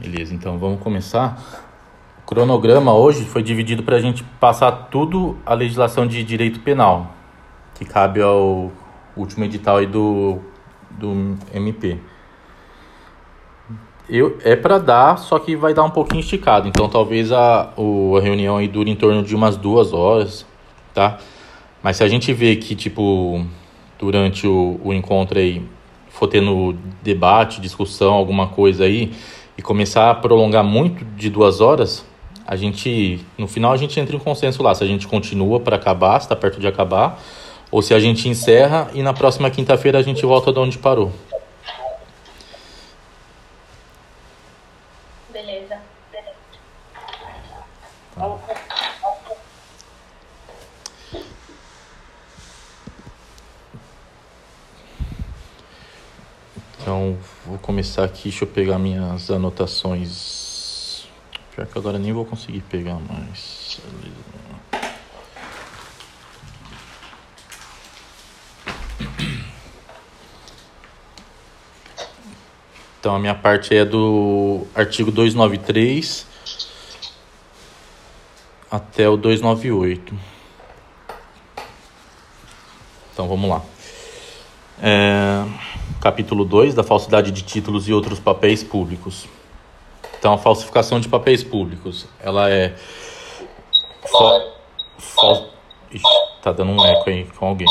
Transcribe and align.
Beleza, 0.00 0.32
então 0.32 0.56
vamos 0.58 0.80
começar. 0.80 1.42
O 2.22 2.26
cronograma 2.26 2.94
hoje 2.94 3.24
foi 3.24 3.42
dividido 3.42 3.82
para 3.82 3.96
a 3.96 4.00
gente 4.00 4.22
passar 4.38 4.70
tudo 4.70 5.36
a 5.44 5.54
legislação 5.54 6.06
de 6.06 6.22
direito 6.22 6.60
penal, 6.60 7.12
que 7.74 7.84
cabe 7.84 8.22
ao 8.22 8.70
último 9.16 9.44
edital 9.44 9.78
aí 9.78 9.86
do, 9.86 10.38
do 10.88 11.36
MP. 11.52 11.98
Eu, 14.08 14.38
é 14.44 14.54
para 14.54 14.78
dar, 14.78 15.18
só 15.18 15.36
que 15.36 15.56
vai 15.56 15.74
dar 15.74 15.82
um 15.82 15.90
pouquinho 15.90 16.20
esticado. 16.20 16.68
Então 16.68 16.88
talvez 16.88 17.32
a, 17.32 17.72
o, 17.76 18.16
a 18.16 18.20
reunião 18.20 18.56
aí 18.56 18.68
dure 18.68 18.92
em 18.92 18.96
torno 18.96 19.24
de 19.24 19.34
umas 19.34 19.56
duas 19.56 19.92
horas, 19.92 20.46
tá? 20.94 21.18
Mas 21.82 21.96
se 21.96 22.04
a 22.04 22.08
gente 22.08 22.32
vê 22.32 22.54
que, 22.54 22.76
tipo, 22.76 23.44
durante 23.98 24.46
o, 24.46 24.80
o 24.84 24.94
encontro 24.94 25.40
aí 25.40 25.66
for 26.08 26.28
tendo 26.28 26.76
debate, 27.02 27.60
discussão, 27.60 28.14
alguma 28.14 28.46
coisa 28.46 28.84
aí, 28.84 29.12
e 29.58 29.62
começar 29.62 30.08
a 30.08 30.14
prolongar 30.14 30.62
muito 30.62 31.04
de 31.04 31.28
duas 31.28 31.60
horas, 31.60 32.06
a 32.46 32.54
gente, 32.54 33.26
no 33.36 33.48
final 33.48 33.72
a 33.72 33.76
gente 33.76 33.98
entra 33.98 34.14
em 34.14 34.18
consenso 34.18 34.62
lá, 34.62 34.72
se 34.72 34.84
a 34.84 34.86
gente 34.86 35.08
continua 35.08 35.58
para 35.58 35.74
acabar, 35.74 36.20
se 36.20 36.26
está 36.26 36.36
perto 36.36 36.60
de 36.60 36.68
acabar, 36.68 37.20
ou 37.68 37.82
se 37.82 37.92
a 37.92 37.98
gente 37.98 38.28
encerra 38.28 38.88
e 38.94 39.02
na 39.02 39.12
próxima 39.12 39.50
quinta-feira 39.50 39.98
a 39.98 40.02
gente 40.02 40.24
volta 40.24 40.52
de 40.52 40.58
onde 40.60 40.78
parou. 40.78 41.12
Beleza. 45.32 45.76
Então, 56.80 57.18
vou 57.48 57.58
começar 57.58 58.04
aqui, 58.04 58.24
deixa 58.24 58.44
eu 58.44 58.48
pegar 58.48 58.78
minhas 58.78 59.30
anotações. 59.30 61.06
Pior 61.54 61.66
que 61.66 61.78
agora 61.78 61.98
nem 61.98 62.12
vou 62.12 62.26
conseguir 62.26 62.60
pegar 62.60 62.98
mais. 63.00 63.80
Então, 73.00 73.16
a 73.16 73.18
minha 73.18 73.34
parte 73.34 73.74
é 73.74 73.84
do 73.84 74.66
artigo 74.74 75.10
293 75.10 76.26
até 78.70 79.08
o 79.08 79.16
298. 79.16 80.14
Então, 83.12 83.26
vamos 83.26 83.48
lá. 83.48 83.62
É, 84.82 85.44
capítulo 86.00 86.44
2 86.44 86.74
da 86.74 86.82
falsidade 86.82 87.30
de 87.30 87.42
títulos 87.42 87.88
e 87.88 87.92
outros 87.92 88.18
papéis 88.18 88.62
públicos. 88.62 89.28
Então, 90.18 90.32
a 90.32 90.38
falsificação 90.38 90.98
de 90.98 91.08
papéis 91.08 91.44
públicos, 91.44 92.06
ela 92.20 92.50
é. 92.50 92.74
Fal... 94.10 94.58
Fal... 94.98 95.50
Ixi, 95.90 96.04
tá 96.42 96.52
dando 96.52 96.72
um 96.72 96.84
eco 96.84 97.08
aí 97.08 97.24
com 97.36 97.46
alguém. 97.46 97.68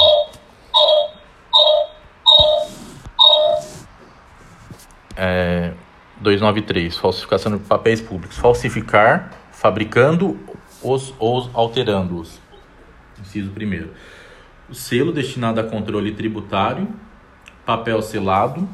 É, 5.15 5.73
293, 6.21 6.95
falsificação 6.97 7.57
de 7.57 7.63
papéis 7.63 8.01
públicos. 8.01 8.37
Falsificar, 8.37 9.31
fabricando 9.51 10.39
os 10.81 11.13
ou 11.19 11.49
alterando-os. 11.53 12.39
Inciso 13.19 13.51
primeiro. 13.51 13.93
O 14.69 14.75
selo 14.75 15.11
destinado 15.11 15.59
a 15.59 15.63
controle 15.63 16.13
tributário, 16.13 16.87
papel 17.67 18.01
selado 18.01 18.65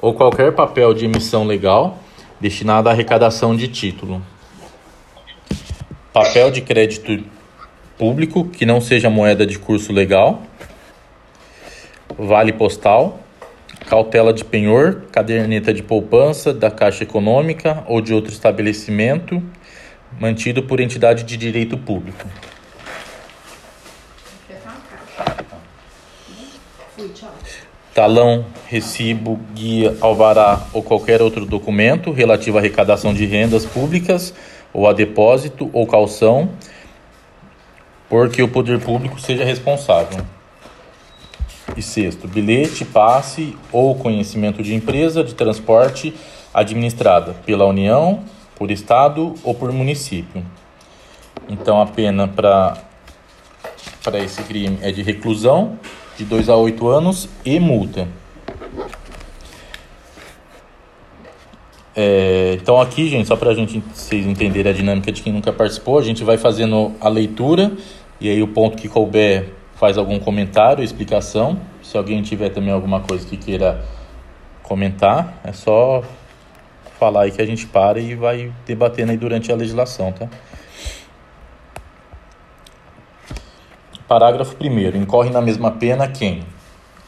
ou 0.00 0.14
qualquer 0.14 0.52
papel 0.52 0.94
de 0.94 1.04
emissão 1.04 1.44
legal 1.44 1.98
destinado 2.40 2.88
à 2.88 2.92
arrecadação 2.92 3.56
de 3.56 3.66
título. 3.66 4.22
Papel 6.12 6.52
de 6.52 6.60
crédito 6.60 7.24
público 7.98 8.44
que 8.44 8.64
não 8.64 8.80
seja 8.80 9.10
moeda 9.10 9.44
de 9.44 9.58
curso 9.58 9.92
legal. 9.92 10.42
Vale 12.16 12.52
postal, 12.52 13.18
cautela 13.88 14.32
de 14.32 14.44
penhor, 14.44 15.06
caderneta 15.10 15.74
de 15.74 15.82
poupança 15.82 16.54
da 16.54 16.70
Caixa 16.70 17.02
Econômica 17.02 17.82
ou 17.88 18.00
de 18.00 18.14
outro 18.14 18.32
estabelecimento 18.32 19.42
mantido 20.20 20.62
por 20.62 20.78
entidade 20.78 21.24
de 21.24 21.36
direito 21.36 21.76
público. 21.76 22.24
Talão, 27.94 28.46
recibo, 28.68 29.40
guia, 29.52 29.96
alvará 30.00 30.62
ou 30.72 30.80
qualquer 30.80 31.20
outro 31.20 31.44
documento 31.44 32.12
relativo 32.12 32.56
à 32.56 32.60
arrecadação 32.60 33.12
de 33.12 33.26
rendas 33.26 33.66
públicas 33.66 34.32
ou 34.72 34.88
a 34.88 34.92
depósito 34.92 35.68
ou 35.72 35.86
calção, 35.86 36.50
porque 38.08 38.42
o 38.42 38.48
poder 38.48 38.78
público 38.80 39.20
seja 39.20 39.44
responsável. 39.44 40.24
E 41.76 41.82
sexto, 41.82 42.28
bilhete, 42.28 42.84
passe 42.84 43.56
ou 43.72 43.96
conhecimento 43.96 44.62
de 44.62 44.74
empresa 44.74 45.24
de 45.24 45.34
transporte 45.34 46.14
administrada 46.54 47.34
pela 47.44 47.64
União, 47.66 48.22
por 48.54 48.70
Estado 48.70 49.34
ou 49.42 49.54
por 49.54 49.72
município. 49.72 50.44
Então 51.48 51.80
a 51.80 51.86
pena 51.86 52.28
para 52.28 52.78
esse 54.18 54.42
crime 54.42 54.78
é 54.80 54.92
de 54.92 55.02
reclusão 55.02 55.78
de 56.20 56.26
2 56.26 56.50
a 56.50 56.56
8 56.56 56.86
anos 56.88 57.28
e 57.46 57.58
multa. 57.58 58.06
É, 61.96 62.58
então 62.60 62.80
aqui, 62.80 63.08
gente, 63.08 63.26
só 63.26 63.36
para 63.36 63.50
a 63.50 63.54
gente 63.54 63.82
vocês 63.92 64.26
entenderem 64.26 64.70
a 64.70 64.74
dinâmica 64.74 65.10
de 65.10 65.22
quem 65.22 65.32
nunca 65.32 65.52
participou, 65.52 65.98
a 65.98 66.02
gente 66.02 66.22
vai 66.22 66.36
fazendo 66.36 66.92
a 67.00 67.08
leitura 67.08 67.72
e 68.20 68.28
aí 68.28 68.42
o 68.42 68.48
ponto 68.48 68.76
que 68.76 68.86
couber 68.86 69.48
faz 69.76 69.96
algum 69.96 70.18
comentário, 70.18 70.84
explicação. 70.84 71.58
Se 71.82 71.96
alguém 71.96 72.20
tiver 72.22 72.50
também 72.50 72.70
alguma 72.70 73.00
coisa 73.00 73.26
que 73.26 73.38
queira 73.38 73.82
comentar, 74.62 75.40
é 75.42 75.52
só 75.52 76.04
falar 76.98 77.22
aí 77.22 77.30
que 77.30 77.40
a 77.40 77.46
gente 77.46 77.66
para 77.66 77.98
e 77.98 78.14
vai 78.14 78.52
debatendo 78.66 79.10
aí 79.10 79.16
durante 79.16 79.50
a 79.50 79.56
legislação, 79.56 80.12
tá? 80.12 80.28
Parágrafo 84.10 84.56
1 84.60 84.96
Incorre 84.96 85.30
na 85.30 85.40
mesma 85.40 85.70
pena 85.70 86.08
quem 86.08 86.42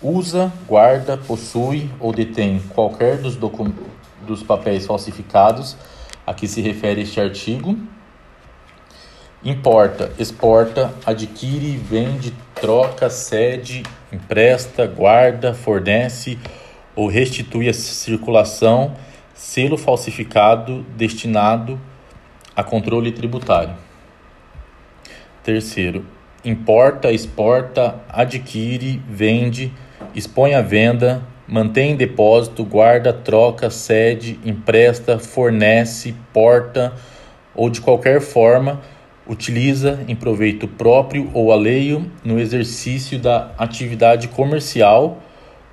usa, 0.01 0.53
guarda, 0.69 1.17
possui 1.17 1.91
ou 1.99 2.13
detém 2.13 2.61
qualquer 2.77 3.17
dos, 3.17 3.37
dos 4.25 4.45
papéis 4.45 4.87
falsificados 4.87 5.77
a 6.25 6.33
que 6.33 6.47
se 6.47 6.61
refere 6.61 7.03
este 7.03 7.21
artigo, 7.21 7.77
importa, 9.43 10.13
exporta, 10.17 10.95
adquire, 11.05 11.77
vende, 11.77 12.33
troca, 12.55 13.11
cede, 13.11 13.83
empresta, 14.13 14.87
guarda, 14.87 15.53
fornece 15.53 16.39
ou 16.95 17.09
restitui 17.09 17.69
a 17.69 17.75
circulação 17.75 18.95
selo 19.35 19.77
falsificado 19.77 20.83
destinado 20.97 21.81
a 22.55 22.63
controle 22.63 23.11
tributário. 23.11 23.75
Terceiro, 25.43 26.07
importa, 26.45 27.13
exporta, 27.13 28.01
adquire, 28.09 29.01
vende, 29.09 29.73
expõe 30.15 30.55
à 30.55 30.63
venda, 30.63 31.23
mantém 31.47 31.93
em 31.93 31.97
depósito, 31.97 32.65
guarda, 32.65 33.13
troca, 33.13 33.71
cede, 33.71 34.39
empresta, 34.45 35.19
fornece, 35.19 36.15
porta 36.33 36.93
ou 37.55 37.69
de 37.69 37.81
qualquer 37.81 38.21
forma 38.21 38.81
utiliza 39.27 40.05
em 40.09 40.17
proveito 40.17 40.67
próprio 40.67 41.31
ou 41.33 41.53
alheio 41.53 42.11
no 42.25 42.39
exercício 42.39 43.19
da 43.19 43.53
atividade 43.57 44.29
comercial 44.29 45.23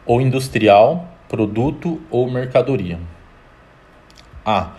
ou 0.05 0.21
industrial, 0.21 1.07
produto 1.27 2.01
ou 2.09 2.29
mercadoria. 2.29 2.99
A. 4.45 4.73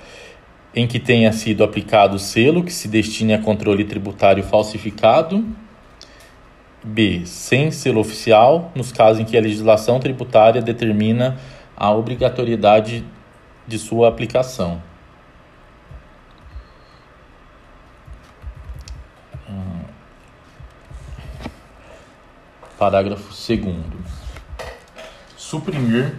Em 0.74 0.86
que 0.86 1.00
tenha 1.00 1.32
sido 1.32 1.64
aplicado 1.64 2.18
selo 2.18 2.62
que 2.62 2.72
se 2.72 2.88
destine 2.88 3.34
a 3.34 3.38
controle 3.38 3.84
tributário 3.84 4.42
falsificado. 4.42 5.44
B. 6.82 7.22
Sem 7.26 7.70
selo 7.70 8.00
oficial, 8.00 8.72
nos 8.74 8.92
casos 8.92 9.20
em 9.20 9.24
que 9.24 9.36
a 9.36 9.40
legislação 9.40 10.00
tributária 10.00 10.62
determina 10.62 11.38
a 11.76 11.90
obrigatoriedade 11.92 13.04
de 13.66 13.78
sua 13.78 14.08
aplicação. 14.08 14.82
Parágrafo 22.80 23.28
2. 23.28 23.74
Suprimir 25.36 26.14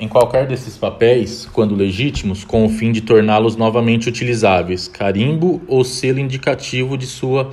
em 0.00 0.08
qualquer 0.08 0.46
desses 0.46 0.78
papéis, 0.78 1.44
quando 1.52 1.74
legítimos, 1.74 2.44
com 2.44 2.64
o 2.64 2.68
fim 2.70 2.92
de 2.92 3.02
torná-los 3.02 3.56
novamente 3.56 4.08
utilizáveis, 4.08 4.88
carimbo 4.88 5.60
ou 5.68 5.84
selo 5.84 6.18
indicativo 6.18 6.96
de 6.96 7.06
sua 7.06 7.52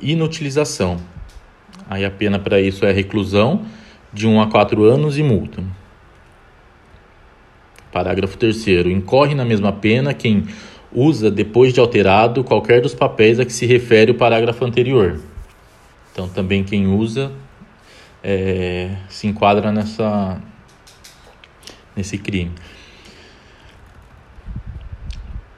inutilização. 0.00 0.98
Aí 1.90 2.04
a 2.04 2.10
pena 2.10 2.38
para 2.38 2.60
isso 2.60 2.86
é 2.86 2.92
reclusão 2.92 3.66
de 4.12 4.24
1 4.24 4.40
a 4.40 4.46
4 4.46 4.84
anos 4.84 5.18
e 5.18 5.24
multa. 5.24 5.60
Parágrafo 7.90 8.38
3 8.38 8.86
Incorre 8.86 9.34
na 9.34 9.44
mesma 9.44 9.72
pena 9.72 10.14
quem 10.14 10.46
usa, 10.92 11.32
depois 11.32 11.72
de 11.72 11.80
alterado, 11.80 12.44
qualquer 12.44 12.80
dos 12.80 12.94
papéis 12.94 13.40
a 13.40 13.44
que 13.44 13.52
se 13.52 13.66
refere 13.66 14.12
o 14.12 14.14
parágrafo 14.14 14.64
anterior. 14.64 15.20
Então, 16.12 16.28
também 16.28 16.62
quem 16.62 16.86
usa 16.86 17.32
é, 18.22 18.94
se 19.08 19.26
enquadra 19.26 19.72
nessa, 19.72 20.40
nesse 21.96 22.16
crime. 22.18 22.52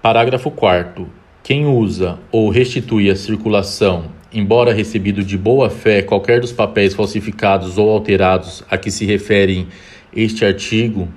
Parágrafo 0.01 0.51
4 0.51 1.07
Quem 1.43 1.67
usa 1.67 2.19
ou 2.31 2.49
restitui 2.49 3.11
a 3.11 3.17
circulação, 3.17 4.11
embora 4.33 4.73
recebido 4.73 5.23
de 5.23 5.37
boa 5.37 5.69
fé, 5.69 6.03
qualquer 6.03 6.41
dos 6.41 6.53
papéis 6.53 6.95
falsificados 6.95 7.79
ou 7.79 7.91
alterados 7.91 8.63
a 8.71 8.79
que 8.79 8.91
se 8.91 9.05
referem 9.05 9.69
este 10.15 10.45
artigo 10.45 11.09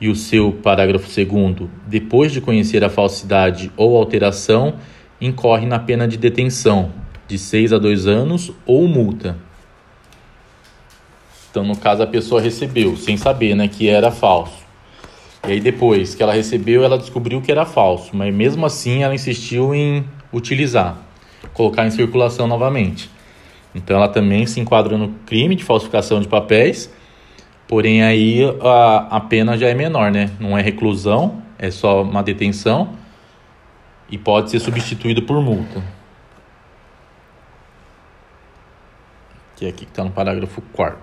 e 0.00 0.08
o 0.08 0.16
seu 0.16 0.52
parágrafo 0.52 1.08
2, 1.08 1.70
depois 1.86 2.32
de 2.32 2.40
conhecer 2.40 2.82
a 2.82 2.90
falsidade 2.90 3.70
ou 3.76 3.96
alteração, 3.96 4.74
incorre 5.20 5.66
na 5.66 5.78
pena 5.78 6.08
de 6.08 6.16
detenção 6.16 6.90
de 7.28 7.38
6 7.38 7.72
a 7.72 7.78
2 7.78 8.06
anos 8.06 8.52
ou 8.66 8.88
multa. 8.88 9.36
Então, 11.50 11.64
no 11.64 11.76
caso, 11.76 12.02
a 12.02 12.06
pessoa 12.06 12.40
recebeu, 12.40 12.96
sem 12.96 13.16
saber 13.16 13.54
né, 13.54 13.68
que 13.68 13.88
era 13.88 14.10
falso. 14.10 14.62
E 15.46 15.52
aí 15.52 15.60
depois 15.60 16.14
que 16.14 16.22
ela 16.22 16.32
recebeu, 16.32 16.84
ela 16.84 16.96
descobriu 16.96 17.40
que 17.42 17.50
era 17.50 17.64
falso, 17.64 18.10
mas 18.14 18.32
mesmo 18.32 18.64
assim 18.64 19.02
ela 19.02 19.14
insistiu 19.14 19.74
em 19.74 20.04
utilizar, 20.32 20.96
colocar 21.52 21.86
em 21.86 21.90
circulação 21.90 22.46
novamente. 22.46 23.10
Então 23.74 23.96
ela 23.96 24.08
também 24.08 24.46
se 24.46 24.60
enquadra 24.60 24.98
no 24.98 25.10
crime 25.26 25.54
de 25.54 25.64
falsificação 25.64 26.20
de 26.20 26.28
papéis, 26.28 26.92
porém 27.66 28.02
aí 28.02 28.40
a, 28.60 29.16
a 29.16 29.20
pena 29.20 29.56
já 29.56 29.68
é 29.68 29.74
menor, 29.74 30.10
né? 30.10 30.30
Não 30.38 30.56
é 30.56 30.62
reclusão, 30.62 31.42
é 31.58 31.70
só 31.70 32.02
uma 32.02 32.22
detenção 32.22 32.90
e 34.10 34.18
pode 34.18 34.50
ser 34.50 34.60
substituído 34.60 35.22
por 35.22 35.40
multa. 35.40 35.82
Que 39.56 39.66
é 39.66 39.68
aqui 39.68 39.84
que 39.84 39.90
está 39.90 40.04
no 40.04 40.10
parágrafo 40.10 40.60
4 40.72 40.98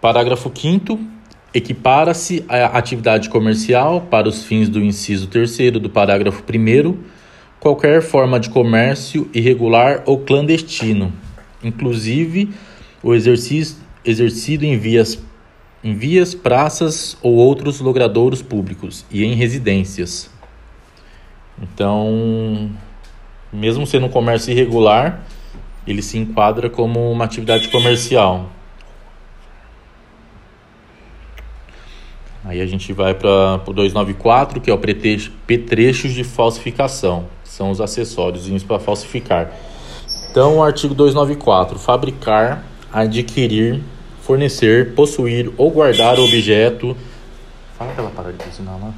Parágrafo 0.00 0.52
5 0.54 1.18
Equipara-se 1.52 2.44
a 2.46 2.66
atividade 2.66 3.30
comercial, 3.30 4.02
para 4.02 4.28
os 4.28 4.44
fins 4.44 4.68
do 4.68 4.80
inciso 4.80 5.28
3 5.28 5.72
do 5.72 5.88
parágrafo 5.88 6.42
1, 6.42 6.98
qualquer 7.60 8.02
forma 8.02 8.38
de 8.38 8.50
comércio 8.50 9.28
irregular 9.34 10.02
ou 10.06 10.18
clandestino, 10.18 11.12
inclusive 11.62 12.50
o 13.02 13.14
exercício, 13.14 13.76
exercido 14.04 14.64
em 14.64 14.78
vias, 14.78 15.22
em 15.82 15.94
vias, 15.94 16.34
praças 16.34 17.16
ou 17.22 17.34
outros 17.34 17.80
logradouros 17.80 18.42
públicos 18.42 19.04
e 19.10 19.24
em 19.24 19.34
residências. 19.34 20.30
Então, 21.60 22.70
mesmo 23.52 23.86
sendo 23.86 24.06
um 24.06 24.10
comércio 24.10 24.52
irregular, 24.52 25.24
ele 25.86 26.02
se 26.02 26.18
enquadra 26.18 26.68
como 26.70 27.10
uma 27.10 27.24
atividade 27.24 27.68
comercial. 27.68 28.50
Aí 32.44 32.60
a 32.60 32.66
gente 32.66 32.92
vai 32.92 33.14
para 33.14 33.60
o 33.66 33.72
294, 33.72 34.60
que 34.60 34.70
é 34.70 34.74
o 34.74 34.78
petrechos 34.78 36.12
de 36.14 36.24
falsificação, 36.24 37.26
são 37.58 37.72
os 37.72 37.80
acessórios 37.80 38.62
para 38.62 38.78
falsificar. 38.78 39.52
Então, 40.30 40.58
o 40.58 40.62
artigo 40.62 40.94
294, 40.94 41.76
fabricar, 41.76 42.64
adquirir, 42.92 43.82
fornecer, 44.22 44.94
possuir 44.94 45.50
ou 45.56 45.68
guardar 45.68 46.20
objeto. 46.20 46.96
Fala 47.76 47.90
aquela 47.90 48.10
parada 48.10 48.34
de 48.34 48.48
ensinar 48.48 48.76
lá. 48.76 48.94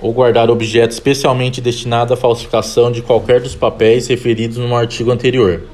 Ou 0.00 0.12
guardar 0.12 0.48
objeto 0.48 0.92
especialmente 0.92 1.60
destinado 1.60 2.14
à 2.14 2.16
falsificação 2.16 2.92
de 2.92 3.02
qualquer 3.02 3.40
dos 3.40 3.56
papéis 3.56 4.06
referidos 4.06 4.58
no 4.58 4.76
artigo 4.76 5.10
anterior. 5.10 5.64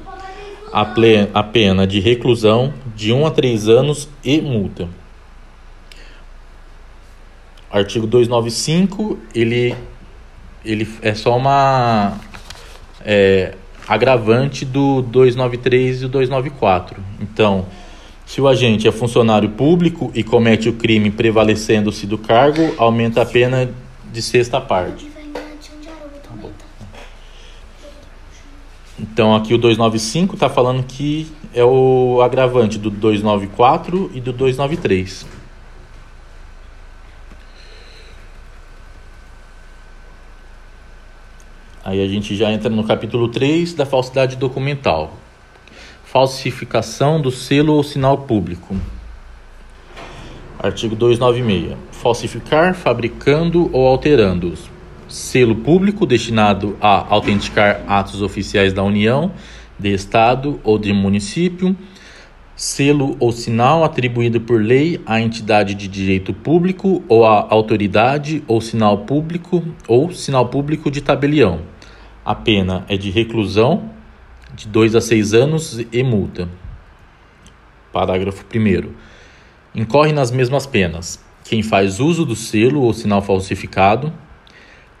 A 0.73 1.43
pena 1.43 1.85
de 1.85 1.99
reclusão 1.99 2.73
de 2.95 3.13
1 3.13 3.27
a 3.27 3.31
3 3.31 3.69
anos 3.69 4.09
e 4.23 4.41
multa 4.41 4.89
artigo 7.77 8.07
295, 8.07 9.19
ele, 9.33 9.75
ele 10.65 10.87
é 11.01 11.13
só 11.13 11.37
uma 11.37 12.13
é, 13.01 13.53
agravante 13.87 14.65
do 14.65 15.01
293 15.01 16.01
e 16.01 16.05
o 16.05 16.09
294. 16.09 17.01
Então, 17.21 17.65
se 18.25 18.41
o 18.41 18.47
agente 18.47 18.87
é 18.87 18.91
funcionário 18.91 19.49
público 19.49 20.11
e 20.15 20.23
comete 20.23 20.67
o 20.67 20.73
crime 20.73 21.11
prevalecendo-se 21.11 22.07
do 22.07 22.17
cargo, 22.17 22.73
aumenta 22.77 23.21
a 23.21 23.25
pena 23.25 23.69
de 24.11 24.21
sexta 24.21 24.59
parte. 24.59 25.15
Então 28.97 29.35
aqui 29.35 29.53
o 29.53 29.57
295 29.57 30.35
está 30.35 30.49
falando 30.49 30.83
que 30.83 31.27
é 31.53 31.63
o 31.63 32.21
agravante 32.21 32.79
do 32.79 32.89
294 32.89 34.11
e 34.13 34.21
do 34.21 34.31
293. 34.31 35.34
Aí 41.85 42.03
a 42.03 42.07
gente 42.07 42.35
já 42.35 42.51
entra 42.51 42.67
no 42.67 42.83
capítulo 42.83 43.27
3 43.27 43.75
da 43.75 43.85
falsidade 43.85 44.37
documental. 44.37 45.13
Falsificação 46.03 47.21
do 47.21 47.29
selo 47.29 47.73
ou 47.73 47.83
sinal 47.83 48.17
público. 48.17 48.75
Artigo 50.57 50.95
296. 50.95 51.77
Falsificar, 51.91 52.73
fabricando 52.73 53.69
ou 53.71 53.85
alterando 53.85 54.55
selo 55.07 55.57
público 55.57 56.07
destinado 56.07 56.75
a 56.81 57.05
autenticar 57.07 57.83
atos 57.87 58.23
oficiais 58.23 58.73
da 58.73 58.81
União, 58.81 59.31
de 59.77 59.93
Estado 59.93 60.59
ou 60.63 60.79
de 60.79 60.91
município, 60.91 61.77
selo 62.55 63.15
ou 63.19 63.31
sinal 63.31 63.83
atribuído 63.83 64.41
por 64.41 64.59
lei 64.59 64.99
à 65.05 65.21
entidade 65.21 65.75
de 65.75 65.87
direito 65.87 66.33
público 66.33 67.03
ou 67.07 67.27
à 67.27 67.45
autoridade 67.47 68.43
ou 68.47 68.59
sinal 68.59 68.99
público 68.99 69.63
ou 69.87 70.11
sinal 70.11 70.47
público 70.47 70.89
de 70.89 70.99
tabelião 70.99 71.74
a 72.25 72.33
pena 72.33 72.83
é 72.89 72.97
de 72.97 73.11
reclusão 73.11 73.91
de 74.55 74.67
2 74.67 74.95
a 74.95 75.01
6 75.01 75.33
anos 75.35 75.85
e 75.91 76.03
multa. 76.03 76.49
Parágrafo 77.93 78.43
1. 78.53 78.89
Incorre 79.75 80.11
nas 80.11 80.31
mesmas 80.31 80.65
penas 80.65 81.23
quem 81.43 81.61
faz 81.61 81.99
uso 81.99 82.25
do 82.25 82.35
selo 82.35 82.81
ou 82.81 82.93
sinal 82.93 83.21
falsificado, 83.21 84.11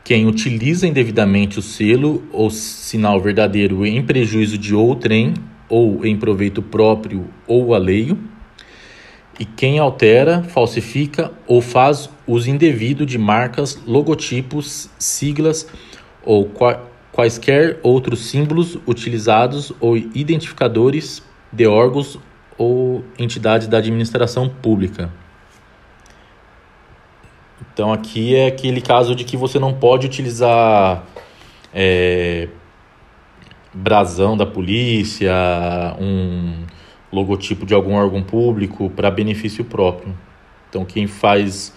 quem 0.03 0.27
utiliza 0.27 0.85
indevidamente 0.85 1.57
o 1.57 1.63
selo 1.63 2.23
ou 2.31 2.51
sinal 2.51 3.19
verdadeiro 3.19 3.83
em 3.83 4.05
prejuízo 4.05 4.55
de 4.55 4.75
outrem 4.75 5.33
ou 5.67 6.05
em 6.05 6.15
proveito 6.15 6.61
próprio 6.61 7.27
ou 7.47 7.73
alheio, 7.73 8.19
e 9.39 9.45
quem 9.45 9.79
altera, 9.79 10.43
falsifica 10.43 11.33
ou 11.47 11.59
faz 11.59 12.07
uso 12.27 12.49
indevido 12.49 13.03
de 13.03 13.17
marcas, 13.17 13.81
logotipos, 13.85 14.89
siglas 14.99 15.67
ou 16.23 16.45
quaisquer 16.45 16.94
outros 17.81 18.25
símbolos 18.27 18.77
utilizados 18.85 19.71
ou 19.79 19.95
identificadores 19.95 21.23
de 21.51 21.65
órgãos 21.65 22.19
ou 22.57 23.03
entidades 23.17 23.67
da 23.67 23.77
administração 23.77 24.49
pública. 24.49 25.11
Então 27.73 27.91
aqui 27.91 28.35
é 28.35 28.47
aquele 28.47 28.81
caso 28.81 29.15
de 29.15 29.23
que 29.23 29.35
você 29.35 29.59
não 29.59 29.73
pode 29.73 30.05
utilizar 30.05 31.03
é, 31.73 32.47
brasão 33.73 34.37
da 34.37 34.45
polícia, 34.45 35.33
um 35.99 36.65
logotipo 37.11 37.65
de 37.65 37.73
algum 37.73 37.95
órgão 37.95 38.23
público 38.23 38.89
para 38.89 39.11
benefício 39.11 39.65
próprio. 39.65 40.15
Então 40.69 40.85
quem 40.85 41.07
faz, 41.07 41.73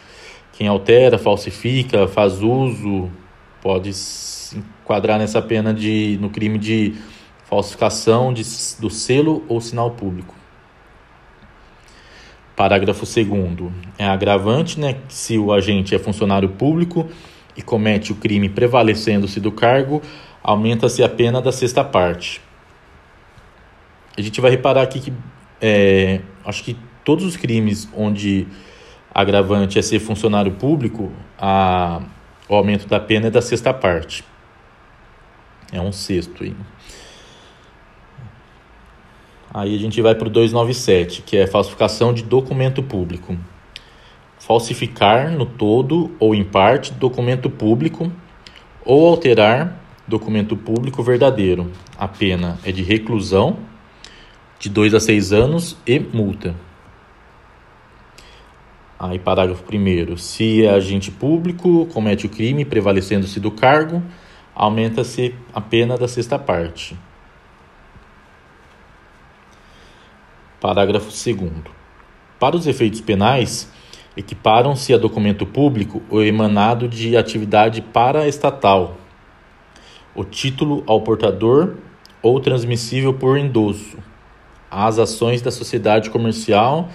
quem 0.52 0.68
altera, 0.68 1.18
falsifica, 1.18 2.07
faz 2.07 2.42
uso, 2.42 3.11
pode 3.61 3.93
se 3.95 4.59
enquadrar 4.59 5.19
nessa 5.19 5.43
pena 5.43 5.73
de 5.75 6.19
no 6.21 6.31
crime 6.31 6.59
de 6.59 6.95
falsificação 7.45 8.33
de, 8.33 8.43
do 8.79 8.91
selo 8.91 9.45
ou 9.49 9.61
sinal 9.61 9.93
público. 9.93 10.35
Parágrafo 12.55 13.07
2 13.07 13.73
é 13.97 14.07
agravante, 14.07 14.81
né, 14.81 14.97
se 15.09 15.38
o 15.38 15.53
agente 15.53 15.95
é 15.95 15.99
funcionário 15.99 16.49
público 16.49 17.09
e 17.57 17.62
comete 17.62 18.12
o 18.12 18.17
crime 18.17 18.49
prevalecendo-se 18.49 19.38
do 19.38 19.53
cargo, 19.53 20.03
aumenta-se 20.43 21.03
a 21.03 21.09
pena 21.09 21.41
da 21.41 21.53
sexta 21.53 21.85
parte. 21.85 22.41
A 24.17 24.21
gente 24.21 24.41
vai 24.41 24.50
reparar 24.50 24.83
aqui 24.83 24.99
que 25.00 25.12
é, 25.61 26.21
acho 26.45 26.65
que 26.65 26.77
todos 27.05 27.25
os 27.25 27.37
crimes 27.37 27.88
onde 27.97 28.47
agravante 29.15 29.79
é 29.79 29.83
ser 29.83 30.00
funcionário 30.00 30.53
público, 30.53 31.12
a, 31.38 32.03
o 32.49 32.55
aumento 32.55 32.87
da 32.87 32.99
pena 32.99 33.26
é 33.26 33.31
da 33.31 33.43
sexta 33.43 33.75
parte. 33.75 34.25
É 35.71 35.81
um 35.81 35.93
sexto 35.93 36.43
aí. 36.43 36.55
Aí 39.52 39.75
a 39.75 39.78
gente 39.78 40.00
vai 40.00 40.14
para 40.14 40.28
o 40.28 40.31
297, 40.31 41.23
que 41.23 41.37
é 41.37 41.47
falsificação 41.47 42.12
de 42.12 42.23
documento 42.23 42.83
público. 42.83 43.37
Falsificar 44.38 45.31
no 45.31 45.45
todo 45.45 46.14
ou 46.19 46.35
em 46.35 46.45
parte 46.45 46.93
documento 46.93 47.50
público 47.50 48.11
ou 48.85 49.09
alterar 49.09 49.78
documento 50.07 50.57
público 50.57 51.02
verdadeiro. 51.02 51.71
A 51.99 52.09
pena 52.09 52.59
é 52.64 52.73
de 52.73 52.83
reclusão 52.83 53.59
de 54.59 54.69
2 54.69 54.95
a 54.95 55.00
6 55.00 55.33
anos 55.33 55.76
e 55.87 55.99
multa. 55.99 56.55
Aí, 59.00 59.17
parágrafo 59.17 59.62
1. 59.73 60.17
Se 60.17 60.64
é 60.64 60.71
agente 60.71 61.09
público 61.12 61.87
comete 61.93 62.26
o 62.26 62.28
crime 62.28 62.64
prevalecendo-se 62.64 63.38
do 63.38 63.49
cargo, 63.49 64.02
aumenta-se 64.52 65.37
a 65.55 65.61
pena 65.61 65.97
da 65.97 66.09
sexta 66.09 66.37
parte. 66.37 66.99
Parágrafo 70.61 71.11
2. 71.11 71.52
Para 72.40 72.57
os 72.57 72.67
efeitos 72.67 73.00
penais, 73.00 73.71
equiparam-se 74.17 74.93
a 74.93 74.99
documento 74.99 75.47
público 75.47 76.02
o 76.11 76.21
emanado 76.21 76.88
de 76.88 77.17
atividade 77.17 77.81
paraestatal, 77.81 78.97
o 80.12 80.25
título 80.25 80.83
ao 80.88 81.02
portador 81.02 81.76
ou 82.21 82.40
transmissível 82.40 83.14
por 83.14 83.38
endosso, 83.38 83.97
as 84.69 84.99
ações 84.99 85.40
da 85.40 85.52
sociedade 85.52 86.11
comercial, 86.11 86.88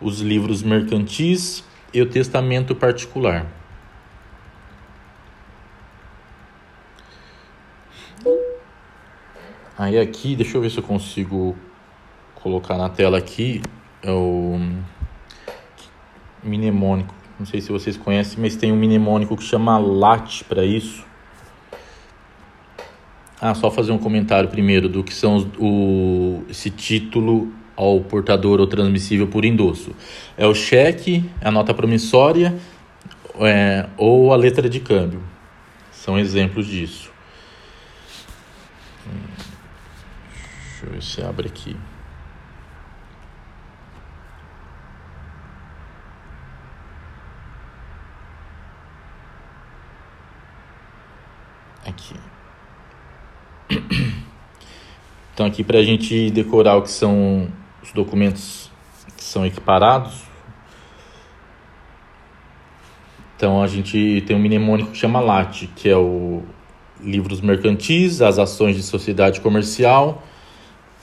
os 0.00 0.20
livros 0.20 0.62
mercantis 0.62 1.64
e 1.92 2.00
o 2.02 2.06
testamento 2.06 2.74
particular. 2.74 3.46
Aí 9.78 9.98
aqui, 9.98 10.34
deixa 10.34 10.56
eu 10.56 10.62
ver 10.62 10.70
se 10.70 10.78
eu 10.78 10.82
consigo 10.82 11.56
colocar 12.34 12.76
na 12.78 12.88
tela 12.88 13.18
aqui 13.18 13.60
é 14.02 14.10
o 14.10 14.58
mnemônico. 16.42 17.14
Não 17.38 17.44
sei 17.44 17.60
se 17.60 17.70
vocês 17.70 17.96
conhecem, 17.96 18.38
mas 18.40 18.56
tem 18.56 18.72
um 18.72 18.76
mnemônico 18.76 19.36
que 19.36 19.42
chama 19.42 19.76
LAT 19.78 20.44
para 20.44 20.64
isso. 20.64 21.04
Ah, 23.40 23.54
só 23.54 23.70
fazer 23.70 23.92
um 23.92 23.98
comentário 23.98 24.48
primeiro 24.48 24.88
do 24.88 25.04
que 25.04 25.12
são 25.12 25.36
os, 25.36 25.46
o, 25.58 26.42
esse 26.48 26.70
título 26.70 27.52
ao 27.76 28.00
portador 28.00 28.58
ou 28.58 28.66
transmissível 28.66 29.28
por 29.28 29.44
endosso. 29.44 29.94
É 30.36 30.46
o 30.46 30.54
cheque, 30.54 31.28
a 31.42 31.50
nota 31.50 31.74
promissória 31.74 32.58
é, 33.40 33.86
ou 33.96 34.32
a 34.32 34.36
letra 34.36 34.68
de 34.68 34.80
câmbio. 34.80 35.22
São 35.92 36.18
exemplos 36.18 36.66
disso. 36.66 37.10
Deixa 40.70 40.86
eu 40.86 40.90
ver 40.92 41.02
se 41.02 41.22
abre 41.22 41.48
aqui. 41.48 41.76
Aqui. 51.84 52.14
Então, 55.36 55.44
aqui 55.44 55.62
para 55.62 55.76
a 55.76 55.82
gente 55.82 56.30
decorar 56.30 56.76
o 56.76 56.82
que 56.82 56.90
são 56.90 57.52
os 57.86 57.92
documentos 57.92 58.70
são 59.16 59.46
equiparados. 59.46 60.22
Então, 63.36 63.62
a 63.62 63.66
gente 63.66 64.24
tem 64.26 64.34
um 64.34 64.38
mnemônico 64.38 64.92
que 64.92 64.98
chama 64.98 65.20
LAT, 65.20 65.66
que 65.74 65.88
é 65.88 65.96
o 65.96 66.42
livros 67.00 67.40
mercantis, 67.40 68.22
as 68.22 68.38
ações 68.38 68.74
de 68.74 68.82
sociedade 68.82 69.40
comercial, 69.40 70.22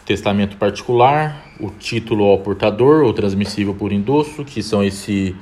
testamento 0.03 0.57
particular, 0.57 1.45
o 1.59 1.69
título 1.69 2.25
ao 2.25 2.39
portador 2.39 3.03
ou 3.03 3.13
transmissível 3.13 3.75
por 3.75 3.91
endosso, 3.91 4.43
que 4.43 4.61
são 4.63 4.83
esse 4.83 5.35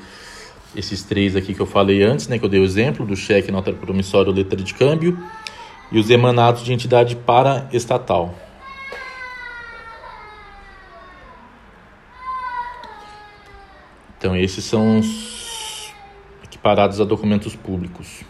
esses 0.74 1.04
três 1.04 1.36
aqui 1.36 1.54
que 1.54 1.60
eu 1.60 1.66
falei 1.66 2.02
antes, 2.02 2.30
né, 2.30 2.40
que 2.40 2.46
eu 2.46 2.50
dei 2.50 2.60
o 2.60 2.64
exemplo 2.64 3.06
do 3.06 3.14
cheque, 3.14 3.52
nota 3.52 3.74
promissória, 3.74 4.32
letra 4.32 4.62
de 4.62 4.74
câmbio, 4.74 5.18
e 5.92 6.00
os 6.00 6.10
emanados 6.10 6.64
de 6.64 6.72
entidade 6.72 7.14
paraestatal. 7.14 8.34
Então, 14.22 14.36
esses 14.36 14.64
são 14.64 15.00
os 15.00 15.92
equiparados 16.44 17.02
a 17.02 17.04
documentos 17.04 17.56
públicos. 17.56 18.24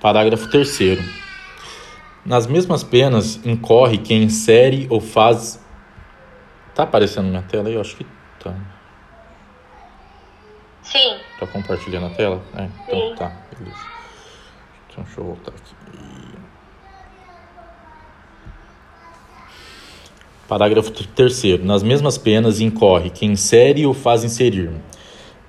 Parágrafo 0.00 0.48
3. 0.48 0.98
Nas 2.24 2.46
mesmas 2.46 2.82
penas, 2.82 3.44
incorre 3.44 3.98
quem 3.98 4.22
insere 4.22 4.86
ou 4.88 5.02
faz. 5.02 5.62
Tá 6.74 6.84
aparecendo 6.84 7.30
na 7.30 7.42
tela 7.42 7.68
aí? 7.68 7.74
Eu 7.74 7.82
acho 7.82 7.94
que 7.94 8.06
tá. 8.42 8.56
Sim. 10.80 11.18
Tá 11.38 11.46
compartilhando 11.46 12.06
a 12.06 12.10
tela? 12.14 12.42
É, 12.56 12.70
então 12.86 13.10
Sim. 13.10 13.14
tá, 13.16 13.32
beleza. 13.54 13.86
Então 14.88 15.04
deixa 15.04 15.20
eu 15.20 15.24
voltar 15.24 15.50
aqui. 15.50 15.74
Parágrafo 20.48 20.90
3. 20.90 21.62
Nas 21.62 21.82
mesmas 21.82 22.16
penas 22.16 22.58
incorre 22.58 23.10
quem 23.10 23.32
insere 23.32 23.84
ou 23.84 23.92
faz 23.92 24.24
inserir. 24.24 24.70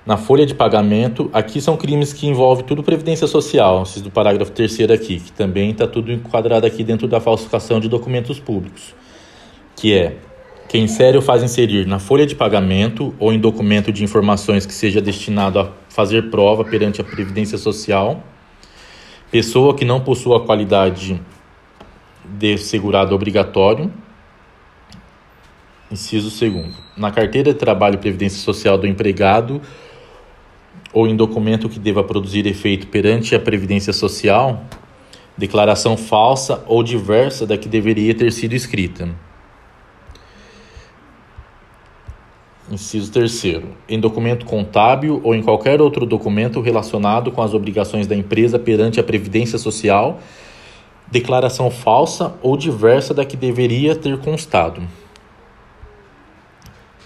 Na 0.04 0.18
folha 0.18 0.44
de 0.44 0.54
pagamento, 0.54 1.30
aqui 1.32 1.58
são 1.58 1.74
crimes 1.74 2.12
que 2.12 2.26
envolvem 2.26 2.66
tudo 2.66 2.82
previdência 2.82 3.26
social, 3.26 3.82
esses 3.82 4.02
do 4.02 4.10
parágrafo 4.10 4.52
3 4.52 4.90
aqui, 4.90 5.18
que 5.18 5.32
também 5.32 5.70
está 5.70 5.86
tudo 5.86 6.12
enquadrado 6.12 6.66
aqui 6.66 6.84
dentro 6.84 7.08
da 7.08 7.18
falsificação 7.18 7.80
de 7.80 7.88
documentos 7.88 8.38
públicos, 8.38 8.94
que 9.74 9.94
é 9.94 10.16
quem 10.68 10.84
insere 10.84 11.16
ou 11.16 11.22
faz 11.22 11.42
inserir 11.42 11.86
na 11.86 11.98
folha 11.98 12.26
de 12.26 12.34
pagamento 12.34 13.14
ou 13.18 13.32
em 13.32 13.40
documento 13.40 13.90
de 13.90 14.04
informações 14.04 14.66
que 14.66 14.74
seja 14.74 15.00
destinado 15.00 15.60
a 15.60 15.72
fazer 15.88 16.30
prova 16.30 16.62
perante 16.62 17.00
a 17.00 17.04
Previdência 17.04 17.56
Social, 17.56 18.22
pessoa 19.30 19.74
que 19.74 19.84
não 19.84 20.00
possua 20.00 20.36
a 20.36 20.40
qualidade 20.40 21.18
de 22.24 22.58
segurado 22.58 23.14
obrigatório. 23.14 23.90
Inciso 25.90 26.30
segundo. 26.30 26.72
Na 26.96 27.10
carteira 27.10 27.52
de 27.52 27.58
trabalho 27.58 27.96
e 27.96 27.98
previdência 27.98 28.38
social 28.38 28.78
do 28.78 28.86
empregado 28.86 29.60
ou 30.92 31.08
em 31.08 31.16
documento 31.16 31.68
que 31.68 31.80
deva 31.80 32.04
produzir 32.04 32.46
efeito 32.46 32.86
perante 32.86 33.34
a 33.34 33.40
Previdência 33.40 33.92
Social, 33.92 34.62
declaração 35.36 35.96
falsa 35.96 36.62
ou 36.68 36.84
diversa 36.84 37.44
da 37.44 37.58
que 37.58 37.68
deveria 37.68 38.14
ter 38.14 38.30
sido 38.30 38.54
escrita. 38.54 39.08
Inciso 42.70 43.10
terceiro. 43.10 43.74
Em 43.88 43.98
documento 43.98 44.46
contábil 44.46 45.20
ou 45.24 45.34
em 45.34 45.42
qualquer 45.42 45.80
outro 45.80 46.06
documento 46.06 46.60
relacionado 46.60 47.32
com 47.32 47.42
as 47.42 47.52
obrigações 47.52 48.06
da 48.06 48.14
empresa 48.14 48.60
perante 48.60 49.00
a 49.00 49.02
Previdência 49.02 49.58
Social, 49.58 50.20
declaração 51.10 51.68
falsa 51.68 52.34
ou 52.40 52.56
diversa 52.56 53.12
da 53.12 53.24
que 53.24 53.36
deveria 53.36 53.96
ter 53.96 54.16
constado. 54.18 54.82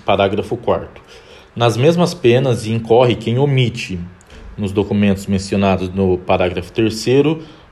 Parágrafo 0.04 0.56
4. 0.56 1.02
Nas 1.56 1.76
mesmas 1.76 2.12
penas 2.12 2.66
incorre 2.66 3.14
quem 3.14 3.38
omite, 3.38 3.98
nos 4.56 4.72
documentos 4.72 5.26
mencionados 5.26 5.88
no 5.88 6.18
parágrafo 6.18 6.72
3 6.72 7.06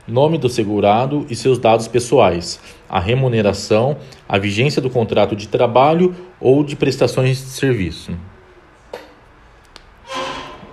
nome 0.07 0.37
do 0.37 0.49
segurado 0.49 1.25
e 1.29 1.35
seus 1.35 1.57
dados 1.57 1.87
pessoais, 1.87 2.59
a 2.89 2.99
remuneração, 2.99 3.97
a 4.27 4.37
vigência 4.37 4.81
do 4.81 4.89
contrato 4.89 5.35
de 5.35 5.47
trabalho 5.47 6.13
ou 6.39 6.63
de 6.63 6.75
prestações 6.75 7.37
de 7.37 7.49
serviço. 7.49 8.11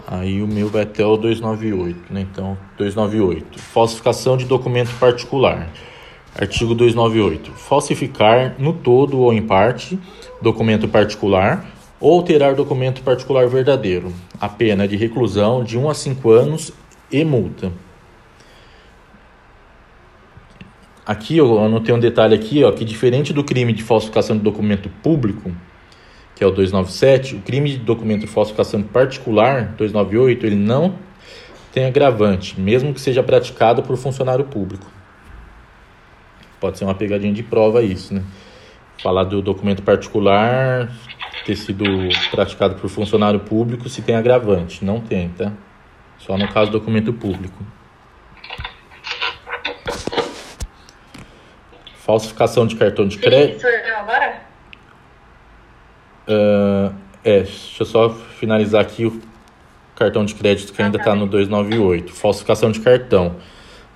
Aí 0.07 0.43
o 0.43 0.49
meu 0.49 0.69
vai 0.69 0.83
até 0.83 1.07
o 1.07 1.17
298, 1.17 2.13
né? 2.13 2.23
Então, 2.23 2.59
298. 2.77 3.61
Falsificação 3.61 4.37
de 4.37 4.45
documento 4.45 4.93
particular. 4.99 5.71
Artigo 6.37 6.75
298. 6.75 7.53
Falsificar 7.53 8.57
no 8.59 8.73
todo 8.73 9.21
ou 9.21 9.33
em 9.33 9.43
parte 9.43 9.97
documento 10.41 10.89
particular 10.89 11.67
ou 12.01 12.15
alterar 12.15 12.55
documento 12.55 13.03
particular 13.03 13.47
verdadeiro. 13.49 14.13
A 14.41 14.49
pena 14.49 14.85
é 14.85 14.87
de 14.87 14.97
reclusão 14.97 15.63
de 15.63 15.77
1 15.77 15.91
a 15.91 15.95
5 15.95 16.31
anos 16.31 16.73
e 17.13 17.25
multa. 17.25 17.71
Aqui 21.05 21.37
eu 21.37 21.63
anotei 21.63 21.95
um 21.95 21.99
detalhe 21.99 22.35
aqui, 22.35 22.63
ó, 22.63 22.71
que 22.73 22.85
diferente 22.85 23.33
do 23.33 23.43
crime 23.43 23.73
de 23.73 23.83
falsificação 23.83 24.37
de 24.37 24.43
documento 24.43 24.89
público, 25.03 25.53
que 26.37 26.45
é 26.45 26.47
o 26.47 26.51
297, 26.51 27.37
o 27.37 27.41
crime 27.41 27.71
de 27.73 27.79
documento 27.79 28.21
de 28.21 28.27
falsificação 28.27 28.83
particular, 28.83 29.75
298, 29.77 30.47
ele 30.47 30.57
não 30.57 30.95
tem 31.73 31.85
agravante, 31.85 32.59
mesmo 32.61 32.95
que 32.95 33.01
seja 33.01 33.23
praticado 33.23 33.83
por 33.83 33.97
funcionário 33.97 34.45
público. 34.45 34.87
Pode 36.61 36.79
ser 36.79 36.85
uma 36.85 36.95
pegadinha 36.95 37.33
de 37.33 37.43
prova 37.43 37.83
isso, 37.83 38.15
né? 38.15 38.23
Falar 39.03 39.25
do 39.25 39.41
documento 39.41 39.83
particular 39.83 40.91
ter 41.47 41.57
sido 41.57 41.85
praticado 42.31 42.75
por 42.75 42.89
funcionário 42.91 43.41
público 43.41 43.89
se 43.89 44.03
tem 44.03 44.15
agravante. 44.15 44.85
Não 44.85 45.01
tem, 45.01 45.31
tá? 45.31 45.53
Só 46.19 46.37
no 46.37 46.47
caso 46.49 46.71
do 46.71 46.79
documento 46.79 47.13
público. 47.13 47.65
falsificação 52.11 52.67
de 52.67 52.75
cartão 52.75 53.07
de 53.07 53.19
crédito. 53.19 53.65
Agora? 53.99 54.41
Uh, 56.27 56.95
é, 57.23 57.43
deixa 57.43 57.83
eu 57.83 57.87
só 57.87 58.11
finalizar 58.11 58.81
aqui 58.81 59.07
o 59.07 59.21
cartão 59.95 60.25
de 60.25 60.35
crédito 60.35 60.73
que 60.73 60.83
ainda 60.83 60.99
está 60.99 61.15
no 61.15 61.27
298. 61.27 62.13
Falsificação 62.13 62.73
de 62.73 62.81
cartão. 62.81 63.37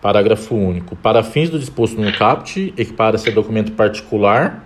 Parágrafo 0.01 0.55
único. 0.55 0.95
Para 0.95 1.23
fins 1.23 1.51
do 1.51 1.59
disposto 1.59 2.01
no 2.01 2.13
CAPT, 2.13 2.75
equipara-se 2.77 3.29
a 3.31 3.33
documento 3.33 3.73
particular 3.73 4.64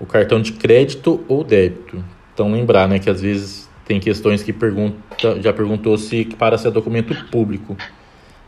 o 0.00 0.06
cartão 0.06 0.40
de 0.40 0.52
crédito 0.52 1.22
ou 1.28 1.44
débito. 1.44 2.02
Então 2.32 2.50
lembrar, 2.50 2.88
né, 2.88 2.98
que 2.98 3.10
às 3.10 3.20
vezes 3.20 3.68
tem 3.84 4.00
questões 4.00 4.42
que 4.42 4.52
pergunta, 4.52 5.40
já 5.42 5.52
perguntou 5.52 5.96
se 5.98 6.20
equipara-se 6.20 6.66
a 6.66 6.70
documento 6.70 7.14
público. 7.30 7.76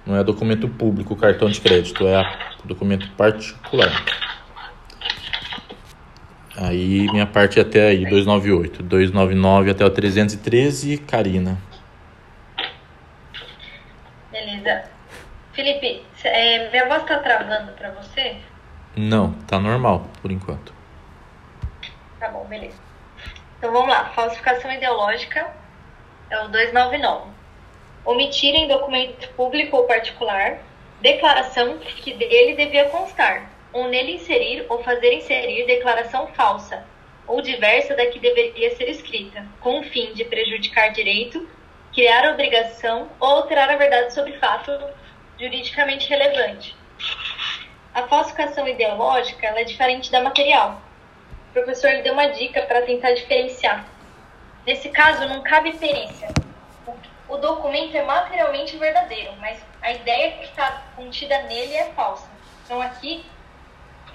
Não 0.06 0.16
é 0.16 0.24
documento 0.24 0.66
público 0.68 1.14
o 1.14 1.16
cartão 1.16 1.48
de 1.50 1.60
crédito, 1.60 2.06
é 2.06 2.24
documento 2.64 3.08
particular. 3.12 3.92
Aí 6.56 7.06
minha 7.10 7.26
parte 7.26 7.58
é 7.58 7.62
até 7.62 7.88
aí, 7.88 8.04
298. 8.04 8.82
299 8.82 9.70
até 9.70 9.84
o 9.84 9.90
313, 9.90 10.98
Karina. 10.98 11.58
Beleza. 14.30 14.84
Felipe, 15.52 16.02
é, 16.24 16.70
minha 16.70 16.88
voz 16.88 17.04
tá 17.04 17.18
travando 17.18 17.72
para 17.72 17.90
você? 17.92 18.36
Não, 18.96 19.32
tá 19.46 19.58
normal 19.58 20.08
por 20.20 20.30
enquanto. 20.30 20.81
Beleza. 22.52 22.78
Então 23.56 23.72
vamos 23.72 23.88
lá. 23.88 24.10
Falsificação 24.10 24.70
ideológica 24.70 25.50
é 26.28 26.38
o 26.40 26.48
299. 26.48 27.30
Omitir 28.04 28.54
em 28.54 28.68
documento 28.68 29.26
público 29.30 29.74
ou 29.74 29.86
particular 29.86 30.58
declaração 31.00 31.78
que 31.78 32.12
dele 32.12 32.54
devia 32.54 32.90
constar, 32.90 33.50
ou 33.72 33.88
nele 33.88 34.16
inserir 34.16 34.66
ou 34.68 34.84
fazer 34.84 35.14
inserir 35.14 35.64
declaração 35.64 36.26
falsa 36.26 36.84
ou 37.26 37.40
diversa 37.40 37.96
da 37.96 38.04
que 38.04 38.18
deveria 38.18 38.76
ser 38.76 38.90
escrita, 38.90 39.46
com 39.60 39.80
o 39.80 39.84
fim 39.84 40.12
de 40.12 40.22
prejudicar 40.26 40.92
direito, 40.92 41.48
criar 41.94 42.30
obrigação 42.32 43.08
ou 43.18 43.28
alterar 43.30 43.70
a 43.70 43.76
verdade 43.76 44.12
sobre 44.12 44.34
fato 44.34 44.70
juridicamente 45.40 46.06
relevante. 46.06 46.76
A 47.94 48.02
falsificação 48.02 48.68
ideológica 48.68 49.46
é 49.46 49.64
diferente 49.64 50.12
da 50.12 50.20
material. 50.20 50.91
O 51.52 51.60
professor 51.60 51.90
lhe 51.90 52.00
deu 52.00 52.14
uma 52.14 52.28
dica 52.28 52.62
para 52.62 52.80
tentar 52.80 53.12
diferenciar. 53.12 53.84
Nesse 54.66 54.88
caso, 54.88 55.28
não 55.28 55.42
cabe 55.42 55.76
perícia. 55.76 56.28
O 57.28 57.36
documento 57.36 57.94
é 57.94 58.02
materialmente 58.02 58.78
verdadeiro, 58.78 59.34
mas 59.36 59.62
a 59.82 59.92
ideia 59.92 60.32
que 60.38 60.44
está 60.44 60.82
contida 60.96 61.42
nele 61.42 61.74
é 61.74 61.92
falsa. 61.92 62.26
Então, 62.64 62.80
aqui, 62.80 63.22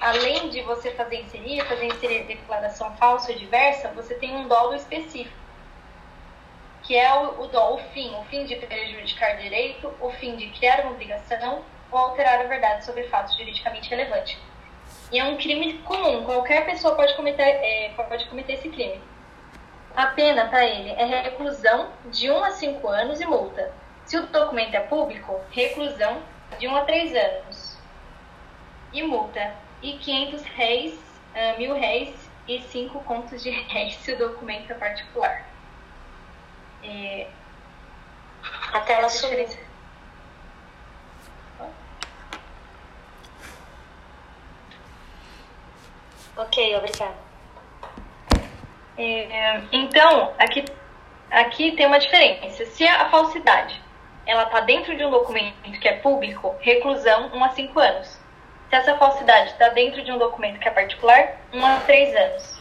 além 0.01 0.50
de 0.50 0.63
você 0.63 0.89
fazer 0.89 1.22
inserir, 1.22 1.63
fazer 1.67 1.86
inserir 1.86 2.24
declaração 2.24 2.98
falsa 2.98 3.32
ou 3.32 3.38
diversa, 3.38 3.89
você 3.89 4.15
tem 4.15 4.36
um 4.36 4.48
dolo 4.48 4.74
específico, 4.74 5.38
que 6.82 6.98
é 6.98 7.13
o, 7.13 7.41
o 7.41 7.48
dolo, 7.50 7.75
o 7.75 7.84
fim, 7.94 8.15
o 8.15 8.24
fim 8.32 8.46
de 8.46 8.56
prejudicar 8.56 9.38
direito, 9.38 9.94
o 10.01 10.10
fim 10.10 10.36
de 10.38 10.50
criar 10.50 10.79
uma 10.79 10.94
obrigação 10.94 11.63
ou 11.91 12.00
alterar 12.00 12.39
a 12.39 12.46
verdade 12.46 12.84
sobre 12.84 13.03
fatos 13.10 13.38
juridicamente 13.38 13.91
relevantes. 13.91 14.39
E 15.12 15.20
é 15.20 15.24
um 15.24 15.38
crime 15.38 15.80
comum, 15.80 16.26
qualquer 16.26 16.66
pessoa 16.66 16.96
pode 16.96 17.16
cometer, 17.16 17.42
é, 17.42 17.94
pode 17.96 18.26
cometer 18.26 18.54
esse 18.54 18.70
crime. 18.70 19.02
A 19.96 20.08
pena 20.08 20.46
para 20.48 20.66
ele 20.66 20.92
é 20.92 21.06
reclusão 21.06 21.90
de 22.12 22.30
1 22.30 22.44
a 22.44 22.52
5 22.52 22.88
anos 22.88 23.22
e 23.22 23.26
multa. 23.26 23.74
Se 24.06 24.18
o 24.18 24.28
documento 24.28 24.76
é 24.76 24.82
público, 24.82 25.42
reclusão 25.52 26.22
de 26.60 26.68
1 26.68 26.76
a 26.76 26.82
3 26.86 27.16
anos 27.16 27.78
e 28.94 29.02
multa. 29.02 29.56
E 29.82 29.98
500 29.98 30.44
réis, 30.44 30.94
uh, 30.94 31.58
mil 31.58 31.74
réis 31.74 32.30
e 32.48 32.62
5 32.62 33.00
contos 33.04 33.44
de 33.44 33.50
réis 33.50 33.96
se 33.96 34.14
o 34.14 34.18
documento 34.18 34.72
é 34.72 34.76
particular. 34.76 35.48
É... 36.84 37.28
A 38.74 38.80
tela 38.82 39.10
sumiu. 39.10 39.48
Ok, 46.38 46.76
obrigada. 46.76 47.16
É, 48.98 49.62
então, 49.72 50.34
aqui, 50.38 50.64
aqui 51.32 51.72
tem 51.72 51.88
uma 51.88 52.00
diferença. 52.00 52.66
Se 52.66 52.88
a 52.88 53.10
falsidade 53.10 53.82
ela 54.26 54.44
está 54.44 54.60
dentro 54.60 54.96
de 54.96 55.04
um 55.04 55.10
documento 55.10 55.80
que 55.80 55.88
é 55.88 55.94
público, 55.94 56.56
reclusão 56.60 57.32
1 57.34 57.44
a 57.44 57.50
5 57.50 57.80
anos. 57.80 58.08
Se 58.70 58.76
essa 58.76 58.96
falsidade 58.98 59.52
está 59.52 59.70
dentro 59.70 60.04
de 60.04 60.12
um 60.12 60.18
documento 60.18 60.60
que 60.60 60.68
é 60.68 60.72
particular, 60.72 61.38
1 61.54 61.66
a 61.66 61.80
3 61.80 62.16
anos. 62.16 62.58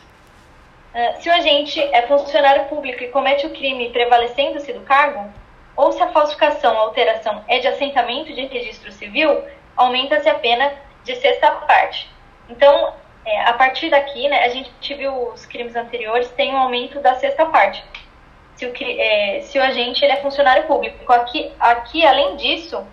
Uh, 0.95 1.21
se 1.21 1.29
o 1.29 1.33
agente 1.33 1.81
é 1.81 2.03
funcionário 2.07 2.65
público 2.67 3.03
e 3.03 3.09
comete 3.09 3.47
o 3.47 3.51
crime 3.51 3.91
prevalecendo-se 3.91 4.73
do 4.73 4.81
cargo, 4.83 5.29
ou 5.77 5.93
se 5.93 6.03
a 6.03 6.13
falsificação 6.13 6.75
ou 6.75 6.81
alteração 6.83 7.45
é 7.49 7.59
de 7.59 7.69
assentamento 7.69 8.33
de 8.33 8.47
registro 8.47 8.91
civil, 8.93 9.45
aumenta-se 9.77 10.29
a 10.29 10.35
pena 10.37 10.73
de 11.05 11.17
sexta 11.17 11.51
parte. 11.51 12.09
Então, 12.49 12.95
é, 13.27 13.43
a 13.43 13.53
partir 13.55 13.91
daqui, 13.91 14.29
né, 14.29 14.45
a 14.45 14.49
gente 14.49 14.95
viu 14.95 15.31
os 15.33 15.45
crimes 15.45 15.75
anteriores, 15.75 16.31
tem 16.31 16.55
um 16.55 16.59
aumento 16.59 17.01
da 17.01 17.17
sexta 17.17 17.45
parte. 17.47 17.85
Se 18.55 18.65
o, 18.65 18.73
é, 18.81 19.41
se 19.43 19.59
o 19.59 19.63
agente 19.63 20.03
ele 20.05 20.13
é 20.13 20.23
funcionário 20.23 20.63
público. 20.63 21.13
Aqui, 21.13 21.53
aqui 21.59 22.07
além 22.07 22.37
disso, 22.37 22.87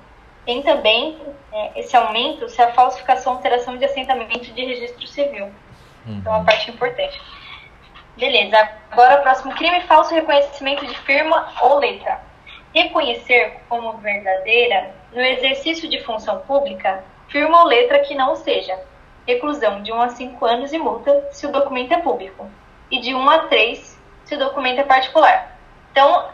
tem 0.44 0.64
também 0.64 1.22
é, 1.54 1.80
esse 1.80 1.96
aumento 1.96 2.50
se 2.50 2.60
a 2.62 2.72
falsificação 2.72 3.34
ou 3.34 3.38
alteração 3.38 3.78
de 3.78 3.86
assentamento 3.86 4.52
de 4.52 4.66
registro 4.66 5.06
civil. 5.06 5.46
Uhum. 6.06 6.18
Então, 6.18 6.34
uma 6.34 6.44
parte 6.44 6.72
importante. 6.72 7.22
Beleza. 8.18 8.70
Agora, 8.90 9.20
o 9.20 9.22
próximo 9.22 9.54
crime, 9.54 9.82
falso 9.82 10.14
reconhecimento 10.16 10.86
de 10.86 10.98
firma 11.02 11.54
ou 11.62 11.78
letra. 11.78 12.22
Reconhecer 12.74 13.60
como 13.70 13.94
verdadeira, 14.00 14.96
no 15.14 15.22
exercício 15.22 15.88
de 15.88 16.04
função 16.04 16.40
pública, 16.40 17.04
firma 17.28 17.62
ou 17.62 17.68
letra 17.68 18.00
que 18.00 18.16
não 18.16 18.36
seja 18.36 18.80
reclusão 19.28 19.82
de 19.82 19.92
1 19.92 20.02
a 20.02 20.10
5 20.10 20.46
anos 20.46 20.74
e 20.74 20.78
multa 20.78 21.30
se 21.32 21.46
o 21.46 21.52
documento 21.52 21.94
é 21.94 21.98
público, 21.98 22.50
e 22.92 23.00
de 23.00 23.14
1 23.14 23.30
a 23.30 23.40
3 23.48 24.00
se 24.26 24.36
o 24.36 24.40
documento 24.40 24.80
é 24.80 24.84
particular. 24.84 25.58
Então, 25.92 26.30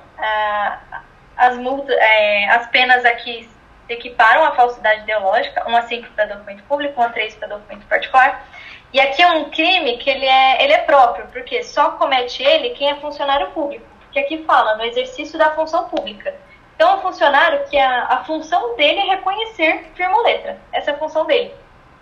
as, 1.36 1.58
multas, 1.58 1.96
é, 1.98 2.50
as 2.50 2.68
penas 2.68 3.06
aqui 3.06 3.50
equiparam 3.88 4.44
a 4.44 4.52
falsidade 4.52 5.02
ideológica, 5.02 5.68
1 5.68 5.76
a 5.76 5.82
5 5.84 6.10
para 6.12 6.26
documento 6.26 6.64
público, 6.64 7.02
1 7.02 7.04
a 7.04 7.10
3 7.10 7.36
para 7.36 7.48
documento 7.48 7.86
particular. 7.88 8.46
E 8.92 9.00
aqui 9.00 9.22
é 9.22 9.28
um 9.28 9.50
crime 9.50 9.98
que 9.98 10.10
ele 10.10 10.26
é, 10.26 10.64
ele 10.64 10.74
é 10.74 10.80
próprio, 10.80 11.28
porque 11.28 11.64
só 11.64 11.92
comete 11.92 12.44
ele 12.44 12.72
quem 12.72 12.90
é 12.90 12.96
funcionário 12.96 13.52
público. 13.52 13.86
Porque 14.02 14.20
aqui 14.20 14.44
fala 14.46 14.76
no 14.76 14.84
exercício 14.84 15.38
da 15.38 15.52
função 15.52 15.88
pública. 15.90 16.34
Então, 16.76 16.98
o 16.98 17.02
funcionário 17.02 17.66
que 17.70 17.78
a, 17.78 18.06
a 18.06 18.24
função 18.24 18.76
dele 18.76 19.00
é 19.00 19.16
reconhecer 19.16 19.86
firma 19.96 20.22
letra. 20.22 20.58
Essa 20.72 20.92
é 20.92 20.94
a 20.94 20.98
função 20.98 21.26
dele. 21.26 21.54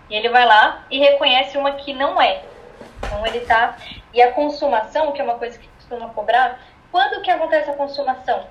E 0.08 0.14
ele 0.14 0.28
vai 0.28 0.46
lá 0.46 0.84
e 0.90 0.98
reconhece 0.98 1.56
uma 1.58 1.72
que 1.72 1.92
não 1.92 2.20
é. 2.20 2.42
Então 3.02 3.26
ele 3.26 3.40
tá. 3.40 3.76
E 4.12 4.22
a 4.22 4.32
consumação, 4.32 5.12
que 5.12 5.20
é 5.20 5.24
uma 5.24 5.38
coisa 5.38 5.58
que 5.58 5.68
costuma 5.68 6.08
cobrar, 6.10 6.60
quando 6.90 7.22
que 7.22 7.30
acontece 7.30 7.70
a 7.70 7.74
consumação? 7.74 8.46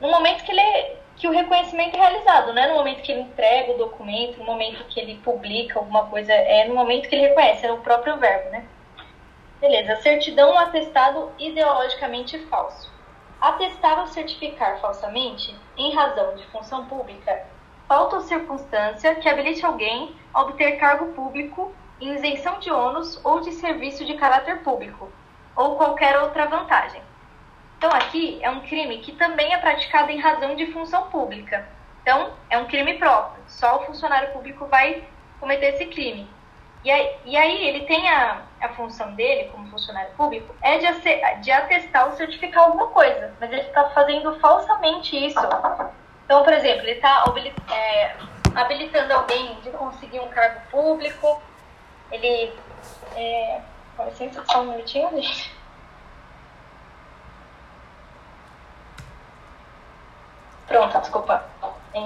No 0.00 0.10
momento 0.10 0.44
que 0.44 0.52
ele 0.52 0.60
é, 0.60 0.96
que 1.16 1.26
o 1.26 1.32
reconhecimento 1.32 1.96
é 1.96 2.00
realizado, 2.00 2.52
não 2.52 2.62
é 2.62 2.68
no 2.68 2.76
momento 2.76 3.02
que 3.02 3.10
ele 3.10 3.22
entrega 3.22 3.72
o 3.72 3.78
documento, 3.78 4.38
no 4.38 4.44
momento 4.44 4.84
que 4.84 5.00
ele 5.00 5.16
publica 5.16 5.78
alguma 5.78 6.06
coisa, 6.06 6.32
é 6.32 6.66
no 6.66 6.74
momento 6.74 7.08
que 7.08 7.14
ele 7.16 7.28
reconhece, 7.28 7.66
é 7.66 7.72
o 7.72 7.78
próprio 7.78 8.16
verbo, 8.16 8.50
né? 8.50 8.64
Beleza, 9.60 9.96
certidão 9.96 10.56
atestado 10.56 11.32
ideologicamente 11.36 12.38
falso. 12.46 12.92
Atestar 13.40 13.98
ou 13.98 14.06
certificar 14.06 14.80
falsamente, 14.80 15.54
em 15.76 15.92
razão 15.92 16.36
de 16.36 16.46
função 16.46 16.86
pública, 16.86 17.44
falta 17.88 18.16
ou 18.16 18.22
circunstância 18.22 19.14
que 19.14 19.28
habilite 19.28 19.64
alguém 19.64 20.14
a 20.34 20.42
obter 20.42 20.72
cargo 20.72 21.12
público 21.14 21.74
em 22.00 22.14
isenção 22.14 22.60
de 22.60 22.70
ônus 22.70 23.18
ou 23.24 23.40
de 23.40 23.52
serviço 23.52 24.04
de 24.04 24.14
caráter 24.14 24.62
público, 24.62 25.10
ou 25.56 25.76
qualquer 25.76 26.20
outra 26.20 26.46
vantagem. 26.46 27.02
Então, 27.78 27.90
aqui 27.90 28.38
é 28.42 28.50
um 28.50 28.60
crime 28.60 28.98
que 28.98 29.12
também 29.12 29.54
é 29.54 29.58
praticado 29.58 30.10
em 30.10 30.18
razão 30.18 30.54
de 30.54 30.66
função 30.66 31.08
pública. 31.10 31.66
Então, 32.02 32.32
é 32.50 32.58
um 32.58 32.66
crime 32.66 32.94
próprio. 32.98 33.42
Só 33.46 33.76
o 33.76 33.86
funcionário 33.86 34.32
público 34.32 34.66
vai 34.66 35.04
cometer 35.40 35.74
esse 35.74 35.86
crime. 35.86 36.28
E 36.84 36.90
aí, 36.90 37.16
e 37.24 37.36
aí 37.36 37.68
ele 37.68 37.86
tem 37.86 38.08
a, 38.08 38.42
a 38.60 38.68
função 38.70 39.14
dele, 39.14 39.48
como 39.50 39.70
funcionário 39.70 40.10
público, 40.16 40.54
é 40.62 40.78
de, 40.78 41.40
de 41.40 41.50
atestar 41.50 42.06
ou 42.06 42.12
certificar 42.12 42.64
alguma 42.64 42.88
coisa. 42.88 43.34
Mas 43.40 43.50
ele 43.50 43.62
está 43.62 43.90
fazendo 43.90 44.38
falsamente 44.40 45.16
isso 45.16 45.40
então, 46.28 46.44
por 46.44 46.52
exemplo, 46.52 46.82
ele 46.82 46.90
está 46.90 47.24
é, 47.72 48.14
habilitando 48.54 49.14
alguém 49.14 49.58
de 49.62 49.70
conseguir 49.70 50.20
um 50.20 50.28
cargo 50.28 50.60
público, 50.70 51.40
ele. 52.12 52.52
É, 53.16 53.62
com 53.96 54.04
licença, 54.04 54.44
só 54.44 54.60
um 54.60 54.72
minutinho, 54.72 55.08
gente. 55.22 55.50
Pronto, 60.66 61.00
desculpa. 61.00 61.42
É, 61.94 62.00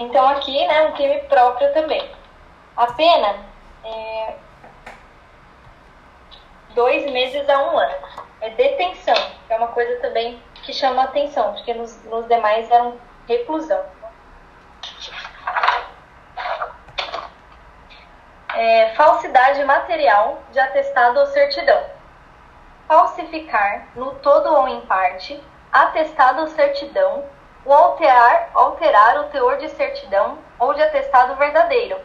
então, 0.00 0.28
aqui, 0.30 0.66
né, 0.66 0.88
um 0.88 0.92
crime 0.94 1.20
próprio 1.28 1.72
também. 1.72 2.10
A 2.76 2.88
pena 2.94 3.46
é 3.84 4.34
dois 6.74 7.08
meses 7.12 7.48
a 7.48 7.58
um 7.62 7.78
ano. 7.78 7.94
É 8.40 8.50
detenção, 8.50 9.14
que 9.46 9.52
é 9.52 9.56
uma 9.56 9.68
coisa 9.68 10.00
também 10.00 10.42
que 10.62 10.72
chama 10.72 11.04
atenção, 11.04 11.52
porque 11.54 11.74
nos, 11.74 12.02
nos 12.04 12.26
demais 12.26 12.70
eram 12.70 12.98
reclusão. 13.26 13.82
É, 18.54 18.94
falsidade 18.94 19.64
material 19.64 20.42
de 20.50 20.58
atestado 20.58 21.20
ou 21.20 21.26
certidão. 21.26 21.82
Falsificar, 22.88 23.86
no 23.94 24.14
todo 24.16 24.52
ou 24.52 24.68
em 24.68 24.80
parte, 24.82 25.40
atestado 25.72 26.42
ou 26.42 26.48
certidão, 26.48 27.24
ou 27.64 27.72
alterar, 27.72 28.50
alterar 28.54 29.20
o 29.20 29.24
teor 29.24 29.58
de 29.58 29.68
certidão 29.70 30.38
ou 30.58 30.74
de 30.74 30.82
atestado 30.82 31.36
verdadeiro, 31.36 31.98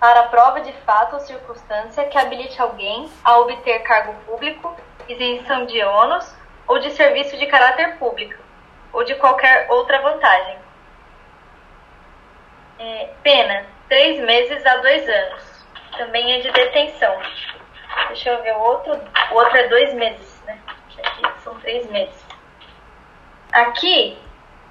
para 0.00 0.24
prova 0.24 0.60
de 0.60 0.72
fato 0.84 1.14
ou 1.14 1.20
circunstância 1.20 2.06
que 2.06 2.18
habilite 2.18 2.60
alguém 2.60 3.10
a 3.22 3.38
obter 3.38 3.80
cargo 3.80 4.14
público, 4.24 4.74
isenção 5.08 5.66
de 5.66 5.82
ônus 5.82 6.34
ou 6.66 6.78
de 6.78 6.90
serviço 6.90 7.36
de 7.36 7.46
caráter 7.46 7.96
público, 7.98 8.42
ou 8.92 9.04
de 9.04 9.14
qualquer 9.16 9.66
outra 9.70 10.00
vantagem. 10.00 10.58
É, 12.78 13.10
pena, 13.22 13.66
três 13.88 14.20
meses 14.20 14.64
a 14.66 14.76
dois 14.76 15.08
anos. 15.08 15.64
Também 15.96 16.34
é 16.34 16.40
de 16.40 16.50
detenção. 16.50 17.16
Deixa 18.08 18.30
eu 18.30 18.42
ver 18.42 18.54
o 18.56 18.60
outro. 18.60 19.00
O 19.30 19.34
outro 19.34 19.56
é 19.56 19.68
dois 19.68 19.94
meses, 19.94 20.42
né? 20.44 20.58
Aqui 20.98 21.42
são 21.42 21.54
três 21.60 21.88
meses. 21.90 22.24
Aqui 23.52 24.18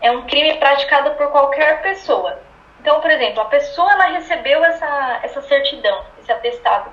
é 0.01 0.11
um 0.11 0.25
crime 0.27 0.57
praticado 0.57 1.11
por 1.11 1.31
qualquer 1.31 1.81
pessoa. 1.81 2.39
Então, 2.81 2.99
por 2.99 3.09
exemplo, 3.09 3.41
a 3.41 3.45
pessoa 3.45 3.89
ela 3.93 4.05
recebeu 4.07 4.63
essa, 4.65 5.19
essa 5.23 5.41
certidão, 5.43 6.05
esse 6.19 6.29
atestado. 6.29 6.91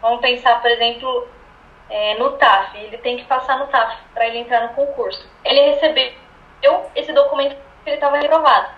Vamos 0.00 0.20
pensar, 0.20 0.62
por 0.62 0.70
exemplo, 0.70 1.28
é, 1.88 2.14
no 2.14 2.32
TAF. 2.32 2.76
Ele 2.76 2.98
tem 2.98 3.16
que 3.16 3.24
passar 3.24 3.58
no 3.58 3.66
TAF 3.68 3.96
para 4.12 4.26
ele 4.26 4.38
entrar 4.38 4.68
no 4.68 4.74
concurso. 4.74 5.28
Ele 5.44 5.60
recebeu 5.70 6.12
esse 6.94 7.12
documento 7.12 7.56
que 7.82 7.90
ele 7.90 7.96
estava 7.96 8.16
reprovado. 8.16 8.68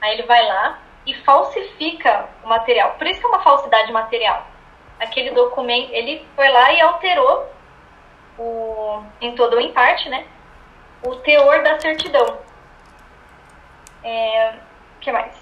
Aí 0.00 0.14
ele 0.14 0.22
vai 0.24 0.46
lá 0.46 0.78
e 1.06 1.14
falsifica 1.22 2.28
o 2.44 2.48
material. 2.48 2.92
Por 2.92 3.06
isso 3.06 3.20
que 3.20 3.26
é 3.26 3.28
uma 3.28 3.42
falsidade 3.42 3.92
material. 3.92 4.46
Aquele 4.98 5.30
documento, 5.30 5.90
ele 5.92 6.26
foi 6.36 6.48
lá 6.48 6.72
e 6.72 6.80
alterou 6.80 7.50
o, 8.38 9.02
em 9.20 9.34
todo 9.34 9.54
ou 9.54 9.60
em 9.60 9.72
parte, 9.72 10.08
né? 10.08 10.26
O 11.02 11.16
teor 11.16 11.62
da 11.62 11.80
certidão. 11.80 12.38
É, 14.04 14.54
que 15.00 15.10
mais? 15.10 15.34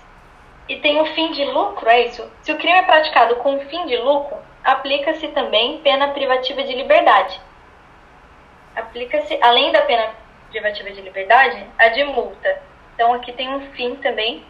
E 0.68 0.76
tem 0.80 1.00
o 1.00 1.06
fim 1.14 1.32
de 1.32 1.44
lucro, 1.44 1.88
é 1.88 2.06
isso? 2.06 2.30
Se 2.42 2.52
o 2.52 2.58
crime 2.58 2.78
é 2.78 2.82
praticado 2.82 3.36
com 3.36 3.58
fim 3.60 3.86
de 3.86 3.96
lucro, 3.96 4.36
aplica-se 4.68 5.28
também 5.28 5.78
pena 5.78 6.08
privativa 6.08 6.62
de 6.62 6.74
liberdade. 6.74 7.40
Aplica-se, 8.76 9.38
além 9.42 9.72
da 9.72 9.80
pena 9.80 10.10
privativa 10.50 10.90
de 10.90 11.00
liberdade, 11.00 11.66
a 11.78 11.88
de 11.88 12.04
multa. 12.04 12.62
Então 12.94 13.14
aqui 13.14 13.32
tem 13.32 13.48
um 13.48 13.72
fim 13.72 13.96
também 13.96 14.44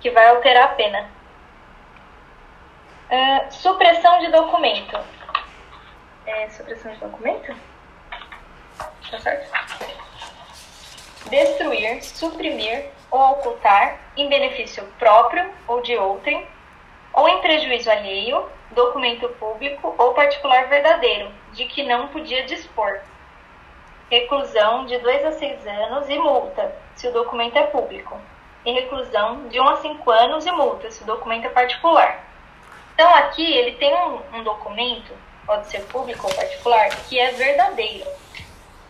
que 0.00 0.10
vai 0.10 0.28
alterar 0.28 0.64
a 0.64 0.68
pena. 0.68 1.10
Uh, 3.10 3.52
supressão 3.52 4.18
de 4.20 4.28
documento. 4.28 4.98
É, 6.24 6.48
supressão 6.48 6.90
de 6.92 6.98
documento? 6.98 7.54
Tá 9.10 9.18
certo? 9.18 9.52
Destruir, 11.28 12.02
suprimir 12.02 12.88
ou 13.10 13.20
ocultar 13.32 13.98
em 14.16 14.30
benefício 14.30 14.82
próprio 14.98 15.52
ou 15.68 15.82
de 15.82 15.98
outrem, 15.98 16.48
ou 17.12 17.28
em 17.28 17.40
prejuízo 17.40 17.90
alheio, 17.90 18.48
documento 18.70 19.28
público 19.30 19.94
ou 19.98 20.14
particular 20.14 20.66
verdadeiro, 20.68 21.30
de 21.52 21.66
que 21.66 21.82
não 21.82 22.08
podia 22.08 22.44
dispor. 22.44 23.00
Reclusão 24.10 24.86
de 24.86 24.98
2 24.98 25.24
a 25.24 25.32
6 25.32 25.66
anos 25.66 26.08
e 26.08 26.18
multa, 26.18 26.74
se 26.94 27.06
o 27.08 27.12
documento 27.12 27.56
é 27.56 27.64
público. 27.64 28.18
E 28.64 28.72
reclusão 28.72 29.48
de 29.48 29.60
1 29.60 29.64
um 29.64 29.68
a 29.68 29.76
5 29.76 30.10
anos 30.10 30.46
e 30.46 30.52
multa, 30.52 30.90
se 30.90 31.02
o 31.02 31.06
documento 31.06 31.46
é 31.46 31.50
particular. 31.50 32.24
Então, 32.94 33.12
aqui 33.14 33.44
ele 33.56 33.72
tem 33.72 33.94
um, 33.94 34.20
um 34.34 34.42
documento, 34.42 35.12
pode 35.46 35.66
ser 35.66 35.80
público 35.86 36.26
ou 36.26 36.34
particular, 36.34 36.88
que 37.08 37.18
é 37.18 37.32
verdadeiro. 37.32 38.08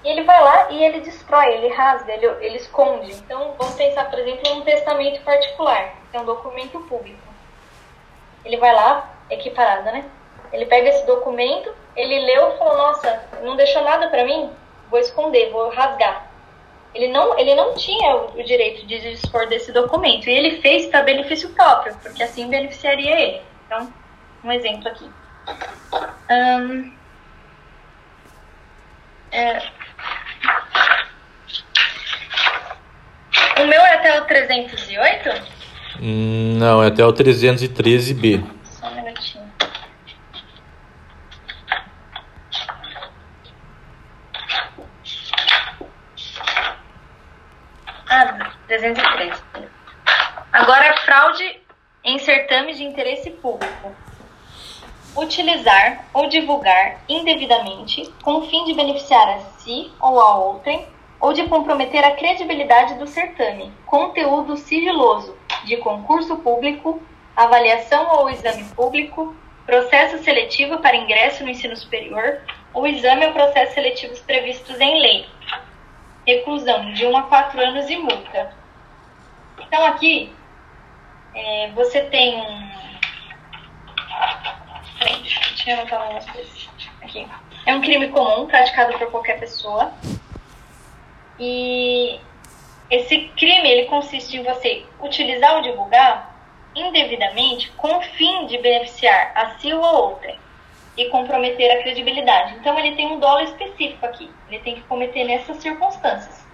E 0.05 0.09
ele 0.09 0.25
vai 0.25 0.43
lá 0.43 0.71
e 0.71 0.85
ele 0.85 1.01
destrói, 1.01 1.55
ele 1.55 1.69
rasga, 1.69 2.13
ele, 2.13 2.27
ele 2.45 2.57
esconde. 2.57 3.13
Então, 3.13 3.55
vamos 3.57 3.75
pensar, 3.75 4.11
por 4.11 4.19
exemplo, 4.19 4.55
num 4.55 4.63
testamento 4.63 5.23
particular, 5.23 5.95
que 6.11 6.17
é 6.17 6.21
um 6.21 6.25
documento 6.25 6.81
público. 6.81 7.32
Ele 8.45 8.57
vai 8.57 8.75
lá, 8.75 9.11
equiparada, 9.31 9.93
né? 9.93 10.05
Ele 10.53 10.67
pega 10.67 10.89
esse 10.89 11.07
documento, 11.07 11.75
ele 11.97 12.21
leu 12.21 12.55
e 12.55 12.59
falou: 12.59 12.77
Nossa, 12.77 13.25
não 13.43 13.57
deixou 13.57 13.83
nada 13.83 14.09
para 14.09 14.25
mim? 14.25 14.51
Vou 14.91 15.01
esconder, 15.01 15.51
vou 15.51 15.71
rasgar. 15.71 16.31
Ele 16.95 17.09
não, 17.09 17.39
ele 17.39 17.55
não 17.55 17.75
tinha 17.75 18.17
o 18.17 18.43
direito 18.43 18.87
de 18.87 19.01
dispor 19.01 19.47
desse 19.47 19.73
documento 19.73 20.29
e 20.29 20.33
ele 20.33 20.61
fez 20.61 20.87
para 20.87 21.03
benefício 21.03 21.49
próprio, 21.55 21.97
porque 22.03 22.23
assim 22.23 22.49
beneficiaria 22.49 23.19
ele. 23.19 23.43
Então, 23.67 23.91
um 24.45 24.53
exemplo 24.53 24.89
aqui. 24.89 25.11
Um, 26.31 26.95
é, 29.31 29.63
o 33.63 33.67
meu 33.67 33.81
é 33.81 33.95
até 33.95 34.21
o 34.21 34.27
308? 34.27 35.62
Não, 36.01 36.83
é 36.83 36.89
até 36.89 37.05
o 37.05 37.13
313B. 37.13 38.45
Só 38.65 38.89
um 38.89 38.95
minutinho. 38.95 39.53
Ah, 48.09 48.53
313. 48.67 49.43
Agora, 50.53 50.97
fraude 51.05 51.61
em 52.05 52.19
certame 52.19 52.75
de 52.75 52.85
interesse 52.85 53.31
público. 53.31 53.95
Utilizar 55.15 56.07
ou 56.15 56.29
divulgar 56.29 57.03
indevidamente 57.09 58.11
com 58.23 58.39
o 58.39 58.49
fim 58.49 58.65
de 58.65 58.75
beneficiar 58.75 59.29
a 59.29 59.39
si 59.59 59.91
ou 60.01 60.19
a 60.21 60.37
outrem 60.37 60.87
ou 61.23 61.33
de 61.33 61.45
comprometer 61.47 62.05
a 62.05 62.17
credibilidade 62.17 62.95
do 62.95 63.07
certame, 63.07 63.73
conteúdo 63.87 64.57
sigiloso 64.57 65.39
de 65.65 65.77
concurso 65.77 66.37
público, 66.39 67.01
avaliação 67.37 68.17
ou 68.17 68.29
exame 68.29 68.65
público, 68.75 69.35
processo 69.65 70.19
seletivo 70.25 70.79
para 70.79 70.97
ingresso 70.97 71.45
no 71.45 71.51
ensino 71.51 71.77
superior 71.77 72.41
ou 72.75 72.89
exame 72.89 73.25
ou 73.27 73.33
processos 73.33 73.73
seletivos 73.73 74.19
previstos 74.19 74.81
em 74.81 75.01
lei. 75.01 75.27
Reclusão 76.27 76.93
de 76.93 77.07
1 77.07 77.17
a 77.17 77.23
4 77.23 77.61
anos 77.61 77.89
e 77.89 77.97
multa. 77.97 78.53
Então 79.61 79.87
aqui 79.87 80.33
é, 81.37 81.71
você 81.73 82.01
tem 82.03 82.35
um. 82.35 82.69
Deixa 84.99 85.71
eu 85.71 85.75
anotar 85.75 86.33
coisas. 86.33 86.69
Aqui. 87.01 87.29
É 87.65 87.75
um 87.75 87.81
crime 87.81 88.09
comum 88.09 88.47
praticado 88.47 88.99
por 88.99 89.09
qualquer 89.13 89.39
pessoa 89.39 89.93
e 91.39 92.21
esse 92.91 93.31
crime 93.37 93.71
ele 93.71 93.85
consiste 93.87 94.37
em 94.37 94.43
você 94.43 94.85
utilizar 95.01 95.57
ou 95.57 95.63
divulgar 95.63 96.33
indevidamente 96.75 97.71
com 97.73 97.97
o 97.97 98.03
fim 98.03 98.47
de 98.47 98.59
beneficiar 98.59 99.33
a 99.35 99.59
si 99.59 99.73
ou 99.73 99.85
a 99.85 99.93
outra 99.93 100.35
e 100.97 101.09
comprometer 101.09 101.71
a 101.71 101.83
credibilidade. 101.83 102.55
Então 102.57 102.79
ele 102.79 102.95
tem 102.95 103.07
um 103.07 103.19
dolo 103.19 103.41
específico 103.41 104.05
aqui. 104.05 104.31
Ele 104.49 104.59
tem 104.61 104.75
que 104.75 104.83
cometer 104.83 105.25
nessas 105.25 105.57
circunstâncias. 105.59 106.45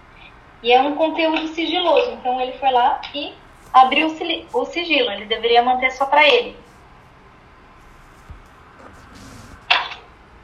E 0.62 0.72
é 0.72 0.80
um 0.80 0.94
conteúdo 0.94 1.48
sigiloso. 1.48 2.12
Então 2.12 2.40
ele 2.40 2.52
foi 2.52 2.70
lá 2.70 3.00
e 3.14 3.32
abriu 3.72 4.06
o 4.52 4.64
sigilo. 4.66 5.10
Ele 5.10 5.24
deveria 5.24 5.62
manter 5.62 5.90
só 5.92 6.06
para 6.06 6.26
ele. 6.26 6.56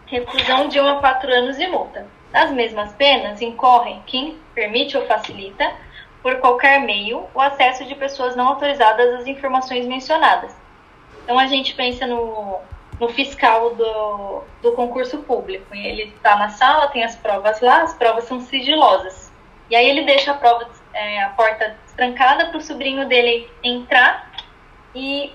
Reclusão 0.07 0.69
de 0.69 0.81
1 0.81 0.89
a 0.89 1.01
4 1.01 1.33
anos 1.33 1.59
e 1.59 1.67
multa. 1.67 2.07
Nas 2.35 2.51
mesmas 2.51 2.93
penas, 2.95 3.41
incorrem 3.41 4.03
quem 4.07 4.37
permite 4.57 4.97
ou 4.97 5.07
facilita, 5.07 5.73
por 6.21 6.41
qualquer 6.41 6.81
meio, 6.81 7.29
o 7.33 7.41
acesso 7.41 7.85
de 7.85 7.95
pessoas 7.95 8.35
não 8.35 8.49
autorizadas 8.49 9.21
às 9.21 9.27
informações 9.29 9.87
mencionadas. 9.87 10.53
Então, 11.23 11.39
a 11.39 11.47
gente 11.47 11.77
pensa 11.77 12.09
no, 12.09 12.59
no 12.99 13.09
fiscal 13.11 13.77
do, 13.77 14.43
do 14.61 14.73
concurso 14.73 15.19
público. 15.19 15.73
Ele 15.73 16.13
está 16.17 16.35
na 16.35 16.49
sala, 16.49 16.89
tem 16.89 17.05
as 17.05 17.15
provas 17.15 17.61
lá, 17.61 17.83
as 17.83 17.95
provas 17.95 18.25
são 18.25 18.41
sigilosas. 18.41 19.33
E 19.71 19.77
aí 19.77 19.89
ele 19.89 20.03
deixa 20.03 20.33
a 20.33 20.35
prova, 20.35 20.69
é, 20.93 21.23
a 21.23 21.29
porta 21.31 21.77
trancada 21.97 22.47
para 22.47 22.59
o 22.59 22.61
sobrinho 22.61 23.07
dele 23.07 23.49
entrar 23.63 24.33
e, 24.93 25.33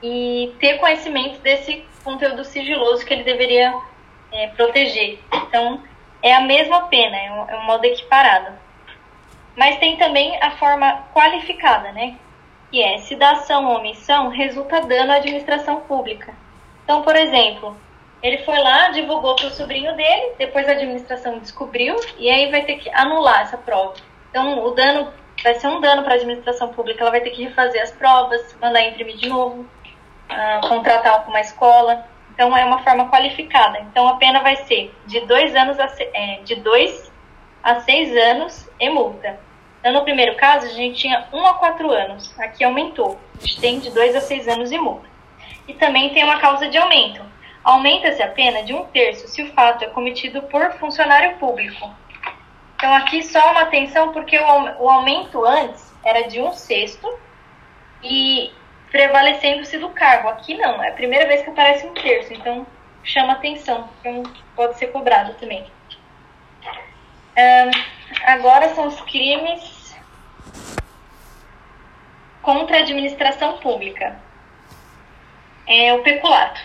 e 0.00 0.54
ter 0.60 0.78
conhecimento 0.78 1.40
desse 1.40 1.84
conteúdo 2.04 2.44
sigiloso 2.44 3.04
que 3.04 3.12
ele 3.12 3.24
deveria 3.24 3.74
é, 4.30 4.46
proteger. 4.48 5.18
Então, 5.32 5.82
é 6.26 6.34
a 6.34 6.40
mesma 6.40 6.88
pena, 6.88 7.16
é 7.16 7.32
um, 7.32 7.50
é 7.50 7.56
um 7.56 7.64
modo 7.64 7.84
equiparado. 7.84 8.52
Mas 9.56 9.78
tem 9.78 9.96
também 9.96 10.36
a 10.42 10.50
forma 10.52 11.04
qualificada, 11.14 11.92
né? 11.92 12.16
que 12.70 12.82
é 12.82 12.98
se 12.98 13.16
da 13.16 13.32
ação 13.32 13.66
ou 13.66 13.78
omissão 13.78 14.28
resulta 14.28 14.80
dano 14.80 15.12
à 15.12 15.16
administração 15.16 15.80
pública. 15.80 16.34
Então, 16.84 17.02
por 17.02 17.16
exemplo, 17.16 17.76
ele 18.22 18.38
foi 18.38 18.58
lá, 18.58 18.90
divulgou 18.90 19.36
para 19.36 19.46
o 19.46 19.50
sobrinho 19.50 19.94
dele, 19.96 20.32
depois 20.38 20.68
a 20.68 20.72
administração 20.72 21.38
descobriu 21.38 21.96
e 22.18 22.28
aí 22.28 22.50
vai 22.50 22.62
ter 22.64 22.76
que 22.76 22.90
anular 22.90 23.42
essa 23.42 23.56
prova. 23.56 23.94
Então, 24.30 24.64
o 24.64 24.70
dano 24.72 25.12
vai 25.42 25.54
ser 25.54 25.68
um 25.68 25.80
dano 25.80 26.02
para 26.02 26.14
a 26.14 26.16
administração 26.16 26.68
pública, 26.72 27.02
ela 27.02 27.10
vai 27.10 27.20
ter 27.20 27.30
que 27.30 27.44
refazer 27.44 27.82
as 27.82 27.92
provas, 27.92 28.56
mandar 28.60 28.82
imprimir 28.82 29.16
de 29.16 29.28
novo, 29.28 29.62
uh, 29.62 30.68
contratar 30.68 31.26
uma 31.28 31.40
escola. 31.40 32.04
Então, 32.36 32.54
é 32.54 32.66
uma 32.66 32.84
forma 32.84 33.08
qualificada. 33.08 33.80
Então, 33.80 34.06
a 34.06 34.16
pena 34.16 34.42
vai 34.42 34.56
ser 34.56 34.94
de 35.06 35.20
dois 35.20 35.56
anos 35.56 35.80
a, 35.80 35.88
é, 36.12 36.40
de 36.44 36.56
dois 36.56 37.10
a 37.62 37.80
seis 37.80 38.14
anos 38.14 38.68
e 38.78 38.90
multa. 38.90 39.40
Então, 39.80 39.90
no 39.94 40.04
primeiro 40.04 40.36
caso, 40.36 40.66
a 40.66 40.68
gente 40.68 40.98
tinha 40.98 41.26
um 41.32 41.46
a 41.46 41.54
quatro 41.54 41.90
anos. 41.90 42.38
Aqui 42.38 42.62
aumentou. 42.62 43.18
A 43.38 43.40
gente 43.40 43.58
tem 43.58 43.80
de 43.80 43.90
dois 43.90 44.14
a 44.14 44.20
seis 44.20 44.46
anos 44.46 44.70
e 44.70 44.76
multa. 44.76 45.08
E 45.66 45.72
também 45.72 46.12
tem 46.12 46.24
uma 46.24 46.38
causa 46.38 46.68
de 46.68 46.76
aumento. 46.76 47.22
Aumenta-se 47.64 48.22
a 48.22 48.28
pena 48.28 48.62
de 48.62 48.74
um 48.74 48.84
terço 48.84 49.26
se 49.28 49.42
o 49.42 49.52
fato 49.54 49.82
é 49.82 49.86
cometido 49.86 50.42
por 50.42 50.72
funcionário 50.74 51.38
público. 51.38 51.90
Então, 52.76 52.94
aqui 52.94 53.22
só 53.22 53.50
uma 53.50 53.62
atenção, 53.62 54.12
porque 54.12 54.38
o 54.38 54.90
aumento 54.90 55.42
antes 55.42 55.90
era 56.04 56.28
de 56.28 56.38
um 56.38 56.52
sexto 56.52 57.08
e 58.02 58.52
prevalecendo-se 58.90 59.78
do 59.78 59.90
cargo. 59.90 60.28
Aqui 60.28 60.56
não, 60.56 60.82
é 60.82 60.90
a 60.90 60.94
primeira 60.94 61.26
vez 61.26 61.42
que 61.42 61.50
aparece 61.50 61.86
um 61.86 61.94
terço, 61.94 62.32
então 62.32 62.66
chama 63.02 63.34
atenção, 63.34 63.88
então 64.00 64.22
pode 64.54 64.78
ser 64.78 64.88
cobrado 64.88 65.34
também. 65.34 65.66
Um, 67.36 67.70
agora 68.24 68.74
são 68.74 68.86
os 68.88 69.00
crimes 69.02 69.96
contra 72.42 72.78
a 72.78 72.80
administração 72.80 73.58
pública. 73.58 74.18
É 75.66 75.92
o 75.92 76.02
peculato. 76.02 76.60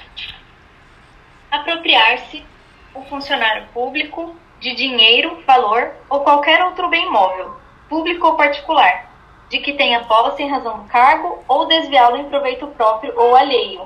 Apropriar-se 1.50 2.46
o 2.94 3.02
funcionário 3.06 3.68
público 3.74 4.36
de 4.60 4.76
dinheiro, 4.76 5.44
valor 5.46 5.92
ou 6.08 6.22
qualquer 6.22 6.64
outro 6.64 6.88
bem 6.88 7.10
móvel, 7.10 7.60
público 7.90 8.28
ou 8.28 8.38
particular, 8.38 9.11
de 9.52 9.60
que 9.60 9.74
tenha 9.74 10.06
posse 10.06 10.42
em 10.42 10.50
razão 10.50 10.80
do 10.80 10.86
cargo 10.86 11.44
ou 11.46 11.66
desviá-lo 11.66 12.16
em 12.16 12.30
proveito 12.30 12.66
próprio 12.68 13.14
ou 13.20 13.36
alheio. 13.36 13.86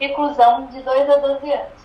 Reclusão 0.00 0.66
de 0.66 0.82
2 0.82 1.10
a 1.10 1.16
12 1.16 1.52
anos. 1.52 1.84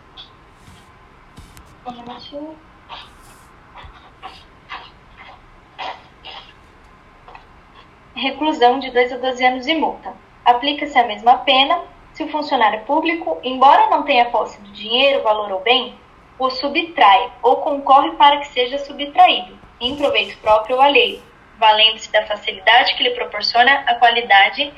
Reclusão 8.15 8.80
de 8.80 8.89
2 8.89 9.13
a 9.13 9.17
12 9.17 9.45
anos 9.45 9.67
e 9.67 9.75
multa. 9.75 10.12
Aplica-se 10.43 10.97
a 10.97 11.06
mesma 11.06 11.38
pena 11.38 11.84
se 12.13 12.23
o 12.23 12.30
funcionário 12.30 12.84
público, 12.86 13.38
embora 13.43 13.88
não 13.91 14.02
tenha 14.02 14.32
posse 14.32 14.60
do 14.62 14.71
dinheiro, 14.71 15.21
valor 15.21 15.52
ou 15.52 15.62
bem, 15.62 15.93
o 16.39 16.49
subtrai 16.49 17.32
ou 17.43 17.58
concorre 17.58 18.13
para 18.13 18.38
que 18.38 18.47
seja 18.47 18.80
subtraído, 18.80 19.56
em 19.80 19.95
proveito 19.95 20.36
próprio 20.39 20.78
ou 20.78 20.82
alheio, 20.82 21.29
valendo-se 21.60 22.12
da 22.12 22.26
facilidade 22.26 22.95
que 22.95 23.04
lhe 23.04 23.12
proporciona 23.12 23.84
a 23.86 23.95
qualidade 23.95 24.74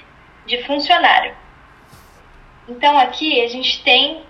de 0.45 0.63
funcionário. 0.63 1.35
Então 2.67 2.97
aqui 2.97 3.43
a 3.43 3.47
gente 3.47 3.83
tem 3.83 4.23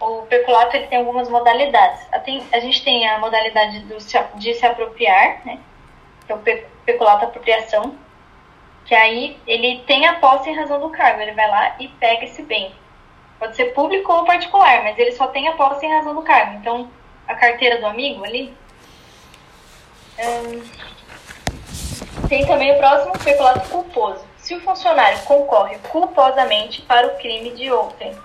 o 0.00 0.22
peculato 0.26 0.76
ele 0.76 0.86
tem 0.86 0.98
algumas 0.98 1.28
modalidades. 1.28 2.06
A 2.52 2.60
gente 2.60 2.84
tem 2.84 3.08
a 3.08 3.18
modalidade 3.18 3.80
do, 3.80 3.96
de 4.38 4.54
se 4.54 4.66
apropriar, 4.66 5.44
né? 5.44 5.58
que 6.24 6.32
é 6.32 6.34
o 6.34 6.38
peculato 6.84 7.24
apropriação, 7.24 7.96
que 8.84 8.94
aí 8.94 9.36
ele 9.46 9.82
tem 9.86 10.06
a 10.06 10.14
posse 10.14 10.50
em 10.50 10.54
razão 10.54 10.80
do 10.80 10.90
cargo, 10.90 11.20
ele 11.20 11.32
vai 11.32 11.48
lá 11.48 11.76
e 11.80 11.88
pega 11.88 12.24
esse 12.24 12.42
bem. 12.42 12.72
Pode 13.38 13.56
ser 13.56 13.66
público 13.74 14.12
ou 14.12 14.24
particular, 14.24 14.82
mas 14.82 14.98
ele 14.98 15.12
só 15.12 15.26
tem 15.28 15.48
a 15.48 15.52
posse 15.52 15.86
em 15.86 15.92
razão 15.92 16.14
do 16.14 16.22
cargo. 16.22 16.58
Então, 16.58 16.90
a 17.26 17.34
carteira 17.34 17.78
do 17.78 17.86
amigo 17.86 18.24
ali. 18.24 18.54
Hum, 20.18 20.62
tem 22.28 22.46
também 22.46 22.72
o 22.72 22.78
próximo 22.78 23.12
peculato 23.18 23.68
culposo. 23.68 24.24
Se 24.38 24.54
o 24.54 24.60
funcionário 24.60 25.18
concorre 25.20 25.78
culposamente 25.90 26.82
para 26.82 27.06
o 27.06 27.16
crime 27.16 27.50
de 27.50 27.70
outrem, 27.70 28.16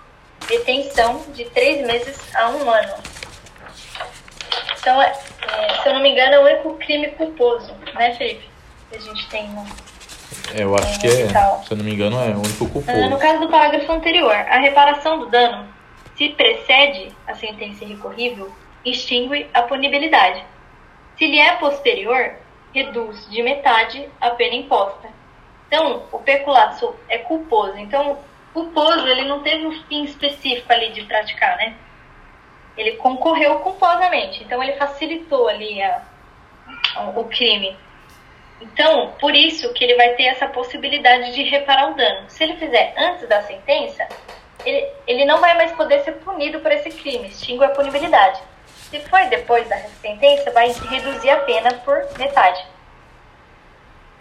detenção 0.47 1.23
de 1.33 1.45
três 1.45 1.85
meses 1.85 2.17
a 2.35 2.49
um 2.49 2.69
ano. 2.69 2.93
Então, 4.79 5.01
é, 5.01 5.13
é, 5.47 5.81
se 5.81 5.87
eu 5.87 5.93
não 5.93 6.01
me 6.01 6.11
engano, 6.11 6.33
é 6.33 6.39
o 6.39 6.43
único 6.43 6.73
crime 6.77 7.07
culposo, 7.11 7.73
né, 7.93 8.13
Felipe? 8.15 8.49
Que 8.89 8.97
a 8.97 8.99
gente 8.99 9.29
tem 9.29 9.47
no, 9.49 9.65
é, 10.53 10.63
eu 10.63 10.75
acho 10.75 10.99
que 10.99 11.07
é, 11.07 11.27
se 11.27 11.71
eu 11.71 11.77
não 11.77 11.85
me 11.85 11.93
engano, 11.93 12.17
é 12.19 12.29
o 12.29 12.39
único 12.39 12.69
culposo. 12.69 13.09
No 13.09 13.17
caso 13.17 13.39
do 13.39 13.49
parágrafo 13.49 13.91
anterior, 13.91 14.33
a 14.33 14.59
reparação 14.59 15.19
do 15.19 15.27
dano, 15.27 15.67
se 16.17 16.29
precede 16.29 17.11
a 17.27 17.33
sentença 17.35 17.85
recorrível, 17.85 18.51
extingue 18.85 19.49
a 19.53 19.63
punibilidade. 19.63 20.43
Se 21.17 21.27
lhe 21.27 21.39
é 21.39 21.55
posterior, 21.55 22.33
reduz 22.73 23.29
de 23.29 23.41
metade 23.43 24.09
a 24.19 24.31
pena 24.31 24.55
imposta. 24.55 25.07
Então, 25.67 26.03
o 26.11 26.19
peculato 26.19 26.95
é 27.07 27.17
culposo. 27.19 27.77
Então, 27.77 28.19
culposo, 28.53 29.07
ele 29.07 29.25
não 29.25 29.41
teve 29.41 29.65
um 29.65 29.71
fim 29.83 30.03
específico 30.03 30.71
ali 30.71 30.91
de 30.91 31.03
praticar, 31.03 31.57
né? 31.57 31.75
Ele 32.77 32.93
concorreu 32.93 33.59
culposamente. 33.59 34.43
Então, 34.43 34.61
ele 34.61 34.73
facilitou 34.73 35.47
ali 35.47 35.81
a, 35.81 36.01
o 37.15 37.23
crime. 37.25 37.75
Então, 38.61 39.13
por 39.19 39.35
isso 39.35 39.73
que 39.73 39.83
ele 39.83 39.95
vai 39.95 40.09
ter 40.09 40.23
essa 40.23 40.47
possibilidade 40.47 41.33
de 41.33 41.43
reparar 41.43 41.91
o 41.91 41.95
dano. 41.95 42.29
Se 42.29 42.43
ele 42.43 42.55
fizer 42.57 42.93
antes 42.97 43.27
da 43.27 43.41
sentença, 43.41 44.07
ele, 44.65 44.87
ele 45.05 45.25
não 45.25 45.39
vai 45.39 45.55
mais 45.55 45.71
poder 45.73 45.99
ser 46.01 46.13
punido 46.13 46.59
por 46.59 46.71
esse 46.71 46.89
crime, 46.89 47.27
extingue 47.27 47.65
a 47.65 47.69
punibilidade. 47.69 48.41
Se 48.93 48.99
for 48.99 49.27
depois 49.27 49.67
da 49.67 49.75
sentença, 50.03 50.51
vai 50.51 50.71
reduzir 50.71 51.31
a 51.31 51.37
pena 51.37 51.73
por 51.83 51.97
metade. 52.19 52.63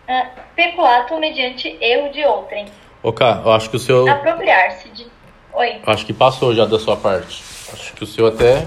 Uh, 0.08 0.26
peculato 0.56 1.14
mediante 1.18 1.76
erro 1.78 2.10
de 2.10 2.24
outrem. 2.24 2.64
Ok, 3.02 3.26
eu 3.44 3.52
acho 3.52 3.68
que 3.68 3.76
o 3.76 3.78
seu. 3.78 4.08
Apropriar-se 4.08 4.88
de. 4.88 5.06
Oi. 5.52 5.82
Acho 5.86 6.06
que 6.06 6.14
passou 6.14 6.54
já 6.54 6.64
da 6.64 6.78
sua 6.78 6.96
parte. 6.96 7.44
Acho 7.70 7.92
que 7.92 8.02
o 8.02 8.06
seu 8.06 8.26
até 8.26 8.66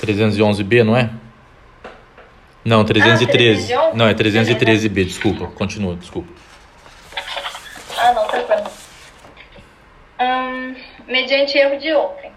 311B, 0.00 0.84
não 0.84 0.96
é? 0.96 1.10
Não, 2.64 2.82
313. 2.82 3.74
Ah, 3.74 3.90
não, 3.92 4.08
é 4.08 4.14
313B, 4.14 5.04
desculpa. 5.04 5.48
Continua, 5.48 5.96
desculpa. 5.96 6.32
Ah, 7.98 8.14
não, 8.14 8.26
tranquilo. 8.26 8.70
Hum, 10.18 10.74
mediante 11.06 11.58
erro 11.58 11.78
de 11.78 11.92
outrem. 11.92 12.31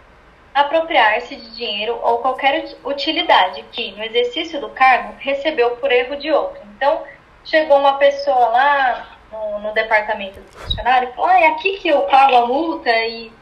Apropriar-se 0.55 1.35
de 1.35 1.53
dinheiro 1.53 1.99
ou 2.01 2.19
qualquer 2.19 2.63
utilidade 2.85 3.61
que, 3.73 3.91
no 3.91 4.03
exercício 4.03 4.61
do 4.61 4.69
cargo, 4.69 5.13
recebeu 5.19 5.71
por 5.71 5.91
erro 5.91 6.15
de 6.15 6.31
outrem. 6.31 6.63
Então, 6.77 7.03
chegou 7.43 7.77
uma 7.77 7.97
pessoa 7.97 8.47
lá 8.47 9.17
no, 9.29 9.59
no 9.59 9.73
departamento 9.73 10.39
do 10.39 10.47
funcionário 10.57 11.09
e 11.09 11.11
falou: 11.13 11.29
ah, 11.29 11.39
é 11.41 11.47
aqui 11.47 11.77
que 11.79 11.89
eu 11.89 12.03
pago 12.03 12.35
a 12.37 12.47
multa 12.47 12.89
e. 12.89 13.33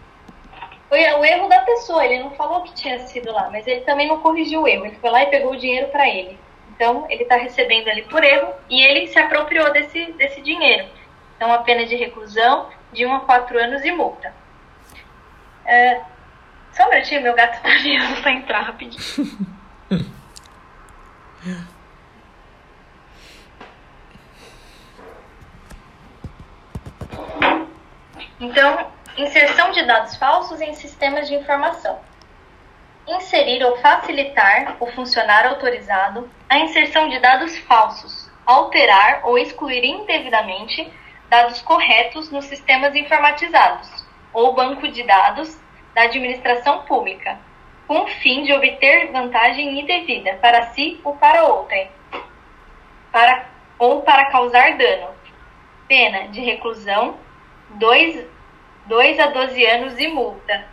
Foi 0.90 1.00
o 1.14 1.24
erro 1.24 1.48
da 1.48 1.60
pessoa, 1.62 2.04
ele 2.04 2.24
não 2.24 2.32
falou 2.32 2.62
que 2.62 2.74
tinha 2.74 3.00
sido 3.08 3.32
lá, 3.32 3.50
mas 3.52 3.66
ele 3.66 3.82
também 3.82 4.08
não 4.08 4.20
corrigiu 4.20 4.62
o 4.62 4.68
erro. 4.68 4.86
Ele 4.86 4.98
foi 4.98 5.10
lá 5.10 5.24
e 5.24 5.28
pegou 5.28 5.52
o 5.52 5.58
dinheiro 5.58 5.88
para 5.90 6.08
ele. 6.10 6.40
Então, 6.76 7.06
ele 7.10 7.24
está 7.24 7.36
recebendo 7.36 7.90
ali 7.90 8.02
por 8.04 8.24
erro 8.24 8.54
e 8.70 8.82
ele 8.82 9.08
se 9.08 9.20
apropriou 9.20 9.72
desse, 9.72 10.12
desse 10.14 10.42
dinheiro. 10.42 10.88
Então, 11.36 11.52
a 11.54 11.60
pena 11.60 11.86
de 11.86 11.96
reclusão 11.96 12.70
de 12.92 13.06
1 13.06 13.16
a 13.16 13.20
4 13.22 13.60
anos 13.60 13.84
e 13.84 13.92
multa. 13.92 14.34
É, 15.66 16.02
só 16.74 16.86
um 16.86 16.90
minutinho, 16.90 17.22
meu 17.22 17.36
gato 17.36 17.56
está 17.56 17.70
vindo 17.82 18.22
para 18.22 18.32
entrar 18.32 18.62
rapidinho. 18.62 19.48
Então, 28.40 28.92
inserção 29.16 29.72
de 29.72 29.86
dados 29.86 30.16
falsos 30.18 30.60
em 30.60 30.74
sistemas 30.74 31.28
de 31.28 31.36
informação 31.36 32.00
inserir 33.08 33.64
ou 33.64 33.78
facilitar 33.78 34.78
o 34.80 34.88
funcionário 34.88 35.52
autorizado 35.52 36.30
a 36.50 36.60
inserção 36.60 37.10
de 37.10 37.20
dados 37.20 37.58
falsos, 37.60 38.30
alterar 38.46 39.22
ou 39.24 39.38
excluir 39.38 39.84
indevidamente 39.84 40.92
dados 41.30 41.62
corretos 41.62 42.32
nos 42.32 42.46
sistemas 42.46 42.96
informatizados 42.96 44.06
ou 44.32 44.54
banco 44.54 44.88
de 44.88 45.04
dados 45.04 45.58
da 45.94 46.04
administração 46.04 46.84
pública, 46.84 47.38
com 47.88 48.02
o 48.02 48.08
fim 48.08 48.44
de 48.44 48.54
obter 48.54 49.12
vantagem 49.12 49.80
indevida 49.80 50.36
para 50.42 50.68
si 50.68 51.00
ou 51.04 51.16
para 51.16 51.44
outrem, 51.44 51.90
para, 53.12 53.46
ou 53.78 54.02
para 54.02 54.26
causar 54.26 54.78
dano. 54.78 55.10
Pena 55.88 56.28
de 56.30 56.42
reclusão 56.42 57.18
2 57.72 59.20
a 59.20 59.28
12 59.28 59.66
anos 59.66 60.00
e 60.00 60.08
multa. 60.08 60.66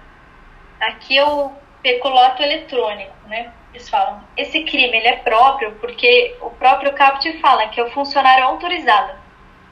Aqui 0.80 1.16
eu 1.16 1.52
peculato 1.82 2.42
eletrônico, 2.42 3.12
né? 3.26 3.52
Eles 3.72 3.88
falam, 3.88 4.22
esse 4.36 4.64
crime 4.64 4.96
ele 4.96 5.08
é 5.08 5.16
próprio 5.16 5.72
porque 5.80 6.36
o 6.40 6.50
próprio 6.50 6.92
CAPT 6.92 7.38
fala 7.40 7.68
que 7.68 7.80
é 7.80 7.84
o 7.84 7.90
funcionário 7.90 8.44
autorizado. 8.44 9.12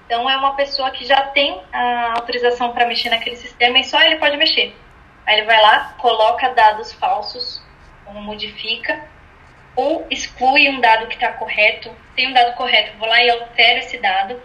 Então 0.06 0.28
é 0.28 0.36
uma 0.36 0.54
pessoa 0.54 0.90
que 0.90 1.04
já 1.04 1.22
tem 1.22 1.60
a 1.72 2.12
autorização 2.12 2.72
para 2.72 2.86
mexer 2.86 3.10
naquele 3.10 3.36
sistema 3.36 3.78
e 3.78 3.84
só 3.84 4.00
ele 4.00 4.16
pode 4.16 4.36
mexer. 4.36 4.74
Aí 5.28 5.36
ele 5.36 5.46
vai 5.46 5.60
lá, 5.60 5.94
coloca 5.98 6.48
dados 6.54 6.90
falsos, 6.94 7.62
ou 8.06 8.14
modifica, 8.14 8.98
ou 9.76 10.06
exclui 10.10 10.70
um 10.70 10.80
dado 10.80 11.06
que 11.06 11.16
está 11.16 11.30
correto. 11.34 11.94
Tem 12.16 12.28
um 12.28 12.32
dado 12.32 12.56
correto, 12.56 12.96
vou 12.96 13.06
lá 13.06 13.22
e 13.22 13.28
altero 13.28 13.80
esse 13.80 13.98
dado 13.98 14.40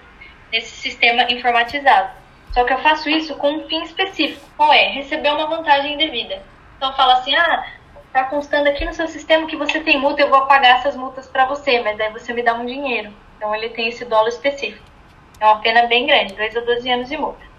nesse 0.52 0.76
sistema 0.76 1.24
informatizado. 1.32 2.12
Só 2.52 2.65
que 2.65 2.74
eu 2.74 2.80
faço 2.80 3.10
isso 3.10 3.34
com 3.38 3.50
um 3.50 3.69
fim 3.69 3.82
específico. 3.84 4.46
Qual 4.58 4.74
é? 4.74 4.89
Receber 4.89 5.30
uma 5.30 5.48
vantagem 5.48 5.93
indevida. 5.93 6.43
Então 6.76 6.93
fala 6.98 7.13
assim, 7.13 7.34
ah, 7.34 7.65
tá 8.12 8.26
constando 8.26 8.67
aqui 8.67 8.84
no 8.84 8.93
seu 8.93 9.08
sistema 9.08 9.48
que 9.48 9.56
você 9.56 9.80
tem 9.80 9.98
multa, 9.98 10.22
eu 10.22 10.30
vou 10.30 10.46
pagar 10.48 10.80
essas 10.80 10.98
multas 10.98 11.30
para 11.30 11.46
você, 11.46 11.80
mas 11.80 11.98
aí 11.98 12.12
você 12.12 12.34
me 12.34 12.43
dá 12.43 12.56
um 12.56 12.65
dinheiro. 12.65 13.13
Então 13.38 13.56
ele 13.56 13.69
tem 13.69 13.88
esse 13.88 14.04
dolo 14.04 14.28
específico. 14.28 14.84
É 15.39 15.46
uma 15.46 15.62
pena 15.62 15.88
bem 15.88 16.06
grande, 16.06 16.34
2 16.34 16.58
a 16.58 16.60
12 16.60 16.91
anos 16.91 17.08
de 17.08 17.15
multa. 17.15 17.53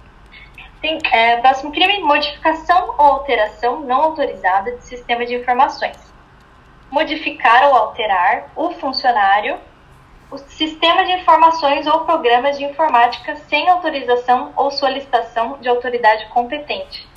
Tem, 0.84 0.98
é, 1.12 1.38
próximo 1.38 1.72
crime, 1.72 2.02
modificação 2.02 2.90
ou 2.98 3.06
alteração 3.06 3.80
não 3.80 4.02
autorizada 4.02 4.72
de 4.72 4.84
sistema 4.84 5.24
de 5.24 5.34
informações. 5.34 5.96
Modificar 6.90 7.66
ou 7.68 7.74
alterar 7.74 8.50
o 8.54 8.68
funcionário, 8.72 9.58
o 10.30 10.36
sistema 10.36 11.06
de 11.06 11.12
informações 11.12 11.86
ou 11.86 12.00
programas 12.00 12.58
de 12.58 12.64
informática 12.64 13.34
sem 13.48 13.66
autorização 13.66 14.52
ou 14.56 14.70
solicitação 14.70 15.56
de 15.58 15.70
autoridade 15.70 16.26
competente. 16.26 17.08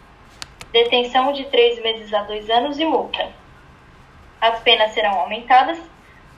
Detenção 0.72 1.34
de 1.34 1.44
três 1.48 1.78
meses 1.84 2.14
a 2.14 2.24
dois 2.24 2.50
anos 2.50 2.80
e 2.80 2.86
multa. 2.86 3.28
As 4.40 4.62
penas 4.62 4.94
serão 4.94 5.20
aumentadas 5.20 5.78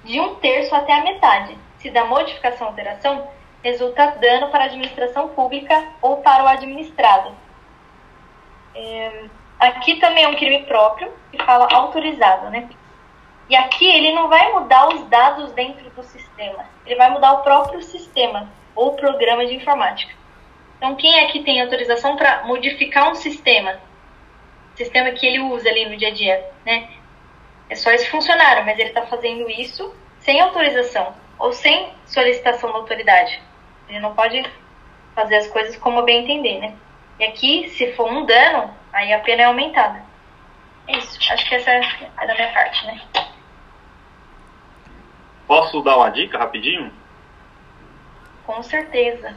de 0.03 0.19
um 0.19 0.33
terço 0.33 0.73
até 0.73 0.93
a 0.93 1.03
metade, 1.03 1.55
se 1.77 1.91
da 1.91 2.05
modificação 2.05 2.65
ou 2.65 2.71
alteração 2.71 3.27
resulta 3.63 4.17
dano 4.19 4.49
para 4.49 4.63
a 4.63 4.67
administração 4.67 5.29
pública 5.29 5.83
ou 6.01 6.17
para 6.17 6.43
o 6.43 6.47
administrado. 6.47 7.35
É, 8.73 9.25
aqui 9.59 9.95
também 9.99 10.23
é 10.23 10.27
um 10.27 10.35
crime 10.35 10.63
próprio, 10.63 11.11
que 11.31 11.43
fala 11.43 11.67
autorizado, 11.73 12.49
né? 12.49 12.69
E 13.49 13.55
aqui 13.55 13.87
ele 13.87 14.13
não 14.13 14.29
vai 14.29 14.51
mudar 14.53 14.87
os 14.89 15.03
dados 15.07 15.51
dentro 15.53 15.89
do 15.89 16.03
sistema, 16.03 16.65
ele 16.85 16.95
vai 16.95 17.09
mudar 17.09 17.33
o 17.33 17.43
próprio 17.43 17.81
sistema 17.81 18.49
ou 18.75 18.95
programa 18.95 19.45
de 19.45 19.55
informática. 19.55 20.13
Então, 20.77 20.95
quem 20.95 21.19
é 21.19 21.27
que 21.27 21.43
tem 21.43 21.61
autorização 21.61 22.15
para 22.15 22.43
modificar 22.43 23.09
um 23.09 23.15
sistema? 23.15 23.79
Sistema 24.75 25.11
que 25.11 25.25
ele 25.27 25.39
usa 25.41 25.67
ali 25.67 25.89
no 25.89 25.97
dia 25.97 26.07
a 26.07 26.13
dia, 26.13 26.51
né? 26.65 26.89
É 27.69 27.75
só 27.75 27.91
esse 27.91 28.09
funcionário, 28.09 28.65
mas 28.65 28.79
ele 28.79 28.89
está 28.89 29.01
fazendo 29.07 29.49
isso 29.49 29.93
sem 30.19 30.39
autorização 30.39 31.13
ou 31.39 31.53
sem 31.53 31.93
solicitação 32.05 32.71
da 32.71 32.77
autoridade. 32.77 33.41
Ele 33.87 33.99
não 33.99 34.13
pode 34.13 34.43
fazer 35.15 35.37
as 35.37 35.47
coisas 35.47 35.75
como 35.77 36.03
bem 36.03 36.23
entender, 36.23 36.59
né? 36.59 36.75
E 37.19 37.23
aqui, 37.23 37.69
se 37.69 37.93
for 37.93 38.11
um 38.11 38.25
dano, 38.25 38.73
aí 38.93 39.11
a 39.13 39.19
pena 39.19 39.41
é 39.43 39.45
aumentada. 39.45 40.03
É 40.87 40.97
isso. 40.97 41.17
Acho 41.31 41.47
que 41.47 41.55
essa 41.55 41.71
é 41.71 42.27
da 42.27 42.33
minha 42.35 42.51
parte, 42.53 42.85
né? 42.85 43.01
Posso 45.47 45.81
dar 45.81 45.97
uma 45.97 46.09
dica 46.09 46.37
rapidinho? 46.37 46.91
Com 48.45 48.61
certeza. 48.61 49.33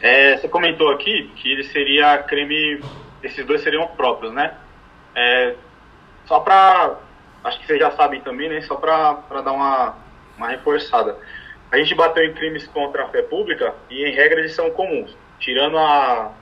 É, 0.00 0.36
você 0.36 0.48
comentou 0.48 0.90
aqui 0.90 1.32
que 1.36 1.50
ele 1.50 1.64
seria 1.64 2.18
crime. 2.18 2.80
Esses 3.22 3.44
dois 3.44 3.62
seriam 3.62 3.86
próprios, 3.88 4.32
né? 4.32 4.54
É, 5.14 5.56
só 6.26 6.40
para. 6.40 6.98
Acho 7.42 7.58
que 7.58 7.66
vocês 7.66 7.78
já 7.78 7.90
sabem 7.92 8.20
também, 8.20 8.48
né? 8.48 8.60
Só 8.62 8.76
para 8.76 9.42
dar 9.42 9.52
uma, 9.52 9.96
uma 10.36 10.48
reforçada. 10.48 11.16
A 11.70 11.78
gente 11.78 11.94
bateu 11.94 12.24
em 12.24 12.32
crimes 12.34 12.66
contra 12.68 13.04
a 13.04 13.08
fé 13.08 13.22
pública 13.22 13.74
e, 13.90 14.04
em 14.04 14.14
regra, 14.14 14.40
eles 14.40 14.54
são 14.54 14.70
comuns. 14.70 15.16
Tirando 15.38 15.76
a, 15.76 16.32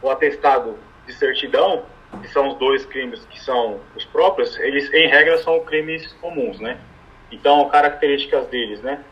o 0.00 0.10
atestado 0.10 0.78
de 1.06 1.12
certidão, 1.12 1.84
que 2.22 2.28
são 2.28 2.48
os 2.48 2.58
dois 2.58 2.84
crimes 2.86 3.24
que 3.30 3.40
são 3.40 3.80
os 3.96 4.04
próprios, 4.04 4.58
eles, 4.58 4.92
em 4.92 5.08
regra, 5.08 5.38
são 5.38 5.60
crimes 5.64 6.12
comuns, 6.20 6.60
né? 6.60 6.78
Então, 7.30 7.68
características 7.68 8.46
deles, 8.48 8.80
né? 8.80 9.04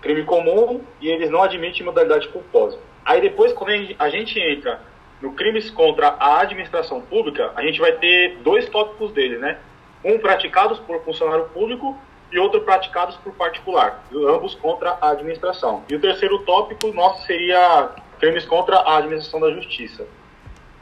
Crime 0.00 0.24
comum 0.24 0.82
e 1.00 1.08
eles 1.08 1.30
não 1.30 1.42
admitem 1.42 1.84
modalidade 1.84 2.28
culposa. 2.28 2.78
Aí 3.04 3.20
depois, 3.20 3.52
quando 3.52 3.72
a 3.98 4.08
gente 4.10 4.38
entra 4.38 4.80
no 5.20 5.32
crimes 5.32 5.70
contra 5.70 6.08
a 6.08 6.40
administração 6.40 7.00
pública, 7.00 7.52
a 7.56 7.62
gente 7.62 7.80
vai 7.80 7.92
ter 7.92 8.36
dois 8.38 8.68
tópicos 8.68 9.12
dele, 9.12 9.38
né? 9.38 9.58
Um 10.04 10.18
praticados 10.18 10.78
por 10.80 11.02
funcionário 11.02 11.46
público 11.46 11.98
e 12.30 12.38
outro 12.38 12.60
praticados 12.60 13.16
por 13.16 13.32
particular, 13.32 14.02
ambos 14.12 14.54
contra 14.54 14.98
a 15.00 15.10
administração. 15.10 15.82
E 15.88 15.94
o 15.94 16.00
terceiro 16.00 16.38
tópico 16.40 16.92
nosso 16.92 17.26
seria 17.26 17.90
crimes 18.18 18.44
contra 18.44 18.76
a 18.76 18.98
administração 18.98 19.40
da 19.40 19.50
justiça. 19.50 20.06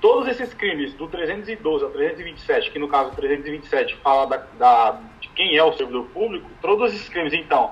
Todos 0.01 0.29
esses 0.29 0.53
crimes, 0.53 0.93
do 0.95 1.09
312 1.09 1.85
ao 1.85 1.91
327, 1.91 2.71
que 2.71 2.79
no 2.79 2.89
caso 2.89 3.11
327 3.13 3.97
fala 3.97 4.27
da, 4.27 4.37
da, 4.59 5.01
de 5.21 5.29
quem 5.31 5.57
é 5.57 5.65
o 5.65 5.73
servidor 5.73 6.07
público, 6.07 6.49
todos 6.61 6.93
esses 6.93 7.09
crimes, 7.09 7.33
então, 7.33 7.71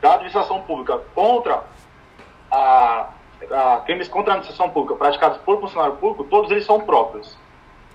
da 0.00 0.14
administração 0.14 0.62
pública 0.62 0.98
contra 1.14 1.64
a, 2.50 3.10
a 3.50 3.82
crimes 3.84 4.08
contra 4.08 4.32
a 4.32 4.36
administração 4.36 4.70
pública 4.70 4.94
praticados 4.96 5.38
por 5.38 5.60
funcionário 5.60 5.96
público, 5.96 6.24
todos 6.24 6.50
eles 6.50 6.64
são 6.64 6.80
próprios. 6.80 7.36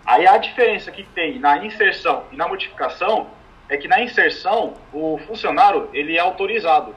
Aí 0.06 0.28
a 0.28 0.38
diferença 0.38 0.91
que 0.91 1.04
tem 1.04 1.39
na 1.39 1.65
inserção 1.65 2.23
e 2.32 2.36
na 2.36 2.47
modificação 2.47 3.28
é 3.74 3.78
que 3.78 3.88
na 3.88 4.02
inserção 4.02 4.76
o 4.94 5.18
funcionário 5.26 5.90
ele 5.94 6.16
é 6.16 6.20
autorizado 6.20 6.96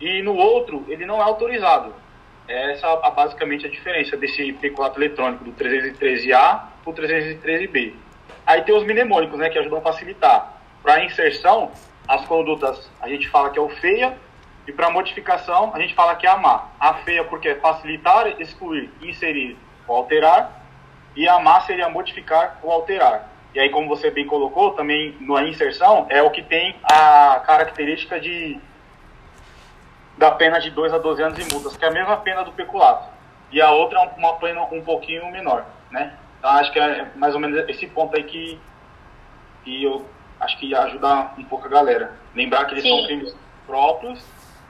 e 0.00 0.22
no 0.22 0.34
outro 0.34 0.84
ele 0.88 1.04
não 1.04 1.18
é 1.18 1.22
autorizado. 1.22 1.94
Essa 2.48 2.86
é 2.86 3.10
basicamente 3.10 3.66
a 3.66 3.70
diferença 3.70 4.16
desse 4.16 4.54
peculato 4.54 4.98
eletrônico 4.98 5.44
do 5.44 5.52
313A 5.52 6.62
para 6.82 6.90
o 6.90 6.94
313B. 6.94 7.92
Aí 8.46 8.62
tem 8.62 8.74
os 8.74 8.84
mnemônicos, 8.84 9.38
né, 9.38 9.50
que 9.50 9.58
ajudam 9.58 9.78
a 9.78 9.82
facilitar. 9.82 10.62
Para 10.82 11.04
inserção, 11.04 11.70
as 12.08 12.24
condutas 12.24 12.90
a 13.00 13.08
gente 13.08 13.28
fala 13.28 13.50
que 13.50 13.58
é 13.58 13.62
o 13.62 13.68
feia 13.68 14.16
e 14.66 14.72
para 14.72 14.88
modificação 14.88 15.72
a 15.74 15.78
gente 15.78 15.94
fala 15.94 16.16
que 16.16 16.26
é 16.26 16.30
a 16.30 16.38
má. 16.38 16.68
A 16.80 16.94
feia 16.94 17.22
porque 17.22 17.48
é 17.48 17.54
facilitar, 17.56 18.40
excluir, 18.40 18.90
inserir 19.02 19.58
ou 19.86 19.96
alterar 19.96 20.62
e 21.14 21.28
a 21.28 21.38
má 21.38 21.60
seria 21.60 21.90
modificar 21.90 22.58
ou 22.62 22.72
alterar. 22.72 23.31
E 23.54 23.60
aí, 23.60 23.68
como 23.68 23.88
você 23.88 24.10
bem 24.10 24.26
colocou, 24.26 24.72
também 24.72 25.16
na 25.20 25.42
inserção 25.42 26.06
é 26.08 26.22
o 26.22 26.30
que 26.30 26.42
tem 26.42 26.76
a 26.84 27.42
característica 27.46 28.18
de 28.18 28.58
da 30.16 30.30
pena 30.30 30.58
de 30.58 30.70
2 30.70 30.92
a 30.92 30.98
12 30.98 31.22
anos 31.22 31.38
de 31.38 31.52
multas, 31.52 31.76
que 31.76 31.84
é 31.84 31.88
a 31.88 31.90
mesma 31.90 32.16
pena 32.18 32.44
do 32.44 32.52
peculato. 32.52 33.08
E 33.50 33.60
a 33.60 33.70
outra 33.70 33.98
é 33.98 34.10
uma 34.18 34.34
pena 34.34 34.62
um 34.70 34.82
pouquinho 34.82 35.30
menor, 35.30 35.66
né? 35.90 36.16
Então, 36.38 36.50
acho 36.50 36.72
que 36.72 36.78
é 36.78 37.06
mais 37.16 37.34
ou 37.34 37.40
menos 37.40 37.68
esse 37.68 37.86
ponto 37.86 38.16
aí 38.16 38.22
que, 38.22 38.58
que 39.64 39.84
eu 39.84 40.06
acho 40.40 40.58
que 40.58 40.66
ia 40.66 40.80
ajudar 40.82 41.34
um 41.38 41.44
pouco 41.44 41.66
a 41.66 41.68
galera. 41.68 42.12
Lembrar 42.34 42.64
que 42.66 42.74
eles 42.74 42.82
Sim. 42.82 42.96
são 42.96 43.06
crimes 43.06 43.36
próprios 43.66 44.24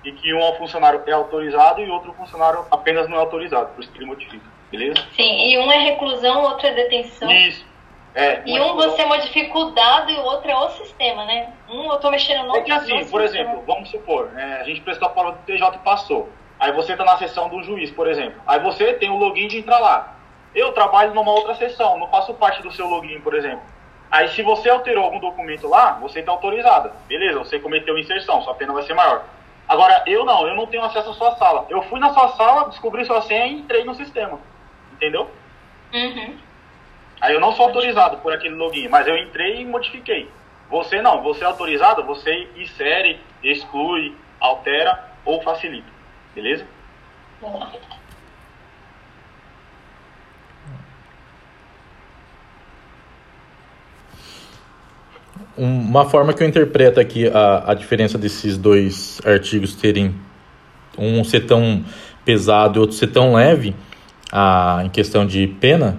e 0.04 0.12
que 0.12 0.34
um 0.34 0.40
é 0.40 0.56
funcionário 0.58 1.02
é 1.06 1.12
autorizado 1.12 1.80
e 1.80 1.88
outro 1.88 2.12
funcionário 2.14 2.64
apenas 2.70 3.08
não 3.08 3.16
é 3.16 3.20
autorizado, 3.20 3.70
por 3.74 3.82
isso 3.82 3.92
que 3.92 3.98
ele 3.98 4.06
modifica, 4.06 4.44
beleza? 4.70 4.96
Sim, 5.14 5.48
e 5.48 5.58
um 5.58 5.70
é 5.70 5.78
reclusão, 5.78 6.42
outro 6.42 6.66
é 6.66 6.74
detenção. 6.74 7.30
Isso. 7.30 7.64
É, 8.14 8.42
e 8.44 8.60
um 8.60 8.74
você 8.74 9.06
modifica 9.06 9.58
o 9.58 9.70
dado 9.70 10.10
e 10.10 10.16
o 10.16 10.22
outro 10.22 10.50
é 10.50 10.54
o 10.54 10.68
sistema, 10.70 11.24
né? 11.24 11.50
Um 11.68 11.84
eu 11.84 11.94
estou 11.94 12.10
mexendo 12.10 12.46
no 12.46 12.56
É 12.56 12.60
que 12.60 12.70
assim, 12.70 13.04
por 13.06 13.22
exemplo, 13.22 13.62
vamos 13.66 13.90
supor, 13.90 14.30
é, 14.36 14.60
a 14.60 14.64
gente 14.64 14.82
prestou 14.82 15.08
a 15.08 15.10
prova 15.10 15.32
do 15.32 15.38
TJ 15.46 15.76
e 15.76 15.78
passou. 15.78 16.28
Aí 16.60 16.72
você 16.72 16.92
está 16.92 17.04
na 17.04 17.16
sessão 17.16 17.48
do 17.48 17.62
juiz, 17.62 17.90
por 17.90 18.06
exemplo. 18.06 18.40
Aí 18.46 18.60
você 18.60 18.92
tem 18.94 19.10
o 19.10 19.16
login 19.16 19.48
de 19.48 19.58
entrar 19.58 19.78
lá. 19.78 20.14
Eu 20.54 20.72
trabalho 20.72 21.14
numa 21.14 21.32
outra 21.32 21.54
sessão, 21.54 21.98
não 21.98 22.06
faço 22.08 22.34
parte 22.34 22.62
do 22.62 22.70
seu 22.70 22.86
login, 22.86 23.20
por 23.20 23.34
exemplo. 23.34 23.62
Aí 24.10 24.28
se 24.28 24.42
você 24.42 24.68
alterou 24.68 25.04
algum 25.04 25.18
documento 25.18 25.66
lá, 25.66 25.92
você 25.92 26.20
está 26.20 26.30
autorizada. 26.30 26.92
Beleza, 27.08 27.38
você 27.38 27.58
cometeu 27.58 27.98
inserção, 27.98 28.42
sua 28.42 28.54
pena 28.54 28.74
vai 28.74 28.82
ser 28.82 28.92
maior. 28.92 29.24
Agora, 29.66 30.02
eu 30.06 30.24
não, 30.24 30.46
eu 30.46 30.54
não 30.54 30.66
tenho 30.66 30.84
acesso 30.84 31.10
à 31.10 31.14
sua 31.14 31.34
sala. 31.36 31.64
Eu 31.70 31.80
fui 31.84 31.98
na 31.98 32.12
sua 32.12 32.28
sala, 32.36 32.68
descobri 32.68 33.04
sua 33.06 33.22
senha 33.22 33.46
e 33.46 33.54
entrei 33.54 33.84
no 33.84 33.94
sistema. 33.94 34.38
Entendeu? 34.92 35.30
Uhum. 35.94 36.36
Aí 37.22 37.34
eu 37.34 37.40
não 37.40 37.52
sou 37.52 37.66
autorizado 37.66 38.16
por 38.16 38.32
aquele 38.32 38.56
login, 38.56 38.88
mas 38.88 39.06
eu 39.06 39.16
entrei 39.16 39.60
e 39.60 39.64
modifiquei. 39.64 40.28
Você 40.68 41.00
não, 41.00 41.22
você 41.22 41.44
é 41.44 41.46
autorizado, 41.46 42.02
você 42.02 42.48
insere, 42.56 43.20
exclui, 43.44 44.16
altera 44.40 44.98
ou 45.24 45.40
facilita. 45.40 45.86
Beleza? 46.34 46.66
Uma 55.56 56.10
forma 56.10 56.32
que 56.32 56.42
eu 56.42 56.48
interpreto 56.48 56.98
aqui 56.98 57.28
a, 57.28 57.70
a 57.70 57.74
diferença 57.74 58.18
desses 58.18 58.58
dois 58.58 59.20
artigos 59.24 59.76
terem 59.76 60.12
um 60.98 61.22
ser 61.22 61.46
tão 61.46 61.84
pesado 62.24 62.78
e 62.78 62.80
outro 62.80 62.96
ser 62.96 63.12
tão 63.12 63.34
leve 63.34 63.76
a, 64.32 64.82
em 64.84 64.88
questão 64.88 65.24
de 65.24 65.46
pena 65.46 65.98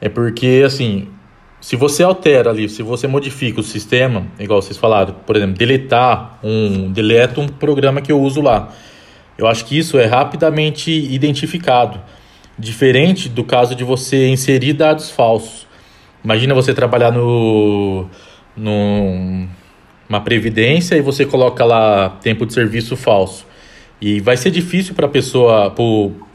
é 0.00 0.08
porque, 0.08 0.62
assim, 0.64 1.08
se 1.60 1.76
você 1.76 2.02
altera 2.02 2.50
ali, 2.50 2.68
se 2.68 2.82
você 2.82 3.06
modifica 3.06 3.60
o 3.60 3.62
sistema, 3.62 4.26
igual 4.38 4.60
vocês 4.60 4.76
falaram, 4.76 5.14
por 5.26 5.34
exemplo, 5.34 5.56
deletar 5.56 6.38
um, 6.42 6.92
deleta 6.92 7.40
um 7.40 7.48
programa 7.48 8.02
que 8.02 8.12
eu 8.12 8.20
uso 8.20 8.42
lá. 8.42 8.70
Eu 9.38 9.46
acho 9.46 9.64
que 9.64 9.78
isso 9.78 9.98
é 9.98 10.04
rapidamente 10.04 10.90
identificado, 10.90 12.00
diferente 12.58 13.28
do 13.28 13.42
caso 13.42 13.74
de 13.74 13.82
você 13.82 14.28
inserir 14.28 14.74
dados 14.74 15.10
falsos. 15.10 15.66
Imagina 16.22 16.54
você 16.54 16.74
trabalhar 16.74 17.10
no, 17.10 18.06
no 18.56 19.48
uma 20.08 20.20
previdência 20.20 20.96
e 20.96 21.00
você 21.00 21.24
coloca 21.24 21.64
lá 21.64 22.10
tempo 22.22 22.44
de 22.46 22.52
serviço 22.52 22.96
falso. 22.96 23.46
E 24.00 24.20
vai 24.20 24.36
ser 24.36 24.50
difícil 24.50 24.94
para 24.94 25.06
a 25.06 25.08
pessoa, 25.08 25.74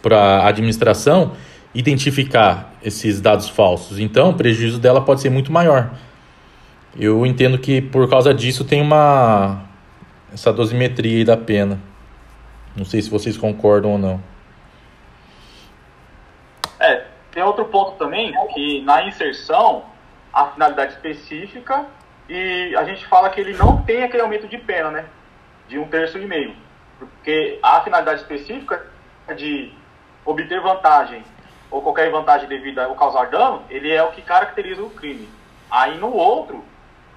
para 0.01 0.17
a 0.17 0.47
administração, 0.47 1.33
identificar 1.73 2.68
esses 2.83 3.19
dados 3.19 3.49
falsos. 3.49 3.99
Então, 3.99 4.29
o 4.29 4.33
prejuízo 4.33 4.79
dela 4.79 5.01
pode 5.01 5.21
ser 5.21 5.29
muito 5.29 5.51
maior. 5.51 5.91
Eu 6.97 7.25
entendo 7.25 7.57
que 7.57 7.81
por 7.81 8.09
causa 8.09 8.33
disso 8.33 8.65
tem 8.65 8.81
uma 8.81 9.63
essa 10.33 10.53
dosimetria 10.53 11.25
da 11.25 11.37
pena. 11.37 11.79
Não 12.75 12.85
sei 12.85 13.01
se 13.01 13.09
vocês 13.09 13.37
concordam 13.37 13.91
ou 13.91 13.97
não. 13.97 14.21
É, 16.79 17.05
tem 17.31 17.43
outro 17.43 17.65
ponto 17.65 17.97
também 17.97 18.33
que 18.53 18.81
na 18.81 19.03
inserção 19.07 19.83
a 20.31 20.47
finalidade 20.47 20.93
específica 20.93 21.85
e 22.27 22.75
a 22.75 22.83
gente 22.83 23.05
fala 23.07 23.29
que 23.29 23.41
ele 23.41 23.53
não 23.53 23.81
tem 23.81 24.03
aquele 24.03 24.21
aumento 24.21 24.47
de 24.47 24.57
pena, 24.57 24.91
né? 24.91 25.05
De 25.67 25.77
um 25.79 25.87
terço 25.87 26.17
e 26.17 26.25
meio. 26.25 26.55
Porque 26.97 27.59
a 27.61 27.81
finalidade 27.81 28.21
específica 28.21 28.85
de 29.35 29.71
obter 30.25 30.61
vantagem 30.61 31.23
ou 31.71 31.81
qualquer 31.81 32.09
vantagem 32.11 32.47
devido 32.47 32.79
ao 32.79 32.95
causar 32.95 33.29
dano, 33.29 33.63
ele 33.69 33.91
é 33.91 34.03
o 34.03 34.11
que 34.11 34.21
caracteriza 34.21 34.81
o 34.81 34.89
crime. 34.89 35.29
Aí 35.69 35.97
no 35.97 36.11
outro, 36.11 36.63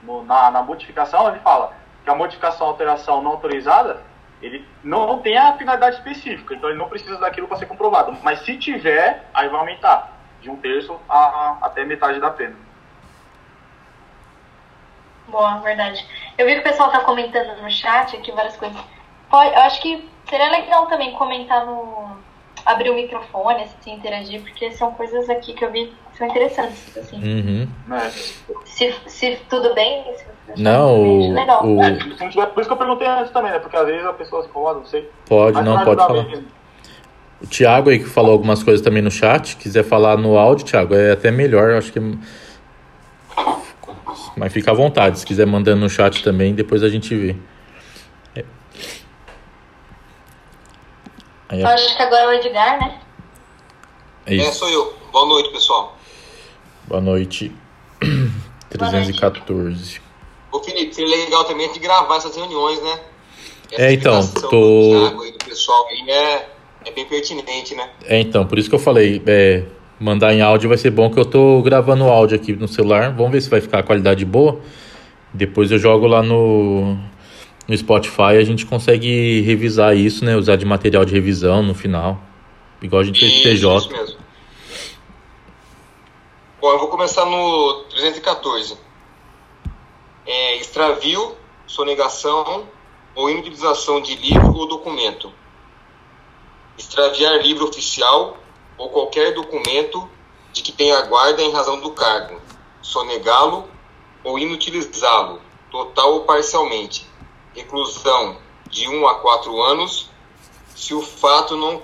no, 0.02 0.24
na, 0.24 0.50
na 0.50 0.62
modificação, 0.62 1.28
ele 1.28 1.38
fala 1.40 1.72
que 2.04 2.10
a 2.10 2.14
modificação, 2.14 2.66
alteração 2.66 3.22
não 3.22 3.32
autorizada, 3.32 4.02
ele 4.42 4.66
não 4.82 5.20
tem 5.20 5.38
a 5.38 5.56
finalidade 5.56 5.96
específica, 5.96 6.54
então 6.54 6.68
ele 6.68 6.78
não 6.78 6.88
precisa 6.88 7.16
daquilo 7.18 7.46
para 7.46 7.58
ser 7.58 7.66
comprovado. 7.66 8.16
Mas 8.22 8.40
se 8.40 8.58
tiver, 8.58 9.28
aí 9.32 9.48
vai 9.48 9.60
aumentar 9.60 10.12
de 10.40 10.50
um 10.50 10.56
terço 10.56 10.98
a, 11.08 11.16
a 11.18 11.58
até 11.62 11.84
metade 11.84 12.18
da 12.20 12.30
pena. 12.30 12.56
Boa, 15.28 15.58
verdade. 15.60 16.06
Eu 16.36 16.46
vi 16.46 16.54
que 16.54 16.60
o 16.60 16.64
pessoal 16.64 16.88
está 16.88 17.00
comentando 17.00 17.62
no 17.62 17.70
chat 17.70 18.16
aqui 18.16 18.32
várias 18.32 18.56
coisas. 18.56 18.78
Pode, 19.30 19.54
eu 19.54 19.62
acho 19.62 19.80
que 19.80 20.10
seria 20.28 20.50
legal 20.50 20.86
também 20.86 21.12
comentar 21.12 21.64
no. 21.64 22.16
Abrir 22.64 22.90
o 22.90 22.94
microfone, 22.94 23.62
assim, 23.64 23.94
interagir, 23.94 24.40
porque 24.42 24.70
são 24.72 24.92
coisas 24.92 25.28
aqui 25.30 25.52
que 25.54 25.64
eu 25.64 25.70
vi 25.72 25.92
que 26.12 26.18
são 26.18 26.26
interessantes, 26.26 26.96
assim. 26.96 27.16
Uhum. 27.22 27.68
É. 27.96 28.10
Se, 28.64 28.94
se 29.06 29.36
tudo 29.48 29.74
bem, 29.74 30.04
se 30.16 30.60
Não, 30.62 31.00
o, 31.02 31.32
legal. 31.32 31.64
o- 31.66 31.82
É, 31.82 31.98
se 32.00 32.20
não 32.20 32.28
tiver, 32.30 32.46
por 32.46 32.60
isso 32.60 32.68
que 32.68 32.72
eu 32.74 32.76
perguntei 32.78 33.06
antes 33.06 33.32
também, 33.32 33.50
né? 33.52 33.58
Porque 33.58 33.76
às 33.76 33.86
vezes 33.86 34.04
a 34.06 34.12
pessoa 34.12 34.42
se 34.42 34.48
incomoda, 34.48 34.80
não 34.80 34.86
sei. 34.86 35.08
pode, 35.26 35.56
Mas 35.56 35.64
não, 35.64 35.84
pode 35.84 36.00
falar. 36.00 36.24
mesmo. 36.24 36.46
O 37.42 37.46
Thiago 37.46 37.90
aí 37.90 37.98
que 37.98 38.04
falou 38.08 38.30
algumas 38.32 38.62
coisas 38.62 38.80
também 38.84 39.02
no 39.02 39.10
chat, 39.10 39.56
quiser 39.56 39.82
falar 39.82 40.16
no 40.16 40.38
áudio, 40.38 40.64
Thiago, 40.64 40.94
é 40.94 41.10
até 41.12 41.30
melhor, 41.30 41.70
eu 41.70 41.78
acho 41.78 41.92
que. 41.92 41.98
Mas 44.36 44.52
fica 44.52 44.70
à 44.70 44.74
vontade, 44.74 45.18
se 45.18 45.26
quiser 45.26 45.46
mandando 45.46 45.80
no 45.80 45.90
chat 45.90 46.22
também, 46.22 46.54
depois 46.54 46.82
a 46.84 46.88
gente 46.88 47.14
vê. 47.14 47.34
É. 48.36 48.44
Aí, 51.41 51.41
Eu 51.52 51.66
acho 51.66 51.96
que 51.96 52.02
agora 52.02 52.22
é 52.22 52.28
o 52.28 52.32
Edgar, 52.32 52.78
né? 52.80 52.98
é 54.26 54.34
É, 54.36 54.48
isso. 54.48 54.58
sou 54.60 54.68
eu. 54.70 54.94
Boa 55.12 55.26
noite, 55.26 55.50
pessoal. 55.50 55.96
Boa 56.88 57.00
noite. 57.00 57.52
314. 58.70 60.00
Ô, 60.50 60.58
Felipe, 60.60 60.94
seria 60.94 61.16
legal 61.24 61.44
também 61.44 61.66
gente 61.68 61.78
gravar 61.78 62.16
essas 62.16 62.34
reuniões, 62.36 62.82
né? 62.82 63.00
Essa 63.70 63.82
É, 63.82 63.92
então, 63.92 64.26
tô- 64.28 64.48
do 64.50 64.90
Thiago 64.90 65.24
e 65.26 65.32
do 65.32 65.38
pessoal 65.44 65.86
aí 65.88 66.10
é, 66.10 66.48
é 66.86 66.90
bem 66.90 67.06
pertinente, 67.06 67.74
né? 67.74 67.88
É, 68.04 68.20
então, 68.20 68.46
por 68.46 68.58
isso 68.58 68.68
que 68.68 68.74
eu 68.74 68.78
falei, 68.78 69.22
é, 69.26 69.64
mandar 69.98 70.32
em 70.34 70.42
áudio 70.42 70.68
vai 70.68 70.78
ser 70.78 70.90
bom 70.90 71.10
que 71.10 71.18
eu 71.18 71.24
tô 71.24 71.62
gravando 71.62 72.04
o 72.04 72.10
áudio 72.10 72.36
aqui 72.36 72.52
no 72.54 72.68
celular. 72.68 73.12
Vamos 73.14 73.32
ver 73.32 73.40
se 73.40 73.48
vai 73.50 73.60
ficar 73.60 73.78
a 73.78 73.82
qualidade 73.82 74.24
boa. 74.24 74.60
Depois 75.32 75.70
eu 75.70 75.78
jogo 75.78 76.06
lá 76.06 76.22
no, 76.22 76.98
no 77.68 77.76
Spotify, 77.76 78.36
a 78.38 78.44
gente 78.44 78.66
consegue 78.66 79.40
revisar 79.42 79.96
isso, 79.96 80.24
né? 80.24 80.36
Usar 80.36 80.56
de 80.56 80.64
material 80.64 81.04
de 81.04 81.12
revisão 81.12 81.62
no 81.62 81.74
final. 81.74 82.20
Igual 82.80 83.02
a 83.02 83.04
gente 83.04 83.20
fez 83.20 83.42
TJ. 83.42 83.78
isso 83.78 83.92
mesmo. 83.92 84.18
Bom, 86.60 86.70
eu 86.70 86.78
vou 86.78 86.88
começar 86.88 87.24
no 87.24 87.84
314. 87.90 88.76
É, 90.26 90.56
extravio, 90.56 91.36
sonegação 91.66 92.68
ou 93.14 93.30
inutilização 93.30 94.00
de 94.00 94.14
livro 94.16 94.54
ou 94.54 94.66
documento. 94.66 95.32
Extraviar 96.78 97.40
livro 97.42 97.68
oficial 97.68 98.36
ou 98.76 98.88
qualquer 98.90 99.34
documento 99.34 100.08
de 100.52 100.62
que 100.62 100.72
tenha 100.72 101.00
guarda 101.02 101.42
em 101.42 101.52
razão 101.52 101.80
do 101.80 101.92
cargo. 101.92 102.40
Sonegá-lo 102.80 103.68
ou 104.24 104.38
inutilizá-lo, 104.38 105.40
total 105.70 106.14
ou 106.14 106.20
parcialmente. 106.24 107.06
Reclusão 107.54 108.38
de 108.68 108.88
1 108.88 109.06
a 109.06 109.14
4 109.16 109.62
anos 109.62 110.10
se 110.74 110.94
o 110.94 111.02
fato 111.02 111.56
não 111.56 111.78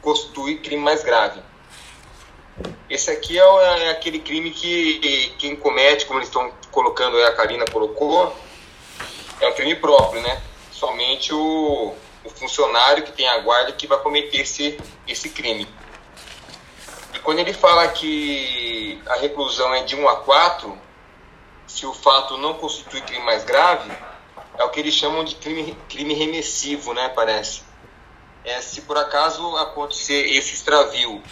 constitui, 0.00 0.58
crime 0.58 0.82
mais 0.82 1.02
grave. 1.02 1.42
Esse 2.88 3.10
aqui 3.10 3.38
é, 3.38 3.42
é 3.84 3.90
aquele 3.90 4.18
crime 4.18 4.50
que 4.50 5.34
quem 5.38 5.54
comete, 5.56 6.06
como 6.06 6.18
eles 6.18 6.28
estão 6.28 6.50
colocando, 6.70 7.16
a 7.22 7.32
Karina 7.32 7.64
colocou, 7.70 8.34
é 9.40 9.48
um 9.48 9.52
crime 9.52 9.76
próprio, 9.76 10.22
né? 10.22 10.42
Somente 10.72 11.34
o, 11.34 11.94
o 12.24 12.30
funcionário 12.30 13.02
que 13.02 13.12
tem 13.12 13.28
a 13.28 13.38
guarda 13.38 13.72
que 13.72 13.86
vai 13.86 13.98
cometer 13.98 14.40
esse, 14.40 14.78
esse 15.06 15.30
crime. 15.30 15.68
E 17.14 17.18
quando 17.18 17.40
ele 17.40 17.52
fala 17.52 17.88
que 17.88 19.02
a 19.06 19.16
reclusão 19.16 19.74
é 19.74 19.82
de 19.82 19.96
1 19.96 20.08
a 20.08 20.16
4, 20.16 20.78
se 21.66 21.86
o 21.86 21.92
fato 21.92 22.36
não 22.38 22.54
constitui 22.54 23.00
crime 23.02 23.24
mais 23.24 23.44
grave, 23.44 23.90
é 24.60 24.64
o 24.64 24.68
que 24.68 24.78
eles 24.78 24.92
chamam 24.94 25.24
de 25.24 25.36
crime, 25.36 25.74
crime 25.88 26.12
remissivo, 26.12 26.92
né? 26.92 27.08
Parece 27.08 27.62
é, 28.44 28.60
se 28.60 28.82
por 28.82 28.96
acaso 28.96 29.56
acontecer 29.56 30.36
esse 30.36 30.54
extravio, 30.54 31.22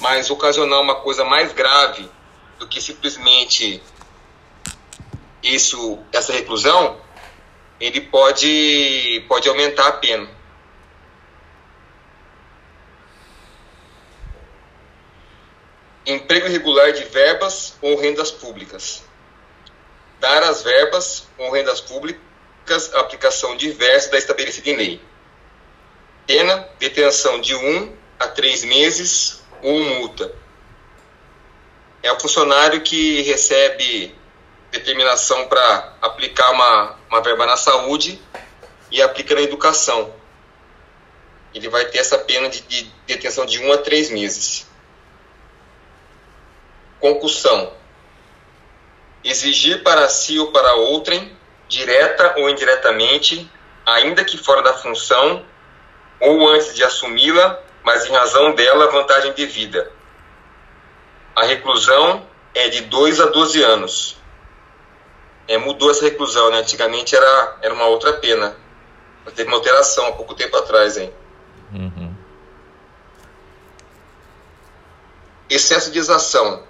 mas 0.00 0.30
ocasionar 0.30 0.80
uma 0.80 0.96
coisa 0.96 1.24
mais 1.24 1.52
grave 1.52 2.08
do 2.58 2.68
que 2.68 2.80
simplesmente 2.80 3.82
isso, 5.42 5.98
essa 6.12 6.32
reclusão, 6.32 7.00
ele 7.80 8.00
pode, 8.02 9.24
pode 9.26 9.48
aumentar 9.48 9.88
a 9.88 9.92
pena. 9.92 10.28
Emprego 16.04 16.46
irregular 16.46 16.92
de 16.92 17.04
verbas 17.04 17.78
ou 17.80 17.96
rendas 17.98 18.30
públicas. 18.30 19.02
Dar 20.18 20.42
as 20.42 20.62
verbas 20.62 21.26
ou 21.38 21.50
rendas 21.50 21.80
públicas 21.80 22.29
a 22.74 23.00
aplicação 23.00 23.56
diversa 23.56 24.10
da 24.10 24.18
estabelecida 24.18 24.70
em 24.70 24.76
lei. 24.76 25.00
Pena, 26.26 26.68
detenção 26.78 27.40
de 27.40 27.54
1 27.54 27.96
a 28.18 28.28
3 28.28 28.64
meses 28.64 29.42
ou 29.62 29.78
multa. 29.78 30.32
É 32.02 32.12
o 32.12 32.20
funcionário 32.20 32.80
que 32.82 33.22
recebe 33.22 34.14
determinação 34.70 35.48
para 35.48 35.96
aplicar 36.00 36.50
uma, 36.52 36.96
uma 37.08 37.20
verba 37.20 37.46
na 37.46 37.56
saúde 37.56 38.20
e 38.90 39.02
aplica 39.02 39.34
na 39.34 39.42
educação. 39.42 40.14
Ele 41.52 41.68
vai 41.68 41.84
ter 41.86 41.98
essa 41.98 42.18
pena 42.18 42.48
de, 42.48 42.60
de 42.62 42.90
detenção 43.06 43.44
de 43.44 43.58
1 43.58 43.72
a 43.72 43.78
3 43.78 44.10
meses. 44.10 44.66
Concussão. 47.00 47.72
Exigir 49.24 49.82
para 49.82 50.08
si 50.08 50.38
ou 50.38 50.52
para 50.52 50.74
outrem, 50.74 51.36
direta 51.70 52.34
ou 52.36 52.50
indiretamente, 52.50 53.50
ainda 53.86 54.24
que 54.24 54.36
fora 54.36 54.60
da 54.60 54.74
função, 54.74 55.44
ou 56.18 56.48
antes 56.48 56.74
de 56.74 56.82
assumi-la, 56.82 57.58
mas 57.82 58.04
em 58.04 58.12
razão 58.12 58.52
dela 58.52 58.90
vantagem 58.90 59.32
devida. 59.32 59.90
A 61.34 61.44
reclusão 61.44 62.26
é 62.54 62.68
de 62.68 62.82
2 62.82 63.20
a 63.20 63.26
12 63.26 63.62
anos. 63.62 64.16
É, 65.46 65.56
mudou 65.56 65.90
essa 65.90 66.04
reclusão, 66.04 66.50
né? 66.50 66.58
Antigamente 66.58 67.16
era, 67.16 67.56
era 67.62 67.72
uma 67.72 67.86
outra 67.86 68.14
pena. 68.14 68.56
Mas 69.24 69.34
teve 69.34 69.48
uma 69.48 69.56
alteração 69.56 70.06
há 70.08 70.12
pouco 70.12 70.34
tempo 70.34 70.56
atrás, 70.56 70.96
hein? 70.96 71.12
Uhum. 71.72 72.14
Excesso 75.48 75.90
de 75.90 75.98
exação. 75.98 76.64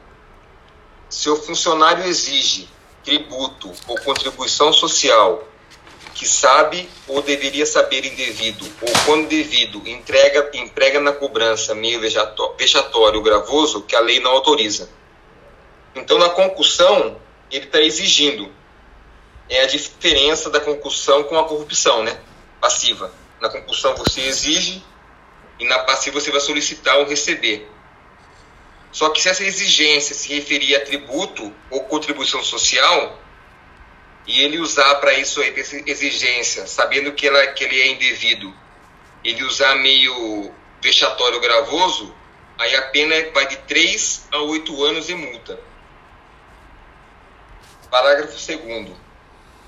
Se 1.08 1.28
o 1.28 1.36
funcionário 1.36 2.04
exige 2.04 2.68
tributo 3.04 3.72
ou 3.86 3.98
contribuição 4.00 4.72
social 4.72 5.46
que 6.14 6.26
sabe 6.26 6.88
ou 7.06 7.22
deveria 7.22 7.64
saber 7.64 8.04
indevido, 8.04 8.66
ou 8.82 8.92
quando 9.06 9.28
devido, 9.28 9.82
entrega, 9.88 10.50
emprega 10.54 11.00
na 11.00 11.12
cobrança 11.12 11.74
meio 11.74 12.00
vexató- 12.00 12.54
vexatório 12.58 13.22
gravoso 13.22 13.82
que 13.82 13.96
a 13.96 14.00
lei 14.00 14.20
não 14.20 14.32
autoriza. 14.32 14.90
Então, 15.94 16.18
na 16.18 16.28
concussão, 16.28 17.16
ele 17.50 17.64
está 17.64 17.80
exigindo. 17.80 18.52
É 19.48 19.62
a 19.62 19.66
diferença 19.66 20.50
da 20.50 20.60
concussão 20.60 21.24
com 21.24 21.38
a 21.38 21.44
corrupção, 21.44 22.02
né? 22.02 22.20
Passiva. 22.60 23.12
Na 23.40 23.48
compulsão 23.48 23.96
você 23.96 24.20
exige 24.20 24.84
e 25.58 25.64
na 25.64 25.78
passiva 25.80 26.20
você 26.20 26.30
vai 26.30 26.40
solicitar 26.40 26.98
ou 26.98 27.06
receber. 27.06 27.68
Só 28.92 29.10
que 29.10 29.22
se 29.22 29.28
essa 29.28 29.44
exigência 29.44 30.14
se 30.14 30.32
referir 30.34 30.74
a 30.76 30.84
tributo 30.84 31.52
ou 31.70 31.84
contribuição 31.84 32.42
social, 32.42 33.20
e 34.26 34.40
ele 34.42 34.58
usar 34.58 34.96
para 34.96 35.14
isso 35.14 35.40
aí, 35.40 35.58
essa 35.58 35.76
exigência, 35.88 36.66
sabendo 36.66 37.12
que, 37.12 37.26
ela, 37.26 37.46
que 37.48 37.64
ele 37.64 37.80
é 37.80 37.88
indevido, 37.88 38.54
ele 39.24 39.42
usar 39.44 39.74
meio 39.76 40.52
vexatório 40.82 41.40
gravoso, 41.40 42.14
aí 42.58 42.74
a 42.76 42.82
pena 42.88 43.14
vai 43.32 43.46
de 43.46 43.56
3 43.58 44.28
a 44.32 44.38
8 44.38 44.84
anos 44.84 45.06
de 45.06 45.14
multa. 45.14 45.60
Parágrafo 47.90 48.32
2 48.32 48.90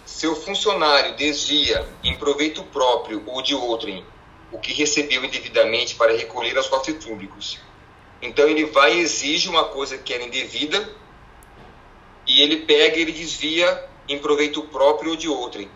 Se 0.06 0.26
o 0.26 0.36
funcionário 0.36 1.16
desvia 1.16 1.86
em 2.04 2.16
proveito 2.16 2.62
próprio 2.64 3.22
ou 3.26 3.42
de 3.42 3.54
outrem 3.54 4.04
o 4.52 4.58
que 4.58 4.72
recebeu 4.72 5.24
indevidamente 5.24 5.94
para 5.94 6.12
recolher 6.12 6.56
aos 6.56 6.68
cofres 6.68 7.04
públicos, 7.04 7.58
então 8.22 8.48
ele 8.48 8.66
vai 8.66 8.94
e 8.94 9.00
exige 9.00 9.48
uma 9.48 9.64
coisa 9.64 9.98
que 9.98 10.14
era 10.14 10.22
indevida 10.22 10.88
e 12.24 12.40
ele 12.40 12.58
pega 12.58 12.96
e 12.96 13.02
ele 13.02 13.12
desvia 13.12 13.90
em 14.08 14.18
proveito 14.18 14.62
próprio 14.62 15.10
ou 15.10 15.16
de 15.16 15.28
outrem. 15.28 15.68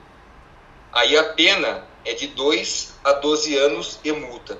Aí 0.92 1.18
a 1.18 1.24
pena 1.34 1.84
é 2.04 2.14
de 2.14 2.28
2 2.28 2.94
a 3.02 3.12
12 3.14 3.58
anos 3.58 3.98
e 4.04 4.12
multa. 4.12 4.58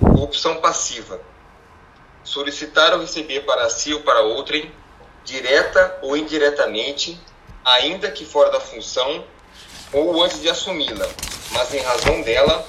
Opção 0.00 0.60
passiva. 0.60 1.20
Solicitar 2.22 2.92
ou 2.92 3.00
receber 3.00 3.40
para 3.40 3.70
si 3.70 3.94
ou 3.94 4.02
para 4.02 4.20
outrem, 4.20 4.70
direta 5.24 5.98
ou 6.02 6.16
indiretamente, 6.16 7.18
ainda 7.64 8.10
que 8.10 8.26
fora 8.26 8.50
da 8.50 8.60
função, 8.60 9.24
ou 9.92 10.22
antes 10.22 10.40
de 10.40 10.48
assumi-la, 10.48 11.08
mas 11.52 11.72
em 11.72 11.80
razão 11.80 12.22
dela, 12.22 12.66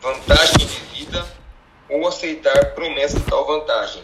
vantagem 0.00 0.66
devida, 0.66 1.26
ou 1.88 2.06
aceitar 2.06 2.74
promessa 2.74 3.18
de 3.18 3.24
tal 3.26 3.46
vantagem. 3.46 4.02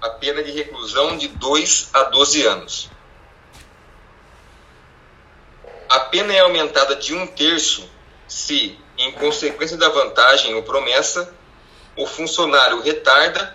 A 0.00 0.10
pena 0.10 0.42
de 0.42 0.50
reclusão 0.50 1.16
de 1.16 1.28
2 1.28 1.90
a 1.92 2.04
12 2.04 2.46
anos. 2.46 2.90
A 5.88 6.00
pena 6.00 6.32
é 6.32 6.40
aumentada 6.40 6.96
de 6.96 7.14
um 7.14 7.26
terço 7.26 7.88
se, 8.26 8.78
em 8.96 9.12
consequência 9.12 9.76
da 9.76 9.90
vantagem 9.90 10.54
ou 10.54 10.62
promessa, 10.62 11.34
o 11.96 12.06
funcionário 12.06 12.80
retarda 12.80 13.54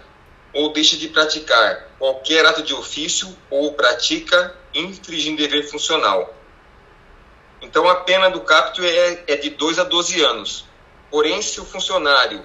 ou 0.53 0.71
deixa 0.71 0.95
de 0.95 1.07
praticar 1.07 1.89
qualquer 1.97 2.45
ato 2.45 2.61
de 2.61 2.73
ofício 2.73 3.35
ou 3.49 3.73
pratica 3.73 4.55
infringindo 4.73 5.41
dever 5.41 5.67
funcional. 5.67 6.36
Então, 7.61 7.87
a 7.87 7.95
pena 7.95 8.29
do 8.29 8.41
capto 8.41 8.83
é, 8.83 9.23
é 9.27 9.35
de 9.35 9.49
2 9.49 9.79
a 9.79 9.83
12 9.83 10.21
anos. 10.21 10.65
Porém, 11.09 11.41
se 11.41 11.59
o 11.59 11.65
funcionário 11.65 12.43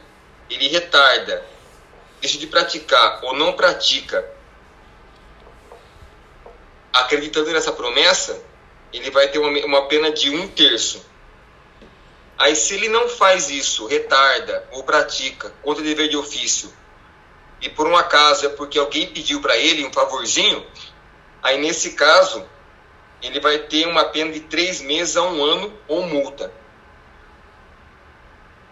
ele 0.48 0.68
retarda, 0.68 1.44
deixa 2.20 2.38
de 2.38 2.46
praticar 2.46 3.20
ou 3.24 3.34
não 3.34 3.52
pratica, 3.52 4.24
acreditando 6.92 7.50
nessa 7.52 7.72
promessa, 7.72 8.40
ele 8.92 9.10
vai 9.10 9.28
ter 9.28 9.38
uma, 9.38 9.48
uma 9.64 9.88
pena 9.88 10.10
de 10.12 10.30
um 10.30 10.46
terço. 10.48 11.04
Aí, 12.38 12.54
se 12.54 12.74
ele 12.74 12.88
não 12.88 13.08
faz 13.08 13.50
isso, 13.50 13.86
retarda 13.86 14.66
ou 14.72 14.84
pratica 14.84 15.50
contra 15.62 15.82
o 15.82 15.86
dever 15.86 16.08
de 16.08 16.16
ofício, 16.16 16.72
e 17.60 17.68
por 17.68 17.86
um 17.86 17.96
acaso 17.96 18.46
é 18.46 18.48
porque 18.48 18.78
alguém 18.78 19.06
pediu 19.06 19.40
para 19.40 19.56
ele 19.56 19.86
um 19.86 19.92
favorzinho, 19.92 20.66
aí 21.42 21.58
nesse 21.58 21.92
caso 21.92 22.44
ele 23.22 23.38
vai 23.38 23.58
ter 23.58 23.86
uma 23.86 24.04
pena 24.04 24.32
de 24.32 24.40
três 24.40 24.80
meses 24.80 25.16
a 25.16 25.22
um 25.22 25.42
ano 25.44 25.72
ou 25.86 26.02
multa. 26.02 26.52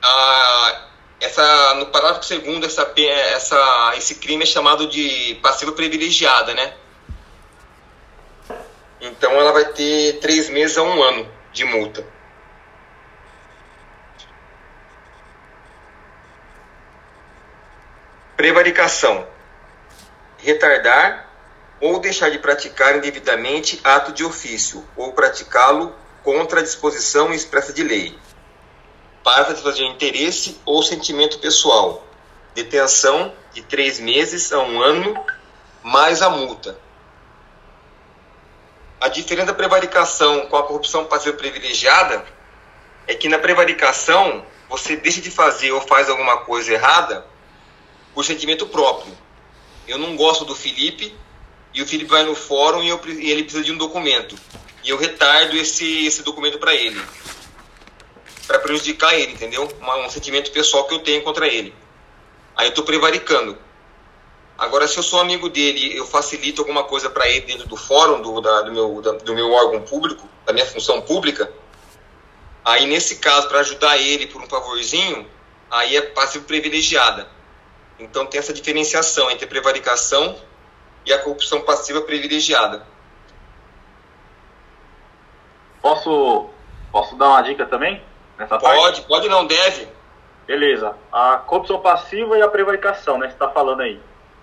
Ah, 0.03 0.89
essa, 1.21 1.75
no 1.75 1.87
parágrafo 1.87 2.25
segundo, 2.25 2.67
essa, 2.67 2.93
essa, 2.97 3.93
esse 3.97 4.17
crime 4.17 4.43
é 4.43 4.47
chamado 4.47 4.89
de 4.89 5.39
passiva 5.43 5.73
privilegiada, 5.73 6.55
né? 6.55 6.75
Então 9.01 9.33
ela 9.33 9.53
vai 9.53 9.67
ter 9.67 10.19
três 10.21 10.51
meses 10.51 10.77
a 10.77 10.83
um 10.83 11.03
ano 11.03 11.31
de 11.53 11.65
multa. 11.65 12.05
Prevaricação. 18.37 19.27
Retardar 20.39 21.30
ou 21.81 21.99
deixar 21.99 22.31
de 22.31 22.39
praticar 22.39 22.97
indevidamente 22.97 23.81
ato 23.83 24.13
de 24.13 24.25
ofício, 24.25 24.87
ou 24.97 25.13
praticá-lo 25.13 25.95
contra 26.23 26.61
a 26.61 26.63
disposição 26.63 27.33
expressa 27.33 27.73
de 27.73 27.83
lei, 27.83 28.19
para 29.25 29.47
satisfazer 29.47 29.87
interesse 29.87 30.61
ou 30.65 30.83
sentimento 30.83 31.39
pessoal. 31.39 32.07
Detenção 32.55 33.33
de 33.53 33.63
três 33.63 33.99
meses 33.99 34.53
a 34.53 34.59
um 34.61 34.83
ano, 34.83 35.25
mais 35.83 36.21
a 36.21 36.29
multa. 36.29 36.79
A 39.01 39.09
diferença 39.09 39.47
da 39.47 39.55
prevaricação 39.55 40.47
com 40.47 40.57
a 40.57 40.63
corrupção 40.63 41.07
passiva 41.07 41.37
privilegiada 41.37 42.23
é 43.07 43.15
que 43.15 43.29
na 43.29 43.39
prevaricação 43.39 44.45
você 44.69 44.97
deixa 44.97 45.21
de 45.21 45.31
fazer 45.31 45.73
ou 45.73 45.81
faz 45.81 46.11
alguma 46.11 46.39
coisa 46.39 46.73
errada 46.73 47.25
por 48.15 48.25
sentimento 48.25 48.67
próprio. 48.67 49.17
Eu 49.89 49.97
não 49.97 50.17
gosto 50.17 50.45
do 50.45 50.55
Felipe, 50.55 51.17
e 51.73 51.83
o 51.83 51.87
Felipe 51.87 52.11
vai 52.11 52.25
no 52.25 52.35
fórum 52.35 52.83
e, 52.83 52.89
eu, 52.89 53.01
e 53.07 53.31
ele 53.31 53.45
precisa 53.45 53.65
de 53.65 53.73
um 53.73 53.79
documento. 53.79 54.37
E 54.83 54.91
eu 54.91 54.97
retardo 54.97 55.57
esse, 55.57 56.07
esse 56.07 56.23
documento 56.23 56.59
para 56.59 56.75
ele. 56.75 57.01
Para 58.47 58.59
prejudicar 58.59 59.15
ele, 59.15 59.33
entendeu? 59.33 59.71
Um, 59.81 60.07
um 60.07 60.11
sentimento 60.11 60.51
pessoal 60.51 60.85
que 60.87 60.95
eu 60.95 61.01
tenho 61.01 61.23
contra 61.23 61.47
ele. 61.47 61.75
Aí 62.57 62.67
eu 62.67 62.71
estou 62.71 62.85
prevaricando. 62.85 63.57
Agora, 64.59 64.87
se 64.87 64.99
eu 64.99 65.03
sou 65.03 65.21
amigo 65.21 65.49
dele 65.49 65.97
eu 65.97 66.05
facilito 66.05 66.61
alguma 66.61 66.85
coisa 66.85 67.09
para 67.09 67.29
ele 67.29 67.47
dentro 67.47 67.67
do 67.67 67.77
fórum, 67.77 68.21
do, 68.21 68.41
da, 68.41 68.63
do, 68.63 68.73
meu, 68.73 69.01
da, 69.01 69.13
do 69.13 69.35
meu 69.35 69.51
órgão 69.53 69.81
público, 69.83 70.29
da 70.45 70.53
minha 70.53 70.67
função 70.67 71.01
pública, 71.01 71.51
aí 72.65 72.85
nesse 72.87 73.17
caso, 73.17 73.49
para 73.49 73.61
ajudar 73.61 73.97
ele 73.97 74.27
por 74.27 74.43
um 74.43 74.47
favorzinho, 74.47 75.27
aí 75.71 75.97
é 75.97 76.03
passivo 76.03 76.45
privilegiada. 76.45 77.29
Então 77.99 78.27
tem 78.27 78.39
essa 78.39 78.53
diferenciação 78.53 79.31
entre 79.31 79.47
prevaricação 79.47 80.37
e 81.11 81.13
a 81.13 81.19
corrupção 81.19 81.61
passiva 81.63 82.01
privilegiada. 82.03 82.87
Posso, 85.83 86.49
posso 86.93 87.17
dar 87.17 87.29
uma 87.29 87.43
dica 87.43 87.67
também? 87.67 88.01
Nessa 88.39 88.59
pode, 88.59 88.81
parte? 88.81 89.03
pode 89.03 89.29
não, 89.29 89.47
deve. 89.47 89.89
Beleza. 90.47 90.95
A 91.13 91.39
corrupção 91.39 91.81
passiva 91.81 92.39
e 92.39 92.43
a 92.43 92.49
prevaricação, 92.49 93.19
né? 93.19 93.27
Você 93.27 93.35
está 93.35 93.49
falando 93.49 93.81
aí. 93.81 94.01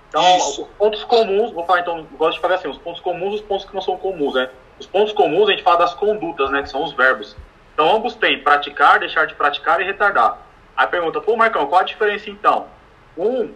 Então, 0.10 0.38
Isso. 0.38 0.64
os 0.64 0.68
pontos 0.78 1.04
comuns, 1.04 1.52
vou 1.52 1.66
falar 1.66 1.82
então, 1.82 2.06
gosto 2.18 2.36
de 2.36 2.42
falar 2.42 2.56
assim, 2.56 2.70
os 2.70 2.78
pontos 2.78 3.02
comuns 3.02 3.34
e 3.34 3.36
os 3.36 3.42
pontos 3.42 3.66
que 3.66 3.74
não 3.74 3.82
são 3.82 3.98
comuns, 3.98 4.34
né? 4.34 4.50
Os 4.80 4.86
pontos 4.86 5.14
comuns 5.14 5.50
a 5.50 5.52
gente 5.52 5.64
fala 5.64 5.80
das 5.80 5.94
condutas, 5.94 6.50
né? 6.50 6.64
Que 6.64 6.70
são 6.70 6.84
os 6.84 6.94
verbos. 6.94 7.36
Então, 7.74 7.96
ambos 7.96 8.16
têm 8.16 8.44
praticar, 8.44 9.00
deixar 9.00 9.26
de 9.26 9.36
praticar 9.36 9.80
e 9.80 9.86
retardar. 9.86 10.38
Aí 10.76 10.88
pergunta, 10.88 11.22
pô, 11.22 11.36
Marcão, 11.36 11.66
qual 11.68 11.82
a 11.82 11.86
diferença 11.86 12.30
então? 12.30 12.68
Um, 13.18 13.54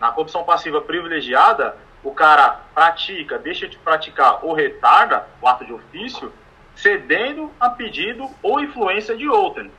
na 0.00 0.10
corrupção 0.10 0.44
passiva 0.44 0.80
privilegiada, 0.80 1.76
o 2.02 2.12
cara 2.12 2.60
pratica, 2.74 3.38
deixa 3.38 3.66
de 3.66 3.76
praticar 3.78 4.44
ou 4.44 4.52
retarda 4.52 5.26
o 5.42 5.48
ato 5.48 5.64
de 5.64 5.72
ofício, 5.72 6.32
cedendo 6.74 7.52
a 7.58 7.70
pedido 7.70 8.30
ou 8.42 8.60
influência 8.60 9.16
de 9.16 9.28
outrem. 9.28 9.70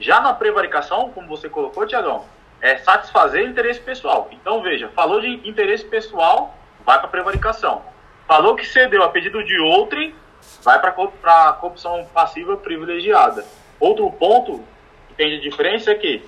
Já 0.00 0.20
na 0.20 0.32
prevaricação, 0.32 1.10
como 1.10 1.28
você 1.28 1.48
colocou, 1.48 1.86
Tiagão, 1.86 2.24
é 2.60 2.78
satisfazer 2.78 3.46
interesse 3.46 3.80
pessoal. 3.80 4.28
Então, 4.32 4.62
veja, 4.62 4.88
falou 4.88 5.20
de 5.20 5.48
interesse 5.48 5.84
pessoal, 5.84 6.56
vai 6.84 6.98
para 6.98 7.08
prevaricação. 7.08 7.82
Falou 8.26 8.56
que 8.56 8.64
cedeu 8.64 9.02
a 9.02 9.08
pedido 9.08 9.44
de 9.44 9.58
outrem, 9.58 10.14
vai 10.62 10.80
para 10.80 10.90
a 10.90 11.52
corrupção 11.52 12.06
passiva 12.14 12.56
privilegiada. 12.56 13.44
Outro 13.78 14.10
ponto 14.12 14.64
que 15.08 15.14
tem 15.14 15.30
de 15.30 15.40
diferença 15.40 15.90
é 15.90 15.94
que 15.94 16.24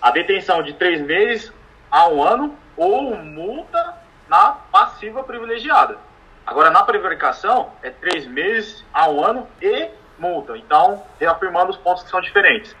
a 0.00 0.10
detenção 0.10 0.62
de 0.62 0.74
três 0.74 1.00
meses 1.00 1.52
a 1.90 2.06
um 2.08 2.22
ano 2.22 2.56
ou 2.76 3.16
multa 3.16 3.97
na 4.28 4.52
passiva 4.70 5.22
privilegiada. 5.22 5.98
Agora, 6.46 6.70
na 6.70 6.82
prevaricação, 6.82 7.72
é 7.82 7.90
três 7.90 8.26
meses 8.26 8.84
a 8.92 9.08
um 9.08 9.22
ano 9.22 9.48
e 9.60 9.88
multa. 10.18 10.56
Então, 10.56 11.04
reafirmando 11.20 11.70
os 11.70 11.76
pontos 11.76 12.02
que 12.02 12.10
são 12.10 12.20
diferentes. 12.20 12.74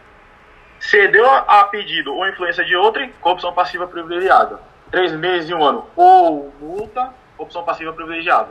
Cedeu 0.80 1.28
a 1.28 1.64
pedido 1.64 2.14
ou 2.14 2.26
influência 2.28 2.64
de 2.64 2.76
outrem, 2.76 3.12
corrupção 3.20 3.52
passiva 3.52 3.86
privilegiada. 3.86 4.60
Três 4.90 5.12
meses 5.12 5.50
e 5.50 5.54
um 5.54 5.62
ano 5.62 5.86
ou 5.96 6.52
multa, 6.60 7.12
corrupção 7.36 7.64
passiva 7.64 7.92
privilegiada. 7.92 8.48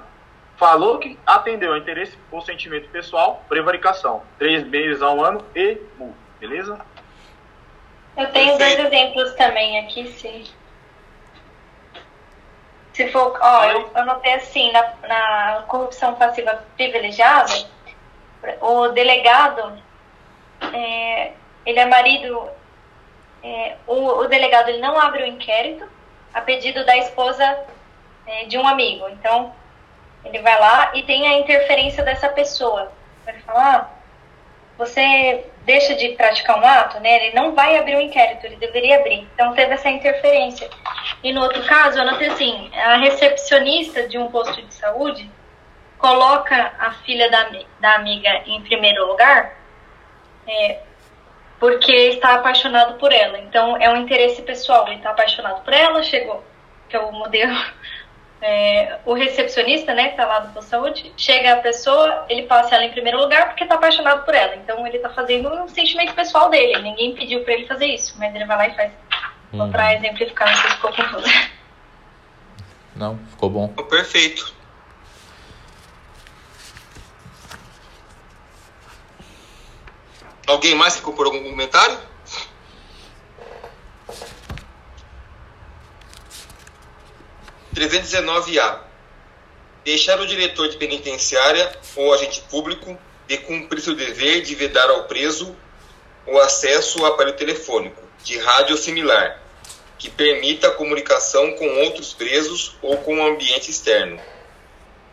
Falou 0.57 0.99
que 0.99 1.17
atendeu 1.25 1.73
a 1.73 1.77
interesse 1.77 2.17
ou 2.31 2.41
sentimento 2.41 2.89
pessoal, 2.89 3.43
prevaricação. 3.47 4.23
Três 4.37 4.63
meses 4.65 5.01
a 5.01 5.11
um 5.11 5.23
ano 5.23 5.43
e 5.55 5.79
multa. 5.97 6.17
Beleza? 6.39 6.79
Eu 8.15 8.31
tenho 8.31 8.57
dois 8.57 8.79
exemplos 8.79 9.33
também 9.35 9.79
aqui, 9.79 10.07
sim. 10.13 10.43
Se 12.97 13.07
for, 13.09 13.37
ó, 13.39 13.63
eu, 13.65 13.91
eu 13.95 14.05
notei 14.05 14.33
assim, 14.33 14.71
na, 14.71 14.91
na 15.07 15.63
corrupção 15.67 16.15
passiva 16.15 16.65
privilegiada, 16.75 17.53
o 18.59 18.87
delegado, 18.87 19.77
é, 20.73 21.33
ele 21.63 21.79
é 21.79 21.85
marido, 21.85 22.49
é, 23.43 23.75
o, 23.85 23.93
o, 23.93 24.27
delegado 24.27 24.69
ele 24.69 24.79
não 24.79 24.99
abre 24.99 25.21
o 25.21 25.27
inquérito 25.27 25.87
a 26.33 26.41
pedido 26.41 26.83
da 26.87 26.97
esposa 26.97 27.65
é, 28.25 28.45
de 28.45 28.57
um 28.57 28.67
amigo. 28.67 29.07
Então, 29.09 29.53
ele 30.25 30.39
vai 30.39 30.59
lá 30.59 30.89
e 30.95 31.03
tem 31.03 31.27
a 31.27 31.37
interferência 31.37 32.03
dessa 32.03 32.29
pessoa. 32.29 32.91
Ele 33.27 33.39
fala, 33.41 33.75
ah, 33.75 33.89
você 34.75 35.45
deixa 35.68 35.93
de 35.95 36.09
praticar 36.15 36.57
um 36.57 36.65
ato, 36.65 36.97
né? 37.01 37.26
Ele 37.26 37.36
não 37.36 37.53
vai 37.53 37.78
abrir 37.78 37.95
o 37.95 37.97
um 37.97 38.01
inquérito, 38.01 38.45
ele 38.45 38.55
deveria 38.55 38.99
abrir. 38.99 39.28
Então 39.34 39.53
teve 39.53 39.74
essa 39.74 39.89
interferência. 39.89 40.70
E 41.22 41.34
no 41.34 41.41
outro 41.41 41.61
caso, 41.65 41.99
eu 41.99 42.05
notei 42.05 42.30
assim, 42.30 42.72
a 42.74 42.95
recepcionista 42.95 44.07
de 44.07 44.18
um 44.18 44.32
posto 44.32 44.61
de 44.61 44.74
saúde 44.74 45.30
coloca 45.97 46.74
a 46.80 46.91
filha 47.03 47.30
da, 47.30 47.49
da 47.82 47.95
amiga 47.95 48.30
em 48.45 48.61
primeiro 48.61 49.05
lugar 49.07 49.57
é, 50.47 50.80
porque 51.59 51.91
está 51.91 52.36
apaixonado 52.36 52.97
por 52.97 53.11
ela. 53.11 53.38
Então 53.39 53.76
é 53.76 53.89
um 53.89 53.97
interesse 53.97 54.41
pessoal, 54.43 54.88
ele 54.88 54.95
está 54.95 55.09
apaixonado 55.09 55.65
por 55.65 55.74
ela, 55.74 56.01
chegou, 56.01 56.45
que 56.88 56.95
é 56.95 56.99
o 56.99 57.11
modelo 57.11 57.53
é, 58.41 58.99
o 59.05 59.13
recepcionista, 59.13 59.93
né, 59.93 60.09
que 60.09 60.17
tá 60.17 60.25
lá 60.25 60.39
do 60.39 60.53
posto 60.53 60.65
de 60.65 60.69
saúde, 60.69 61.13
chega 61.17 61.53
a 61.53 61.57
pessoa, 61.57 62.25
ele 62.29 62.43
passa 62.43 62.75
ela 62.75 62.85
em 62.85 62.91
primeiro 62.91 63.19
lugar 63.19 63.47
porque 63.47 63.65
tá 63.65 63.75
apaixonado 63.75 64.23
por 64.25 64.35
ela. 64.35 64.55
Então 64.55 64.85
ele 64.85 64.99
tá 64.99 65.09
fazendo 65.09 65.49
um 65.49 65.67
sentimento 65.67 66.13
pessoal 66.13 66.49
dele. 66.49 66.81
Ninguém 66.81 67.15
pediu 67.15 67.43
para 67.43 67.53
ele 67.53 67.67
fazer 67.67 67.88
isso, 67.88 68.15
mas 68.17 68.33
ele 68.35 68.45
vai 68.45 68.57
lá 68.57 68.67
e 68.67 68.75
faz. 68.75 68.91
Uhum. 69.51 69.59
Vou 69.59 69.69
pra 69.69 69.95
exemplificar, 69.95 70.49
não 70.49 70.55
sei 70.57 70.69
se 70.69 70.75
ficou 70.75 70.93
confuso. 70.93 71.27
Não, 72.95 73.15
ficou 73.29 73.47
bom. 73.47 73.67
Perfeito. 73.67 74.55
Alguém 80.47 80.73
mais 80.73 80.95
que 80.95 81.11
por 81.11 81.27
algum 81.27 81.43
comentário? 81.43 81.99
319A. 87.78 88.80
Deixar 89.86 90.19
o 90.19 90.25
diretor 90.25 90.67
de 90.67 90.78
penitenciária 90.78 91.71
ou 91.95 92.11
agente 92.11 92.41
público 92.49 92.97
de 93.28 93.38
cumprir 93.38 93.82
seu 93.82 93.95
dever 93.95 94.41
de 94.41 94.55
vedar 94.55 94.89
ao 94.89 95.03
preso 95.03 95.55
o 96.25 96.39
acesso 96.39 97.05
ao 97.05 97.13
aparelho 97.13 97.38
telefônico, 97.38 98.01
de 98.23 98.38
rádio 98.39 98.75
ou 98.75 98.82
similar, 98.82 99.41
que 99.97 100.09
permita 100.09 100.67
a 100.67 100.71
comunicação 100.71 101.53
com 101.53 101.67
outros 101.84 102.13
presos 102.13 102.75
ou 102.82 102.97
com 102.97 103.19
o 103.19 103.25
ambiente 103.25 103.69
externo. 103.69 104.19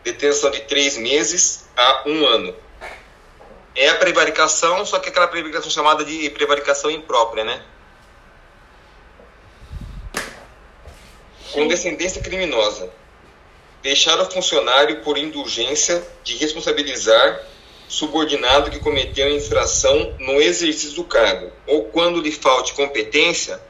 Detenção 0.03 0.49
de 0.49 0.61
três 0.61 0.97
meses 0.97 1.69
a 1.77 2.03
um 2.07 2.25
ano. 2.25 2.55
É 3.75 3.89
a 3.89 3.95
prevaricação, 3.95 4.85
só 4.85 4.99
que 4.99 5.09
aquela 5.09 5.27
prevaricação 5.27 5.69
chamada 5.69 6.03
de 6.03 6.29
prevaricação 6.31 6.89
imprópria, 6.89 7.43
né? 7.43 7.61
Com 11.55 11.69
descendência 11.69 12.21
criminosa. 12.21 12.91
Deixar 13.81 14.19
o 14.19 14.29
funcionário 14.29 15.01
por 15.01 15.17
indulgência 15.17 16.05
de 16.21 16.35
responsabilizar 16.35 17.41
subordinado 17.87 18.69
que 18.69 18.79
cometeu 18.79 19.33
infração 19.33 20.13
no 20.19 20.33
exercício 20.41 20.95
do 20.95 21.05
cargo, 21.05 21.51
ou 21.65 21.85
quando 21.85 22.19
lhe 22.19 22.31
falte 22.31 22.73
competência, 22.73 23.61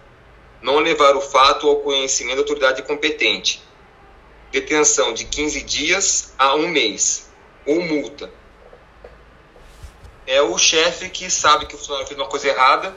não 0.61 0.79
levar 0.79 1.15
o 1.15 1.21
fato 1.21 1.69
ao 1.69 1.75
conhecimento 1.77 2.37
da 2.37 2.41
autoridade 2.41 2.81
competente. 2.81 3.61
Detenção 4.51 5.13
de 5.13 5.25
15 5.25 5.61
dias 5.61 6.33
a 6.39 6.55
um 6.55 6.67
mês, 6.67 7.29
ou 7.67 7.81
multa. 7.81 8.31
É 10.25 10.41
o 10.41 10.57
chefe 10.57 11.09
que 11.09 11.29
sabe 11.29 11.67
que 11.67 11.75
o 11.75 11.77
funcionário 11.77 12.07
fez 12.07 12.19
uma 12.19 12.27
coisa 12.27 12.47
errada 12.47 12.95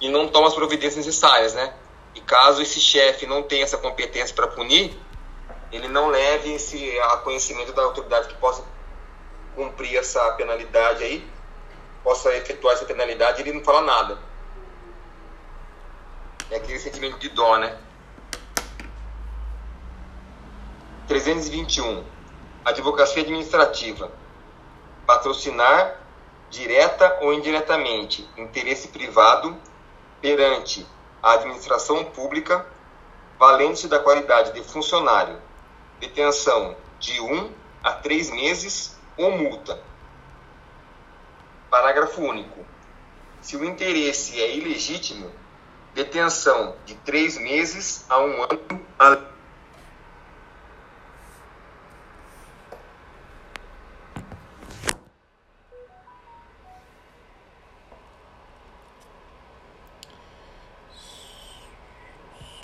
e 0.00 0.08
não 0.08 0.28
toma 0.28 0.48
as 0.48 0.54
providências 0.54 1.04
necessárias, 1.04 1.52
né? 1.52 1.74
E 2.14 2.20
caso 2.20 2.62
esse 2.62 2.80
chefe 2.80 3.26
não 3.26 3.42
tenha 3.42 3.64
essa 3.64 3.78
competência 3.78 4.34
para 4.34 4.46
punir, 4.46 4.96
ele 5.72 5.88
não 5.88 6.08
leve 6.08 6.52
esse 6.54 6.98
a 7.00 7.16
conhecimento 7.18 7.72
da 7.72 7.82
autoridade 7.82 8.28
que 8.28 8.34
possa 8.34 8.64
cumprir 9.56 9.96
essa 9.96 10.32
penalidade 10.32 11.02
aí, 11.02 11.28
possa 12.02 12.34
efetuar 12.34 12.74
essa 12.74 12.84
penalidade, 12.84 13.42
ele 13.42 13.52
não 13.52 13.64
fala 13.64 13.82
nada. 13.82 14.18
É 16.50 16.56
aquele 16.56 16.78
sentimento 16.78 17.18
de 17.18 17.28
dó, 17.30 17.56
né? 17.56 17.76
321. 21.08 22.04
Advocacia 22.64 23.22
administrativa. 23.22 24.12
Patrocinar, 25.06 26.00
direta 26.50 27.18
ou 27.20 27.32
indiretamente, 27.32 28.28
interesse 28.36 28.88
privado 28.88 29.56
perante 30.20 30.86
a 31.24 31.32
administração 31.32 32.04
pública, 32.04 32.66
valente 33.38 33.88
da 33.88 33.98
qualidade 33.98 34.52
de 34.52 34.62
funcionário, 34.62 35.40
detenção 35.98 36.76
de 37.00 37.18
um 37.18 37.50
a 37.82 37.92
três 37.92 38.30
meses 38.30 38.94
ou 39.16 39.30
multa. 39.30 39.82
Parágrafo 41.70 42.20
único. 42.20 42.60
Se 43.40 43.56
o 43.56 43.64
interesse 43.64 44.38
é 44.38 44.54
ilegítimo, 44.54 45.32
detenção 45.94 46.76
de 46.84 46.94
três 46.96 47.38
meses 47.38 48.04
a 48.10 48.20
um 48.20 48.42
ano 48.98 49.26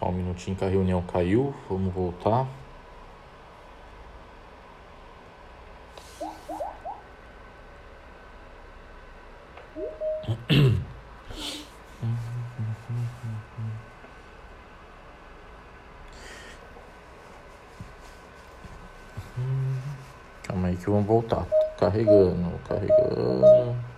Só 0.00 0.08
um 0.08 0.12
minutinho 0.12 0.56
que 0.56 0.64
a 0.64 0.68
reunião 0.68 1.02
caiu. 1.02 1.54
Vamos 1.68 1.92
voltar. 1.92 2.48
Calma 20.44 20.68
aí 20.68 20.76
que 20.78 20.88
vamos 20.88 21.06
voltar. 21.06 21.44
Carregando, 21.78 22.58
carregando. 22.66 23.89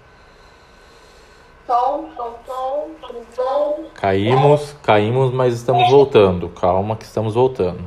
Caímos, 3.95 4.75
caímos, 4.83 5.33
mas 5.33 5.55
estamos 5.55 5.91
voltando. 5.91 6.51
Calma 6.51 6.97
que 6.97 7.05
estamos 7.05 7.35
voltando. 7.35 7.83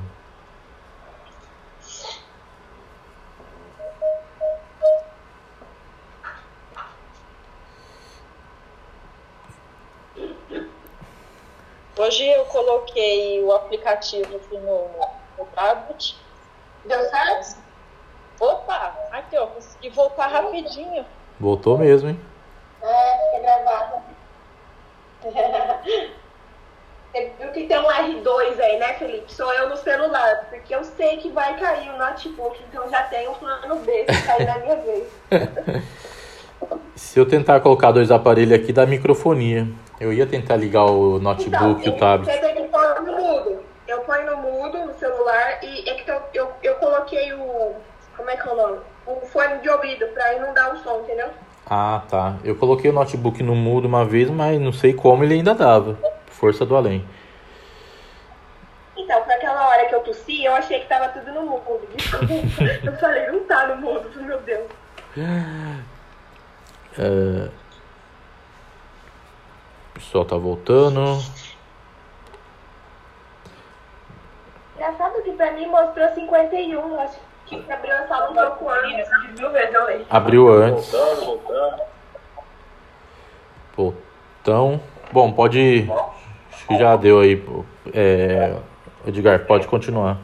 Hoje 11.98 12.28
eu 12.28 12.46
coloquei 12.46 13.44
o 13.44 13.52
aplicativo 13.52 14.36
aqui 14.36 14.58
no, 14.58 14.88
no 15.38 15.46
tablet. 15.54 16.18
Deu 16.86 17.00
certo? 17.10 17.58
Opa, 18.40 18.96
aqui 19.12 19.38
ó, 19.38 19.46
consegui 19.48 19.90
voltar 19.90 20.28
rapidinho. 20.28 21.06
Voltou 21.40 21.78
mesmo, 21.78 22.10
hein? 22.10 22.20
É, 22.82 23.18
fica 23.26 23.42
gravado. 23.42 24.02
Você 27.16 27.32
viu 27.40 27.52
que 27.54 27.66
tem 27.66 27.80
um 27.80 27.88
R2 27.88 28.60
aí, 28.60 28.78
né, 28.78 28.94
Felipe? 28.96 29.34
Sou 29.34 29.50
eu 29.54 29.70
no 29.70 29.78
celular, 29.78 30.48
porque 30.50 30.76
eu 30.76 30.84
sei 30.84 31.16
que 31.16 31.30
vai 31.30 31.58
cair 31.58 31.90
o 31.90 31.98
notebook, 31.98 32.62
então 32.68 32.90
já 32.90 33.04
tenho 33.04 33.32
um 33.32 33.36
plano 33.36 33.76
B 33.78 34.06
se 34.10 34.22
cair 34.24 34.46
na 34.46 34.60
minha 34.60 34.76
vez. 34.76 35.08
Se 36.96 37.20
eu 37.20 37.26
tentar 37.26 37.60
colocar 37.60 37.92
dois 37.92 38.10
aparelhos 38.10 38.60
aqui, 38.60 38.72
dá 38.72 38.86
microfonia. 38.86 39.68
Eu 40.00 40.12
ia 40.12 40.26
tentar 40.26 40.56
ligar 40.56 40.86
o 40.86 41.20
notebook 41.20 41.80
e 41.80 41.90
então, 41.90 41.94
o 41.94 41.98
tablet. 41.98 42.34
Você 42.34 42.40
tem 42.40 42.56
que 42.56 42.70
pôr 42.70 43.02
no 43.02 43.12
mudo. 43.14 43.64
Eu 43.88 44.00
ponho 44.02 44.26
no 44.26 44.38
mudo 44.38 44.78
no 44.80 44.94
celular 44.94 45.60
e 45.64 45.90
é 45.90 45.94
que 45.96 46.10
eu, 46.10 46.22
eu, 46.34 46.52
eu 46.64 46.76
coloquei 46.76 47.34
o. 47.34 47.76
Como 48.18 48.30
é 48.30 48.38
que 48.38 48.48
é 48.48 48.52
o 48.52 48.56
nome? 48.56 48.80
O 49.06 49.22
fone 49.28 49.58
de 49.60 49.70
ouvido 49.70 50.08
pra 50.08 50.40
não 50.40 50.54
dar 50.54 50.74
o 50.74 50.78
som, 50.80 51.02
entendeu? 51.02 51.30
Ah, 51.68 52.04
tá. 52.08 52.38
Eu 52.44 52.56
coloquei 52.56 52.92
o 52.92 52.94
notebook 52.94 53.42
no 53.42 53.56
mudo 53.56 53.88
uma 53.88 54.06
vez, 54.06 54.30
mas 54.30 54.62
não 54.62 54.72
sei 54.72 54.94
como 54.94 55.24
ele 55.24 55.34
ainda 55.34 55.56
dava. 55.56 55.98
Força 56.28 56.66
do 56.66 56.76
além. 56.76 57.04
Então, 58.96 59.22
pra 59.24 59.36
aquela 59.36 59.68
hora 59.68 59.86
que 59.88 59.96
eu 59.96 60.02
tossi, 60.02 60.46
eu 60.46 60.56
achei 60.56 60.80
que 60.80 60.88
tava 60.88 61.10
tudo 61.10 61.32
no 61.34 61.42
mudo. 61.44 61.88
eu 62.86 62.98
falei, 62.98 63.28
não 63.28 63.40
tá 63.46 63.68
no 63.68 63.78
mudo, 63.78 64.10
meu 64.22 64.40
Deus. 64.42 64.68
É... 66.98 67.50
O 69.90 69.94
pessoal 69.96 70.26
tá 70.26 70.38
voltando. 70.38 71.20
Engraçado 74.76 75.24
que 75.24 75.32
pra 75.32 75.52
mim 75.52 75.68
mostrou 75.68 76.10
51, 76.14 77.00
acho 77.00 77.14
Tinha 77.14 77.25
que 77.46 77.72
abrir 77.72 77.92
a 77.92 78.08
sala 78.08 78.32
um 78.32 78.34
pouco 78.34 78.70
antes. 78.70 79.08
Mil 79.38 79.52
vezes 79.52 79.74
eu 79.74 79.86
leio. 79.86 80.06
Abriu 80.10 80.50
antes. 80.50 80.92
Voltando, 80.92 81.26
voltando. 81.26 81.82
Pô, 83.76 83.94
então, 84.42 84.82
bom, 85.12 85.32
pode. 85.32 85.90
Acho 86.52 86.68
que 86.68 86.78
já 86.78 86.96
deu 86.96 87.20
aí. 87.20 87.44
É, 87.94 88.56
Edgar, 89.06 89.46
pode 89.46 89.68
continuar. 89.68 90.18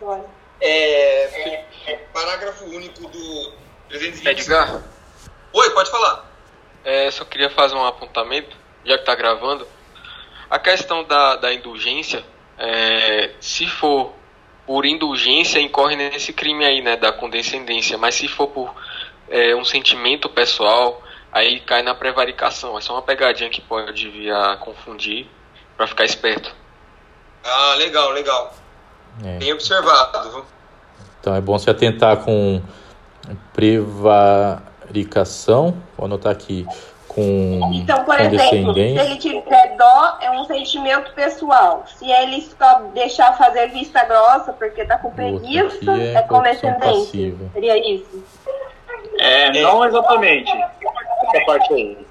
Bora. 0.00 0.24
É, 0.60 1.64
parágrafo 2.12 2.64
único 2.64 3.02
do 3.08 3.52
320. 3.88 4.26
Edgar, 4.28 4.82
Oi, 5.52 5.70
pode 5.70 5.90
falar. 5.90 6.24
é, 6.84 7.10
só 7.10 7.24
queria 7.24 7.48
fazer 7.50 7.74
um 7.74 7.86
apontamento, 7.86 8.56
já 8.84 8.98
que 8.98 9.04
tá 9.04 9.14
gravando. 9.14 9.66
A 10.50 10.58
questão 10.58 11.04
da, 11.04 11.36
da 11.36 11.52
indulgência, 11.52 12.24
é, 12.58 13.30
se 13.40 13.66
for 13.68 14.12
por 14.68 14.84
indulgência, 14.84 15.58
incorre 15.58 15.96
nesse 15.96 16.30
crime 16.30 16.62
aí, 16.62 16.82
né, 16.82 16.94
da 16.94 17.10
condescendência. 17.10 17.96
Mas 17.96 18.16
se 18.16 18.28
for 18.28 18.48
por 18.48 18.70
é, 19.30 19.56
um 19.56 19.64
sentimento 19.64 20.28
pessoal, 20.28 21.02
aí 21.32 21.58
cai 21.60 21.82
na 21.82 21.94
prevaricação. 21.94 22.76
É 22.76 22.82
só 22.82 22.92
uma 22.92 23.00
pegadinha 23.00 23.48
que 23.48 23.62
pode 23.62 24.10
vir 24.10 24.30
a 24.30 24.58
confundir, 24.58 25.26
pra 25.74 25.86
ficar 25.86 26.04
esperto. 26.04 26.54
Ah, 27.42 27.76
legal, 27.78 28.10
legal. 28.10 28.54
É. 29.24 29.38
Bem 29.38 29.54
observado. 29.54 30.32
viu? 30.32 30.44
Então 31.18 31.34
é 31.34 31.40
bom 31.40 31.58
se 31.58 31.70
atentar 31.70 32.18
com 32.18 32.62
prevaricação. 33.54 35.82
Vou 35.96 36.04
anotar 36.04 36.30
aqui. 36.30 36.66
Com 37.18 37.70
Então, 37.74 38.04
por 38.04 38.20
exemplo, 38.20 38.74
se 38.74 38.80
ele 38.80 39.16
tiver 39.16 39.76
dó, 39.76 40.18
é 40.20 40.30
um 40.30 40.44
sentimento 40.44 41.12
pessoal. 41.12 41.84
Se 41.86 42.10
ele 42.10 42.40
só 42.42 42.80
deixar 42.94 43.36
fazer 43.36 43.68
vista 43.68 44.04
grossa 44.04 44.52
porque 44.52 44.84
tá 44.84 44.98
com 44.98 45.10
preguiça, 45.10 45.92
é 45.92 46.22
é 46.66 46.72
passiva. 46.72 47.50
Seria 47.52 47.76
isso. 47.78 48.24
É, 49.18 49.60
não 49.60 49.84
exatamente. 49.84 50.50
Essa 50.52 51.44
parte 51.44 51.74
aí. 51.74 52.07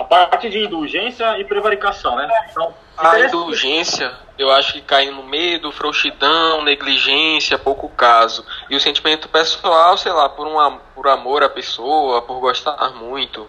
A 0.00 0.04
parte 0.04 0.48
de 0.48 0.64
indulgência 0.64 1.38
e 1.38 1.44
prevaricação, 1.44 2.16
né? 2.16 2.26
Então, 2.50 2.72
A 2.96 3.20
indulgência, 3.20 4.12
eu 4.38 4.50
acho 4.50 4.72
que 4.72 4.80
cai 4.80 5.10
no 5.10 5.22
medo, 5.22 5.70
frouxidão, 5.70 6.62
negligência, 6.64 7.58
pouco 7.58 7.88
caso. 7.90 8.44
E 8.70 8.76
o 8.76 8.80
sentimento 8.80 9.28
pessoal, 9.28 9.96
sei 9.98 10.10
lá, 10.12 10.28
por, 10.28 10.46
um, 10.46 10.78
por 10.94 11.06
amor 11.08 11.42
à 11.42 11.48
pessoa, 11.50 12.22
por 12.22 12.40
gostar 12.40 12.76
muito. 12.94 13.46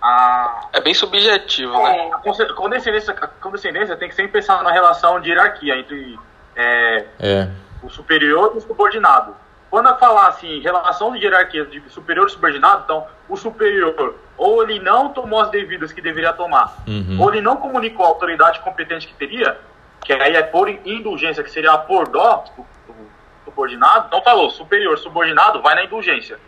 a, 0.00 0.68
É 0.72 0.80
bem 0.80 0.94
subjetivo, 0.94 1.72
né? 1.82 1.96
É. 2.08 2.12
a 2.14 2.18
conse- 2.18 2.54
condescendência, 2.54 3.12
a 3.14 3.26
condescendência 3.26 3.96
tem 3.96 4.08
que 4.08 4.14
sempre 4.14 4.32
pensar 4.32 4.62
na 4.62 4.70
relação 4.70 5.20
de 5.20 5.30
hierarquia 5.30 5.76
entre 5.76 6.18
é, 6.54 7.04
É, 7.18 7.48
o 7.82 7.90
superior 7.90 8.52
e 8.54 8.58
o 8.58 8.60
subordinado. 8.60 9.34
Quando 9.70 9.88
eu 9.88 9.96
falar 9.98 10.28
assim, 10.28 10.60
relação 10.60 11.12
de 11.12 11.18
hierarquia 11.24 11.64
de 11.66 11.82
superior 11.90 12.26
e 12.28 12.30
subordinado, 12.30 12.82
então 12.84 13.06
o 13.28 13.36
superior 13.36 14.14
ou 14.38 14.62
ele 14.62 14.78
não 14.78 15.08
tomou 15.12 15.40
as 15.40 15.50
devidas 15.50 15.92
que 15.92 16.00
deveria 16.00 16.32
tomar, 16.32 16.76
Uhum. 16.86 17.18
ou 17.20 17.30
ele 17.30 17.40
não 17.42 17.56
comunicou 17.56 18.06
a 18.06 18.08
autoridade 18.08 18.60
competente 18.60 19.06
que 19.08 19.14
teria, 19.14 19.58
que 20.04 20.12
aí 20.12 20.36
é 20.36 20.42
por 20.42 20.68
indulgência, 20.70 21.42
que 21.42 21.50
seria 21.50 21.76
por 21.76 22.08
dó 22.08 22.44
do, 22.56 22.62
do 22.92 23.08
subordinado, 23.44 24.06
então 24.06 24.22
falou, 24.22 24.48
superior, 24.50 24.96
subordinado, 24.98 25.60
vai 25.60 25.74
na 25.74 25.84
indulgência. 25.84 26.38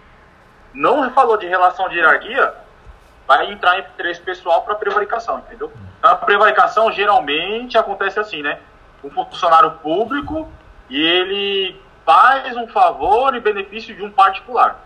Não 0.72 1.10
falou 1.10 1.36
de 1.36 1.46
relação 1.46 1.88
de 1.88 1.96
hierarquia, 1.96 2.54
vai 3.26 3.50
entrar 3.52 3.76
em 3.78 3.82
interesse 3.82 4.20
pessoal 4.20 4.62
para 4.62 4.76
prevaricação, 4.76 5.38
entendeu? 5.40 5.72
Então, 5.98 6.10
a 6.12 6.14
prevaricação 6.16 6.90
geralmente 6.92 7.76
acontece 7.76 8.18
assim, 8.20 8.40
né? 8.40 8.58
Um 9.02 9.10
funcionário 9.10 9.72
público 9.82 10.48
e 10.88 11.00
ele 11.00 11.80
faz 12.06 12.56
um 12.56 12.66
favor 12.68 13.34
em 13.34 13.40
benefício 13.40 13.94
de 13.94 14.02
um 14.02 14.10
particular. 14.10 14.78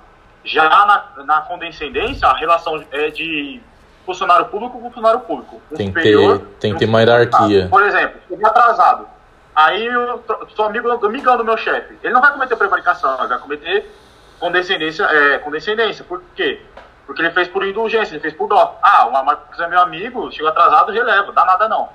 Já 0.45 0.69
na, 0.69 1.25
na 1.25 1.41
condescendência, 1.43 2.29
a 2.29 2.37
relação 2.37 2.83
é 2.93 3.09
de 3.11 3.61
funcionário 4.05 4.47
público 4.47 4.79
com 4.79 4.89
funcionário 4.89 5.21
público. 5.21 5.61
Um 5.73 5.77
Tem 5.77 5.87
que 5.89 5.95
ter- 6.03 6.47
tem 6.61 6.73
que 6.75 6.79
ter 6.81 6.85
uma 6.87 7.01
hierarquia. 7.01 7.69
Por 7.71 7.83
exemplo, 7.83 8.21
cheguei 8.29 8.47
atrasado. 8.47 9.09
Aí 9.57 9.87
eu 9.87 10.23
sou 10.55 10.67
amigo, 10.67 10.91
amigão 11.07 11.37
do 11.39 11.45
meu 11.45 11.57
chefe. 11.57 11.97
Ele 12.03 12.13
não 12.13 12.21
vai 12.21 12.33
cometer 12.33 12.57
prevaricação, 12.57 13.17
ele 13.21 13.29
vai 13.29 13.39
cometer 13.39 13.91
condescendência, 14.39 15.05
é, 15.05 15.39
condescendência. 15.39 16.05
Por 16.05 16.21
quê? 16.35 16.61
Porque 17.07 17.23
ele 17.23 17.31
fez 17.31 17.49
por 17.49 17.65
indulgência, 17.67 18.13
ele 18.15 18.21
fez 18.21 18.35
por 18.35 18.49
dó. 18.49 18.79
Ah, 18.83 19.07
o 19.07 19.13
Marcos 19.13 19.59
é 19.61 19.69
meu 19.69 19.81
amigo, 19.81 20.31
chegou 20.33 20.49
atrasado, 20.51 20.91
releva, 20.93 21.33
dá 21.33 21.45
nada 21.45 21.69
não. 21.69 21.89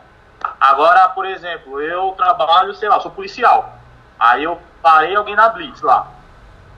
Agora, 0.59 1.09
por 1.09 1.25
exemplo, 1.25 1.81
eu 1.81 2.13
trabalho, 2.17 2.73
sei 2.73 2.87
lá, 2.89 2.99
sou 3.01 3.11
policial. 3.11 3.73
Aí 4.19 4.43
eu 4.45 4.57
parei 4.81 5.15
alguém 5.15 5.35
na 5.35 5.49
Blitz 5.49 5.81
lá. 5.81 6.07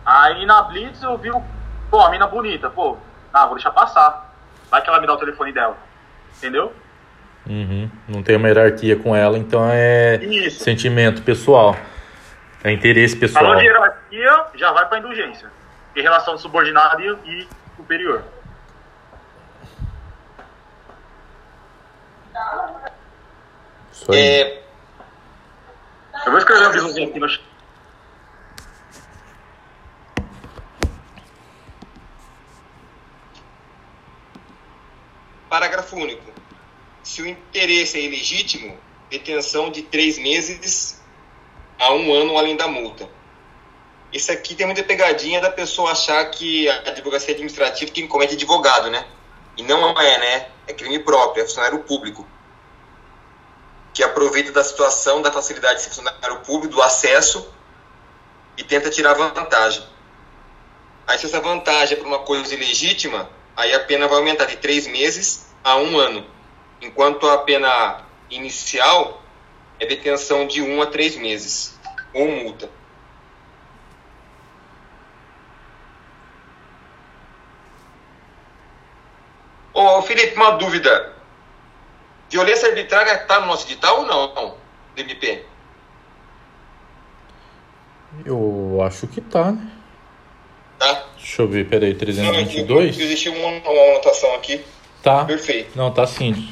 Aí 0.05 0.45
na 0.47 0.63
Blitz 0.63 1.01
eu 1.03 1.15
vi, 1.17 1.29
o- 1.31 1.43
pô, 1.91 1.99
a 1.99 2.09
mina 2.09 2.25
bonita, 2.25 2.69
pô, 2.69 2.97
ah, 3.33 3.45
vou 3.45 3.55
deixar 3.55 3.71
passar. 3.71 4.33
Vai 4.71 4.81
que 4.81 4.89
ela 4.89 5.01
me 5.01 5.05
dá 5.05 5.13
o 5.13 5.17
telefone 5.17 5.51
dela. 5.51 5.77
Entendeu? 6.37 6.73
uhum. 7.45 7.89
Não 8.07 8.23
tem 8.23 8.37
uma 8.37 8.47
hierarquia 8.47 8.95
com 8.95 9.13
ela, 9.13 9.37
então 9.37 9.67
é 9.69 10.15
Isso. 10.23 10.63
sentimento 10.63 11.21
pessoal. 11.21 11.75
É 12.63 12.71
interesse 12.71 13.15
pessoal. 13.15 13.43
Falou 13.43 13.59
de 13.59 13.65
hierarquia, 13.65 14.45
já 14.55 14.71
vai 14.71 14.87
pra 14.87 14.99
indulgência. 14.99 15.51
Em 15.95 16.01
relação 16.01 16.37
subordinado 16.37 17.01
e, 17.01 17.47
superior. 17.75 18.23
Isso 23.91 24.11
aí. 24.11 24.19
É, 24.19 24.63
Eu 26.25 26.31
vou 26.31 26.37
escrever 26.37 26.81
um 26.81 27.07
aqui 27.07 27.19
no 27.19 27.27
parágrafo 35.51 35.97
único. 35.97 36.31
Se 37.03 37.21
o 37.21 37.27
interesse 37.27 37.97
é 37.97 38.01
ilegítimo, 38.01 38.79
detenção 39.09 39.69
de 39.69 39.81
três 39.81 40.17
meses 40.17 41.01
a 41.77 41.91
um 41.93 42.13
ano 42.13 42.37
além 42.37 42.55
da 42.55 42.69
multa. 42.69 43.09
Isso 44.13 44.31
aqui 44.31 44.55
tem 44.55 44.65
muita 44.65 44.81
pegadinha 44.81 45.41
da 45.41 45.51
pessoa 45.51 45.91
achar 45.91 46.23
que 46.31 46.69
a 46.69 46.91
advocacia 46.91 47.33
administrativa 47.33 47.91
quem 47.91 48.07
comete 48.07 48.31
é 48.31 48.35
advogado, 48.35 48.89
né? 48.89 49.05
E 49.57 49.63
não 49.63 49.89
é, 49.99 50.17
né? 50.19 50.49
É 50.67 50.73
crime 50.73 50.99
próprio, 50.99 51.43
é 51.43 51.45
funcionário 51.45 51.79
público. 51.79 52.25
Que 53.93 54.03
aproveita 54.03 54.53
da 54.53 54.63
situação, 54.63 55.21
da 55.21 55.33
facilidade 55.33 55.79
de 55.79 55.81
ser 55.81 55.89
funcionário 55.89 56.39
público, 56.45 56.75
do 56.75 56.81
acesso 56.81 57.53
e 58.55 58.63
tenta 58.63 58.89
tirar 58.89 59.15
vantagem. 59.15 59.83
Aí 61.05 61.19
se 61.19 61.25
essa 61.25 61.41
vantagem 61.41 61.97
é 61.97 61.99
por 61.99 62.07
uma 62.07 62.19
coisa 62.19 62.53
ilegítima, 62.53 63.29
aí 63.55 63.73
a 63.73 63.79
pena 63.81 64.07
vai 64.07 64.17
aumentar 64.17 64.45
de 64.45 64.57
três 64.57 64.87
meses 64.87 65.53
a 65.63 65.77
um 65.77 65.97
ano. 65.97 66.25
Enquanto 66.81 67.27
a 67.29 67.39
pena 67.39 68.03
inicial 68.29 69.21
é 69.79 69.85
detenção 69.85 70.47
de 70.47 70.61
um 70.61 70.81
a 70.81 70.87
três 70.87 71.15
meses, 71.15 71.79
ou 72.13 72.27
multa. 72.27 72.69
Ô 79.73 80.01
Felipe, 80.01 80.35
uma 80.35 80.51
dúvida. 80.51 81.15
Violência 82.29 82.69
arbitrária 82.69 83.13
está 83.13 83.39
no 83.39 83.47
nosso 83.47 83.65
edital 83.67 84.01
ou 84.01 84.05
não? 84.05 84.57
DMP? 84.95 85.45
Eu 88.25 88.81
acho 88.83 89.07
que 89.07 89.21
tá, 89.21 89.51
né? 89.51 89.80
Tá? 90.81 91.05
Deixa 91.15 91.43
eu 91.43 91.47
ver, 91.47 91.69
peraí, 91.69 91.91
Não, 91.91 91.99
322? 91.99 92.99
Existe 92.99 93.29
uma, 93.29 93.47
uma 93.49 93.91
anotação 93.91 94.33
aqui. 94.33 94.61
Tá. 95.03 95.25
Perfeito. 95.25 95.77
Não, 95.77 95.91
tá 95.91 96.07
sim. 96.07 96.51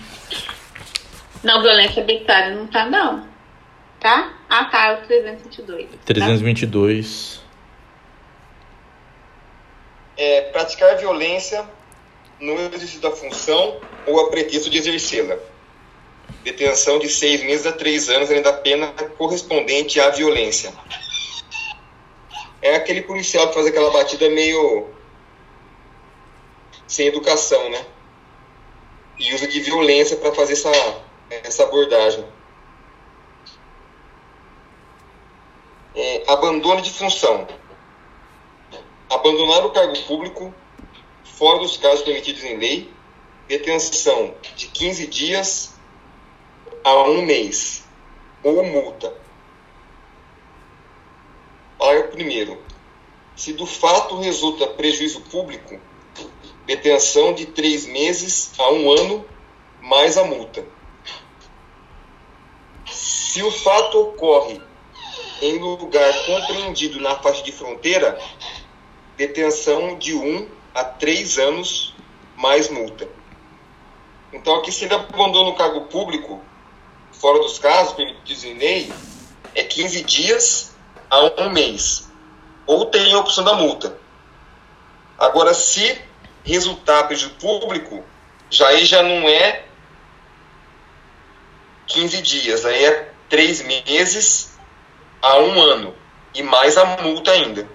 Não, 1.43 1.63
violência 1.63 2.01
arbitrária 2.01 2.53
não 2.53 2.67
tá, 2.67 2.85
não. 2.85 3.27
Tá? 3.99 4.31
Ah, 4.47 4.65
tá, 4.65 4.85
é 4.85 4.93
o 4.93 5.07
322. 5.07 5.89
Tá? 5.89 5.97
322. 6.05 7.41
é, 10.15 10.41
praticar 10.41 10.95
violência 10.97 11.65
no 12.39 12.53
exercício 12.53 12.99
da 13.01 13.09
função 13.09 13.79
ou 14.05 14.27
a 14.27 14.29
pretexto 14.29 14.69
de 14.69 14.77
exercê-la. 14.77 15.37
Detenção 16.43 16.99
de 16.99 17.09
seis 17.09 17.41
meses 17.43 17.65
a 17.65 17.71
três 17.71 18.09
anos 18.09 18.29
além 18.29 18.43
da 18.43 18.53
pena 18.53 18.93
correspondente 19.17 19.99
à 19.99 20.11
violência. 20.11 20.71
É 22.61 22.75
aquele 22.75 23.01
policial 23.01 23.47
que 23.47 23.53
faz 23.53 23.67
aquela 23.67 23.91
batida 23.91 24.29
meio 24.29 24.87
sem 26.87 27.07
educação, 27.07 27.69
né? 27.69 27.85
E 29.17 29.33
usa 29.33 29.47
de 29.47 29.59
violência 29.59 30.17
para 30.17 30.33
fazer 30.33 30.53
essa, 30.53 30.71
essa 31.29 31.63
abordagem. 31.63 32.25
É, 35.95 36.23
abandono 36.27 36.81
de 36.81 36.91
função 36.91 37.47
abandonar 39.09 39.65
o 39.65 39.71
cargo 39.71 39.97
público 40.03 40.53
fora 41.23 41.59
dos 41.59 41.77
casos 41.77 42.03
permitidos 42.03 42.43
em 42.43 42.57
lei, 42.57 42.93
detenção 43.47 44.35
de 44.55 44.67
15 44.67 45.07
dias 45.07 45.73
a 46.83 46.93
um 47.03 47.23
mês. 47.23 47.83
ou 48.43 48.63
multa. 48.63 49.13
Parágrafo 51.79 52.17
1. 52.17 52.57
Se 53.37 53.53
do 53.53 53.65
fato 53.65 54.19
resulta 54.19 54.67
prejuízo 54.67 55.21
público, 55.21 55.79
detenção 56.65 57.33
de 57.33 57.45
três 57.45 57.85
meses 57.85 58.51
a 58.59 58.69
um 58.69 58.91
ano, 58.91 59.25
mais 59.81 60.17
a 60.17 60.25
multa. 60.25 60.65
Se 62.85 63.41
o 63.41 63.49
fato 63.49 63.97
ocorre 63.97 64.61
em 65.41 65.57
lugar 65.57 66.13
compreendido 66.25 66.99
na 66.99 67.15
faixa 67.15 67.41
de 67.43 67.53
fronteira, 67.53 68.19
detenção 69.15 69.97
de 69.97 70.13
um 70.13 70.49
a 70.75 70.83
três 70.83 71.37
anos, 71.37 71.95
mais 72.35 72.69
multa. 72.69 73.07
Então, 74.33 74.55
aqui, 74.55 74.69
se 74.69 74.83
ele 74.83 74.95
abandona 74.95 75.49
o 75.49 75.55
cargo 75.55 75.85
público, 75.85 76.41
fora 77.13 77.39
dos 77.39 77.57
casos, 77.57 77.93
permitidos 77.93 78.43
em 78.43 78.57
lei, 78.57 78.91
é 79.55 79.63
15 79.63 80.03
dias 80.03 80.69
a 81.09 81.41
um 81.41 81.49
mês. 81.49 82.11
Ou 82.65 82.85
tem 82.85 83.13
a 83.13 83.19
opção 83.19 83.43
da 83.43 83.53
multa. 83.53 83.97
Agora, 85.17 85.53
se 85.53 85.99
resultar 86.43 87.03
prejuízo 87.03 87.35
público, 87.35 88.03
já 88.49 88.67
aí 88.67 88.85
já 88.85 89.03
não 89.03 89.27
é 89.27 89.65
15 91.87 92.21
dias, 92.21 92.65
aí 92.65 92.85
é 92.85 93.11
3 93.27 93.63
meses 93.63 94.57
a 95.21 95.37
um 95.37 95.61
ano. 95.61 95.95
E 96.33 96.43
mais 96.43 96.77
a 96.77 96.85
multa 96.85 97.31
ainda. 97.31 97.67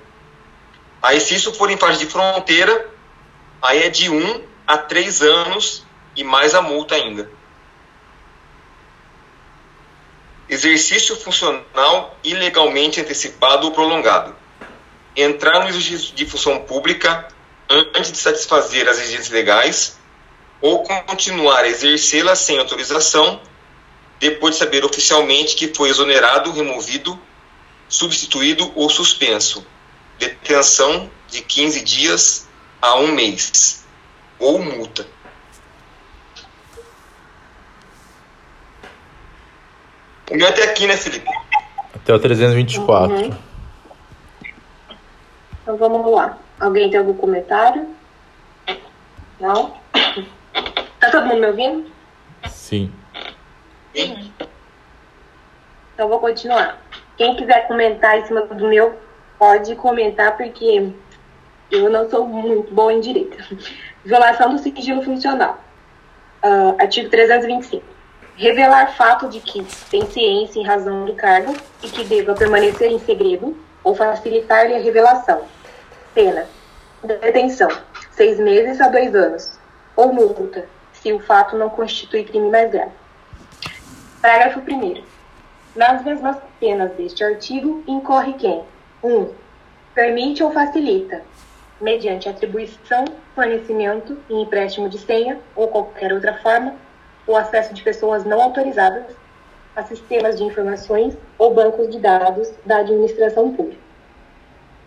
Aí, 1.03 1.21
se 1.21 1.35
isso 1.35 1.53
for 1.53 1.71
em 1.71 1.77
fase 1.77 1.99
de 1.99 2.07
fronteira, 2.07 2.89
aí 3.61 3.83
é 3.83 3.91
de 3.91 4.09
1 4.09 4.43
a 4.67 4.79
3 4.79 5.23
anos 5.23 5.85
e 6.17 6.25
mais 6.25 6.55
a 6.55 6.63
multa 6.63 6.95
ainda. 6.95 7.31
Exercício 10.49 11.17
funcional 11.17 12.17
ilegalmente 12.23 13.01
antecipado 13.01 13.67
ou 13.67 13.73
prolongado. 13.73 14.37
Entrar 15.17 15.61
no 15.61 15.69
exercício 15.69 16.15
de 16.15 16.27
função 16.27 16.61
pública 16.61 17.29
antes 17.71 18.13
de 18.13 18.19
satisfazer 18.19 18.89
as 18.89 18.99
exigências 18.99 19.31
legais 19.31 19.99
ou 20.61 20.83
continuar 20.83 21.61
a 21.61 21.69
exercê-la 21.69 22.37
sem 22.37 22.59
autorização 22.59 23.41
depois 24.19 24.55
de 24.55 24.59
saber 24.59 24.85
oficialmente 24.85 25.55
que 25.57 25.75
foi 25.75 25.89
exonerado, 25.89 26.53
removido, 26.53 27.19
substituído 27.89 28.73
ou 28.75 28.89
suspenso. 28.89 29.67
Detenção 30.19 31.11
de 31.29 31.41
15 31.43 31.81
dias 31.83 32.49
a 32.81 32.97
um 32.97 33.09
mês 33.09 33.85
ou 34.39 34.59
multa. 34.59 35.07
O 40.31 40.37
meu 40.37 40.49
até 40.49 40.65
aqui, 40.65 40.87
né, 40.87 40.97
Felipe? 40.97 41.29
Até 41.95 42.15
o 42.15 42.19
324. 42.19 43.15
Uhum. 43.15 43.31
Então 45.63 45.77
vamos 45.77 46.13
lá. 46.13 46.39
Alguém 46.59 46.91
tem 46.91 46.99
algum 46.99 47.15
comentário? 47.15 47.89
Não? 49.41 49.75
Tá 51.01 51.11
todo 51.11 51.27
mundo 51.27 51.41
me 51.41 51.47
ouvindo? 51.49 51.91
Sim. 52.49 52.93
Sim. 53.95 54.33
Então 55.95 56.09
vou 56.09 56.19
continuar. 56.19 56.79
Quem 57.17 57.37
quiser 57.37 57.67
comentar 57.69 58.19
em 58.19 58.27
cima 58.27 58.43
do 58.43 58.69
meu, 58.69 58.99
pode 59.39 59.75
comentar, 59.77 60.37
porque 60.37 60.91
eu 61.71 61.91
não 61.91 62.09
sou 62.09 62.27
muito 62.27 62.73
boa 62.75 62.93
em 62.93 63.01
direito. 63.01 63.37
Violação 64.05 64.55
do 64.55 64.59
sigilo 64.59 65.03
funcional. 65.03 65.63
Uh, 66.43 66.81
artigo 66.81 67.09
325 67.09 67.94
revelar 68.37 68.97
fato 68.97 69.29
de 69.29 69.41
que 69.41 69.65
tem 69.91 70.07
ciência 70.07 70.59
em 70.61 70.65
razão 70.65 71.05
do 71.05 71.15
cargo 71.15 71.55
e 71.83 71.89
que 71.89 72.05
deva 72.05 72.35
permanecer 72.35 72.91
em 72.91 72.99
segredo 72.99 73.57
ou 73.83 73.95
facilitar-lhe 73.95 74.75
a 74.75 74.81
revelação. 74.81 75.43
Pena: 76.15 76.47
detenção, 77.03 77.69
seis 78.13 78.39
meses 78.39 78.81
a 78.81 78.89
dois 78.89 79.15
anos, 79.15 79.59
ou 79.97 80.13
multa, 80.13 80.67
se 80.93 81.13
o 81.13 81.21
fato 81.21 81.57
não 81.57 81.71
constitui 81.71 82.25
crime 82.25 82.51
mais 82.51 82.71
grave. 82.71 82.93
Parágrafo 84.21 84.61
1. 84.61 85.05
Nas 85.77 86.03
mesmas 86.05 86.37
penas 86.59 86.93
deste 86.93 87.23
artigo, 87.23 87.85
incorre 87.87 88.33
quem? 88.35 88.65
1. 89.03 89.15
Um, 89.15 89.31
permite 89.95 90.43
ou 90.43 90.51
facilita, 90.51 91.23
mediante 91.81 92.29
atribuição, 92.29 93.05
fornecimento 93.35 94.17
e 94.31 94.35
empréstimo 94.35 94.89
de 94.89 94.99
senha 94.99 95.39
ou 95.55 95.69
qualquer 95.69 96.13
outra 96.13 96.39
forma, 96.39 96.75
o 97.27 97.37
acesso 97.37 97.75
de 97.75 97.83
pessoas 97.83 98.25
não 98.25 98.41
autorizadas 98.41 99.05
a 99.75 99.83
sistemas 99.83 100.37
de 100.37 100.45
informações 100.45 101.17
ou 101.39 101.53
bancos 101.53 101.91
de 101.91 101.99
dados 101.99 102.53
da 102.65 102.79
administração 102.79 103.55
pública. 103.55 103.83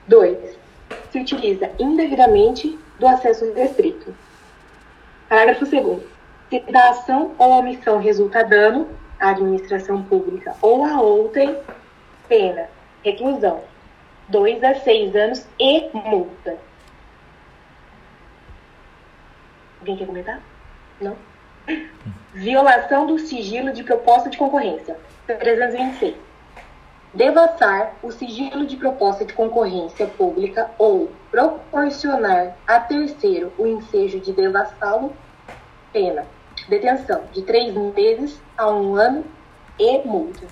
2. 0.08 0.58
Se 1.12 1.20
utiliza 1.20 1.70
indevidamente 1.78 2.80
do 3.00 3.08
acesso 3.08 3.52
restrito. 3.54 4.16
Parágrafo 5.28 5.66
2. 5.66 6.04
Se 6.50 6.60
da 6.72 6.90
ação 6.92 7.34
ou 7.38 7.60
omissão 7.60 8.00
resulta 8.00 8.44
dano 8.44 8.88
à 9.20 9.32
administração 9.32 10.04
pública 10.04 10.56
ou 10.62 10.86
a 10.86 11.02
outrem, 11.02 11.58
pena, 12.30 12.70
reclusão, 13.04 13.62
2 14.30 14.64
a 14.64 14.76
6 14.76 15.16
anos 15.16 15.46
e 15.60 15.90
multa. 15.94 16.58
Alguém 19.80 19.98
quer 19.98 20.06
comentar? 20.06 20.42
Não? 21.02 21.16
Violação 22.34 23.08
do 23.08 23.18
sigilo 23.18 23.74
de 23.74 23.84
proposta 23.84 24.30
de 24.30 24.38
concorrência. 24.38 24.98
326. 25.26 26.16
Devassar 27.14 27.94
o 28.04 28.12
sigilo 28.12 28.66
de 28.66 28.78
proposta 28.78 29.26
de 29.26 29.34
concorrência 29.34 30.06
pública 30.08 30.70
ou 30.78 31.12
proporcionar 31.32 32.56
a 32.68 32.80
terceiro 32.80 33.52
o 33.58 33.66
ensejo 33.66 34.20
de 34.20 34.32
devassá-lo, 34.32 35.14
pena. 35.92 36.26
Detenção 36.70 37.24
de 37.34 37.42
três 37.42 37.74
meses 37.74 38.40
a 38.58 38.70
um 38.70 38.96
ano 38.96 39.26
e 39.80 40.00
multa. 40.06 40.46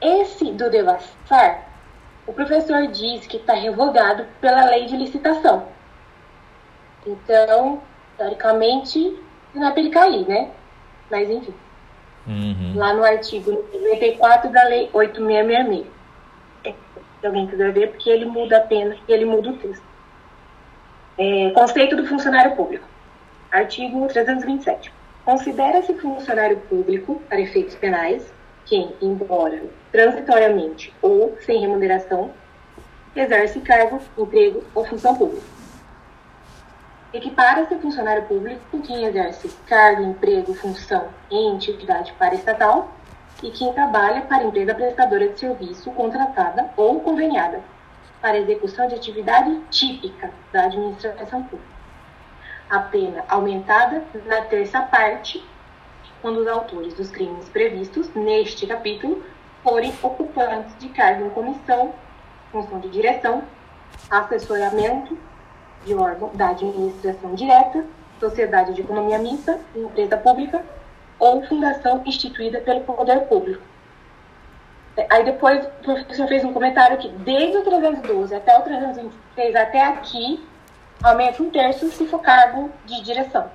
Esse 0.00 0.52
do 0.52 0.70
devassar, 0.70 1.68
o 2.26 2.32
professor 2.32 2.86
diz 2.88 3.26
que 3.26 3.38
está 3.38 3.54
revogado 3.54 4.26
pela 4.40 4.64
lei 4.66 4.86
de 4.86 4.96
licitação. 4.96 5.66
Então, 7.06 7.80
teoricamente, 8.18 9.16
não 9.54 9.68
é 9.68 9.70
para 9.70 9.80
ele 9.80 9.90
cair, 9.90 10.28
né? 10.28 10.50
Mas 11.10 11.30
enfim. 11.30 11.54
Uhum. 12.26 12.74
Lá 12.74 12.92
no 12.92 13.04
artigo 13.04 13.64
94 13.72 14.50
da 14.50 14.64
Lei 14.64 14.90
8666. 14.92 15.86
Se 17.20 17.26
alguém 17.26 17.46
quiser 17.46 17.72
ver, 17.72 17.90
porque 17.90 18.10
ele 18.10 18.26
muda 18.26 18.58
a 18.58 18.60
pena, 18.60 18.96
ele 19.08 19.24
muda 19.24 19.50
o 19.50 19.56
texto. 19.56 19.82
É, 21.16 21.50
conceito 21.50 21.96
do 21.96 22.06
funcionário 22.06 22.54
público. 22.54 22.84
Artigo 23.50 24.06
327. 24.06 24.92
Considera-se 25.24 25.94
funcionário 25.94 26.58
público, 26.68 27.20
para 27.28 27.40
efeitos 27.40 27.74
penais, 27.74 28.32
quem, 28.66 28.94
embora 29.00 29.62
transitoriamente 29.90 30.94
ou 31.02 31.36
sem 31.40 31.60
remuneração, 31.60 32.30
exerce 33.16 33.60
cargo, 33.60 34.00
emprego 34.16 34.62
ou 34.74 34.84
função 34.84 35.16
pública 35.16 35.58
Equipara-se 37.12 37.74
funcionário 37.76 38.24
público 38.24 38.82
quem 38.82 39.04
exerce 39.04 39.48
cargo, 39.66 40.02
emprego, 40.02 40.52
função 40.52 41.08
em 41.30 41.54
entidade 41.54 42.12
paraestatal 42.12 42.92
e 43.42 43.50
quem 43.50 43.72
trabalha 43.72 44.20
para 44.22 44.44
empresa 44.44 44.74
prestadora 44.74 45.28
de 45.28 45.38
serviço 45.38 45.90
contratada 45.92 46.70
ou 46.76 47.00
conveniada 47.00 47.62
para 48.20 48.36
execução 48.36 48.86
de 48.88 48.94
atividade 48.94 49.58
típica 49.70 50.30
da 50.52 50.64
administração 50.64 51.44
pública. 51.44 51.78
A 52.68 52.80
pena 52.80 53.24
aumentada 53.26 54.04
na 54.26 54.42
terça 54.42 54.82
parte 54.82 55.42
quando 56.20 56.40
os 56.40 56.46
autores 56.46 56.92
dos 56.92 57.10
crimes 57.10 57.48
previstos 57.48 58.12
neste 58.14 58.66
capítulo 58.66 59.24
forem 59.62 59.94
ocupantes 60.02 60.76
de 60.78 60.90
cargo 60.90 61.24
em 61.24 61.30
comissão, 61.30 61.94
função 62.52 62.80
de 62.80 62.90
direção, 62.90 63.44
assessoramento, 64.10 65.16
de 65.88 65.94
órgão 65.94 66.30
da 66.34 66.50
administração 66.50 67.34
direta, 67.34 67.84
sociedade 68.20 68.74
de 68.74 68.82
economia 68.82 69.18
mista, 69.18 69.58
empresa 69.74 70.16
pública 70.16 70.62
ou 71.18 71.42
fundação 71.46 72.02
instituída 72.04 72.60
pelo 72.60 72.82
poder 72.82 73.20
público. 73.22 73.62
Aí 75.10 75.24
depois 75.24 75.64
o 75.64 75.70
professor 75.82 76.28
fez 76.28 76.44
um 76.44 76.52
comentário 76.52 76.98
que 76.98 77.08
desde 77.08 77.56
o 77.56 77.62
312 77.62 78.34
até 78.34 78.58
o 78.58 78.62
326, 78.62 79.56
até 79.56 79.84
aqui, 79.84 80.44
aumenta 81.02 81.42
um 81.42 81.50
terço 81.50 81.88
se 81.90 82.06
for 82.06 82.20
cargo 82.20 82.70
de 82.84 83.00
direção. 83.02 83.48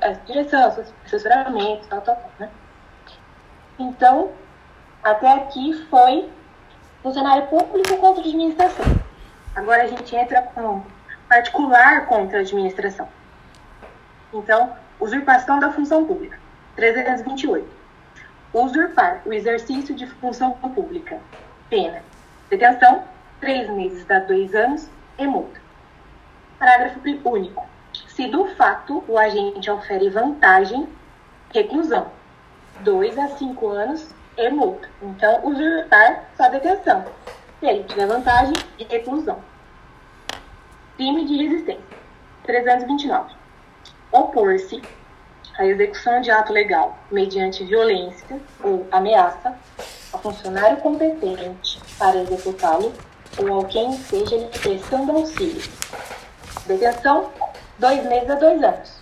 É, 0.00 0.12
direção, 0.26 0.72
assessoramento, 1.04 1.86
tal, 1.88 2.00
tal, 2.00 2.16
tal, 2.16 2.30
né? 2.38 2.50
Então, 3.78 4.30
até 5.02 5.32
aqui 5.34 5.72
foi 5.88 6.28
funcionário 7.02 7.46
público 7.46 7.96
contra 7.98 8.20
administração. 8.20 8.84
Agora 9.54 9.84
a 9.84 9.86
gente 9.86 10.14
entra 10.14 10.42
com 10.42 10.82
particular 11.28 12.06
contra 12.06 12.38
a 12.38 12.40
administração. 12.40 13.08
Então, 14.32 14.74
usurpação 14.98 15.60
da 15.60 15.72
função 15.72 16.04
pública. 16.04 16.38
328. 16.76 17.66
usurpar 18.52 19.20
o 19.26 19.32
exercício 19.32 19.94
de 19.94 20.06
função 20.06 20.52
pública. 20.52 21.18
Pena. 21.68 22.02
Detenção, 22.48 23.04
três 23.40 23.68
meses 23.68 24.10
a 24.10 24.20
dois 24.20 24.54
anos 24.54 24.88
e 25.18 25.26
multa. 25.26 25.60
Parágrafo 26.58 27.00
único. 27.24 27.66
Se 28.08 28.26
do 28.28 28.46
fato 28.56 29.04
o 29.06 29.18
agente 29.18 29.70
ofere 29.70 30.08
vantagem, 30.08 30.88
reclusão, 31.52 32.10
dois 32.80 33.18
a 33.18 33.28
cinco 33.28 33.68
anos 33.68 34.14
e 34.36 34.48
multa. 34.50 34.88
Então, 35.02 35.44
usurpar 35.44 36.24
só 36.36 36.48
detenção. 36.48 37.04
Se 37.60 37.66
ele 37.66 37.84
tiver 37.84 38.06
vantagem, 38.06 38.54
reclusão. 38.88 39.38
Crime 40.98 41.24
de 41.26 41.36
resistência. 41.36 41.98
329. 42.42 43.32
Opor-se 44.10 44.82
à 45.56 45.64
execução 45.64 46.20
de 46.20 46.28
ato 46.28 46.52
legal 46.52 46.98
mediante 47.12 47.62
violência 47.62 48.40
ou 48.64 48.84
ameaça 48.90 49.56
a 50.12 50.18
funcionário 50.18 50.78
competente 50.78 51.80
para 52.00 52.16
executá-lo 52.22 52.92
ou 53.38 53.60
a 53.60 53.64
quem 53.66 53.92
seja 53.92 54.38
lhe 54.38 54.46
prestando 54.46 55.12
auxílio. 55.12 55.62
Detenção, 56.66 57.30
dois 57.78 58.04
meses 58.04 58.30
a 58.30 58.34
dois 58.34 58.60
anos. 58.60 58.92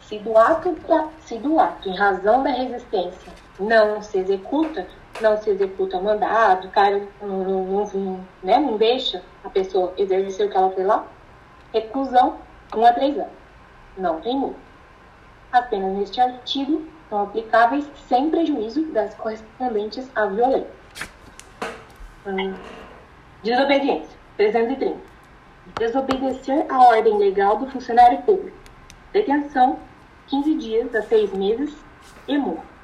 Se 0.00 0.18
do 0.18 0.36
ato, 0.36 0.76
se 1.24 1.38
do 1.38 1.60
ato 1.60 1.88
em 1.88 1.96
razão 1.96 2.42
da 2.42 2.50
resistência 2.50 3.32
não 3.60 4.02
se 4.02 4.18
executa, 4.18 4.88
não 5.20 5.36
se 5.36 5.50
executa 5.50 6.00
mandado, 6.00 6.68
o 6.68 6.70
cara 6.70 7.06
não, 7.20 7.44
não, 7.44 7.86
não, 7.86 8.26
né, 8.42 8.58
não 8.58 8.76
deixa 8.76 9.22
a 9.44 9.50
pessoa 9.50 9.92
exercer 9.96 10.46
o 10.46 10.50
que 10.50 10.56
ela 10.56 10.70
fez 10.70 10.86
lá, 10.86 11.06
reclusão, 11.72 12.38
um 12.74 12.84
a 12.84 12.92
três 12.92 13.16
anos. 13.16 13.32
Não 13.96 14.20
tem 14.20 14.36
multa. 14.36 14.58
As 15.52 15.66
penas 15.68 15.96
neste 15.96 16.20
artigo 16.20 16.84
são 17.08 17.22
aplicáveis 17.22 17.88
sem 18.08 18.30
prejuízo 18.30 18.84
das 18.92 19.14
correspondentes 19.14 20.10
à 20.14 20.26
violência. 20.26 20.70
Hum. 22.26 22.54
Desobediência. 23.42 24.16
330. 24.36 24.96
Desobedecer 25.78 26.66
a 26.68 26.84
ordem 26.84 27.16
legal 27.16 27.56
do 27.56 27.70
funcionário 27.70 28.20
público. 28.22 28.56
Detenção, 29.12 29.78
15 30.26 30.54
dias 30.56 30.94
a 30.94 31.02
6 31.02 31.32
meses 31.32 31.74
e 32.28 32.36
multa. 32.36 32.75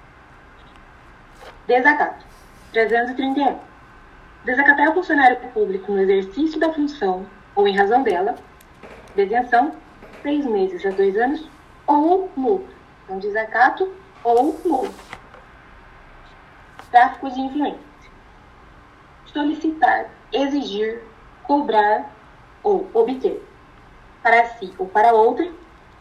Desacato. 1.67 2.25
331. 2.73 3.59
Desacatar 4.45 4.91
o 4.91 4.95
funcionário 4.95 5.37
público 5.51 5.93
no 5.93 6.01
exercício 6.01 6.59
da 6.59 6.73
função 6.73 7.27
ou 7.55 7.69
em 7.69 7.77
razão 7.77 8.03
dela. 8.03 8.35
Detenção, 9.15 9.73
6 10.23 10.47
meses 10.47 10.85
a 10.85 10.91
2 10.91 11.17
anos 11.17 11.49
ou 11.87 12.31
multa. 12.35 12.73
Então, 13.05 13.19
desacato 13.19 13.93
ou 14.25 14.59
multa. 14.65 14.95
Tráfico 16.91 17.31
de 17.31 17.41
influência. 17.41 17.81
Solicitar, 19.27 20.07
exigir, 20.33 21.03
cobrar 21.45 22.11
ou 22.63 22.91
obter 22.93 23.43
para 24.23 24.45
si 24.47 24.73
ou 24.79 24.87
para 24.87 25.13
outra 25.13 25.49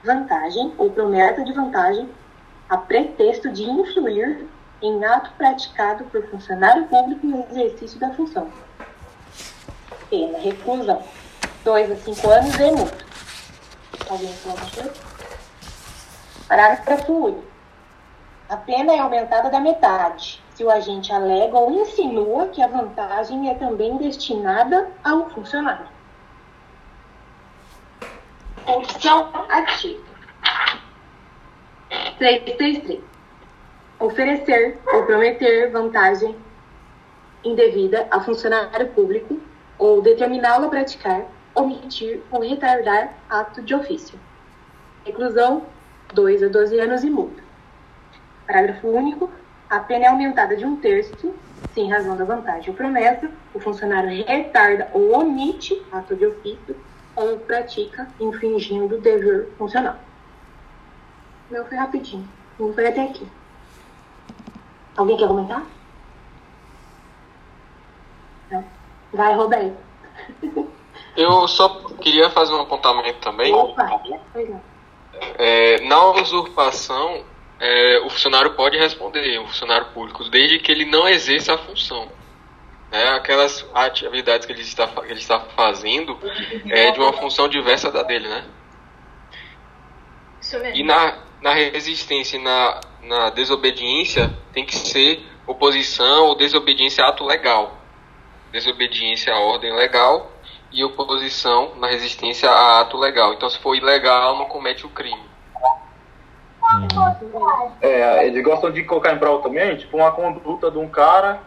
vantagem 0.04 0.74
ou 0.78 0.92
promessa 0.92 1.44
de 1.44 1.54
vantagem 1.54 2.10
a 2.70 2.78
pretexto 2.78 3.52
de 3.52 3.64
influir 3.64 4.48
em 4.82 5.04
ato 5.06 5.32
praticado 5.38 6.04
por 6.06 6.26
funcionário 6.30 6.88
público 6.88 7.26
no 7.26 7.46
exercício 7.52 8.00
da 8.00 8.12
função. 8.14 8.52
Pena, 10.10 10.40
reclusão. 10.40 11.04
2 11.64 11.92
a 11.92 11.96
5 11.96 12.30
anos 12.30 12.56
e 12.56 12.72
multa. 12.72 13.06
Alguém 14.10 14.34
coisa? 14.44 14.94
Parágrafo 16.48 17.14
único. 17.14 17.44
A 18.50 18.58
pena 18.58 18.94
é 18.94 19.00
aumentada 19.00 19.50
da 19.50 19.60
metade 19.60 20.44
se 20.54 20.64
o 20.66 20.70
agente 20.70 21.14
alega 21.14 21.58
ou 21.58 21.72
insinua 21.72 22.48
que 22.48 22.62
a 22.62 22.68
vantagem 22.68 23.50
é 23.50 23.54
também 23.54 23.96
destinada 23.96 24.92
ao 25.04 25.30
funcionário. 25.30 25.88
Opção 28.68 29.32
ativa. 29.50 30.04
333 32.18 33.11
oferecer 34.02 34.80
ou 34.94 35.06
prometer 35.06 35.70
vantagem 35.72 36.36
indevida 37.44 38.08
a 38.10 38.20
funcionário 38.20 38.88
público 38.90 39.40
ou 39.78 40.02
determiná-lo 40.02 40.66
a 40.66 40.70
praticar, 40.70 41.26
omitir 41.54 42.22
ou 42.32 42.42
retardar 42.42 43.14
ato 43.30 43.62
de 43.62 43.74
ofício. 43.76 44.20
Reclusão, 45.06 45.64
2 46.14 46.44
a 46.44 46.48
12 46.48 46.80
anos 46.80 47.04
e 47.04 47.10
multa. 47.10 47.42
Parágrafo 48.46 48.88
único. 48.88 49.30
A 49.70 49.80
pena 49.80 50.06
é 50.06 50.08
aumentada 50.10 50.58
de 50.58 50.66
um 50.66 50.76
terço, 50.76 51.34
se 51.74 51.80
em 51.80 51.90
razão 51.90 52.18
da 52.18 52.26
vantagem 52.26 52.70
ou 52.70 52.76
promessa, 52.76 53.32
o 53.54 53.60
funcionário 53.60 54.26
retarda 54.26 54.90
ou 54.94 55.18
omite 55.18 55.82
ato 55.92 56.14
de 56.14 56.26
ofício 56.26 56.76
ou 57.16 57.38
pratica 57.38 58.08
infringindo 58.20 58.96
o 58.96 59.02
dever 59.02 59.48
funcional. 59.58 59.96
Meu 61.50 61.66
foi 61.66 61.78
rapidinho. 61.78 62.28
Não 62.60 62.74
foi 62.74 62.88
até 62.88 63.04
aqui. 63.04 63.26
Alguém 64.98 65.18
quer 65.18 65.28
comentar? 65.28 65.64
Não. 68.52 68.66
Vai, 69.14 69.36
Roberto. 69.36 69.78
Eu 71.16 71.48
só 71.48 71.70
queria 72.02 72.30
fazer 72.30 72.54
um 72.54 72.62
apontamento 72.62 73.20
também. 73.20 73.54
Opa, 73.54 74.02
é, 75.38 75.82
na 75.82 76.12
usurpação, 76.12 77.24
é, 77.60 78.00
o 78.06 78.10
funcionário 78.10 78.54
pode 78.56 78.78
responder, 78.78 79.40
o 79.40 79.48
funcionário 79.48 79.88
público, 79.88 80.24
desde 80.30 80.60
que 80.60 80.72
ele 80.72 80.86
não 80.86 81.08
exerça 81.08 81.54
a 81.54 81.58
função. 81.58 82.10
É, 82.92 83.10
aquelas 83.10 83.66
atividades 83.74 84.46
que 84.46 84.52
ele 84.52 84.62
está, 84.62 84.86
que 84.88 85.12
ele 85.12 85.20
está 85.20 85.40
fazendo 85.40 86.18
é 86.70 86.92
de 86.92 87.00
uma 87.00 87.14
função 87.14 87.48
diversa 87.48 87.90
da 87.90 88.04
dele, 88.04 88.28
né? 88.28 88.46
Isso 90.42 90.60
mesmo. 90.60 90.76
E 90.76 90.84
na, 90.84 91.18
na 91.42 91.54
resistência 91.54 92.36
e 92.36 92.44
na, 92.44 92.82
na 93.04 93.30
desobediência 93.30 94.32
tem 94.54 94.66
que 94.66 94.76
ser 94.76 95.26
oposição 95.48 96.28
ou 96.28 96.36
desobediência 96.36 97.04
a 97.04 97.10
ato 97.10 97.26
legal. 97.26 97.78
Desobediência 98.52 99.34
à 99.34 99.40
ordem 99.40 99.74
legal 99.74 100.32
e 100.72 100.84
oposição 100.84 101.76
na 101.76 101.88
resistência 101.88 102.50
a 102.50 102.82
ato 102.82 102.98
legal. 102.98 103.34
Então, 103.34 103.50
se 103.50 103.60
for 103.60 103.76
ilegal, 103.76 104.38
não 104.38 104.46
comete 104.46 104.86
o 104.86 104.90
crime. 104.90 105.32
É, 107.82 108.28
eles 108.28 108.44
gostam 108.44 108.72
de 108.72 108.84
colocar 108.84 109.14
em 109.14 109.20
prova 109.20 109.44
também, 109.44 109.76
tipo, 109.76 109.98
uma 109.98 110.12
conduta 110.12 110.72
de 110.72 110.78
um 110.78 110.88
cara 110.88 111.42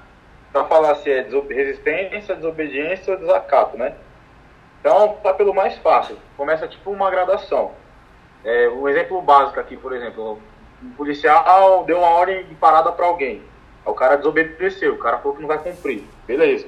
para 0.53 0.65
falar 0.65 0.95
se 0.97 1.11
é 1.11 1.27
resistência, 1.49 2.37
desobediência 2.37 3.15
ou 3.15 3.19
desacato, 3.19 3.77
né? 3.77 3.95
Então, 4.81 5.17
tá 5.23 5.33
pelo 5.33 5.55
mais 5.55 5.77
fácil. 5.79 6.19
Começa 6.37 6.69
tipo 6.69 6.91
uma 6.91 7.11
gradação. 7.11 7.73
É, 8.45 8.69
exemplo 8.89 9.21
básico 9.23 9.59
aqui, 9.59 9.77
por 9.77 9.95
exemplo, 9.95 10.39
um 10.85 10.91
policial 10.91 11.85
deu 11.85 11.99
uma 11.99 12.09
ordem 12.09 12.45
de 12.45 12.55
parada 12.55 12.93
para 12.93 13.07
alguém. 13.07 13.43
Aí 13.85 13.93
o 13.93 13.95
cara 13.95 14.17
desobedeceu, 14.17 14.95
o 14.95 14.99
cara 14.99 15.19
falou 15.19 15.35
que 15.35 15.41
não 15.41 15.49
vai 15.49 15.59
cumprir. 15.59 16.05
Beleza. 16.27 16.67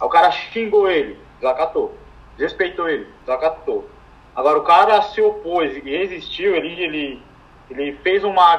Aí 0.00 0.06
o 0.06 0.10
cara 0.10 0.30
xingou 0.30 0.90
ele, 0.90 1.18
desacatou. 1.40 1.94
Desrespeitou 2.36 2.88
ele, 2.88 3.06
desacatou. 3.20 3.88
Agora 4.34 4.58
o 4.58 4.64
cara 4.64 5.00
se 5.02 5.20
opôs 5.20 5.76
e 5.76 5.80
resistiu, 5.80 6.54
ele, 6.54 6.80
ele, 6.82 7.22
ele 7.70 7.92
fez 8.02 8.22
uma 8.22 8.54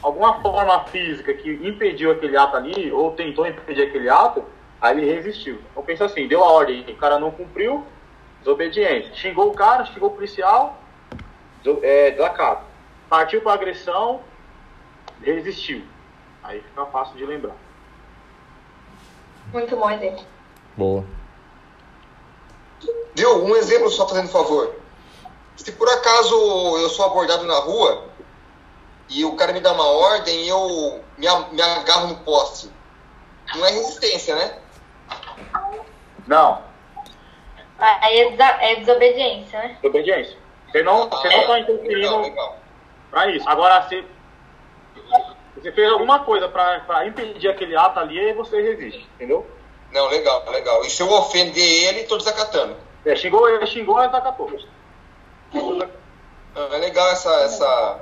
alguma 0.00 0.40
forma 0.40 0.84
física 0.84 1.32
que 1.34 1.50
impediu 1.66 2.10
aquele 2.10 2.36
ato 2.36 2.56
ali, 2.56 2.90
ou 2.90 3.12
tentou 3.12 3.46
impedir 3.46 3.82
aquele 3.82 4.08
ato, 4.08 4.44
aí 4.80 4.98
ele 4.98 5.12
resistiu. 5.12 5.60
Então 5.70 5.82
pensa 5.82 6.04
assim, 6.04 6.26
deu 6.26 6.42
a 6.42 6.52
ordem, 6.52 6.84
o 6.88 6.96
cara 6.96 7.18
não 7.18 7.30
cumpriu, 7.30 7.84
desobediência. 8.40 9.14
Xingou 9.14 9.48
o 9.48 9.54
cara, 9.54 9.84
xingou 9.84 10.08
o 10.08 10.12
policial, 10.12 10.80
é, 11.82 12.10
desacato. 12.10 12.71
Partiu 13.12 13.42
para 13.42 13.52
agressão, 13.52 14.22
resistiu. 15.22 15.84
Aí 16.42 16.62
fica 16.62 16.86
fácil 16.86 17.14
de 17.14 17.26
lembrar. 17.26 17.54
Muito 19.52 19.76
bom 19.76 19.90
exemplo. 19.90 20.24
Boa. 20.78 21.04
Viu? 23.14 23.44
Um 23.44 23.54
exemplo 23.54 23.90
só 23.90 24.08
fazendo 24.08 24.30
favor. 24.30 24.74
Se 25.56 25.70
por 25.72 25.90
acaso 25.90 26.34
eu 26.78 26.88
sou 26.88 27.04
abordado 27.04 27.44
na 27.44 27.58
rua 27.58 28.02
e 29.10 29.26
o 29.26 29.36
cara 29.36 29.52
me 29.52 29.60
dá 29.60 29.72
uma 29.74 29.86
ordem 29.90 30.44
e 30.46 30.48
eu 30.48 31.04
me, 31.18 31.26
agarro 31.60 32.06
no 32.06 32.16
poste, 32.20 32.70
não 33.54 33.66
é 33.66 33.72
resistência, 33.72 34.34
né? 34.36 34.58
Não, 36.26 36.62
Aí 37.78 38.20
é, 38.20 38.30
desa- 38.30 38.58
é 38.62 38.76
desobediência, 38.76 39.58
né? 39.58 39.76
desobediência. 39.82 40.38
Você 40.70 40.82
não, 40.82 41.10
você 41.10 41.28
não 41.28 41.40
está 41.40 41.52
Legal, 41.52 41.58
interferindo 41.58 42.20
legal. 42.22 42.61
Para 43.12 43.30
isso. 43.30 43.48
Agora, 43.48 43.86
se 43.88 44.04
você 45.54 45.70
fez 45.70 45.92
alguma 45.92 46.20
coisa 46.20 46.48
para 46.48 47.06
impedir 47.06 47.48
aquele 47.48 47.76
ato 47.76 48.00
ali, 48.00 48.18
aí 48.18 48.32
você 48.32 48.60
resiste, 48.60 49.06
entendeu? 49.14 49.46
Não, 49.92 50.08
legal, 50.08 50.42
legal. 50.50 50.82
E 50.84 50.90
se 50.90 51.02
eu 51.02 51.12
ofender 51.12 51.88
ele, 51.88 52.04
tô 52.04 52.16
desacatando. 52.16 52.74
É, 53.04 53.14
xingou, 53.14 53.48
ele 53.48 53.66
xingou, 53.66 54.00
desacatou. 54.00 54.50
É 56.54 56.78
legal 56.78 57.08
essa, 57.10 57.30
essa, 57.42 58.00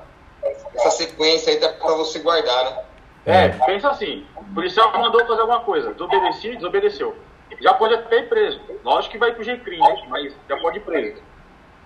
essa 0.74 0.90
sequência 0.92 1.52
aí 1.52 1.58
pra 1.58 1.94
você 1.94 2.20
guardar, 2.20 2.64
né? 2.64 2.84
É, 3.26 3.48
pensa 3.48 3.90
assim, 3.90 4.26
o 4.36 4.44
policial 4.54 4.92
mandou 4.96 5.26
fazer 5.26 5.40
alguma 5.40 5.60
coisa, 5.60 5.92
desobedeci, 5.92 6.54
desobedeceu. 6.54 7.16
Já 7.60 7.74
pode 7.74 7.94
até 7.94 8.20
ir 8.20 8.28
preso. 8.28 8.60
Lógico 8.84 9.12
que 9.12 9.18
vai 9.18 9.34
pro 9.34 9.44
GCRIM, 9.44 9.80
né? 9.80 10.04
Mas 10.08 10.34
já 10.48 10.56
pode 10.58 10.78
ir 10.78 10.82
preso. 10.82 11.20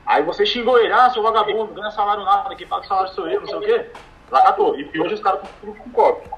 Aí 0.07 0.23
você 0.23 0.45
xingou 0.45 0.79
ele, 0.79 0.93
ah, 0.93 1.09
seu 1.11 1.23
vagabundo, 1.23 1.73
ganha 1.73 1.91
salário 1.91 2.25
nada, 2.25 2.55
quem 2.55 2.67
paga 2.67 2.85
salário 2.87 3.13
sou 3.13 3.29
eu, 3.29 3.41
não 3.41 3.49
sei 3.49 3.57
o 3.57 3.61
quê. 3.61 3.91
Lá 4.31 4.43
catou. 4.43 4.79
E 4.79 5.01
hoje 5.01 5.15
os 5.15 5.21
caras 5.21 5.41
estão 5.43 5.75
com 5.75 5.91
cópia. 5.91 6.31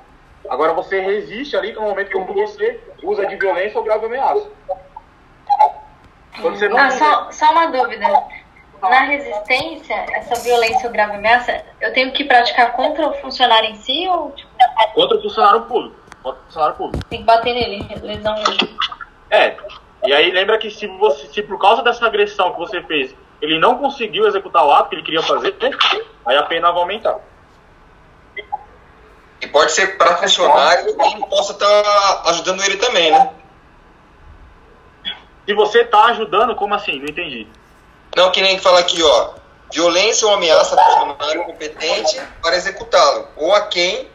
Agora 0.49 0.73
você 0.73 1.01
resiste 1.01 1.57
ali 1.57 1.73
no 1.73 1.83
momento 1.83 2.11
que 2.11 2.33
você 2.33 2.81
usa 3.03 3.27
de 3.27 3.37
violência 3.37 3.79
ou 3.79 3.85
grave 3.85 4.07
ameaça. 4.07 4.49
Quando 6.41 6.57
você 6.59 6.69
não 6.69 6.79
Ah, 6.79 6.91
só, 6.91 7.31
só 7.33 7.51
uma 7.53 7.67
dúvida. 7.67 8.07
Na 8.83 9.01
resistência, 9.01 9.95
essa 10.12 10.35
violência 10.43 10.87
ou 10.87 10.93
grave 10.93 11.17
ameaça, 11.17 11.64
eu 11.81 11.93
tenho 11.93 12.12
que 12.12 12.25
praticar 12.25 12.73
contra 12.73 13.09
o 13.09 13.14
funcionário 13.14 13.71
em 13.71 13.75
si 13.77 14.07
ou 14.07 14.31
tipo, 14.33 14.51
contra 14.95 15.17
o 15.17 15.23
funcionário 15.23 15.62
público. 15.62 15.97
Contra 16.23 16.41
o 16.41 16.45
funcionário 16.45 16.77
público. 16.77 17.05
tem 17.07 17.21
que 17.21 17.25
bater 17.25 17.55
nele? 17.55 17.89
Lesão. 18.03 18.35
É. 19.31 19.57
E 20.05 20.12
aí 20.12 20.31
lembra 20.31 20.59
que 20.59 20.71
se 20.71 20.87
você, 20.87 21.27
se 21.27 21.43
por 21.43 21.59
causa 21.59 21.83
dessa 21.83 22.07
agressão 22.07 22.53
que 22.53 22.59
você 22.59 22.83
fez, 22.83 23.14
ele 23.41 23.59
não 23.59 23.78
conseguiu 23.78 24.26
executar 24.26 24.64
o 24.64 24.72
ato 24.72 24.89
que 24.89 24.97
ele 24.97 25.03
queria 25.03 25.22
fazer, 25.22 25.55
aí 26.24 26.37
a 26.37 26.43
pena 26.45 26.70
vai 26.72 26.80
aumentar. 26.80 27.18
E 29.41 29.47
pode 29.47 29.72
ser 29.72 29.99
para 29.99 30.16
funcionário 30.16 30.89
e 30.89 30.95
quem 30.95 31.20
possa 31.28 31.53
estar 31.53 32.22
ajudando 32.30 32.64
ele 32.64 32.76
também, 32.78 33.11
né? 33.11 33.30
Se 35.47 35.55
você 35.55 35.84
tá 35.84 36.07
ajudando, 36.07 36.57
como 36.57 36.74
assim? 36.74 36.99
Não 36.99 37.07
entendi. 37.07 37.47
Não, 38.16 38.32
que 38.32 38.41
nem 38.41 38.59
fala 38.59 38.80
aqui, 38.80 39.03
ó. 39.03 39.34
Violência 39.72 40.26
ou 40.26 40.34
ameaça 40.34 40.74
a 40.74 40.84
funcionário 40.84 41.45
competente 41.45 42.20
para 42.43 42.57
executá-lo. 42.57 43.28
Ou 43.37 43.55
a 43.55 43.62
quem 43.66 44.09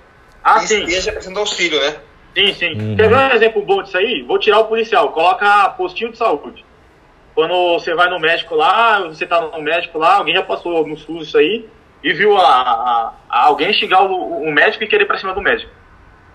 Ah, 0.44 0.64
esteja 0.64 1.12
prestando 1.12 1.40
auxílio, 1.40 1.80
né? 1.80 1.98
Sim, 2.36 2.54
sim. 2.54 2.74
Uhum. 2.74 2.96
Quer 2.96 3.10
ver 3.10 3.16
um 3.16 3.32
exemplo 3.32 3.66
bom 3.66 3.84
disso 3.84 3.98
aí? 3.98 4.24
Vou 4.24 4.40
tirar 4.40 4.60
o 4.60 4.66
policial, 4.66 5.12
coloca 5.12 5.70
postinho 5.72 6.12
de 6.12 6.18
saúde. 6.18 6.66
Quando 7.34 7.54
você 7.74 7.94
vai 7.96 8.10
no 8.10 8.20
médico 8.20 8.56
lá, 8.56 9.00
você 9.08 9.26
tá 9.26 9.40
no 9.42 9.62
médico 9.62 9.98
lá, 9.98 10.16
alguém 10.18 10.36
já 10.36 10.44
passou 10.44 10.86
no 10.86 10.98
SUS 10.98 11.28
isso 11.30 11.38
aí, 11.38 11.68
e 12.04 12.14
viu 12.14 12.36
a, 12.38 12.42
a- 12.62 13.14
a 13.30 13.44
alguém 13.46 13.72
xingar 13.74 14.04
o, 14.04 14.44
o 14.44 14.52
médico 14.52 14.84
e 14.84 14.88
querer 14.88 15.04
ir 15.04 15.08
pra 15.08 15.18
cima 15.18 15.34
do 15.34 15.42
médico. 15.42 15.72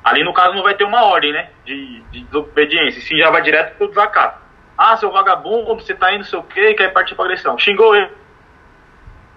Ali 0.02 0.22
no 0.24 0.32
caso 0.32 0.54
não 0.54 0.62
vai 0.62 0.74
ter 0.74 0.84
uma 0.84 1.04
ordem, 1.04 1.32
né? 1.32 1.50
De, 1.64 2.00
de 2.12 2.22
desobediência, 2.24 3.02
sim 3.02 3.18
já 3.18 3.30
vai 3.30 3.42
direto 3.42 3.76
pro 3.76 3.88
desacato. 3.88 4.40
Ah, 4.78 4.96
seu 4.96 5.10
vagabundo, 5.10 5.74
você 5.74 5.94
tá 5.94 6.10
indo 6.12 6.18
não 6.18 6.24
sei 6.26 6.38
o 6.38 6.42
quê, 6.44 6.74
quer 6.74 6.92
partir 6.92 7.14
pra 7.14 7.24
agressão. 7.24 7.58
Xingou 7.58 7.94
ele. 7.96 8.10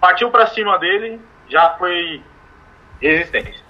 Partiu 0.00 0.30
pra 0.30 0.46
cima 0.46 0.78
dele, 0.78 1.20
já 1.48 1.70
foi 1.78 2.22
resistência. 3.00 3.64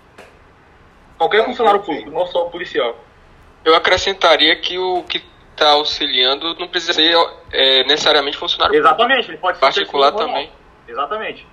Qualquer 1.16 1.45
funcionário 1.45 1.80
público, 1.80 2.11
não 2.11 2.26
só 2.26 2.47
o 2.47 2.51
policial. 2.51 2.97
Eu 3.64 3.74
acrescentaria 3.74 4.57
que 4.57 4.78
o 4.78 5.03
que 5.05 5.22
está 5.61 5.71
auxiliando 5.73 6.55
não 6.59 6.67
precisa 6.67 6.95
ser 6.95 7.15
é, 7.53 7.85
necessariamente 7.85 8.39
funcionário. 8.39 8.75
Exatamente, 8.75 9.31
ele 9.31 9.39
pode 9.39 9.59
ser 9.59 9.61
particular 9.61 10.13
também. 10.13 10.51
Exatamente. 10.89 11.47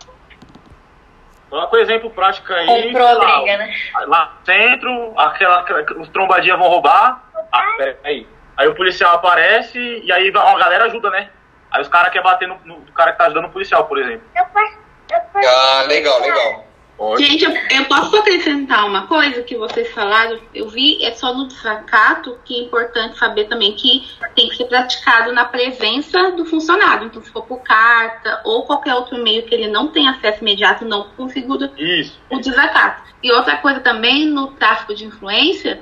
Coloca 1.49 1.76
o 1.76 1.80
exemplo 1.80 2.10
prático 2.10 2.51
aí. 2.53 2.84
Comprou 2.88 3.08
a 3.08 3.14
lá, 3.14 3.38
briga, 3.38 3.58
né? 3.58 3.76
Lá 4.08 4.38
centro, 4.43 5.14
aquela, 5.18 5.66
os 5.99 6.10
trombadinhas 6.10 6.58
vão 6.58 6.68
roubar. 6.68 7.24
Ah, 7.51 7.76
aí. 8.03 8.28
Aí 8.58 8.68
o 8.68 8.76
policial 8.76 9.16
aparece 9.16 9.78
e 9.80 10.12
aí 10.12 10.30
uma 10.32 10.60
galera 10.60 10.86
ajuda, 10.86 11.10
né? 11.10 11.30
Aí 11.72 11.82
os 11.82 11.88
caras 11.88 12.12
querem 12.12 12.24
bater 12.24 12.47
no, 12.47 12.60
no 12.66 12.82
cara 12.93 13.12
que 13.12 13.18
tá 13.18 13.26
ajudando 13.26 13.45
o 13.45 13.51
policial, 13.51 13.86
por 13.86 13.97
exemplo. 13.99 14.28
Ah, 14.34 15.86
legal, 15.88 16.20
legal. 16.20 16.66
Pode. 16.97 17.23
Gente, 17.23 17.45
eu, 17.45 17.51
eu 17.51 17.85
posso 17.85 18.15
acrescentar 18.17 18.87
uma 18.87 19.05
coisa 19.05 19.43
que 19.43 19.55
vocês 19.55 19.91
falaram? 19.91 20.39
Eu 20.53 20.67
vi, 20.67 21.03
é 21.05 21.11
só 21.11 21.31
no 21.31 21.47
desacato 21.47 22.39
que 22.43 22.55
é 22.55 22.63
importante 22.63 23.19
saber 23.19 23.45
também 23.45 23.73
que 23.73 24.07
tem 24.35 24.49
que 24.49 24.55
ser 24.55 24.65
praticado 24.65 25.31
na 25.31 25.45
presença 25.45 26.31
do 26.31 26.43
funcionário. 26.43 27.05
Então, 27.05 27.21
se 27.21 27.29
for 27.29 27.43
por 27.43 27.61
carta 27.61 28.41
ou 28.43 28.63
qualquer 28.63 28.95
outro 28.95 29.21
meio 29.23 29.43
que 29.43 29.53
ele 29.53 29.67
não 29.67 29.89
tem 29.89 30.07
acesso 30.07 30.41
imediato, 30.41 30.85
não 30.85 31.03
configura 31.15 31.71
Isso. 31.77 32.19
o 32.31 32.39
desacato. 32.39 33.03
E 33.21 33.31
outra 33.31 33.57
coisa 33.57 33.79
também, 33.79 34.25
no 34.25 34.47
tráfico 34.47 34.95
de 34.95 35.05
influência, 35.05 35.79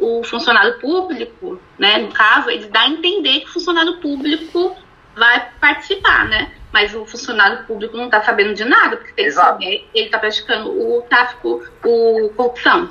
o 0.00 0.24
funcionário 0.24 0.80
público, 0.80 1.60
né, 1.78 1.98
no 1.98 2.08
caso, 2.08 2.50
ele 2.50 2.66
dá 2.66 2.82
a 2.82 2.88
entender 2.88 3.40
que 3.40 3.50
o 3.50 3.52
funcionário 3.52 3.98
público 3.98 4.76
vai 5.14 5.48
participar, 5.60 6.26
né? 6.26 6.52
Mas 6.72 6.94
o 6.94 7.06
funcionário 7.06 7.64
público 7.64 7.96
não 7.96 8.06
está 8.06 8.22
sabendo 8.22 8.54
de 8.54 8.64
nada, 8.64 8.96
porque 8.96 9.12
ele 9.16 9.28
Exato. 9.28 9.52
souber, 9.52 9.84
ele 9.94 10.06
está 10.06 10.18
praticando 10.18 10.70
o 10.70 11.02
tráfico, 11.02 11.62
o 11.84 12.28
corrupção. 12.36 12.90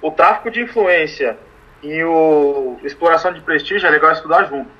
o 0.00 0.10
tráfico 0.12 0.50
de 0.50 0.62
influência 0.62 1.36
e 1.82 2.04
o 2.04 2.78
exploração 2.84 3.32
de 3.32 3.40
prestígio 3.40 3.86
é 3.86 3.90
legal 3.90 4.12
estudar 4.12 4.44
junto. 4.44 4.70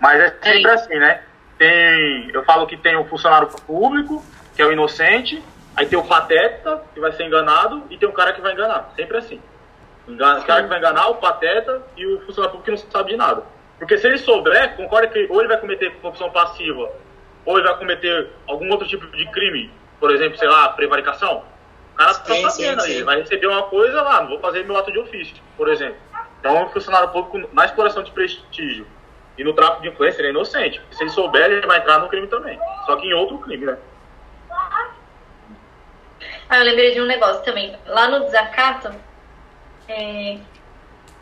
Mas 0.00 0.20
é 0.20 0.28
sempre 0.42 0.70
É. 0.70 0.74
assim, 0.74 0.94
né? 0.98 1.22
Tem, 1.58 2.30
eu 2.32 2.42
falo 2.44 2.66
que 2.66 2.76
tem 2.76 2.96
o 2.96 3.04
funcionário 3.04 3.48
público, 3.66 4.24
que 4.56 4.62
é 4.62 4.66
o 4.66 4.72
inocente, 4.72 5.42
aí 5.76 5.86
tem 5.86 5.98
o 5.98 6.02
pateta, 6.04 6.82
que 6.94 7.00
vai 7.00 7.12
ser 7.12 7.24
enganado, 7.24 7.84
e 7.90 7.96
tem 7.98 8.08
o 8.08 8.12
cara 8.12 8.32
que 8.32 8.40
vai 8.40 8.52
enganar. 8.52 8.90
Sempre 8.96 9.18
assim. 9.18 9.40
Engana, 10.08 10.40
o 10.40 10.44
cara 10.44 10.62
que 10.62 10.68
vai 10.68 10.78
enganar, 10.78 11.08
o 11.08 11.16
pateta 11.16 11.82
e 11.96 12.04
o 12.06 12.20
funcionário 12.26 12.56
público 12.58 12.64
que 12.64 12.70
não 12.70 12.90
sabe 12.90 13.10
de 13.10 13.16
nada. 13.16 13.42
Porque 13.78 13.96
se 13.98 14.06
ele 14.06 14.18
souber, 14.18 14.74
concorda 14.76 15.06
que 15.08 15.26
ou 15.30 15.38
ele 15.38 15.48
vai 15.48 15.58
cometer 15.58 15.92
corrupção 16.00 16.30
passiva, 16.30 16.90
ou 17.44 17.58
ele 17.58 17.66
vai 17.66 17.78
cometer 17.78 18.30
algum 18.46 18.70
outro 18.70 18.86
tipo 18.86 19.06
de 19.16 19.26
crime, 19.30 19.70
por 19.98 20.10
exemplo, 20.10 20.38
sei 20.38 20.48
lá, 20.48 20.68
prevaricação. 20.70 21.44
O 21.92 21.96
cara 21.96 22.14
tá 22.14 22.34
Sim, 22.34 22.48
sabendo 22.48 22.82
sim, 22.82 22.92
aí, 22.92 23.02
vai 23.02 23.20
receber 23.20 23.46
uma 23.46 23.64
coisa 23.64 24.00
lá, 24.02 24.22
não 24.22 24.28
vou 24.28 24.40
fazer 24.40 24.64
meu 24.64 24.76
ato 24.76 24.90
de 24.90 24.98
ofício, 24.98 25.36
por 25.56 25.68
exemplo. 25.68 25.96
Então, 26.40 26.64
o 26.64 26.68
funcionário 26.70 27.10
público, 27.10 27.48
na 27.52 27.64
exploração 27.64 28.02
de 28.02 28.10
prestígio 28.10 28.86
e 29.38 29.44
no 29.44 29.52
tráfico 29.52 29.82
de 29.82 29.88
influência, 29.88 30.20
ele 30.20 30.28
é 30.28 30.30
inocente. 30.30 30.80
Se 30.90 31.02
ele 31.02 31.10
souber, 31.10 31.50
ele 31.50 31.66
vai 31.66 31.78
entrar 31.78 31.98
no 31.98 32.08
crime 32.08 32.26
também. 32.26 32.58
Só 32.86 32.96
que 32.96 33.06
em 33.06 33.12
outro 33.12 33.38
crime, 33.38 33.66
né? 33.66 33.78
Ah, 36.48 36.58
eu 36.58 36.64
lembrei 36.64 36.92
de 36.92 37.00
um 37.00 37.06
negócio 37.06 37.42
também. 37.44 37.76
Lá 37.86 38.08
no 38.08 38.24
desacato, 38.24 38.92
é, 39.88 40.38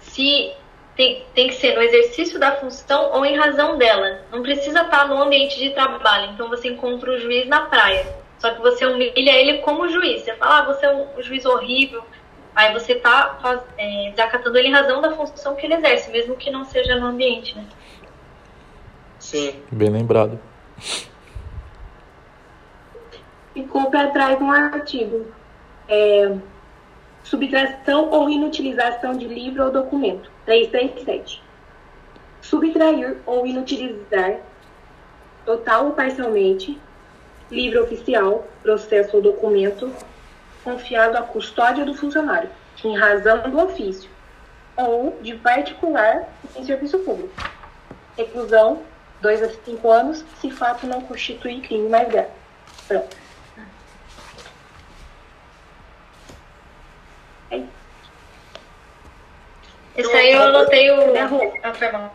se 0.01 0.53
tem, 1.01 1.25
tem 1.35 1.49
que 1.49 1.55
ser 1.55 1.75
no 1.75 1.81
exercício 1.81 2.39
da 2.39 2.57
função 2.57 3.13
ou 3.15 3.25
em 3.25 3.35
razão 3.35 3.79
dela. 3.79 4.21
Não 4.31 4.43
precisa 4.43 4.83
estar 4.83 5.09
no 5.09 5.23
ambiente 5.23 5.59
de 5.59 5.71
trabalho. 5.71 6.33
Então 6.33 6.51
você 6.51 6.69
encontra 6.69 7.11
o 7.11 7.19
juiz 7.19 7.49
na 7.49 7.63
praia. 7.63 8.07
Só 8.39 8.51
que 8.53 8.61
você 8.61 8.85
humilha 8.85 9.31
ele 9.33 9.59
como 9.61 9.89
juiz. 9.89 10.21
Você 10.23 10.35
fala, 10.35 10.59
ah, 10.59 10.65
você 10.67 10.85
é 10.85 10.95
um 10.95 11.23
juiz 11.23 11.47
horrível. 11.47 12.05
Aí 12.55 12.75
você 12.75 12.97
tá 12.97 13.39
faz- 13.41 13.63
é, 13.79 14.11
desacatando 14.11 14.59
ele 14.59 14.69
em 14.69 14.73
razão 14.73 15.01
da 15.01 15.13
função 15.13 15.57
que 15.57 15.65
ele 15.65 15.75
exerce, 15.75 16.11
mesmo 16.11 16.37
que 16.37 16.51
não 16.51 16.67
seja 16.67 16.97
no 16.97 17.07
ambiente, 17.07 17.57
né? 17.57 17.65
Sim. 19.19 19.55
Bem 19.73 19.89
lembrado. 19.89 20.39
Ficou 23.55 23.91
para 23.91 24.09
trás 24.09 24.39
um 24.39 24.51
artigo. 24.51 25.33
É, 25.89 26.31
subtração 27.23 28.11
ou 28.11 28.29
inutilização 28.29 29.17
de 29.17 29.27
livro 29.27 29.65
ou 29.65 29.71
documento. 29.71 30.31
337. 30.45 31.43
Subtrair 32.41 33.19
ou 33.27 33.47
inutilizar, 33.47 34.39
total 35.45 35.87
ou 35.87 35.93
parcialmente, 35.93 36.79
livro 37.51 37.83
oficial, 37.83 38.47
processo 38.63 39.17
ou 39.17 39.23
documento, 39.23 39.93
confiado 40.65 41.17
à 41.17 41.23
custódia 41.23 41.85
do 41.85 41.95
funcionário, 41.95 42.51
em 42.85 42.97
razão 42.97 43.51
do 43.51 43.59
ofício, 43.59 44.11
ou 44.77 45.19
de 45.21 45.35
particular 45.35 46.29
em 46.57 46.65
serviço 46.65 46.99
público. 47.01 47.33
Reclusão, 48.17 48.81
2 49.21 49.43
a 49.43 49.49
5 49.49 49.91
anos, 49.91 50.25
se 50.41 50.51
fato 50.51 50.87
não 50.87 51.01
constitui 51.03 51.61
crime 51.61 51.89
mais 51.89 52.09
grave. 52.09 52.31
Pronto. 52.89 53.17
Esse 59.97 60.13
aí 60.17 60.33
eu 60.33 60.43
anotei 60.43 60.91
o. 60.91 61.17
Errou. 61.17 61.53
Ah, 61.63 61.75
foi 61.75 61.91
mal. 61.91 62.13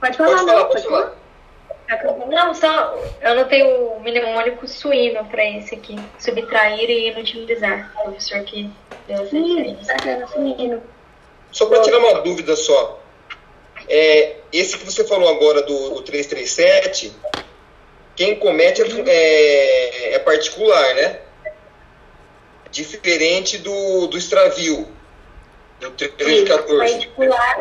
Pode 0.00 0.16
falar, 0.16 0.30
Pode 0.30 0.40
não, 0.40 0.46
falar, 0.46 0.64
pode 0.66 0.82
pode 0.82 0.94
falar. 0.94 2.26
Não, 2.26 2.54
só 2.54 2.98
eu 3.20 3.30
anotei 3.30 3.62
o 3.62 4.00
mnemônico 4.00 4.66
suíno 4.66 5.24
pra 5.26 5.44
esse 5.44 5.74
aqui. 5.74 5.96
Subtrair 6.18 6.90
e 6.90 7.10
inutilizar. 7.10 7.92
O 8.00 8.02
professor 8.04 8.42
que 8.42 8.70
deu 9.06 9.22
essa 9.22 9.40
diferença. 9.40 9.92
bacana, 9.94 10.26
suíno. 10.26 10.82
Só 11.52 11.66
para 11.66 11.82
tirar 11.82 11.98
uma 11.98 12.20
dúvida 12.20 12.56
só. 12.56 13.00
É, 13.88 14.36
esse 14.52 14.76
que 14.76 14.84
você 14.84 15.04
falou 15.04 15.28
agora 15.28 15.62
do, 15.62 15.90
do 15.90 16.02
337, 16.02 17.12
quem 18.16 18.36
comete 18.36 18.82
é, 18.82 19.10
é, 19.10 20.14
é 20.14 20.18
particular, 20.18 20.94
né? 20.96 21.20
Diferente 22.76 23.56
do, 23.56 24.06
do 24.06 24.18
extravio, 24.18 24.86
do 25.80 25.90
314. 25.92 26.92
Particular 26.92 27.56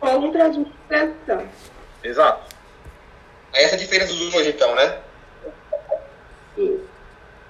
a 0.00 0.44
administração. 0.44 1.48
exato. 2.02 2.56
Aí 3.54 3.62
essa 3.62 3.74
é 3.74 3.78
a 3.78 3.80
diferença 3.80 4.12
dos 4.12 4.32
dois, 4.32 4.44
então, 4.48 4.74
né? 4.74 4.98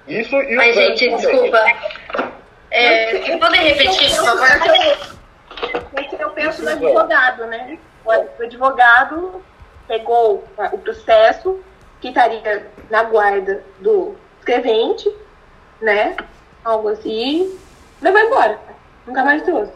Isso 0.07 0.35
e 0.35 0.57
o 0.57 0.61
Ai, 0.61 0.73
gente, 0.73 1.09
desculpa. 1.09 1.57
É, 2.69 3.17
vocês 3.17 3.39
podem 3.39 3.63
repetir, 3.63 4.15
por 4.15 4.25
favor? 4.25 5.17
Eu 6.19 6.29
penso 6.31 6.61
no 6.61 6.69
advogado, 6.69 7.47
né? 7.47 7.79
O 8.05 8.11
advogado 8.11 9.43
pegou 9.87 10.47
o 10.71 10.77
processo 10.77 11.59
que 11.99 12.09
estaria 12.09 12.67
na 12.91 13.01
guarda 13.05 13.63
do 13.79 14.15
escrevente, 14.39 15.11
né? 15.81 16.15
Algo 16.67 16.89
assim, 16.89 17.57
levou 18.01 18.19
embora. 18.19 18.59
Nunca 19.05 19.23
mais 19.23 19.41
trouxe. 19.43 19.71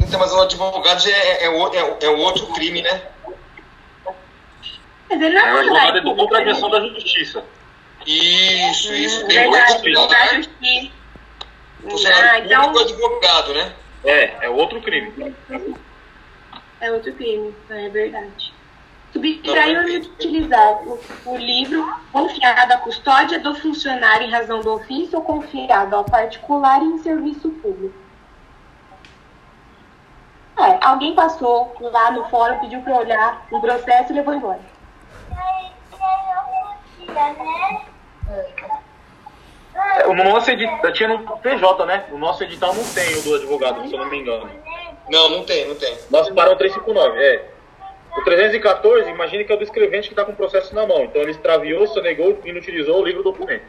Então, 0.00 0.20
mas 0.20 0.32
o 0.32 0.40
advogado 0.40 1.00
já 1.02 1.10
é, 1.10 1.44
é, 1.46 1.48
o- 1.50 1.74
é, 1.74 1.82
o- 1.84 1.96
é 2.00 2.08
o 2.10 2.18
outro 2.18 2.46
crime, 2.52 2.80
né? 2.80 3.02
Mas 5.10 5.20
ele 5.20 5.34
não 5.34 5.42
É, 5.42 5.52
o 5.52 5.56
é 5.56 5.60
advogado 5.60 5.98
é 5.98 6.00
do 6.00 6.14
contravenção 6.14 6.70
da 6.70 6.80
justiça. 6.80 7.44
Isso, 8.06 8.92
isso. 8.94 9.20
público. 9.22 9.28
Tem 9.28 9.48
Hum, 9.48 9.50
Verdade, 9.50 9.72
outro 9.98 10.08
da 10.16 10.26
crime. 10.28 10.42
justiça. 10.44 10.92
Funcionário 11.90 12.30
Ah, 12.30 12.38
então 12.38 12.78
advogado, 12.78 13.54
né? 13.54 13.72
É, 14.04 14.46
é 14.46 14.48
outro 14.48 14.80
crime. 14.80 15.34
é 16.80 16.92
outro 16.92 17.12
crime, 17.14 17.52
é 17.70 17.88
verdade. 17.88 18.47
Subtrair 19.20 19.78
ou 19.78 19.84
utilizar 19.84 20.82
o, 20.86 21.00
o 21.26 21.36
livro 21.36 21.86
confiado 22.12 22.72
à 22.72 22.78
custódia 22.78 23.38
do 23.40 23.54
funcionário 23.54 24.26
em 24.26 24.30
razão 24.30 24.60
do 24.60 24.74
ofício 24.74 25.18
ou 25.18 25.24
confiado 25.24 25.94
ao 25.94 26.04
particular 26.04 26.82
em 26.82 26.98
serviço 26.98 27.50
público. 27.50 27.94
É, 30.58 30.84
alguém 30.84 31.14
passou 31.14 31.74
lá 31.80 32.10
no 32.10 32.24
fórum, 32.28 32.58
pediu 32.58 32.80
para 32.82 32.96
olhar 32.96 33.46
um 33.52 33.60
processo 33.60 34.12
e 34.12 34.16
levou 34.16 34.34
embora. 34.34 34.60
É, 39.74 40.06
no 40.06 40.24
nosso 40.24 40.50
edital, 40.50 40.92
tinha 40.92 41.08
no 41.08 41.38
PJ, 41.38 41.86
né? 41.86 42.06
O 42.10 42.18
nosso 42.18 42.42
edital 42.42 42.74
não 42.74 42.84
tem 42.92 43.16
o 43.18 43.22
do 43.22 43.34
advogado, 43.36 43.86
se 43.86 43.94
eu 43.94 44.00
não 44.00 44.10
me 44.10 44.18
engano. 44.18 44.50
Não, 45.08 45.30
não 45.30 45.44
tem, 45.44 45.68
não 45.68 45.76
tem. 45.76 45.96
Nós 46.10 46.28
paramos 46.30 46.58
359, 46.58 47.22
é. 47.22 47.57
O 48.16 48.22
314, 48.22 49.10
imagine 49.10 49.44
que 49.44 49.52
é 49.52 49.54
o 49.54 49.58
do 49.58 49.64
escrevente 49.64 50.08
que 50.08 50.12
está 50.14 50.24
com 50.24 50.32
o 50.32 50.36
processo 50.36 50.74
na 50.74 50.86
mão. 50.86 51.04
Então 51.04 51.22
ele 51.22 51.30
extraviou, 51.30 51.86
sonegou 51.86 52.38
e 52.44 52.48
inutilizou 52.48 53.00
o 53.00 53.04
livro 53.04 53.22
documento. 53.22 53.64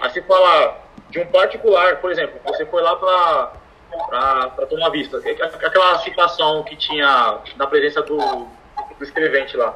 Aí 0.00 0.10
se 0.10 0.22
falar 0.22 0.84
de 1.10 1.18
um 1.18 1.26
particular, 1.26 1.96
por 1.96 2.10
exemplo, 2.10 2.40
você 2.44 2.64
foi 2.66 2.82
lá 2.82 2.96
para 2.96 4.66
tomar 4.66 4.90
vista. 4.90 5.18
Aquela 5.18 5.98
citação 5.98 6.62
que 6.62 6.76
tinha 6.76 7.38
na 7.56 7.66
presença 7.66 8.02
do, 8.02 8.16
do 8.16 9.02
escrevente 9.02 9.56
lá. 9.56 9.74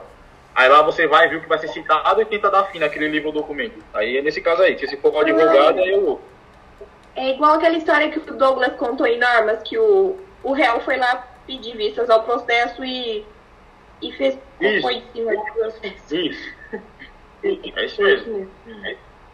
Aí 0.54 0.68
lá 0.68 0.82
você 0.82 1.06
vai 1.06 1.28
ver 1.28 1.36
o 1.36 1.40
que 1.40 1.48
vai 1.48 1.58
ser 1.58 1.68
citado 1.68 2.20
e 2.20 2.24
tenta 2.24 2.50
dar 2.50 2.64
fim 2.64 2.80
naquele 2.80 3.08
livro 3.08 3.28
ou 3.28 3.34
documento. 3.34 3.78
Aí 3.94 4.16
é 4.18 4.22
nesse 4.22 4.40
caso 4.40 4.62
aí, 4.62 4.76
se 4.76 4.96
for 4.96 5.12
o 5.14 5.20
advogado, 5.20 5.78
aí 5.78 5.90
eu. 5.90 6.20
É 7.14 7.30
igual 7.30 7.54
aquela 7.54 7.76
história 7.76 8.10
que 8.10 8.18
o 8.18 8.36
Douglas 8.36 8.74
contou 8.76 9.06
em 9.06 9.18
Normas, 9.18 9.62
que 9.62 9.78
o, 9.78 10.18
o 10.42 10.52
réu 10.52 10.80
foi 10.80 10.96
lá 10.96 11.28
pedir 11.46 11.76
vistas 11.76 12.10
ao 12.10 12.24
processo 12.24 12.84
e, 12.84 13.24
e 14.02 14.12
fez 14.12 14.38
Isso. 14.60 14.82
foi 14.82 14.94
em 14.94 15.04
cima 15.12 15.32
do 15.36 15.52
processo. 15.52 16.16
Isso. 16.16 16.58
É 17.44 17.84
isso 17.84 18.02
mesmo. 18.02 18.50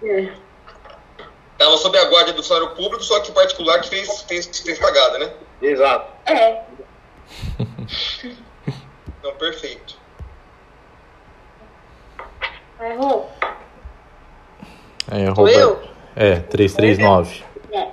É. 0.03 0.31
Tava 1.57 1.79
sob 1.79 1.97
a 1.97 2.05
guarda 2.05 2.33
do 2.35 2.43
funcionário 2.43 2.77
público, 2.77 3.03
só 3.03 3.19
que 3.21 3.31
o 3.31 3.35
particular 3.35 3.81
que 3.81 3.89
fez, 3.89 4.21
fez, 4.29 4.47
fez 4.61 4.79
cagada, 4.79 5.19
né? 5.21 5.33
Exato. 5.63 6.13
É, 6.31 6.65
Então, 9.19 9.35
perfeito. 9.39 9.97
é, 12.79 12.93
Rô. 12.95 13.25
É, 15.11 15.35
Sou 15.35 15.49
eu? 15.49 15.69
Roberto. 15.75 15.89
É, 16.15 16.41
339. 16.41 17.43
É, 17.73 17.89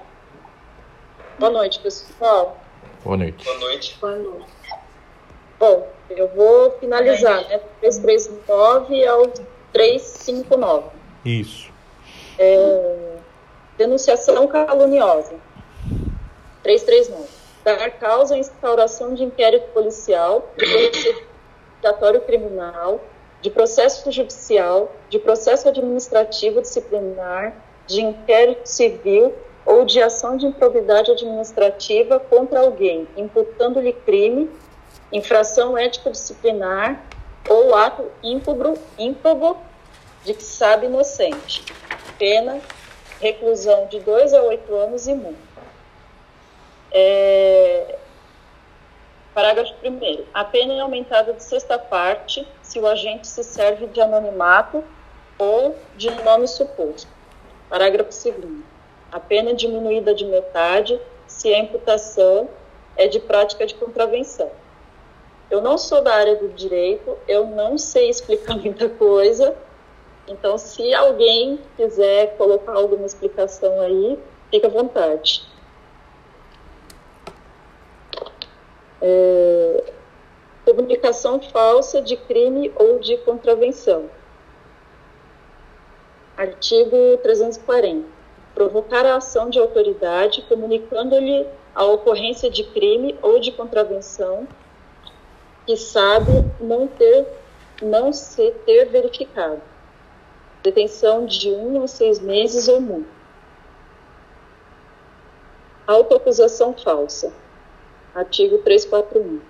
Boa 1.40 1.52
noite, 1.54 1.80
pessoal. 1.80 2.60
Boa 3.04 3.16
noite. 3.16 3.46
Boa 3.46 3.58
noite. 3.60 3.98
quando. 4.00 4.46
Bom, 5.58 5.88
eu 6.18 6.28
vou 6.30 6.72
finalizar, 6.80 7.48
né? 7.48 7.60
339 7.80 9.06
ao 9.06 9.28
359. 9.72 10.90
Isso. 11.26 11.72
Denunciação 13.78 14.48
caluniosa. 14.48 15.36
339. 16.64 17.28
Dar 17.64 17.92
causa 17.92 18.36
à 18.36 18.38
instauração 18.38 19.14
de 19.14 19.24
inquérito 19.24 19.68
policial, 19.72 20.52
de 20.58 20.66
procedimento 21.82 22.26
criminal, 22.26 23.00
de 23.42 23.50
processo 23.50 24.12
judicial, 24.12 24.92
de 25.10 25.20
processo 25.20 25.68
administrativo 25.68 26.62
disciplinar, 26.62 27.56
de 27.88 28.02
inquérito 28.02 28.68
civil 28.68 29.34
ou 29.66 29.86
de 29.86 30.02
ação 30.02 30.38
de 30.38 30.46
improbidade 30.46 31.12
administrativa 31.12 32.20
contra 32.20 32.62
alguém, 32.62 33.08
imputando-lhe 33.16 33.94
crime, 33.94 34.50
infração 35.12 35.78
ético-disciplinar 35.78 37.04
ou 37.50 37.76
ato 37.76 38.10
ímprobo, 38.24 38.78
ímprobo 38.98 39.58
de 40.24 40.34
que 40.34 40.44
sabe 40.44 40.86
inocente. 40.86 41.66
Pena, 42.18 42.60
reclusão 43.20 43.88
de 43.88 44.00
2 44.00 44.34
a 44.34 44.44
8 44.44 44.76
anos 44.76 45.08
e 45.08 45.14
multa. 45.14 45.40
É, 46.92 47.96
Parágrafo 49.34 49.74
1 49.82 50.26
A 50.34 50.44
pena 50.44 50.74
é 50.74 50.80
aumentada 50.82 51.32
de 51.32 51.42
sexta 51.42 51.80
parte 51.80 52.46
se 52.62 52.80
o 52.80 52.88
agente 52.88 53.28
se 53.28 53.44
serve 53.44 53.88
de 53.88 54.02
anonimato 54.02 54.84
ou 55.38 55.76
de 55.96 56.12
nome 56.24 56.48
suposto. 56.48 57.10
Parágrafo 57.70 58.10
2 58.10 58.64
A 59.10 59.20
pena 59.22 59.52
é 59.52 59.54
diminuída 59.54 60.14
de 60.14 60.26
metade 60.26 61.00
se 61.28 61.54
a 61.54 61.60
imputação 61.60 62.50
é 62.98 63.08
de 63.08 63.22
prática 63.22 63.66
de 63.66 63.74
contravenção. 63.76 64.52
Eu 65.52 65.60
não 65.60 65.78
sou 65.78 66.02
da 66.02 66.16
área 66.16 66.38
do 66.38 66.48
direito, 66.48 67.18
eu 67.28 67.46
não 67.46 67.78
sei 67.78 68.10
explicar 68.10 68.56
muita 68.64 68.88
coisa, 68.88 69.54
então 70.26 70.58
se 70.58 70.94
alguém 70.94 71.60
quiser 71.76 72.38
colocar 72.38 72.72
alguma 72.72 73.06
explicação 73.06 73.82
aí, 73.82 74.18
fica 74.50 74.68
à 74.68 74.70
vontade. 74.70 75.44
É, 79.02 79.92
comunicação 80.64 81.42
falsa 81.42 82.02
de 82.02 82.16
crime 82.16 82.72
ou 82.76 83.00
de 83.00 83.18
contravenção. 83.18 84.10
Artigo 86.38 87.18
340. 87.22 88.08
Provocar 88.56 89.06
a 89.06 89.18
ação 89.18 89.50
de 89.50 89.60
autoridade 89.60 90.44
comunicando-lhe 90.44 91.46
a 91.76 91.84
ocorrência 91.84 92.50
de 92.50 92.64
crime 92.64 93.18
ou 93.22 93.38
de 93.40 93.52
contravenção 93.52 94.48
que 95.66 95.76
sabe 95.76 96.32
não 96.60 96.88
ter 96.88 97.28
não 97.82 98.14
se 98.14 98.52
ter 98.66 98.86
verificado. 98.86 99.62
Detenção 100.62 101.26
de 101.26 101.50
um 101.50 101.84
a 101.84 101.88
seis 101.88 102.20
meses 102.20 102.68
ou 102.68 102.80
multa. 102.80 103.10
Autoacusação 105.88 106.74
falsa. 106.74 107.34
Artigo 108.14 108.60
341. 108.60 109.42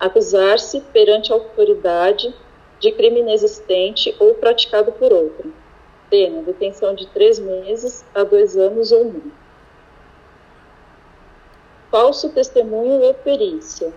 Acusar-se 0.00 0.80
perante 0.92 1.32
a 1.32 1.36
autoridade 1.36 2.34
de 2.80 2.92
crime 2.92 3.20
inexistente 3.20 4.14
ou 4.18 4.34
praticado 4.34 4.90
por 4.92 5.12
outra. 5.12 5.48
Pena, 6.10 6.42
detenção 6.42 6.94
de 6.94 7.06
três 7.08 7.38
meses 7.38 8.04
a 8.14 8.24
dois 8.24 8.56
anos 8.56 8.90
ou 8.90 9.04
multa. 9.04 9.46
Falso 11.90 12.30
testemunho 12.30 13.00
ou 13.02 13.14
perícia. 13.14 13.92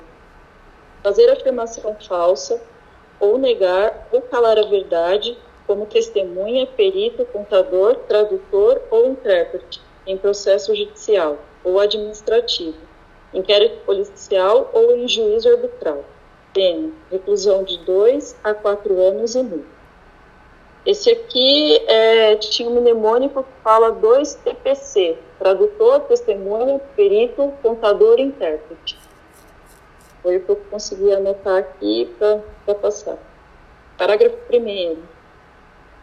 Fazer 1.04 1.30
afirmação 1.30 1.96
falsa 2.08 2.62
ou 3.20 3.38
negar 3.38 4.08
ou 4.12 4.22
calar 4.22 4.58
a 4.58 4.68
verdade 4.68 5.38
como 5.66 5.86
testemunha, 5.86 6.66
perito, 6.66 7.26
contador, 7.26 7.96
tradutor 8.08 8.82
ou 8.90 9.08
intérprete 9.08 9.82
em 10.06 10.18
processo 10.18 10.76
judicial 10.76 11.38
ou 11.64 11.80
administrativo 11.80 12.90
inquérito 13.34 13.86
policial 13.86 14.70
ou 14.74 14.96
em 14.96 15.08
juízo 15.08 15.50
arbitral. 15.50 16.04
Pena, 16.54 16.92
reclusão 17.12 17.64
de 17.64 17.78
2 17.80 18.38
a 18.44 18.54
4 18.54 19.00
anos 19.00 19.36
e 19.36 19.44
multa. 19.44 19.80
Esse 20.86 21.12
aqui 21.12 21.78
é, 21.88 22.36
tinha 22.38 22.70
um 22.70 22.80
mnemônico 22.80 23.44
que 23.44 23.50
fala 23.64 23.92
2 23.92 24.36
TPC, 24.36 25.18
tradutor, 25.38 26.02
testemunha, 26.02 26.80
perito, 26.96 27.54
contador 27.62 28.18
e 28.18 28.24
intérprete. 28.24 28.98
Foi 30.22 30.38
o 30.38 30.42
que 30.42 30.50
eu 30.50 30.56
consegui 30.70 31.14
anotar 31.14 31.58
aqui 31.58 32.14
para 32.18 32.76
passar. 32.76 33.18
Parágrafo 33.98 34.38
1 34.52 34.98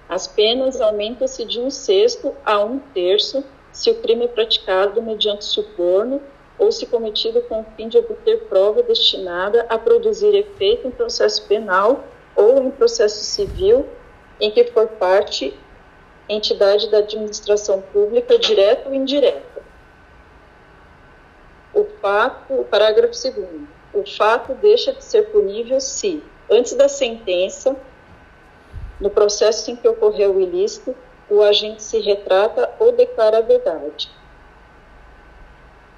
As 0.09 0.27
penas 0.27 0.81
aumentam-se 0.81 1.45
de 1.45 1.61
um 1.61 1.71
sexto 1.71 2.35
a 2.45 2.63
um 2.63 2.79
terço 2.79 3.45
se 3.73 3.91
o 3.91 3.97
crime 3.97 4.25
é 4.25 4.29
praticado 4.29 5.03
mediante 5.03 5.45
suborno 5.45 6.23
ou 6.59 6.73
se 6.73 6.87
cometido 6.87 7.43
com 7.43 7.61
o 7.61 7.67
fim 7.77 7.89
de 7.89 7.99
obter 7.99 8.45
prova 8.45 8.83
destinada 8.83 9.67
a 9.69 9.77
produzir 9.77 10.35
efeito 10.35 10.89
em 10.89 10.91
processo 10.91 11.47
penal 11.47 12.05
ou 12.35 12.63
em 12.63 12.71
processo 12.71 13.23
civil 13.23 13.87
em 14.41 14.51
que 14.51 14.65
for 14.65 14.87
parte 14.89 15.59
entidade 16.29 16.91
da 16.91 16.99
administração 16.99 17.83
pública 17.93 18.39
direta 18.39 18.89
ou 18.89 18.95
indireta. 18.95 19.57
fato, 22.07 22.55
o 22.55 22.65
parágrafo 22.65 23.13
2 23.13 23.76
o 23.97 24.05
fato 24.05 24.53
deixa 24.55 24.93
de 24.93 25.03
ser 25.03 25.31
punível 25.31 25.81
se, 25.81 26.23
antes 26.51 26.75
da 26.75 26.87
sentença, 26.87 27.75
no 29.01 29.09
processo 29.09 29.71
em 29.71 29.77
que 29.77 29.89
ocorreu 29.89 30.37
o 30.37 30.41
ilícito, 30.41 30.95
o 31.31 31.43
agente 31.43 31.83
se 31.83 31.99
retrata 32.01 32.71
ou 32.79 32.93
declara 32.93 33.39
a 33.39 33.41
verdade. 33.41 34.11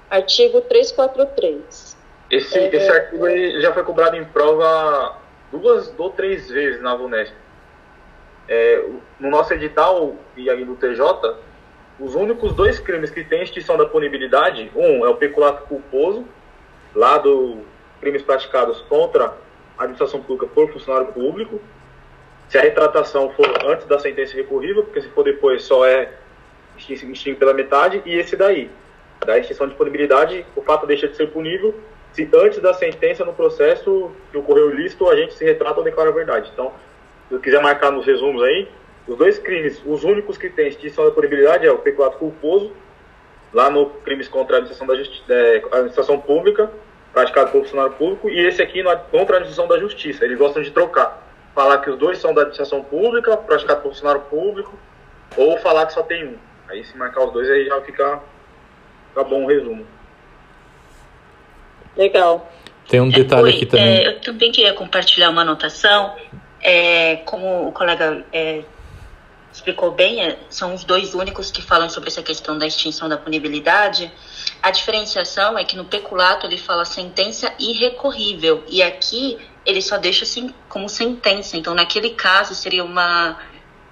Artigo 0.09 0.61
343. 0.61 1.97
Esse, 2.31 2.57
é, 2.57 2.75
esse 2.75 2.89
artigo 2.89 3.25
aí 3.25 3.61
já 3.61 3.73
foi 3.73 3.83
cobrado 3.83 4.15
em 4.15 4.23
prova 4.23 5.17
duas 5.51 5.93
ou 5.97 6.09
três 6.09 6.49
vezes 6.49 6.81
na 6.81 6.95
VUNESP. 6.95 7.35
É, 8.47 8.85
no 9.19 9.29
nosso 9.29 9.53
edital 9.53 10.15
e 10.35 10.49
aí 10.49 10.63
no 10.63 10.75
TJ, 10.75 11.03
os 11.99 12.15
únicos 12.15 12.53
dois 12.53 12.79
crimes 12.79 13.11
que 13.11 13.23
têm 13.23 13.43
extinção 13.43 13.77
da 13.77 13.85
punibilidade, 13.85 14.71
um 14.73 15.05
é 15.05 15.09
o 15.09 15.15
peculato 15.15 15.63
culposo, 15.67 16.25
lá 16.95 17.17
do 17.17 17.63
crimes 17.99 18.21
praticados 18.21 18.81
contra 18.81 19.25
a 19.77 19.83
administração 19.83 20.21
pública 20.21 20.47
por 20.53 20.71
funcionário 20.71 21.07
público, 21.13 21.59
se 22.47 22.57
a 22.57 22.61
retratação 22.61 23.29
for 23.31 23.47
antes 23.65 23.85
da 23.85 23.99
sentença 23.99 24.35
recorrível, 24.35 24.83
porque 24.83 25.01
se 25.01 25.09
for 25.09 25.23
depois 25.23 25.63
só 25.63 25.85
é 25.85 26.11
extinto 26.77 27.37
pela 27.37 27.53
metade, 27.53 28.01
e 28.05 28.17
esse 28.17 28.35
daí, 28.35 28.69
da 29.25 29.37
extinção 29.37 29.67
de 29.67 29.75
punibilidade, 29.75 30.45
o 30.55 30.61
fato 30.61 30.87
deixa 30.87 31.07
de 31.07 31.15
ser 31.15 31.27
punível 31.27 31.75
se 32.13 32.27
antes 32.33 32.59
da 32.59 32.73
sentença 32.73 33.23
no 33.23 33.33
processo 33.33 34.11
que 34.31 34.37
ocorreu 34.37 34.71
ilícito 34.71 35.07
a 35.09 35.15
gente 35.15 35.33
se 35.35 35.45
retrata 35.45 35.77
ou 35.77 35.83
declara 35.83 36.09
a 36.09 36.13
verdade. 36.13 36.49
Então, 36.53 36.73
se 37.27 37.35
eu 37.35 37.39
quiser 37.39 37.61
marcar 37.61 37.91
nos 37.91 38.05
resumos 38.05 38.41
aí, 38.41 38.67
os 39.07 39.17
dois 39.17 39.37
crimes, 39.37 39.81
os 39.85 40.03
únicos 40.03 40.37
que 40.37 40.49
têm 40.49 40.67
extinção 40.67 41.05
da 41.05 41.11
punibilidade 41.11 41.65
é 41.65 41.71
o 41.71 41.77
peculato 41.77 42.17
culposo, 42.17 42.71
lá 43.53 43.69
no 43.69 43.87
crimes 43.87 44.27
contra 44.27 44.55
a 44.55 44.59
administração, 44.59 44.87
da 44.87 44.95
justi 44.95 45.23
é, 45.29 45.63
administração 45.71 46.19
pública, 46.19 46.71
praticado 47.13 47.51
por 47.51 47.63
funcionário 47.63 47.93
público, 47.93 48.29
e 48.29 48.39
esse 48.47 48.61
aqui 48.61 48.83
no, 48.83 48.89
contra 48.97 49.35
a 49.35 49.39
administração 49.39 49.67
da 49.67 49.79
justiça. 49.79 50.25
Eles 50.25 50.37
gostam 50.37 50.61
de 50.61 50.71
trocar. 50.71 51.27
Falar 51.53 51.79
que 51.79 51.89
os 51.89 51.97
dois 51.97 52.19
são 52.19 52.33
da 52.33 52.41
administração 52.41 52.83
pública, 52.83 53.35
praticado 53.37 53.81
por 53.81 53.89
funcionário 53.89 54.21
público, 54.21 54.77
ou 55.35 55.57
falar 55.59 55.85
que 55.85 55.93
só 55.93 56.03
tem 56.03 56.27
um. 56.27 56.37
Aí 56.67 56.83
se 56.83 56.95
marcar 56.97 57.25
os 57.25 57.33
dois 57.33 57.49
aí 57.49 57.65
já 57.65 57.81
fica, 57.81 58.21
fica 59.09 59.23
bom 59.23 59.43
o 59.43 59.47
resumo. 59.47 59.85
Legal. 61.97 62.49
Tem 62.87 63.01
um 63.01 63.09
detalhe 63.09 63.43
Oi, 63.43 63.49
aqui 63.51 63.65
também. 63.65 63.85
é, 63.85 64.07
eu 64.07 64.21
também 64.21 64.51
queria 64.51 64.73
compartilhar 64.73 65.29
uma 65.29 65.41
anotação. 65.41 66.15
É, 66.61 67.17
como 67.17 67.67
o 67.67 67.71
colega 67.71 68.25
é, 68.31 68.63
explicou 69.51 69.91
bem, 69.91 70.23
é, 70.23 70.37
são 70.49 70.73
os 70.73 70.83
dois 70.83 71.13
únicos 71.13 71.51
que 71.51 71.61
falam 71.61 71.89
sobre 71.89 72.09
essa 72.09 72.23
questão 72.23 72.57
da 72.57 72.65
extinção 72.65 73.09
da 73.09 73.17
punibilidade. 73.17 74.11
A 74.61 74.71
diferenciação 74.71 75.57
é 75.57 75.63
que 75.63 75.75
no 75.75 75.85
peculato 75.85 76.45
ele 76.45 76.57
fala 76.57 76.83
sentença 76.85 77.53
irrecorrível 77.59 78.63
e 78.67 78.83
aqui 78.83 79.37
ele 79.65 79.81
só 79.81 79.97
deixa 79.97 80.23
assim 80.23 80.53
como 80.67 80.89
sentença. 80.89 81.55
Então, 81.57 81.73
naquele 81.73 82.11
caso, 82.11 82.55
seria 82.55 82.83
uma. 82.83 83.39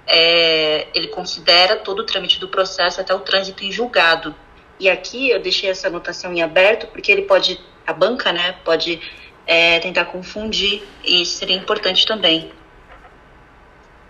É, 0.06 0.88
ele 0.94 1.08
considera 1.08 1.76
todo 1.76 2.00
o 2.00 2.04
trâmite 2.04 2.40
do 2.40 2.48
processo 2.48 3.00
até 3.00 3.14
o 3.14 3.20
trânsito 3.20 3.64
em 3.64 3.70
julgado. 3.70 4.34
E 4.80 4.88
aqui 4.88 5.30
eu 5.30 5.40
deixei 5.40 5.68
essa 5.70 5.88
anotação 5.88 6.32
em 6.32 6.42
aberto 6.42 6.86
porque 6.86 7.10
ele 7.10 7.22
pode, 7.22 7.60
a 7.86 7.92
banca, 7.92 8.32
né, 8.32 8.56
pode 8.64 9.00
é, 9.46 9.78
tentar 9.80 10.06
confundir 10.06 10.82
e 11.04 11.22
isso 11.22 11.38
seria 11.38 11.56
importante 11.56 12.06
também. 12.06 12.52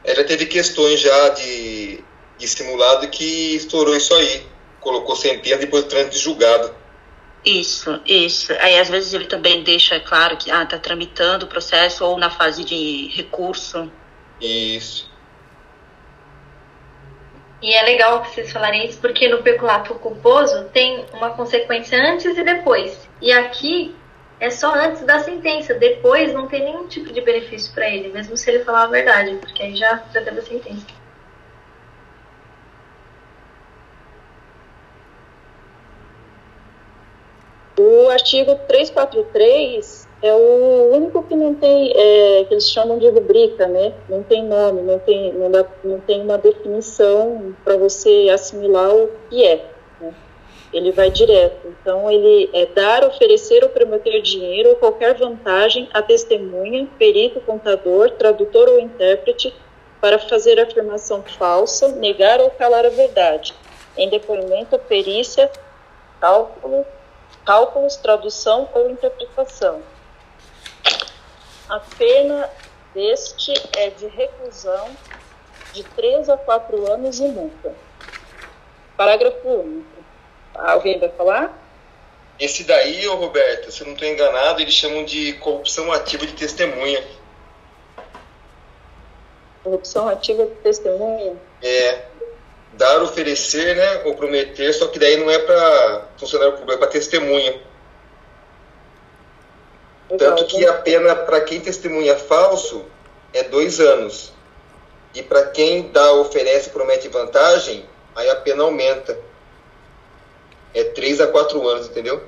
Já 0.06 0.24
teve 0.24 0.46
questões 0.46 1.00
já 1.00 1.28
de, 1.30 2.02
de 2.38 2.48
simulado 2.48 3.08
que 3.08 3.56
estourou 3.56 3.96
isso 3.96 4.14
aí. 4.14 4.46
Colocou 4.88 5.14
sentença 5.14 5.58
depois 5.58 5.84
do 5.84 5.90
trânsito 5.90 6.14
de 6.14 6.18
julgado. 6.18 6.74
Isso, 7.44 8.00
isso. 8.06 8.54
Aí 8.58 8.78
às 8.78 8.88
vezes 8.88 9.12
ele 9.12 9.26
também 9.26 9.62
deixa 9.62 10.00
claro 10.00 10.34
que 10.38 10.50
ah, 10.50 10.64
tá 10.64 10.78
tramitando 10.78 11.44
o 11.44 11.48
processo 11.48 12.06
ou 12.06 12.16
na 12.16 12.30
fase 12.30 12.64
de 12.64 13.08
recurso. 13.08 13.92
Isso. 14.40 15.06
E 17.60 17.74
é 17.74 17.82
legal 17.82 18.22
que 18.22 18.30
vocês 18.30 18.50
falarem 18.50 18.86
isso, 18.86 18.98
porque 18.98 19.28
no 19.28 19.42
peculato 19.42 19.94
culposo 19.96 20.64
tem 20.72 21.04
uma 21.12 21.28
consequência 21.34 22.00
antes 22.02 22.38
e 22.38 22.42
depois. 22.42 22.98
E 23.20 23.30
aqui 23.30 23.94
é 24.40 24.48
só 24.48 24.72
antes 24.74 25.02
da 25.02 25.18
sentença. 25.18 25.74
Depois 25.74 26.32
não 26.32 26.48
tem 26.48 26.64
nenhum 26.64 26.88
tipo 26.88 27.12
de 27.12 27.20
benefício 27.20 27.74
para 27.74 27.90
ele, 27.90 28.08
mesmo 28.08 28.38
se 28.38 28.50
ele 28.50 28.64
falar 28.64 28.84
a 28.84 28.86
verdade, 28.86 29.36
porque 29.36 29.62
aí 29.62 29.76
já, 29.76 30.02
já 30.14 30.22
teve 30.22 30.38
a 30.38 30.42
sentença. 30.42 30.86
O 37.78 38.08
artigo 38.08 38.56
343 38.66 40.08
é 40.20 40.34
o 40.34 40.90
único 40.92 41.22
que 41.22 41.36
não 41.36 41.54
tem, 41.54 41.92
é, 41.94 42.44
que 42.44 42.54
eles 42.54 42.68
chamam 42.68 42.98
de 42.98 43.08
rubrica, 43.08 43.68
né? 43.68 43.92
Não 44.08 44.20
tem 44.20 44.44
nome, 44.44 44.82
não 44.82 44.98
tem, 44.98 45.32
não, 45.32 45.48
dá, 45.48 45.64
não 45.84 46.00
tem 46.00 46.20
uma 46.20 46.36
definição 46.36 47.54
para 47.62 47.76
você 47.76 48.28
assimilar 48.34 48.92
o 48.92 49.08
que 49.30 49.44
é. 49.44 49.64
Né? 50.00 50.12
Ele 50.72 50.90
vai 50.90 51.08
direto. 51.08 51.68
Então, 51.68 52.10
ele 52.10 52.50
é 52.52 52.66
dar, 52.66 53.04
oferecer 53.04 53.62
ou 53.62 53.70
prometer 53.70 54.20
dinheiro 54.22 54.70
ou 54.70 54.74
qualquer 54.74 55.14
vantagem 55.14 55.88
a 55.94 56.02
testemunha, 56.02 56.88
perito, 56.98 57.40
contador, 57.42 58.10
tradutor 58.10 58.68
ou 58.68 58.80
intérprete 58.80 59.54
para 60.00 60.18
fazer 60.18 60.58
afirmação 60.58 61.22
falsa, 61.22 61.86
negar 61.90 62.40
ou 62.40 62.50
calar 62.50 62.84
a 62.84 62.90
verdade, 62.90 63.54
em 63.96 64.08
depoimento, 64.08 64.76
perícia, 64.80 65.48
cálculo, 66.20 66.84
cálculos, 67.48 67.96
tradução 67.96 68.68
ou 68.74 68.90
interpretação. 68.90 69.82
A 71.66 71.80
pena 71.80 72.50
deste 72.92 73.54
é 73.74 73.88
de 73.88 74.06
reclusão 74.06 74.90
de 75.72 75.82
3 75.82 76.28
a 76.28 76.36
4 76.36 76.92
anos 76.92 77.18
e 77.18 77.22
multa. 77.28 77.74
Parágrafo 78.98 79.48
único. 79.48 80.04
Alguém 80.54 80.98
vai 80.98 81.08
falar? 81.08 81.58
Esse 82.38 82.64
daí, 82.64 83.08
ô 83.08 83.14
Roberto, 83.14 83.72
se 83.72 83.80
eu 83.80 83.86
não 83.86 83.94
estou 83.94 84.06
enganado, 84.06 84.60
eles 84.60 84.74
chamam 84.74 85.02
de 85.06 85.32
corrupção 85.34 85.90
ativa 85.90 86.26
de 86.26 86.34
testemunha. 86.34 87.02
Corrupção 89.64 90.06
ativa 90.06 90.44
de 90.44 90.54
testemunha? 90.56 91.34
É. 91.62 92.07
Dar, 92.78 93.02
oferecer, 93.02 93.74
né? 93.74 94.02
Ou 94.04 94.14
prometer, 94.14 94.72
só 94.72 94.86
que 94.86 95.00
daí 95.00 95.16
não 95.16 95.28
é 95.28 95.38
para 95.38 96.06
funcionário 96.16 96.52
público, 96.52 96.74
é 96.74 96.76
para 96.76 96.86
testemunha. 96.86 97.60
Tanto 100.16 100.46
que 100.46 100.64
a 100.64 100.74
pena 100.74 101.16
para 101.16 101.40
quem 101.40 101.60
testemunha 101.60 102.16
falso 102.16 102.84
é 103.34 103.42
dois 103.42 103.80
anos. 103.80 104.32
E 105.12 105.24
para 105.24 105.46
quem 105.48 105.90
dá, 105.90 106.12
oferece, 106.12 106.70
promete 106.70 107.08
vantagem, 107.08 107.84
aí 108.14 108.30
a 108.30 108.36
pena 108.36 108.62
aumenta. 108.62 109.18
É 110.72 110.84
três 110.84 111.20
a 111.20 111.26
quatro 111.26 111.66
anos, 111.66 111.88
entendeu? 111.88 112.22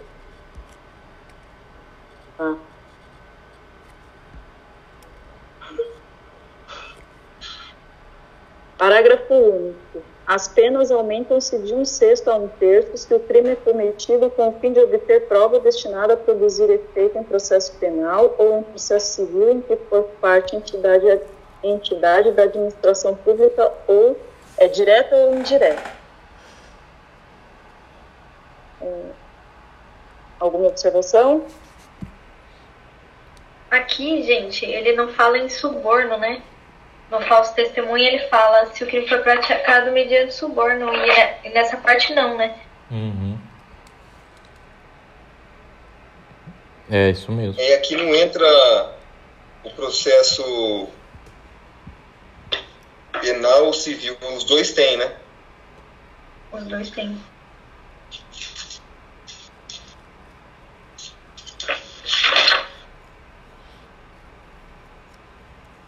Ah. 2.40 2.56
Parágrafo 8.76 9.34
único. 9.34 10.09
As 10.30 10.46
penas 10.46 10.92
aumentam-se 10.92 11.58
de 11.58 11.74
um 11.74 11.84
sexto 11.84 12.28
a 12.28 12.36
um 12.36 12.46
terço 12.46 12.96
se 12.96 13.12
o 13.12 13.18
crime 13.18 13.50
é 13.50 13.56
cometido 13.56 14.30
com 14.30 14.50
o 14.50 14.60
fim 14.60 14.72
de 14.72 14.78
obter 14.78 15.26
prova 15.26 15.58
destinada 15.58 16.14
a 16.14 16.16
produzir 16.16 16.70
efeito 16.70 17.18
em 17.18 17.24
processo 17.24 17.76
penal 17.78 18.36
ou 18.38 18.60
em 18.60 18.62
processo 18.62 19.14
civil 19.14 19.50
em 19.50 19.60
que 19.60 19.74
for 19.88 20.04
parte 20.20 20.54
entidade, 20.54 21.20
entidade 21.64 22.30
da 22.30 22.44
administração 22.44 23.16
pública 23.16 23.72
ou 23.88 24.16
é 24.56 24.68
direta 24.68 25.16
ou 25.16 25.34
indireta. 25.34 25.82
É, 28.82 29.02
alguma 30.38 30.68
observação? 30.68 31.44
Aqui, 33.68 34.22
gente, 34.22 34.64
ele 34.64 34.92
não 34.92 35.08
fala 35.08 35.38
em 35.38 35.48
suborno, 35.48 36.16
né? 36.18 36.40
No 37.10 37.20
falso 37.22 37.54
testemunho 37.54 38.04
ele 38.04 38.20
fala 38.28 38.66
se 38.66 38.84
o 38.84 38.86
crime 38.86 39.08
foi 39.08 39.18
praticado 39.18 39.90
mediante 39.90 40.32
suborno 40.32 40.94
e, 40.94 41.10
é, 41.10 41.40
e 41.44 41.50
nessa 41.50 41.76
parte 41.76 42.14
não, 42.14 42.36
né? 42.36 42.56
Uhum. 42.90 43.38
É 46.90 47.10
isso 47.10 47.30
mesmo. 47.30 47.60
E 47.60 47.74
aqui 47.74 47.96
não 47.96 48.14
entra 48.14 48.46
o 49.64 49.70
processo 49.70 50.88
penal 53.20 53.66
ou 53.66 53.72
civil, 53.72 54.16
os 54.34 54.44
dois 54.44 54.72
têm, 54.72 54.96
né? 54.96 55.12
Os 56.52 56.64
dois 56.64 56.90
têm. 56.90 57.16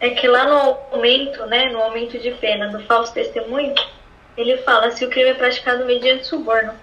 É 0.02 0.10
que 0.10 0.26
lá 0.26 0.44
no 0.44 0.76
aumento, 0.90 1.46
né, 1.46 1.70
no 1.70 1.80
aumento 1.80 2.18
de 2.18 2.32
pena 2.32 2.66
do 2.66 2.84
falso 2.86 3.14
testemunho, 3.14 3.72
ele 4.36 4.58
fala 4.58 4.90
se 4.90 5.04
o 5.04 5.08
crime 5.08 5.30
é 5.30 5.34
praticado 5.34 5.86
mediante 5.86 6.26
suborno. 6.26 6.74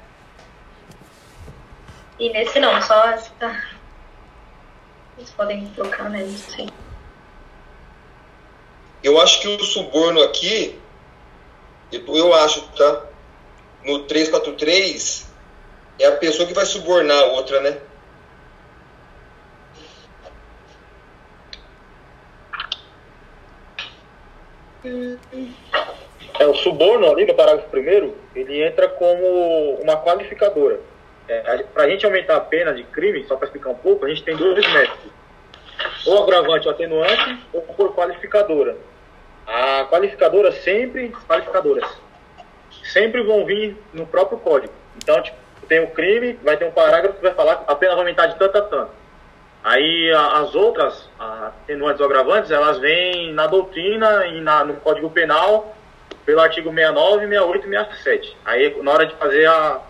E 2.18 2.30
nesse 2.30 2.62
não, 2.62 2.82
só 2.82 3.10
essa. 3.10 3.30
Vocês 5.18 5.32
podem 5.32 5.68
trocar, 5.76 6.10
né? 6.10 6.26
Sei. 6.30 6.70
Eu 9.04 9.20
acho 9.20 9.42
que 9.42 9.50
o 9.50 9.64
suborno 9.66 10.22
aqui, 10.24 10.80
eu 11.92 12.34
acho, 12.34 12.62
tá? 12.70 13.06
No 13.84 14.04
343, 14.04 15.30
é 16.00 16.06
a 16.06 16.16
pessoa 16.16 16.48
que 16.48 16.54
vai 16.54 16.66
subornar 16.66 17.22
a 17.22 17.26
outra, 17.26 17.60
né? 17.60 17.82
É, 24.84 26.46
o 26.46 26.54
suborno 26.56 27.12
ali 27.12 27.26
no 27.26 27.34
parágrafo 27.34 27.70
primeiro, 27.70 28.16
ele 28.36 28.64
entra 28.64 28.88
como 28.88 29.76
uma 29.82 29.98
qualificadora. 29.98 30.80
É, 31.28 31.64
para 31.64 31.84
a 31.84 31.90
gente 31.90 32.06
aumentar 32.06 32.38
a 32.38 32.42
pena 32.42 32.74
de 32.74 32.84
crime, 32.84 33.24
só 33.26 33.36
para 33.36 33.46
explicar 33.46 33.70
um 33.70 33.76
pouco, 33.76 34.06
a 34.06 34.10
gente 34.10 34.24
tem 34.24 34.36
dois 34.36 34.66
métodos. 34.72 35.12
Ou 36.06 36.24
agravante 36.24 36.68
ou 36.68 36.74
atenuante, 36.74 37.40
ou 37.54 37.62
por 37.62 37.94
qualificadora. 37.94 38.78
A 39.46 39.86
qualificadora 39.90 40.52
sempre, 40.52 41.14
qualificadoras, 41.28 41.90
sempre 42.84 43.22
vão 43.24 43.46
vir 43.46 43.78
no 43.94 44.06
próprio 44.06 44.40
código. 44.40 44.74
Então, 44.98 45.22
tipo, 45.22 45.38
tem 45.68 45.84
o 45.84 45.92
crime, 45.92 46.34
vai 46.44 46.58
ter 46.58 46.66
um 46.66 46.72
parágrafo 46.72 47.18
que 47.18 47.24
vai 47.24 47.34
falar 47.34 47.58
que 47.58 47.72
a 47.72 47.76
pena 47.76 47.94
vai 47.94 48.02
aumentar 48.02 48.28
de 48.28 48.38
tanto 48.38 48.58
a 48.58 48.62
tanto. 48.62 48.92
Aí 49.64 50.10
as 50.12 50.56
outras, 50.56 51.10
atenuantes 51.20 52.00
ou 52.00 52.06
agravantes, 52.08 52.50
elas 52.50 52.78
vêm 52.80 53.34
na 53.34 53.46
doutrina 53.48 54.26
e 54.28 54.40
na, 54.42 54.64
no 54.64 54.76
Código 54.76 55.10
Penal 55.10 55.76
pelo 56.26 56.40
artigo 56.40 56.70
69, 56.74 57.28
68 57.28 57.66
e 57.68 57.70
67. 57.70 58.38
Aí 58.46 58.82
na 58.84 58.92
hora 58.92 59.06
de 59.06 59.16
fazer 59.16 59.46
a, 59.48 59.82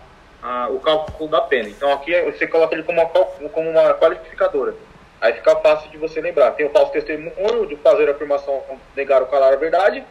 a- 0.42 0.68
o 0.70 0.80
cálculo 0.80 1.28
da 1.30 1.40
pena. 1.42 1.68
Então 1.68 1.92
aqui 1.92 2.18
você 2.22 2.46
coloca 2.46 2.74
ele 2.74 2.82
como 2.82 3.00
uma, 3.00 3.08
como 3.50 3.70
uma 3.70 3.94
qualificadora. 3.94 4.74
Aí 5.20 5.34
fica 5.34 5.54
fácil 5.56 5.90
de 5.90 5.98
você 5.98 6.20
lembrar. 6.20 6.52
Tem 6.52 6.66
o 6.66 6.70
falso 6.70 6.92
testemunho, 6.92 7.66
de 7.66 7.76
fazer 7.76 8.08
a 8.08 8.12
afirmação, 8.12 8.62
negar 8.96 9.20
ou 9.20 9.28
calar 9.28 9.52
a 9.52 9.56
verdade, 9.56 10.02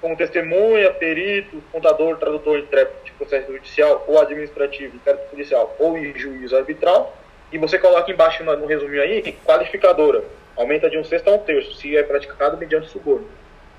como 0.00 0.16
testemunha, 0.16 0.90
perito, 0.92 1.62
contador, 1.72 2.16
tradutor, 2.16 2.58
intérprete 2.60 3.12
processo 3.12 3.52
judicial 3.52 4.04
ou 4.06 4.20
administrativo, 4.20 4.96
intérprete 4.96 5.30
policial 5.30 5.74
ou 5.78 5.98
em 5.98 6.16
juízo 6.16 6.56
arbitral. 6.56 7.12
E 7.52 7.58
você 7.58 7.78
coloca 7.78 8.10
embaixo 8.10 8.42
no, 8.42 8.56
no 8.56 8.66
resuminho 8.66 9.02
aí, 9.02 9.36
qualificadora. 9.44 10.24
Aumenta 10.56 10.88
de 10.88 10.98
um 10.98 11.04
sexto 11.04 11.28
a 11.28 11.34
um 11.34 11.38
terço, 11.38 11.74
se 11.74 11.96
é 11.96 12.02
praticado 12.02 12.56
mediante 12.56 12.88
suborno. 12.88 13.28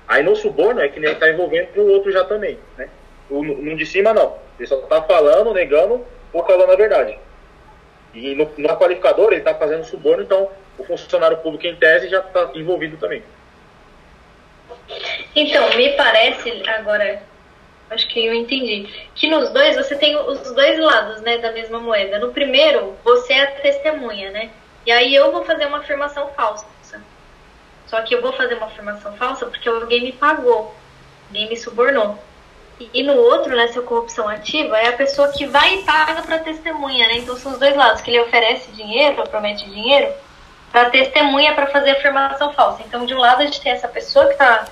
Aí 0.06 0.22
no 0.22 0.36
suborno 0.36 0.80
é 0.80 0.88
que 0.88 1.00
nem 1.00 1.12
está 1.12 1.28
envolvendo 1.28 1.80
o 1.80 1.92
outro 1.92 2.12
já 2.12 2.24
também, 2.24 2.58
né? 2.76 2.88
O, 3.30 3.42
no, 3.42 3.56
no 3.56 3.76
de 3.76 3.86
cima 3.86 4.12
não. 4.12 4.36
Ele 4.58 4.68
só 4.68 4.78
está 4.78 5.02
falando, 5.02 5.52
negando 5.52 6.04
ou 6.32 6.42
calando 6.42 6.72
a 6.72 6.76
verdade. 6.76 7.18
E 8.12 8.34
no, 8.34 8.50
na 8.58 8.76
qualificadora 8.76 9.34
ele 9.34 9.40
está 9.40 9.54
fazendo 9.54 9.84
suborno, 9.84 10.22
então 10.22 10.48
o 10.78 10.84
funcionário 10.84 11.38
público 11.38 11.66
em 11.66 11.76
tese 11.76 12.08
já 12.08 12.20
está 12.20 12.50
envolvido 12.54 12.96
também. 12.96 13.22
Então, 15.34 15.76
me 15.76 15.90
parece, 15.96 16.62
agora, 16.68 17.22
acho 17.94 18.06
que 18.08 18.24
eu 18.24 18.34
entendi, 18.34 18.88
que 19.14 19.28
nos 19.28 19.50
dois 19.50 19.76
você 19.76 19.96
tem 19.96 20.16
os 20.16 20.52
dois 20.52 20.78
lados, 20.78 21.20
né, 21.22 21.38
da 21.38 21.52
mesma 21.52 21.78
moeda. 21.78 22.18
No 22.18 22.32
primeiro, 22.32 22.94
você 23.04 23.32
é 23.32 23.42
a 23.42 23.50
testemunha, 23.60 24.30
né? 24.30 24.50
E 24.86 24.92
aí 24.92 25.14
eu 25.14 25.32
vou 25.32 25.44
fazer 25.44 25.66
uma 25.66 25.78
afirmação 25.78 26.28
falsa. 26.36 26.66
Só 27.86 28.02
que 28.02 28.14
eu 28.14 28.20
vou 28.20 28.32
fazer 28.32 28.54
uma 28.54 28.66
afirmação 28.66 29.12
falsa 29.16 29.46
porque 29.46 29.68
alguém 29.68 30.02
me 30.02 30.12
pagou, 30.12 30.74
alguém 31.28 31.48
me 31.48 31.56
subornou. 31.56 32.18
E, 32.80 32.90
e 32.92 33.02
no 33.02 33.14
outro, 33.14 33.54
nessa 33.54 33.80
corrupção 33.82 34.28
ativa, 34.28 34.76
é 34.78 34.88
a 34.88 34.96
pessoa 34.96 35.28
que 35.28 35.46
vai 35.46 35.76
e 35.76 35.82
paga 35.84 36.22
para 36.22 36.38
testemunha, 36.38 37.06
né? 37.06 37.18
Então 37.18 37.36
são 37.36 37.52
os 37.52 37.58
dois 37.58 37.76
lados, 37.76 38.00
que 38.00 38.10
ele 38.10 38.20
oferece 38.20 38.70
dinheiro, 38.72 39.22
promete 39.28 39.68
dinheiro, 39.70 40.12
para 40.72 40.90
testemunha 40.90 41.54
para 41.54 41.68
fazer 41.68 41.90
afirmação 41.92 42.52
falsa. 42.52 42.82
Então, 42.84 43.06
de 43.06 43.14
um 43.14 43.18
lado, 43.18 43.42
a 43.42 43.44
gente 43.44 43.60
tem 43.60 43.70
essa 43.70 43.86
pessoa 43.86 44.26
que 44.26 44.32
está 44.32 44.64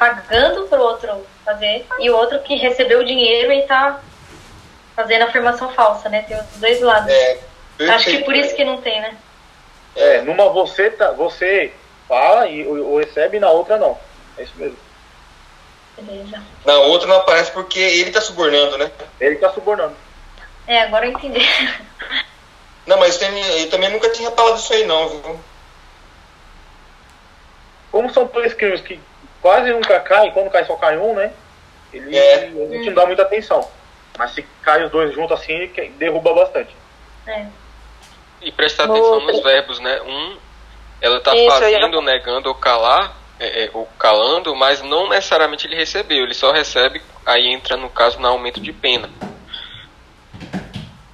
pagando 0.00 0.66
para 0.66 0.80
o 0.80 0.82
outro 0.82 1.26
fazer, 1.44 1.84
e 1.98 2.08
o 2.08 2.16
outro 2.16 2.40
que 2.40 2.56
recebeu 2.56 3.00
o 3.00 3.04
dinheiro 3.04 3.52
e 3.52 3.60
está 3.60 4.00
fazendo 4.96 5.24
afirmação 5.24 5.70
falsa, 5.74 6.08
né? 6.08 6.22
Tem 6.22 6.38
os 6.38 6.46
dois 6.56 6.80
lados. 6.80 7.12
É, 7.12 7.38
Acho 7.90 8.06
que 8.06 8.24
por 8.24 8.34
isso 8.34 8.56
que 8.56 8.64
não 8.64 8.80
tem, 8.80 8.98
né? 8.98 9.14
É, 9.94 10.22
numa 10.22 10.48
você, 10.48 10.90
tá, 10.90 11.10
você 11.10 11.74
fala 12.08 12.46
e 12.48 12.66
ou, 12.66 12.92
ou 12.92 12.98
recebe, 12.98 13.38
na 13.38 13.50
outra 13.50 13.76
não. 13.76 13.98
É 14.38 14.44
isso 14.44 14.54
mesmo. 14.56 14.78
Beleza. 15.98 16.42
Na 16.64 16.78
outra 16.78 17.06
não 17.06 17.16
aparece 17.16 17.50
porque 17.52 17.78
ele 17.78 18.10
tá 18.10 18.22
subornando, 18.22 18.78
né? 18.78 18.90
Ele 19.20 19.34
está 19.34 19.52
subornando. 19.52 19.94
É, 20.66 20.80
agora 20.80 21.04
eu 21.04 21.12
entendi. 21.12 21.40
Não, 22.86 22.98
mas 22.98 23.18
tem, 23.18 23.28
eu 23.60 23.70
também 23.70 23.90
nunca 23.90 24.10
tinha 24.10 24.30
falado 24.32 24.58
isso 24.58 24.72
aí 24.72 24.84
não, 24.84 25.08
viu? 25.10 25.40
Como 27.92 28.12
são 28.12 28.24
dois 28.26 28.52
crimes 28.54 28.80
que 28.80 28.98
quase 29.40 29.72
nunca 29.72 29.98
caem, 30.00 30.30
quando 30.32 30.50
cai 30.50 30.64
só 30.64 30.76
cai 30.76 30.96
um, 30.98 31.14
né? 31.14 31.32
Ele, 31.92 32.16
É. 32.16 32.48
gente 32.48 32.86
não 32.86 32.94
dá 32.94 33.06
muita 33.06 33.22
atenção. 33.22 33.68
Mas 34.18 34.32
se 34.32 34.42
cai 34.62 34.84
os 34.84 34.90
dois 34.90 35.14
juntos 35.14 35.32
assim, 35.40 35.68
que- 35.68 35.88
derruba 35.90 36.34
bastante. 36.34 36.74
É. 37.26 37.46
E 38.42 38.52
prestar 38.52 38.84
atenção 38.84 39.20
nos 39.20 39.42
verbos, 39.42 39.78
né? 39.80 40.00
Um, 40.02 40.36
ela 41.00 41.20
tá 41.20 41.32
Isso, 41.34 41.40
eu 41.40 41.68
ia 41.70 41.78
fazendo, 41.80 42.02
negando 42.02 42.48
ou 42.48 42.54
calar, 42.54 43.16
é, 43.38 43.64
é, 43.64 43.70
ou 43.72 43.86
calando, 43.98 44.54
mas 44.54 44.82
não 44.82 45.08
necessariamente 45.08 45.66
ele 45.66 45.76
recebeu, 45.76 46.24
ele 46.24 46.34
só 46.34 46.52
recebe, 46.52 47.00
aí 47.24 47.46
entra 47.48 47.76
no 47.76 47.88
caso 47.88 48.18
no 48.18 48.28
aumento 48.28 48.60
de 48.60 48.72
pena. 48.72 49.08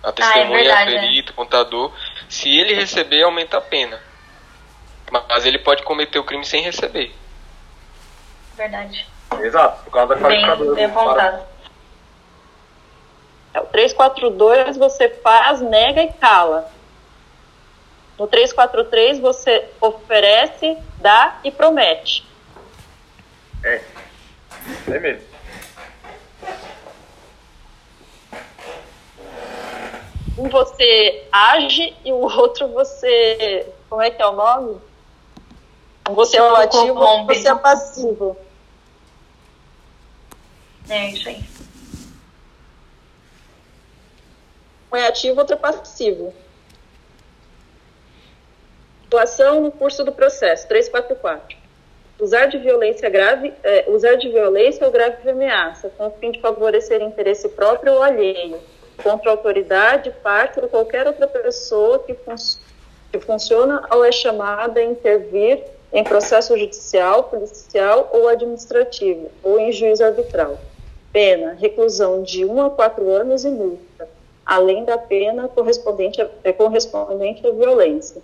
A 0.03 0.13
testemunha, 0.13 0.63
verdade, 0.65 0.95
é. 0.95 1.01
perito, 1.01 1.33
contador, 1.33 1.93
se 2.29 2.49
ele 2.57 2.75
receber, 2.75 3.23
aumenta 3.23 3.59
a 3.59 3.61
pena. 3.61 4.01
Mas 5.11 5.47
ele 5.47 5.59
pode 5.59 5.83
cometer 5.83 6.19
o 6.19 6.25
crime 6.25 6.45
sem 6.45 6.63
receber. 6.63 7.13
Verdade. 8.57 9.07
Exato, 9.41 9.85
por 9.85 9.91
causa 9.91 10.15
da 10.15 10.29
Bem, 10.29 10.41
qualificadora. 10.41 10.75
bem 10.75 10.85
apontado. 10.87 11.43
É, 13.55 13.61
o 13.61 13.67
342 13.67 14.77
você 14.77 15.09
faz, 15.09 15.61
nega 15.61 16.03
e 16.03 16.13
cala. 16.13 16.71
No 18.19 18.27
343 18.27 19.19
você 19.19 19.69
oferece, 19.81 20.79
dá 20.99 21.39
e 21.45 21.51
promete. 21.51 22.27
É. 23.63 23.83
É 24.89 24.99
mesmo. 24.99 25.23
Um 30.39 30.49
você 30.49 31.25
age 31.33 31.97
e 32.05 32.13
o 32.13 32.17
outro 32.17 32.69
você. 32.69 33.67
Como 33.89 34.03
é 34.03 34.11
que 34.11 34.21
é 34.21 34.27
o 34.27 34.33
nome? 34.33 34.81
Um 36.09 36.15
você 36.15 36.37
é 36.37 36.43
o 36.43 36.55
ativo, 36.57 36.95
Corrompe. 36.95 37.35
você 37.35 37.49
é 37.49 37.55
passivo. 37.55 38.37
É 40.89 41.11
isso 41.11 41.29
aí. 41.29 41.43
Um 44.93 44.97
é 44.97 45.09
ativo, 45.09 45.41
outro 45.41 45.55
é 45.55 45.59
passivo. 45.59 46.33
Atuação 49.07 49.61
no 49.61 49.71
curso 49.71 50.05
do 50.05 50.13
processo, 50.13 50.67
344. 50.69 51.57
Usar 52.19 52.47
de 52.47 52.59
violência 52.59 53.11
grave, 53.11 53.53
é, 53.63 53.85
usar 53.89 54.15
de 54.15 54.29
violência 54.29 54.87
ou 54.87 54.93
grave 54.93 55.29
ameaça, 55.29 55.91
com 55.91 56.07
o 56.07 56.11
fim 56.13 56.31
de 56.31 56.41
favorecer 56.41 57.03
interesse 57.03 57.49
próprio 57.51 57.93
ou 57.93 58.03
alheio, 58.03 58.59
contra 59.03 59.31
a 59.31 59.35
autoridade, 59.35 60.11
parte 60.23 60.59
ou 60.61 60.69
qualquer 60.69 61.07
outra 61.07 61.27
pessoa 61.27 61.99
que, 61.99 62.15
fun 62.15 62.35
que 63.13 63.21
funciona 63.21 63.87
ou 63.91 64.05
é 64.05 64.11
chamada 64.11 64.81
a 64.81 64.85
intervir 64.85 65.63
em 65.93 66.03
processo 66.03 66.57
judicial, 66.59 67.25
policial 67.25 68.09
ou 68.13 68.29
administrativo, 68.29 69.31
ou 69.43 69.59
em 69.59 69.71
juízo 69.71 70.05
arbitral. 70.05 70.59
Pena, 71.17 71.57
reclusão 71.59 72.23
de 72.23 72.45
1 72.45 72.61
a 72.61 72.69
4 72.69 73.09
anos 73.09 73.43
e 73.43 73.49
multa, 73.49 74.07
além 74.45 74.85
da 74.85 74.99
pena 74.99 75.49
correspondente 75.49 76.21
a, 76.21 76.29
é, 76.45 76.53
correspondente 76.53 77.47
à 77.47 77.51
violência. 77.53 78.21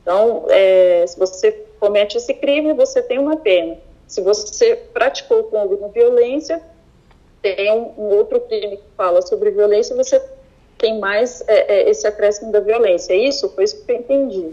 Então, 0.00 0.46
é, 0.48 1.04
se 1.06 1.18
você 1.18 1.52
comete 1.78 2.16
esse 2.16 2.32
crime, 2.32 2.72
você 2.72 3.02
tem 3.02 3.18
uma 3.18 3.36
pena. 3.36 3.76
Se 4.08 4.22
você 4.22 4.76
praticou 4.94 5.44
com 5.44 5.58
alguma 5.58 5.88
violência, 5.88 6.62
tem 7.42 7.70
um, 7.70 7.92
um 7.98 8.16
outro 8.16 8.40
crime 8.40 8.78
que 8.78 8.82
fala 8.96 9.20
sobre 9.20 9.50
violência, 9.50 9.94
você 9.94 10.18
tem 10.78 10.98
mais 10.98 11.46
é, 11.46 11.80
é, 11.82 11.90
esse 11.90 12.06
acréscimo 12.06 12.50
da 12.50 12.60
violência. 12.60 13.12
É 13.12 13.16
isso? 13.16 13.46
Foi 13.50 13.64
isso 13.64 13.84
que 13.84 13.92
eu 13.92 13.96
entendi. 13.96 14.52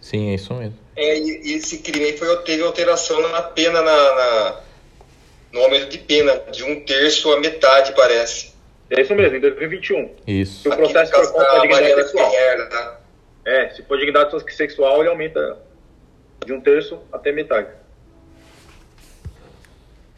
Sim, 0.00 0.30
é 0.30 0.34
isso 0.34 0.52
mesmo. 0.54 0.76
É, 0.96 1.16
e, 1.16 1.52
e 1.52 1.54
esse 1.54 1.78
crime 1.78 2.06
aí 2.06 2.18
foi, 2.18 2.36
teve 2.38 2.64
alteração 2.64 3.20
na 3.28 3.42
pena, 3.42 3.80
na, 3.80 4.14
na- 4.16 4.71
no 5.52 5.60
aumento 5.60 5.88
de 5.88 5.98
pena, 5.98 6.34
de 6.50 6.64
um 6.64 6.84
terço 6.84 7.30
a 7.32 7.38
metade, 7.38 7.92
parece. 7.94 8.52
É 8.90 9.02
isso 9.02 9.14
mesmo, 9.14 9.36
em 9.36 9.40
2021. 9.40 10.16
Isso. 10.26 10.62
Se 10.62 10.68
o 10.68 10.76
processo 10.76 11.12
for 11.12 11.32
por 11.32 11.60
dignidade 11.60 11.94
sexual. 11.94 12.30
Ferreira, 12.30 12.66
tá? 12.66 13.00
É, 13.44 13.68
se 13.70 13.82
for 13.82 13.98
dignidade 13.98 14.54
sexual, 14.54 15.00
ele 15.00 15.10
aumenta 15.10 15.58
de 16.44 16.52
um 16.52 16.60
terço 16.60 17.02
até 17.12 17.32
metade. 17.32 17.68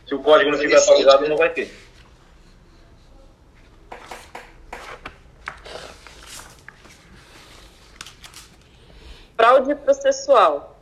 Se 0.07 0.15
o 0.15 0.21
código 0.21 0.51
não 0.51 0.57
estiver 0.57 0.77
é 0.77 0.79
atualizado, 0.79 1.29
não 1.29 1.37
vai 1.37 1.51
ter. 1.51 1.71
Fraude 9.37 9.75
processual. 9.75 10.81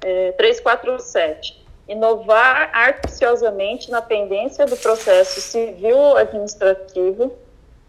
É, 0.00 0.32
347 0.32 1.61
Inovar 1.88 2.70
artificiosamente 2.72 3.90
na 3.90 4.00
pendência 4.00 4.66
do 4.66 4.76
processo 4.76 5.40
civil 5.40 5.96
ou 5.96 6.16
administrativo 6.16 7.32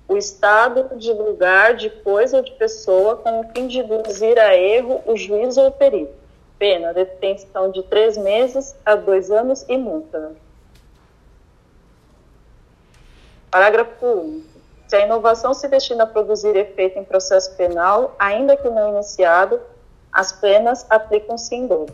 o 0.08 0.18
estado 0.18 0.98
de 0.98 1.12
lugar, 1.12 1.76
de 1.76 1.90
coisa 1.90 2.38
ou 2.38 2.44
de 2.44 2.52
pessoa 2.52 3.18
com 3.18 3.42
o 3.42 3.44
fim 3.50 3.68
de 3.68 3.80
induzir 3.80 4.38
a 4.38 4.56
erro 4.56 5.02
o 5.06 5.16
juiz 5.16 5.58
ou 5.58 5.68
o 5.68 5.72
perito. 5.72 6.14
Pena, 6.60 6.94
detenção 6.94 7.72
de 7.72 7.84
três 7.84 8.18
meses 8.18 8.76
a 8.86 8.96
dois 8.96 9.32
anos 9.32 9.66
e 9.68 9.78
multa. 9.78 10.34
Parágrafo 13.50 14.06
único. 14.06 14.54
Se 14.88 14.96
a 14.96 15.06
inovação 15.06 15.54
se 15.54 15.68
destina 15.68 16.04
a 16.04 16.08
produzir 16.08 16.56
efeito 16.56 17.00
em 17.00 17.04
processo 17.04 17.56
penal, 17.56 18.16
ainda 18.20 18.56
que 18.56 18.70
não 18.70 18.94
iniciado, 18.96 19.60
as 20.12 20.32
penas 20.32 20.86
aplicam-se 20.90 21.56
em 21.56 21.66
dobro. 21.66 21.94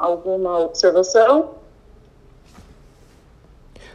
Alguma 0.00 0.60
observação? 0.60 1.50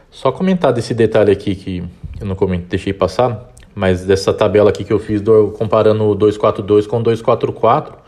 Só 0.08 0.30
comentar 0.30 0.72
desse 0.72 0.94
detalhe 0.94 1.32
aqui 1.32 1.56
que 1.56 1.82
eu 2.20 2.26
não 2.28 2.36
comentei, 2.36 2.68
deixei 2.68 2.92
passar, 2.92 3.52
mas 3.74 4.04
dessa 4.04 4.32
tabela 4.32 4.70
aqui 4.70 4.84
que 4.84 4.92
eu 4.92 5.00
fiz 5.00 5.20
do, 5.20 5.50
comparando 5.58 6.04
o 6.04 6.14
242 6.14 6.86
com 6.86 7.00
o 7.00 7.02
244, 7.02 7.98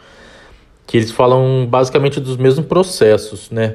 que 0.86 0.96
eles 0.96 1.10
falam 1.10 1.66
basicamente 1.68 2.20
dos 2.20 2.36
mesmos 2.36 2.66
processos, 2.66 3.50
né? 3.50 3.74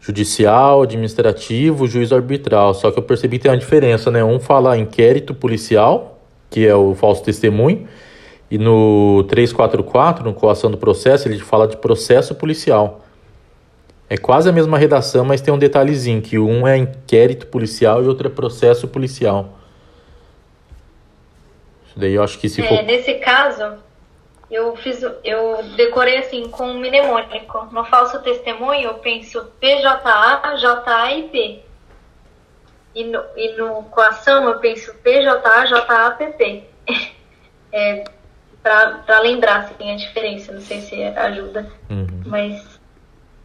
Judicial, 0.00 0.82
administrativo, 0.82 1.86
juiz 1.86 2.10
arbitral. 2.10 2.74
Só 2.74 2.90
que 2.90 2.98
eu 2.98 3.04
percebi 3.04 3.38
que 3.38 3.44
tem 3.44 3.52
uma 3.52 3.56
diferença, 3.56 4.10
né? 4.10 4.24
Um 4.24 4.40
fala 4.40 4.76
inquérito 4.76 5.32
policial, 5.32 6.18
que 6.50 6.66
é 6.66 6.74
o 6.74 6.92
falso 6.96 7.22
testemunho, 7.22 7.86
e 8.50 8.58
no 8.58 9.22
344, 9.28 10.24
no 10.24 10.34
coação 10.34 10.72
do 10.72 10.76
processo, 10.76 11.28
ele 11.28 11.38
fala 11.38 11.68
de 11.68 11.76
processo 11.76 12.34
policial. 12.34 13.02
É 14.12 14.16
quase 14.16 14.48
a 14.48 14.52
mesma 14.52 14.76
redação, 14.76 15.24
mas 15.24 15.40
tem 15.40 15.54
um 15.54 15.58
detalhezinho, 15.58 16.20
que 16.20 16.36
um 16.36 16.66
é 16.66 16.76
inquérito 16.76 17.46
policial 17.46 18.02
e 18.02 18.08
outro 18.08 18.26
é 18.26 18.30
processo 18.30 18.88
policial. 18.88 19.56
Isso 21.86 21.96
daí 21.96 22.14
eu 22.14 22.22
acho 22.24 22.36
que 22.40 22.48
se 22.48 22.60
É, 22.60 22.66
for... 22.66 22.82
nesse 22.82 23.14
caso, 23.14 23.78
eu 24.50 24.74
fiz, 24.74 25.00
eu 25.22 25.62
decorei 25.76 26.18
assim 26.18 26.48
com 26.48 26.64
um 26.64 26.80
mnemônico. 26.80 27.68
No 27.70 27.84
falso 27.84 28.20
testemunho, 28.20 28.80
eu 28.80 28.94
penso 28.94 29.44
PJA, 29.60 30.56
JA 30.56 31.12
e 31.12 31.22
P. 31.28 31.62
E 32.96 33.04
no, 33.04 33.22
e 33.36 33.56
no 33.56 33.84
coação, 33.84 34.42
eu 34.48 34.58
penso 34.58 34.92
PJA, 35.04 35.66
JA, 35.66 36.10
PP. 36.18 36.64
É, 37.72 38.02
pra 38.64 39.20
lembrar 39.20 39.58
assim, 39.58 39.92
a 39.92 39.96
diferença, 39.96 40.50
não 40.50 40.60
sei 40.60 40.80
se 40.80 41.00
ajuda. 41.00 41.70
Uhum. 41.88 42.22
Mas 42.26 42.79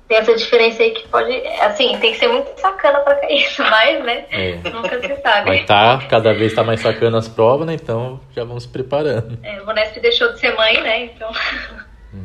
tem 0.07 0.17
essa 0.17 0.35
diferença 0.35 0.83
aí 0.83 0.91
que 0.91 1.07
pode. 1.07 1.31
Assim, 1.61 1.97
tem 1.99 2.13
que 2.13 2.19
ser 2.19 2.27
muito 2.27 2.59
sacana 2.59 2.99
pra 2.99 3.15
cair 3.15 3.37
isso, 3.41 3.63
mas, 3.63 4.03
né? 4.03 4.25
É. 4.29 4.55
Nunca 4.69 5.01
se 5.01 5.21
sabe. 5.21 5.47
Vai 5.47 5.65
tá, 5.65 6.05
cada 6.09 6.33
vez 6.33 6.51
está 6.51 6.63
mais 6.63 6.79
sacando 6.81 7.17
as 7.17 7.27
provas, 7.27 7.65
né? 7.65 7.73
Então 7.73 8.19
já 8.31 8.43
vamos 8.43 8.63
se 8.63 8.69
preparando. 8.69 9.39
É, 9.43 9.61
o 9.61 9.65
Bonesp 9.65 9.99
deixou 9.99 10.31
de 10.33 10.39
ser 10.39 10.55
mãe, 10.55 10.81
né? 10.81 11.05
Então. 11.05 11.31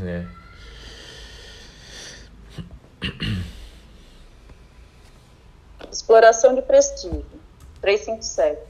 É. 0.04 0.24
Exploração 5.90 6.54
de 6.54 6.62
prestígio. 6.62 7.24
357. 7.80 8.60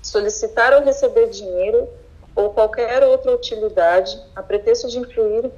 Solicitar 0.00 0.72
ou 0.74 0.84
receber 0.84 1.28
dinheiro 1.28 1.88
ou 2.36 2.50
qualquer 2.50 3.02
outra 3.02 3.32
utilidade 3.32 4.16
a 4.34 4.42
pretexto 4.42 4.88
de 4.88 4.98
influir 4.98 5.50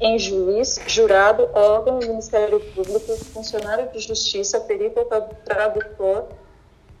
em 0.00 0.18
juiz, 0.18 0.78
jurado, 0.86 1.48
órgão, 1.54 1.98
Ministério 1.98 2.60
Público, 2.60 3.16
funcionário 3.32 3.90
de 3.90 4.00
justiça, 4.00 4.60
perito 4.60 5.00
ou 5.00 5.06
tradutor, 5.44 6.26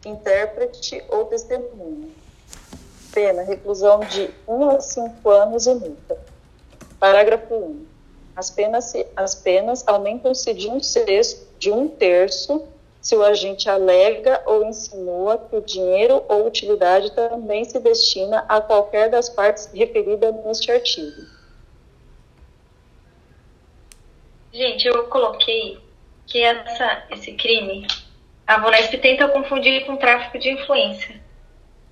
intérprete 0.04 1.02
ou 1.08 1.26
testemunha. 1.26 2.08
Pena, 3.12 3.42
reclusão 3.42 4.00
de 4.00 4.30
1 4.46 4.70
a 4.70 4.80
5 4.80 5.30
anos 5.30 5.66
e 5.66 5.74
multa. 5.74 6.18
Parágrafo 6.98 7.54
1. 7.54 7.86
As 8.34 8.50
penas, 8.50 8.92
as 9.14 9.34
penas 9.34 9.86
aumentam-se 9.86 10.52
de 10.52 10.68
um 10.68 10.80
sexto, 10.80 11.46
de 11.58 11.70
um 11.70 11.88
terço, 11.88 12.62
se 13.00 13.14
o 13.14 13.22
agente 13.22 13.68
alega 13.68 14.42
ou 14.46 14.64
insinua 14.64 15.38
que 15.38 15.56
o 15.56 15.60
dinheiro 15.60 16.22
ou 16.28 16.46
utilidade 16.46 17.12
também 17.12 17.64
se 17.64 17.78
destina 17.78 18.44
a 18.48 18.60
qualquer 18.60 19.08
das 19.08 19.28
partes 19.28 19.66
referidas 19.72 20.34
neste 20.44 20.72
artigo. 20.72 21.35
Gente, 24.56 24.88
eu 24.88 25.04
coloquei 25.04 25.78
que 26.26 26.42
essa, 26.42 27.04
esse 27.10 27.32
crime, 27.32 27.86
a 28.46 28.58
Vonesp 28.58 28.96
tenta 28.96 29.28
confundir 29.28 29.84
com 29.84 29.98
tráfico 29.98 30.38
de 30.38 30.50
influência. 30.50 31.20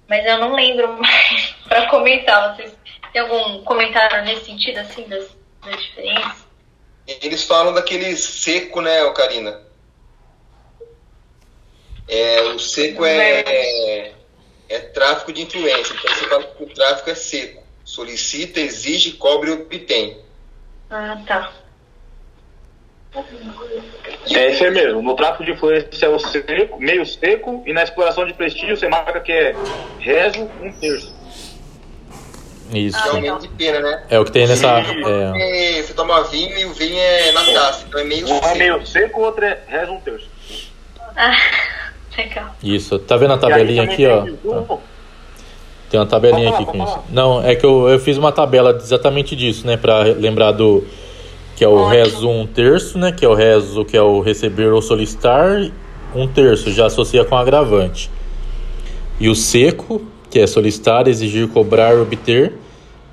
Mas 0.08 0.24
eu 0.24 0.38
não 0.38 0.54
lembro 0.54 0.90
mais 0.96 1.54
para 1.68 1.90
comentar. 1.90 2.56
Vocês 2.56 2.72
têm 3.12 3.20
algum 3.20 3.62
comentário 3.64 4.24
nesse 4.24 4.46
sentido, 4.46 4.78
assim, 4.78 5.06
das, 5.06 5.28
das 5.62 5.82
diferenças? 5.82 6.46
Eles 7.06 7.44
falam 7.44 7.74
daquele 7.74 8.16
seco, 8.16 8.80
né, 8.80 9.10
Karina? 9.12 9.60
É, 12.08 12.40
o 12.44 12.58
seco 12.58 13.04
é, 13.04 13.40
é, 13.40 14.12
é 14.70 14.78
tráfico 14.78 15.34
de 15.34 15.42
influência. 15.42 15.92
Então 15.92 16.14
você 16.14 16.28
fala 16.28 16.44
que 16.44 16.62
o 16.62 16.74
tráfico 16.74 17.10
é 17.10 17.14
seco. 17.14 17.62
Solicita, 17.84 18.58
exige, 18.58 19.12
cobre 19.12 19.50
e 19.50 19.52
obtém. 19.52 20.18
Ah, 20.88 21.22
tá. 21.26 21.63
É 24.34 24.50
isso 24.50 24.64
aí 24.64 24.70
mesmo. 24.70 25.02
No 25.02 25.14
tráfico 25.14 25.44
de 25.44 25.52
influência 25.52 26.06
é 26.06 26.08
o 26.08 26.18
seco, 26.18 26.78
meio 26.80 27.04
seco, 27.06 27.62
e 27.66 27.72
na 27.72 27.82
exploração 27.82 28.26
de 28.26 28.32
prestígio 28.34 28.76
você 28.76 28.88
marca 28.88 29.20
que 29.20 29.30
é 29.32 29.54
reso 30.00 30.48
um 30.62 30.72
terço. 30.72 31.14
Isso. 32.72 32.96
É 32.98 33.38
de 33.38 33.48
pena, 33.48 33.80
né? 33.80 34.04
É 34.10 34.18
o 34.18 34.24
que 34.24 34.32
tem 34.32 34.46
nessa. 34.48 34.78
É, 34.78 35.82
Você 35.82 35.92
toma 35.94 36.24
vinho 36.24 36.58
e 36.58 36.64
o 36.64 36.72
vinho 36.72 36.98
é 36.98 37.30
na 37.32 37.44
taça, 37.44 37.84
então 37.86 38.00
é 38.00 38.04
meio 38.04 38.24
Um 38.24 38.28
seco. 38.28 38.46
é 38.48 38.54
meio 38.54 38.86
seco, 38.86 39.20
o 39.20 39.24
outro 39.24 39.44
é 39.44 39.58
reso 39.68 39.92
um 39.92 40.00
terço. 40.00 40.26
Ah, 41.16 41.36
legal. 42.16 42.56
Isso. 42.62 42.98
Tá 42.98 43.16
vendo 43.16 43.34
a 43.34 43.38
tabelinha 43.38 43.82
aqui, 43.84 44.06
ó? 44.06 44.22
tem 44.22 44.32
o- 44.44 44.80
Tem 45.90 46.00
uma 46.00 46.06
tabelinha 46.06 46.48
aqui 46.50 46.64
com 46.64 46.82
isso. 46.82 46.98
Não, 47.10 47.44
é 47.44 47.54
que 47.54 47.64
eu, 47.64 47.88
eu 47.88 48.00
fiz 48.00 48.16
uma 48.16 48.32
tabela 48.32 48.70
exatamente 48.82 49.36
disso, 49.36 49.66
né? 49.66 49.76
Pra 49.76 49.98
lembrar 50.00 50.50
do. 50.52 50.84
Que 51.56 51.64
é 51.64 51.68
o 51.68 51.74
Ótimo. 51.74 51.88
rezo 51.90 52.28
um 52.28 52.46
terço, 52.46 52.98
né? 52.98 53.12
Que 53.12 53.24
é 53.24 53.28
o 53.28 53.34
rezo 53.34 53.84
que 53.84 53.96
é 53.96 54.02
o 54.02 54.20
receber 54.20 54.72
ou 54.72 54.82
solicitar. 54.82 55.70
Um 56.14 56.26
terço 56.26 56.70
já 56.72 56.86
associa 56.86 57.24
com 57.24 57.36
agravante. 57.36 58.10
E 59.20 59.28
o 59.28 59.34
seco, 59.34 60.02
que 60.30 60.40
é 60.40 60.46
solicitar, 60.46 61.06
exigir, 61.08 61.48
cobrar, 61.48 61.94
obter. 61.98 62.54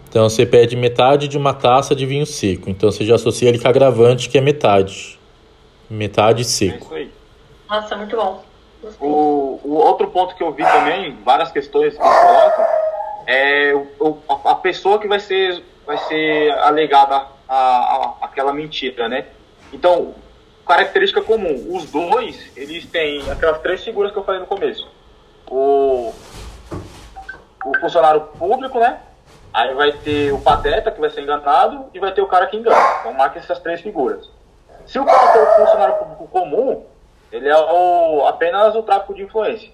Então 0.10 0.28
você 0.30 0.46
pede 0.46 0.76
metade 0.76 1.28
de 1.28 1.38
uma 1.38 1.54
taça 1.54 1.96
de 1.96 2.06
vinho 2.06 2.26
seco. 2.26 2.70
Então 2.70 2.92
você 2.92 3.06
já 3.06 3.16
associa 3.16 3.48
ele 3.50 3.60
com 3.60 3.68
agravante, 3.68 4.28
que 4.30 4.38
é 4.38 4.42
metade. 4.42 5.20
Metade 5.90 6.42
É 6.42 6.46
seco. 6.46 6.86
isso 6.86 6.94
aí. 6.96 7.12
Nossa, 7.70 7.96
muito 7.96 8.16
bom. 8.16 8.44
O, 9.00 9.60
o 9.64 9.74
outro 9.76 10.08
ponto 10.08 10.36
que 10.36 10.42
eu 10.44 10.52
vi 10.52 10.64
também, 10.64 11.16
várias 11.24 11.52
questões 11.52 11.94
que 11.94 12.00
colocam, 12.00 12.66
é 13.28 13.74
o, 14.00 14.18
a 14.46 14.56
pessoa 14.56 14.98
que 15.00 15.08
vai 15.08 15.20
ser, 15.20 15.64
vai 15.86 15.98
ser 16.00 16.52
alegada 16.54 17.26
a, 17.54 17.96
a- 17.96 18.14
aquela 18.22 18.54
mentira, 18.54 19.10
né? 19.10 19.26
Então, 19.74 20.16
característica 20.66 21.22
comum, 21.22 21.76
os 21.76 21.90
dois, 21.92 22.52
eles 22.56 22.86
têm 22.86 23.30
aquelas 23.30 23.60
três 23.62 23.84
figuras 23.84 24.12
que 24.12 24.18
eu 24.18 24.24
falei 24.24 24.40
no 24.40 24.48
começo. 24.48 24.88
O, 25.50 26.14
o 27.66 27.78
funcionário 27.80 28.22
público, 28.40 28.80
né? 28.80 29.00
Aí 29.54 29.74
vai 29.74 29.92
ter 29.92 30.32
o 30.32 30.40
pateta, 30.40 30.92
que 30.92 31.00
vai 31.02 31.10
ser 31.10 31.22
enganado, 31.22 31.86
e 31.94 32.00
vai 32.00 32.14
ter 32.14 32.22
o 32.22 32.28
cara 32.28 32.48
que 32.48 32.56
engana. 32.56 32.78
Então, 33.02 33.14
marca 33.14 33.38
essas 33.40 33.60
três 33.60 33.82
figuras. 33.82 34.30
Se 34.86 34.98
o 34.98 35.06
cara 35.06 35.34
for 35.34 35.66
funcionário 35.66 35.96
público 35.96 36.28
comum, 36.30 36.86
ele 37.32 37.50
é 37.50 37.58
o, 37.58 38.26
apenas 38.28 38.74
o 38.76 38.84
tráfico 38.84 39.14
de 39.14 39.24
influência. 39.24 39.70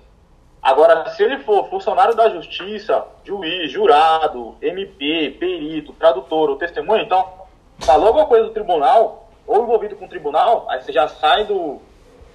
Agora, 0.61 1.07
se 1.11 1.21
ele 1.23 1.37
for 1.43 1.69
funcionário 1.69 2.15
da 2.15 2.27
justiça, 2.29 3.05
juiz, 3.23 3.71
jurado, 3.71 4.55
MP, 4.61 5.37
perito, 5.39 5.93
tradutor 5.93 6.49
ou 6.49 6.55
testemunha, 6.57 7.03
então, 7.03 7.36
falou 7.79 8.07
alguma 8.07 8.25
coisa 8.25 8.45
do 8.47 8.51
tribunal, 8.53 9.29
ou 9.45 9.63
envolvido 9.63 9.95
com 9.95 10.05
o 10.05 10.09
tribunal, 10.09 10.65
aí 10.69 10.81
você 10.81 10.91
já 10.91 11.07
sai 11.07 11.45
do, 11.45 11.81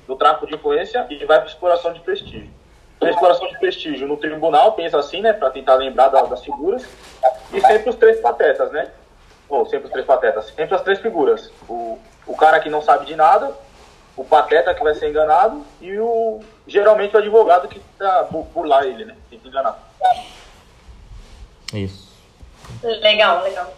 do 0.06 0.16
tráfico 0.16 0.47
de 0.47 0.55
influência 0.55 1.06
e 1.10 1.24
vai 1.24 1.39
para 1.40 1.48
exploração 1.48 1.93
de 1.93 2.01
prestígio. 2.01 2.51
Então, 2.97 3.09
exploração 3.10 3.48
de 3.48 3.59
prestígio 3.59 4.06
no 4.06 4.16
tribunal, 4.16 4.73
pensa 4.73 4.98
assim, 4.98 5.20
né, 5.20 5.32
para 5.32 5.51
tentar 5.51 5.74
lembrar 5.74 6.09
da- 6.09 6.23
das 6.23 6.43
figuras, 6.44 6.86
e 7.52 7.60
sempre 7.60 7.90
os 7.90 7.97
três 7.97 8.20
patetas, 8.20 8.70
né? 8.70 8.90
Ou 9.48 9.66
sempre 9.66 9.86
os 9.86 9.93
três 9.93 10.06
patetas, 10.06 10.47
sempre 10.55 10.74
as 10.74 10.82
três 10.82 11.01
figuras. 11.01 11.51
O, 11.69 11.98
o 12.27 12.36
cara 12.36 12.60
que 12.60 12.70
não 12.70 12.81
sabe 12.81 13.05
de 13.05 13.14
nada, 13.16 13.52
o 14.16 14.24
pateta 14.24 14.73
que 14.73 14.82
vai 14.85 14.94
ser 14.94 15.10
enganado 15.10 15.64
e 15.81 15.98
o 15.98 16.40
geralmente 16.66 17.14
o 17.14 17.19
advogado 17.19 17.66
que 17.69 17.81
tá 17.98 18.23
bu- 18.31 18.44
burlar 18.44 18.85
ele, 18.85 19.05
né? 19.05 19.16
Tem 19.28 19.39
que 19.39 19.48
enganar. 19.48 19.77
Isso. 21.74 22.09
Legal, 22.82 23.43
legal. 23.43 23.73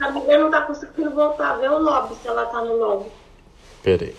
A 0.00 0.10
mulher 0.10 0.38
não 0.38 0.50
tá 0.50 0.62
conseguindo 0.62 1.10
voltar 1.10 1.50
a 1.50 1.56
ver 1.56 1.70
o 1.70 1.78
lobby, 1.78 2.14
se 2.16 2.28
ela 2.28 2.46
tá 2.46 2.62
no 2.62 2.76
lobby. 2.76 3.10
Pera 3.82 4.04
aí. 4.04 4.16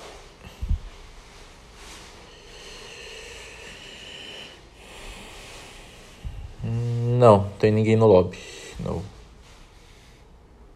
Não, 6.63 7.49
tem 7.59 7.71
ninguém 7.71 7.95
no 7.95 8.07
lobby. 8.07 8.37
Não. 8.79 9.01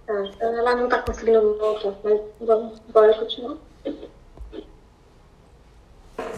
Tá, 0.05 0.13
então 0.25 0.57
ela 0.57 0.75
não 0.75 0.87
tá 0.87 1.01
conseguindo 1.01 1.57
voltar, 1.57 1.93
mas 2.03 2.21
vamos, 2.39 2.79
bora 2.89 3.13
continuar. 3.15 3.57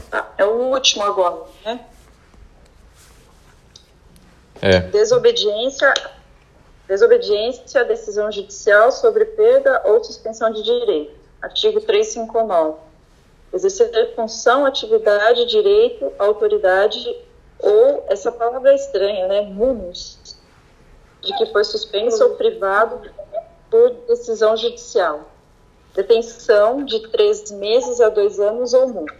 Tá, 0.09 0.33
é 0.37 0.45
o 0.45 0.71
último 0.71 1.03
agora, 1.03 1.45
né? 1.65 1.85
É. 4.61 4.79
Desobediência, 4.79 5.93
desobediência 6.87 7.81
à 7.81 7.83
decisão 7.83 8.31
judicial 8.31 8.91
sobre 8.91 9.25
perda 9.25 9.81
ou 9.85 10.03
suspensão 10.03 10.51
de 10.51 10.63
direito. 10.63 11.15
Artigo 11.41 11.81
359. 11.81 12.79
Exercer 13.53 14.15
função, 14.15 14.65
atividade, 14.65 15.45
direito, 15.45 16.11
autoridade 16.17 17.15
ou, 17.59 18.05
essa 18.07 18.31
palavra 18.31 18.71
é 18.71 18.75
estranha, 18.75 19.27
né? 19.27 19.41
Munus, 19.41 20.37
de 21.21 21.35
que 21.37 21.45
foi 21.47 21.63
suspenso 21.63 22.23
ou 22.23 22.35
privado 22.35 23.01
por 23.69 23.89
decisão 24.07 24.55
judicial. 24.55 25.21
Detenção 25.95 26.85
de 26.85 27.07
três 27.09 27.49
meses 27.51 27.99
a 27.99 28.09
dois 28.09 28.39
anos 28.39 28.73
ou 28.73 28.87
multa. 28.87 29.15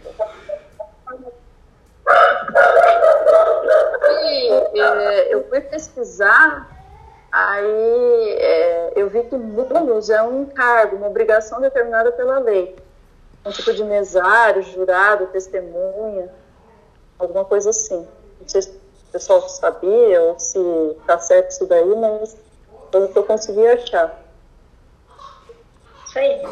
E, 4.74 4.80
é, 4.80 5.34
eu 5.34 5.48
fui 5.48 5.60
pesquisar, 5.60 6.77
aí 7.30 8.36
é, 8.38 8.92
eu 8.96 9.08
vi 9.08 9.22
que 9.24 9.36
munus 9.36 10.10
é 10.10 10.22
um 10.22 10.46
cargo, 10.46 10.96
uma 10.96 11.08
obrigação 11.08 11.60
determinada 11.60 12.12
pela 12.12 12.38
lei. 12.38 12.76
Um 13.44 13.50
tipo 13.50 13.72
de 13.72 13.84
mesário, 13.84 14.62
jurado, 14.62 15.26
testemunha, 15.28 16.28
alguma 17.18 17.44
coisa 17.44 17.70
assim. 17.70 18.06
Não 18.40 18.48
sei 18.48 18.62
se 18.62 18.70
o 18.70 19.12
pessoal 19.12 19.48
sabia 19.48 20.22
ou 20.22 20.38
se 20.38 20.58
está 21.00 21.18
certo 21.18 21.50
isso 21.50 21.66
daí, 21.66 21.94
mas 21.96 22.36
foi 22.90 23.04
o 23.04 23.08
que 23.08 23.18
eu 23.18 23.24
consegui 23.24 23.66
achar. 23.66 24.22
Isso 26.06 26.18
aí. 26.18 26.42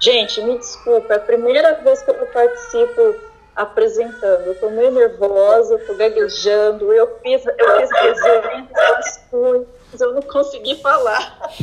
Gente, 0.00 0.42
me 0.42 0.58
desculpa, 0.58 1.14
é 1.14 1.16
a 1.16 1.20
primeira 1.20 1.74
vez 1.76 2.02
que 2.02 2.10
eu 2.10 2.26
participo 2.26 3.14
apresentando. 3.54 4.46
Eu 4.46 4.58
tô 4.58 4.70
meio 4.70 4.90
nervosa, 4.90 5.74
eu 5.74 5.86
tô 5.86 5.94
gaguejando, 5.94 6.92
eu 6.92 7.18
fiz, 7.22 7.46
eu 7.46 7.78
fiz 7.78 7.90
desenho, 7.90 8.68
mas 8.72 9.24
fui, 9.30 9.64
mas 9.92 10.00
eu 10.00 10.14
não 10.14 10.22
consegui 10.22 10.74
falar. 10.76 11.38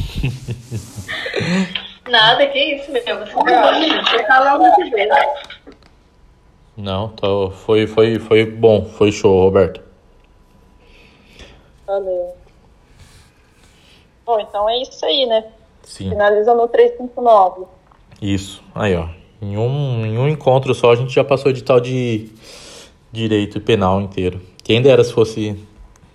Nada, 2.09 2.47
que 2.47 2.59
isso, 2.59 2.91
meu. 2.91 3.03
Você 3.03 3.13
não 3.13 3.26
Você 3.26 4.23
tá 4.23 4.57
de 4.77 4.89
vez. 4.89 5.09
Não, 6.77 7.09
tá, 7.09 7.27
foi, 7.65 7.85
foi, 7.85 8.18
foi 8.19 8.45
bom. 8.45 8.85
Foi 8.85 9.11
show, 9.11 9.43
Roberto. 9.43 9.81
Valeu. 11.85 12.35
Bom, 14.26 14.39
então 14.39 14.69
é 14.69 14.81
isso 14.81 15.05
aí, 15.05 15.26
né? 15.26 15.51
Sim. 15.84 16.09
Finaliza 16.09 16.53
no 16.53 16.68
359. 16.68 17.65
Isso. 18.22 18.63
Aí, 18.73 18.95
ó. 18.95 19.09
Em 19.41 19.57
um, 19.57 20.05
em 20.05 20.18
um 20.18 20.27
encontro 20.27 20.73
só 20.73 20.91
a 20.91 20.95
gente 20.95 21.13
já 21.13 21.23
passou 21.23 21.51
de 21.51 21.63
tal 21.63 21.80
de 21.80 22.30
direito 23.11 23.59
penal 23.59 23.99
inteiro. 23.99 24.39
Quem 24.63 24.81
dera 24.81 25.03
se 25.03 25.11
fosse 25.11 25.57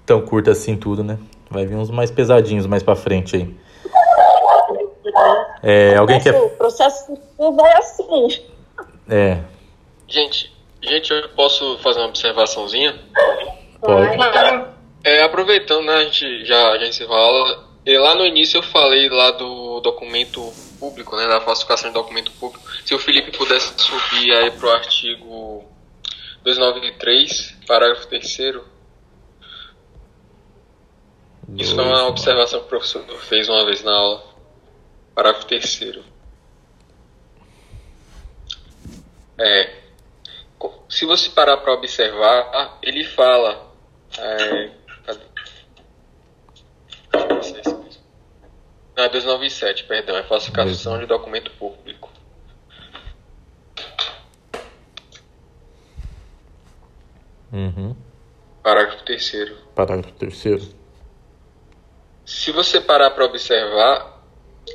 tão 0.04 0.20
curto 0.22 0.50
assim 0.50 0.76
tudo, 0.76 1.02
né? 1.02 1.18
Vai 1.50 1.66
vir 1.66 1.76
uns 1.76 1.90
mais 1.90 2.10
pesadinhos 2.10 2.66
mais 2.66 2.82
pra 2.82 2.94
frente 2.94 3.36
aí. 3.36 3.54
É, 5.62 5.96
alguém 5.96 6.20
quer. 6.20 6.34
O 6.34 6.50
processo 6.50 7.06
civil 7.06 7.52
vai 7.52 7.72
assim. 7.74 8.40
É, 9.08 9.38
Gente, 10.08 10.52
gente, 10.80 11.12
eu 11.12 11.28
posso 11.30 11.78
fazer 11.78 11.98
uma 11.98 12.08
observaçãozinha? 12.08 12.94
pode. 13.80 14.76
É, 15.02 15.22
aproveitando, 15.22 15.84
né, 15.84 15.94
a 15.94 16.04
gente 16.04 16.44
já, 16.44 16.78
já 16.78 16.86
encerrou 16.86 17.16
a 17.16 17.20
aula, 17.20 17.64
e 17.84 17.96
lá 17.96 18.14
no 18.16 18.26
início 18.26 18.58
eu 18.58 18.62
falei 18.62 19.08
lá 19.08 19.30
do 19.32 19.80
documento 19.80 20.52
público, 20.78 21.16
né, 21.16 21.26
da 21.26 21.40
falsificação 21.40 21.90
de 21.90 21.94
documento 21.94 22.30
público. 22.32 22.64
Se 22.84 22.94
o 22.94 22.98
Felipe 22.98 23.36
pudesse 23.36 23.72
subir 23.78 24.32
aí 24.32 24.50
pro 24.52 24.70
artigo 24.70 25.64
293, 26.42 27.56
parágrafo 27.66 28.06
3 28.08 28.38
Isso 31.56 31.74
foi 31.74 31.84
uma 31.84 32.06
observação 32.06 32.60
que 32.60 32.66
o 32.66 32.68
professor 32.68 33.04
fez 33.20 33.48
uma 33.48 33.64
vez 33.64 33.82
na 33.82 33.94
aula. 33.94 34.24
Parágrafo 35.14 35.46
3 35.46 36.00
É, 39.38 39.86
se 40.88 41.04
você 41.04 41.28
parar 41.30 41.58
para 41.58 41.72
observar, 41.72 42.78
ele 42.82 43.04
fala. 43.04 43.70
É, 44.18 44.70
cadê? 45.04 45.20
Deixa 47.12 47.26
eu 47.28 47.34
ver 47.34 47.44
se 47.44 47.54
é 47.54 47.60
esse 47.60 47.74
mesmo. 47.74 48.02
Não, 48.95 48.95
é 49.06 49.08
297, 49.08 49.84
perdão, 49.84 50.16
é 50.16 50.22
falsificação 50.22 50.98
de 50.98 51.06
documento 51.06 51.50
público. 51.52 52.10
Uhum. 57.52 57.96
Parágrafo 58.62 59.04
3 59.04 59.52
Parágrafo 59.74 60.12
terceiro. 60.12 60.62
Se 62.24 62.50
você 62.50 62.80
parar 62.80 63.10
para 63.10 63.24
observar, 63.24 64.20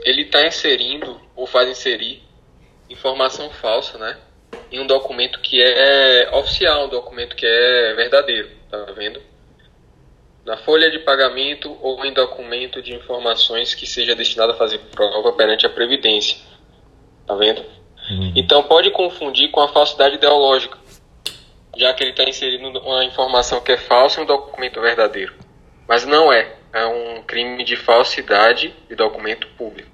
ele 0.04 0.24
está 0.24 0.48
inserindo 0.48 1.20
ou 1.36 1.46
faz 1.46 1.70
inserir 1.70 2.24
informação 2.90 3.50
falsa, 3.50 3.98
né? 3.98 4.18
Em 4.72 4.80
um 4.80 4.88
documento 4.88 5.42
que 5.42 5.62
é 5.62 6.30
oficial, 6.34 6.86
um 6.86 6.90
documento 6.90 7.36
que 7.36 7.46
é 7.46 7.94
verdadeiro, 7.94 8.50
tá 8.70 8.86
vendo? 8.96 9.22
Na 10.46 10.58
folha 10.58 10.90
de 10.90 11.00
pagamento 11.00 11.78
ou 11.82 12.04
em 12.04 12.14
documento 12.14 12.82
de 12.82 12.94
informações 12.94 13.76
que 13.76 13.86
seja 13.86 14.16
destinado 14.16 14.54
a 14.54 14.56
fazer 14.56 14.80
prova 14.92 15.34
perante 15.34 15.66
a 15.66 15.70
Previdência, 15.70 16.38
tá 17.28 17.36
vendo? 17.36 17.64
Então 18.36 18.64
pode 18.64 18.90
confundir 18.92 19.52
com 19.52 19.62
a 19.62 19.68
falsidade 19.68 20.16
ideológica, 20.16 20.78
já 21.78 21.94
que 21.94 22.04
ele 22.04 22.12
está 22.12 22.24
inserindo 22.24 22.80
uma 22.80 23.06
informação 23.06 23.62
que 23.62 23.72
é 23.72 23.78
falsa 23.78 24.20
em 24.20 24.24
um 24.24 24.28
documento 24.28 24.82
verdadeiro. 24.82 25.34
Mas 25.88 26.06
não 26.06 26.34
é. 26.34 26.56
É 26.74 26.86
um 26.86 27.22
crime 27.24 27.64
de 27.64 27.76
falsidade 27.76 28.74
de 28.88 28.96
documento 28.96 29.48
público. 29.58 29.90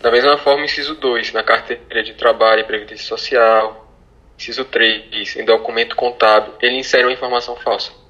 Da 0.00 0.10
mesma 0.10 0.36
forma, 0.36 0.64
inciso 0.64 0.96
2, 0.96 1.32
na 1.32 1.42
carteira 1.42 2.02
de 2.02 2.12
trabalho 2.14 2.60
e 2.60 2.64
previdência 2.64 3.06
social. 3.06 3.88
Inciso 4.36 4.64
3, 4.64 5.36
em 5.36 5.44
documento 5.44 5.96
contábil, 5.96 6.54
ele 6.60 6.76
insere 6.76 7.04
uma 7.04 7.12
informação 7.12 7.56
falsa. 7.56 8.03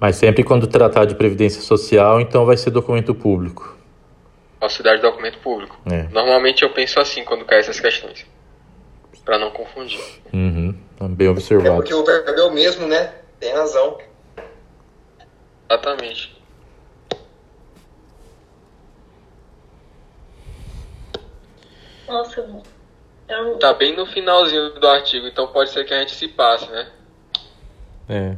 Mas 0.00 0.16
sempre 0.16 0.42
quando 0.42 0.66
tratar 0.66 1.04
de 1.04 1.14
previdência 1.14 1.60
social, 1.60 2.20
então 2.20 2.46
vai 2.46 2.56
ser 2.56 2.70
documento 2.70 3.14
público. 3.14 3.76
Falsidade 4.58 4.96
de 4.96 5.02
documento 5.02 5.38
público. 5.40 5.78
É. 5.90 6.04
Normalmente 6.04 6.62
eu 6.62 6.70
penso 6.70 6.98
assim 6.98 7.24
quando 7.24 7.44
cai 7.44 7.58
essas 7.58 7.78
questões. 7.78 8.26
Para 9.24 9.38
não 9.38 9.50
confundir. 9.50 10.00
Uhum. 10.32 10.74
Bem 11.10 11.28
É 11.28 11.30
observado. 11.30 11.76
porque 11.76 11.94
o 11.94 12.04
verbo 12.04 12.30
é 12.30 12.42
o 12.44 12.50
mesmo, 12.52 12.86
né? 12.86 13.12
Tem 13.38 13.52
razão. 13.52 13.98
Exatamente. 15.68 16.40
Nossa, 22.08 22.40
eu 22.40 22.62
Tá 23.60 23.72
bem 23.74 23.94
no 23.96 24.04
finalzinho 24.06 24.70
do 24.80 24.88
artigo, 24.88 25.26
então 25.28 25.46
pode 25.46 25.70
ser 25.70 25.84
que 25.84 25.94
a 25.94 26.00
gente 26.00 26.16
se 26.16 26.26
passe, 26.26 26.68
né? 26.68 26.90
É. 28.08 28.36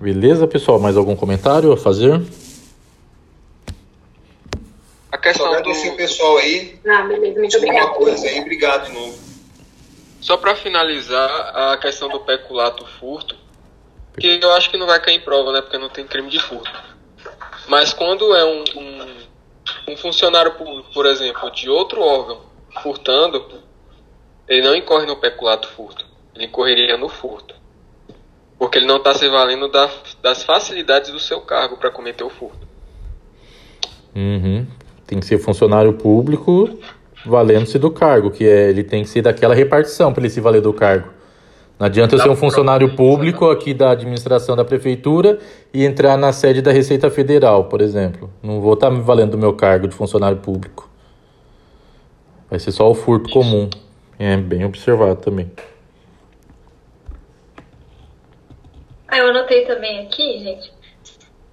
Beleza, 0.00 0.46
pessoal? 0.46 0.78
Mais 0.78 0.96
algum 0.96 1.14
comentário 1.14 1.70
a 1.72 1.76
fazer? 1.76 2.14
A 5.12 5.16
Só 5.16 5.18
questão 5.18 5.46
agradecer 5.48 5.88
o 5.88 5.90
do... 5.90 5.96
pessoal 5.98 6.38
aí. 6.38 6.80
Ah, 6.88 7.02
beleza, 7.02 7.38
muito 7.38 7.58
uma 7.58 7.90
coisa 7.90 8.26
aí. 8.26 8.40
Obrigado 8.40 8.86
de 8.86 8.94
novo. 8.94 9.18
Só 10.22 10.38
para 10.38 10.54
finalizar, 10.54 11.28
a 11.54 11.76
questão 11.76 12.08
do 12.08 12.18
peculato 12.20 12.86
furto, 12.98 13.36
que 14.18 14.40
eu 14.42 14.50
acho 14.52 14.70
que 14.70 14.78
não 14.78 14.86
vai 14.86 14.98
cair 15.02 15.16
em 15.16 15.20
prova, 15.20 15.52
né? 15.52 15.60
Porque 15.60 15.76
não 15.76 15.90
tem 15.90 16.06
crime 16.06 16.30
de 16.30 16.38
furto. 16.38 16.82
Mas 17.68 17.92
quando 17.92 18.34
é 18.34 18.42
um, 18.42 18.64
um, 18.76 19.92
um 19.92 19.96
funcionário 19.98 20.52
público, 20.52 20.88
por 20.94 21.04
exemplo, 21.04 21.50
de 21.50 21.68
outro 21.68 22.00
órgão 22.00 22.40
furtando, 22.82 23.62
ele 24.48 24.62
não 24.62 24.74
incorre 24.74 25.04
no 25.04 25.16
peculato 25.16 25.68
furto. 25.68 26.06
Ele 26.34 26.46
incorreria 26.46 26.96
no 26.96 27.10
furto. 27.10 27.59
Porque 28.60 28.76
ele 28.76 28.86
não 28.86 28.98
está 28.98 29.14
se 29.14 29.26
valendo 29.26 29.68
da, 29.68 29.88
das 30.22 30.42
facilidades 30.42 31.10
do 31.10 31.18
seu 31.18 31.40
cargo 31.40 31.78
para 31.78 31.90
cometer 31.90 32.22
o 32.22 32.28
furto. 32.28 32.68
Uhum. 34.14 34.66
Tem 35.06 35.18
que 35.18 35.24
ser 35.24 35.38
funcionário 35.38 35.94
público 35.94 36.68
valendo-se 37.24 37.78
do 37.78 37.90
cargo, 37.90 38.30
que 38.30 38.44
é, 38.44 38.68
ele 38.68 38.84
tem 38.84 39.02
que 39.02 39.08
ser 39.08 39.22
daquela 39.22 39.54
repartição 39.54 40.12
para 40.12 40.22
ele 40.22 40.30
se 40.30 40.42
valer 40.42 40.60
do 40.60 40.74
cargo. 40.74 41.08
Não 41.78 41.86
adianta 41.86 42.14
eu 42.14 42.18
ser 42.20 42.28
um 42.28 42.36
funcionário 42.36 42.94
público 42.94 43.48
aqui 43.48 43.72
da 43.72 43.92
administração 43.92 44.54
da 44.54 44.64
prefeitura 44.64 45.38
e 45.72 45.82
entrar 45.82 46.18
na 46.18 46.30
sede 46.30 46.60
da 46.60 46.70
Receita 46.70 47.10
Federal, 47.10 47.64
por 47.64 47.80
exemplo. 47.80 48.28
Não 48.42 48.60
vou 48.60 48.74
estar 48.74 48.90
me 48.90 49.00
valendo 49.00 49.30
do 49.30 49.38
meu 49.38 49.54
cargo 49.54 49.88
de 49.88 49.94
funcionário 49.94 50.36
público. 50.36 50.86
Vai 52.50 52.58
ser 52.58 52.72
só 52.72 52.90
o 52.90 52.94
furto 52.94 53.30
comum. 53.30 53.70
É 54.18 54.36
bem 54.36 54.66
observado 54.66 55.16
também. 55.16 55.50
Ah, 59.10 59.18
eu 59.18 59.30
anotei 59.30 59.66
também 59.66 60.06
aqui, 60.06 60.38
gente. 60.38 60.72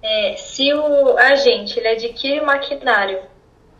É, 0.00 0.36
se 0.36 0.72
o 0.72 1.18
agente 1.18 1.76
ele 1.76 1.88
adquire 1.88 2.40
maquinário 2.40 3.20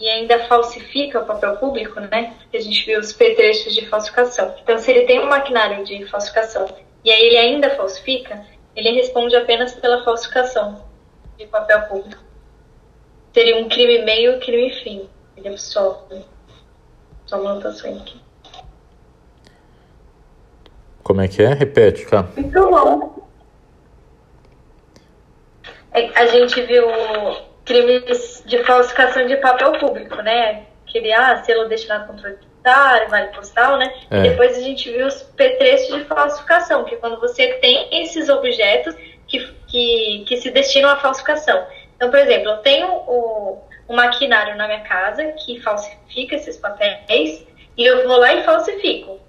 e 0.01 0.09
ainda 0.09 0.47
falsifica 0.47 1.21
o 1.21 1.25
papel 1.25 1.57
público, 1.59 2.01
né? 2.01 2.35
Que 2.51 2.57
a 2.57 2.61
gente 2.61 2.85
viu 2.85 2.99
os 2.99 3.13
petrechos 3.13 3.73
de 3.73 3.87
falsificação. 3.87 4.53
Então, 4.61 4.79
se 4.79 4.91
ele 4.91 5.07
tem 5.07 5.21
um 5.21 5.29
maquinário 5.29 5.85
de 5.85 6.05
falsificação 6.07 6.67
e 7.05 7.11
aí 7.11 7.25
ele 7.25 7.37
ainda 7.37 7.71
falsifica, 7.77 8.45
ele 8.75 8.91
responde 8.91 9.37
apenas 9.37 9.75
pela 9.75 10.03
falsificação 10.03 10.85
de 11.37 11.47
papel 11.47 11.83
público. 11.83 12.21
Seria 13.33 13.59
um 13.59 13.69
crime 13.69 14.05
meio 14.05 14.33
e 14.33 14.41
crime 14.41 14.71
fim. 14.83 15.09
Ele 15.37 15.51
absolve. 15.51 16.17
Né? 16.17 16.23
Só 17.27 17.41
uma 17.41 17.53
anotação 17.53 17.97
aqui. 17.97 18.21
Como 21.05 21.21
é 21.21 21.29
que 21.29 21.43
é? 21.43 21.55
Repete, 21.55 22.05
cá. 22.07 22.27
Muito 22.37 22.61
bom. 22.61 23.18
É, 25.99 26.19
a 26.19 26.27
gente 26.27 26.61
viu 26.63 26.87
crimes 27.65 28.43
de 28.47 28.63
falsificação 28.65 29.27
de 29.27 29.37
papel 29.37 29.73
público, 29.73 30.17
né? 30.23 30.65
Aquele, 30.87 31.13
ah, 31.13 31.43
selo 31.45 31.69
destinado 31.69 32.05
ao 32.05 32.09
controle 32.09 32.37
tributário, 32.37 33.11
vale 33.11 33.29
postal, 33.29 33.77
né? 33.77 33.93
É. 34.11 34.19
E 34.19 34.31
depois 34.31 34.57
a 34.57 34.61
gente 34.61 34.91
viu 34.91 35.07
os 35.07 35.23
petrechos 35.23 35.95
de 35.95 36.05
falsificação, 36.05 36.85
que 36.85 36.95
é 36.95 36.99
quando 36.99 37.21
você 37.21 37.55
tem 37.55 37.89
esses 38.03 38.29
objetos 38.29 38.95
que, 39.27 39.47
que, 39.67 40.25
que 40.27 40.37
se 40.39 40.51
destinam 40.51 40.91
à 40.91 40.97
falsificação. 40.97 41.67
Então, 41.97 42.11
por 42.11 42.19
exemplo, 42.19 42.51
eu 42.51 42.57
tenho 42.59 42.89
o, 42.89 43.63
um 43.89 43.97
maquinário 43.97 44.57
na 44.57 44.67
minha 44.67 44.81
casa 44.81 45.25
que 45.33 45.61
falsifica 45.61 46.37
esses 46.37 46.57
papéis 46.57 47.47
e 47.77 47.85
eu 47.85 48.07
vou 48.07 48.19
lá 48.19 48.35
e 48.35 48.43
falsifico. 48.45 49.21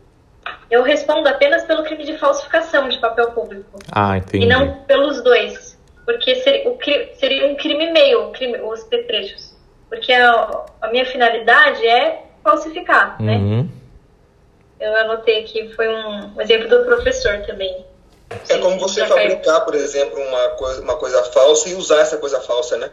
Eu 0.70 0.84
respondo 0.84 1.28
apenas 1.28 1.64
pelo 1.64 1.84
crime 1.84 2.06
de 2.06 2.18
falsificação 2.18 2.88
de 2.88 2.98
papel 3.00 3.32
público. 3.32 3.80
Ah, 3.92 4.18
entendi. 4.18 4.46
E 4.46 4.48
não 4.48 4.82
pelos 4.86 5.22
dois. 5.24 5.69
Porque 6.10 6.38
seria, 6.38 6.68
o, 6.68 6.80
seria 7.20 7.46
um 7.46 7.56
crime 7.56 7.92
meio, 7.92 8.32
crime, 8.32 8.60
os 8.62 8.84
petrechos. 8.86 9.56
Porque 9.88 10.12
a, 10.12 10.66
a, 10.82 10.88
minha 10.88 11.06
finalidade 11.06 11.86
é 11.86 12.26
falsificar, 12.44 13.22
né? 13.22 13.36
Uhum. 13.36 13.70
Eu 14.80 14.96
anotei 14.96 15.44
aqui, 15.44 15.72
foi 15.76 15.88
um, 15.88 16.36
um 16.36 16.42
exemplo 16.42 16.68
do 16.68 16.84
professor 16.84 17.46
também. 17.46 17.86
É 18.50 18.58
como 18.58 18.80
você 18.80 19.06
fabricar, 19.06 19.64
por 19.64 19.76
exemplo, 19.76 20.20
uma 20.20 20.50
coisa, 20.50 20.82
uma 20.82 20.98
coisa 20.98 21.24
falsa 21.26 21.70
e 21.70 21.76
usar 21.76 22.00
essa 22.00 22.18
coisa 22.18 22.42
falsa, 22.42 22.76
né? 22.78 22.90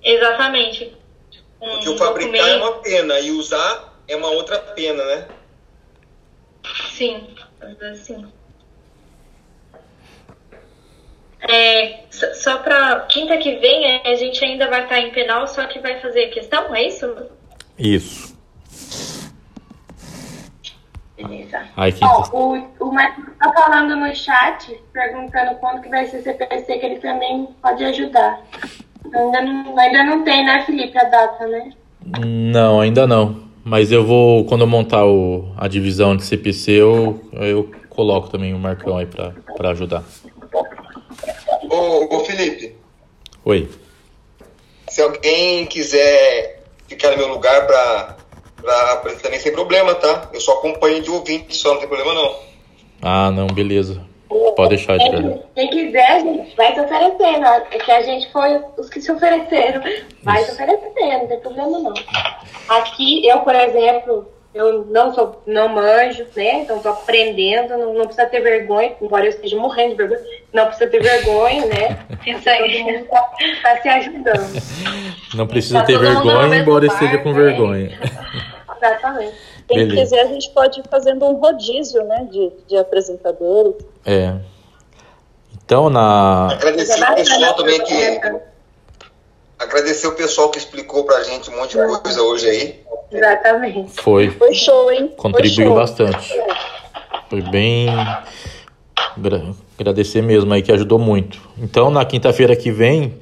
Exatamente. 0.00 0.96
Um 1.60 1.70
Porque 1.70 1.88
o 1.88 1.98
fabricar 1.98 2.30
documento... 2.30 2.46
é 2.46 2.56
uma 2.56 2.72
pena 2.82 3.18
e 3.18 3.32
usar 3.32 3.98
é 4.06 4.14
uma 4.14 4.30
outra 4.30 4.60
pena, 4.60 5.04
né? 5.04 5.28
Sim, 6.92 7.34
sim. 7.96 8.32
É, 11.40 12.00
só 12.10 12.58
para 12.58 13.00
quinta 13.08 13.36
que 13.36 13.56
vem, 13.56 14.00
a 14.04 14.14
gente 14.16 14.44
ainda 14.44 14.68
vai 14.68 14.82
estar 14.82 14.98
em 15.00 15.10
penal, 15.10 15.46
só 15.46 15.64
que 15.66 15.78
vai 15.78 16.00
fazer 16.00 16.28
questão, 16.28 16.74
é 16.74 16.88
isso? 16.88 17.16
Isso. 17.78 18.38
Beleza. 21.16 21.62
Ai, 21.76 21.92
quinta... 21.92 22.06
Ó, 22.06 22.28
o, 22.32 22.68
o 22.80 22.92
Marcos 22.92 23.24
tá 23.38 23.52
falando 23.52 23.96
no 23.96 24.14
chat, 24.14 24.80
perguntando 24.92 25.56
quando 25.56 25.82
que 25.82 25.88
vai 25.88 26.06
ser 26.06 26.22
CPC, 26.22 26.78
que 26.78 26.86
ele 26.86 26.98
também 26.98 27.48
pode 27.62 27.84
ajudar. 27.84 28.40
Ainda 29.12 29.40
não, 29.42 29.78
ainda 29.78 30.04
não 30.04 30.24
tem, 30.24 30.44
né, 30.44 30.64
Felipe, 30.64 30.98
a 30.98 31.04
data, 31.04 31.46
né? 31.46 31.72
Não, 32.24 32.80
ainda 32.80 33.06
não. 33.06 33.48
Mas 33.64 33.92
eu 33.92 34.04
vou, 34.04 34.44
quando 34.44 34.62
eu 34.62 34.66
montar 34.66 35.04
o, 35.04 35.52
a 35.56 35.68
divisão 35.68 36.16
de 36.16 36.24
CPC, 36.24 36.72
eu, 36.72 37.20
eu 37.32 37.70
coloco 37.90 38.30
também 38.30 38.54
o 38.54 38.58
Marcão 38.58 38.96
aí 38.96 39.06
para 39.06 39.70
ajudar. 39.70 40.04
Ô, 41.88 42.16
ô 42.16 42.24
Felipe. 42.24 42.76
Oi. 43.44 43.68
Se 44.88 45.00
alguém 45.00 45.64
quiser 45.66 46.62
ficar 46.86 47.12
no 47.12 47.16
meu 47.16 47.28
lugar 47.28 47.66
para 47.66 48.16
apresentar 48.92 49.22
também 49.22 49.40
sem 49.40 49.52
problema, 49.52 49.94
tá? 49.94 50.28
Eu 50.32 50.40
só 50.40 50.52
acompanho 50.54 51.02
de 51.02 51.10
ouvinte, 51.10 51.56
só 51.56 51.72
não 51.72 51.78
tem 51.78 51.88
problema 51.88 52.14
não. 52.14 52.36
Ah, 53.00 53.30
não, 53.30 53.46
beleza. 53.46 54.06
Pode 54.28 54.70
deixar, 54.70 54.96
Edgar. 54.96 55.38
Quem 55.54 55.70
quiser, 55.70 56.20
gente, 56.20 56.54
vai 56.54 56.74
se 56.74 56.80
oferecendo. 56.80 57.46
É 57.46 57.78
que 57.78 57.90
a 57.90 58.02
gente 58.02 58.30
foi 58.30 58.62
os 58.76 58.90
que 58.90 59.00
se 59.00 59.10
ofereceram. 59.10 59.82
Vai 60.22 60.44
se 60.44 60.52
oferecendo, 60.52 61.20
não 61.20 61.26
tem 61.26 61.40
problema 61.40 61.78
não. 61.78 61.94
Aqui, 62.68 63.26
eu, 63.26 63.38
por 63.40 63.54
exemplo, 63.54 64.28
eu 64.58 64.84
não 64.86 65.14
sou, 65.14 65.40
não 65.46 65.68
manjo, 65.68 66.26
né? 66.34 66.62
Então 66.62 66.80
tô 66.80 66.88
aprendendo, 66.88 67.78
não, 67.78 67.94
não 67.94 68.06
precisa 68.06 68.26
ter 68.26 68.40
vergonha, 68.40 68.92
embora 69.00 69.24
eu 69.24 69.30
esteja 69.30 69.56
morrendo 69.56 69.90
de 69.90 69.96
vergonha, 69.96 70.20
não 70.52 70.66
precisa 70.66 70.90
ter 70.90 71.00
vergonha, 71.00 71.66
né? 71.66 71.98
Isso 72.26 72.50
aí. 72.50 72.82
Todo 72.82 72.92
mundo 72.92 73.06
tá, 73.08 73.30
tá 73.62 73.80
se 73.80 73.88
ajudando. 73.88 74.62
Não 75.34 75.46
precisa 75.46 75.80
tá 75.80 75.86
ter 75.86 75.98
vergonha, 75.98 76.56
embora 76.56 76.88
bar, 76.88 76.92
esteja 76.92 77.18
com 77.18 77.32
né? 77.32 77.40
vergonha. 77.40 77.98
Exatamente. 78.76 79.34
Quem 79.68 79.78
Beleza. 79.86 80.00
quiser, 80.00 80.20
a 80.22 80.26
gente 80.26 80.50
pode 80.50 80.80
ir 80.80 80.84
fazendo 80.90 81.26
um 81.26 81.34
rodízio, 81.34 82.02
né? 82.04 82.26
De, 82.30 82.50
de 82.66 82.76
apresentadores. 82.76 83.76
É. 84.04 84.34
Então, 85.64 85.90
na. 85.90 86.48
Agradecer 86.50 87.00
o 87.00 87.14
pessoal 87.14 87.54
também 87.54 87.84
que. 87.84 88.20
Agradecer 89.58 90.06
o 90.06 90.12
pessoal 90.12 90.50
que 90.50 90.58
explicou 90.58 91.04
pra 91.04 91.22
gente 91.24 91.50
um 91.50 91.56
monte 91.56 91.76
de 91.76 92.00
coisa 92.00 92.22
hoje 92.22 92.48
aí. 92.48 92.80
Exatamente. 93.10 94.00
Foi. 94.00 94.30
Foi 94.30 94.54
show, 94.54 94.92
hein? 94.92 95.12
Contribuiu 95.16 95.74
bastante. 95.74 96.32
Foi 97.28 97.42
bem. 97.42 97.88
Agradecer 99.78 100.22
mesmo 100.22 100.52
aí 100.52 100.62
que 100.62 100.70
ajudou 100.70 100.98
muito. 100.98 101.40
Então, 101.58 101.90
na 101.90 102.04
quinta-feira 102.04 102.54
que 102.54 102.70
vem, 102.70 103.14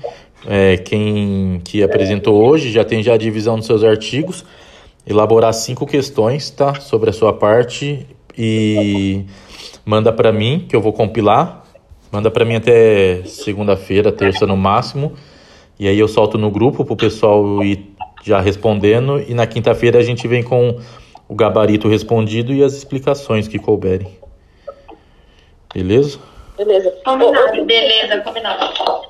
é, 0.47 0.77
quem 0.77 1.61
que 1.65 1.83
apresentou 1.83 2.45
hoje 2.45 2.71
já 2.71 2.85
tem 2.85 3.03
já 3.03 3.15
a 3.15 3.17
divisão 3.17 3.57
dos 3.57 3.67
seus 3.67 3.83
artigos, 3.83 4.45
elaborar 5.07 5.55
cinco 5.55 5.87
questões, 5.87 6.51
tá, 6.51 6.75
sobre 6.81 7.11
a 7.11 7.13
sua 7.13 7.33
parte 7.33 8.07
e 8.37 9.25
manda 9.85 10.13
para 10.13 10.33
mim 10.33 10.67
que 10.69 10.77
eu 10.77 10.81
vou 10.81 10.93
compilar. 10.93 11.65
Manda 12.13 12.31
para 12.31 12.45
mim 12.45 12.57
até 12.57 13.23
segunda-feira, 13.25 14.13
terça 14.13 14.47
no 14.47 14.57
máximo. 14.57 15.15
E 15.79 15.87
aí 15.89 15.99
eu 15.99 16.09
solto 16.09 16.39
no 16.39 16.51
grupo 16.51 16.85
pro 16.85 16.97
pessoal 16.97 17.63
ir 17.63 17.95
já 18.25 18.41
respondendo. 18.41 19.23
E 19.29 19.35
na 19.35 19.47
quinta-feira 19.47 19.99
a 19.99 20.03
gente 20.03 20.27
vem 20.27 20.43
com 20.43 20.81
o 21.29 21.35
gabarito 21.35 21.89
respondido 21.89 22.53
e 22.53 22.63
as 22.63 22.75
explicações 22.75 23.47
que 23.49 23.59
couberem. 23.59 24.09
Beleza? 25.75 26.19
Beleza. 26.57 26.91
Combinado. 27.05 27.65
Beleza, 27.65 28.21
combinado. 28.23 29.06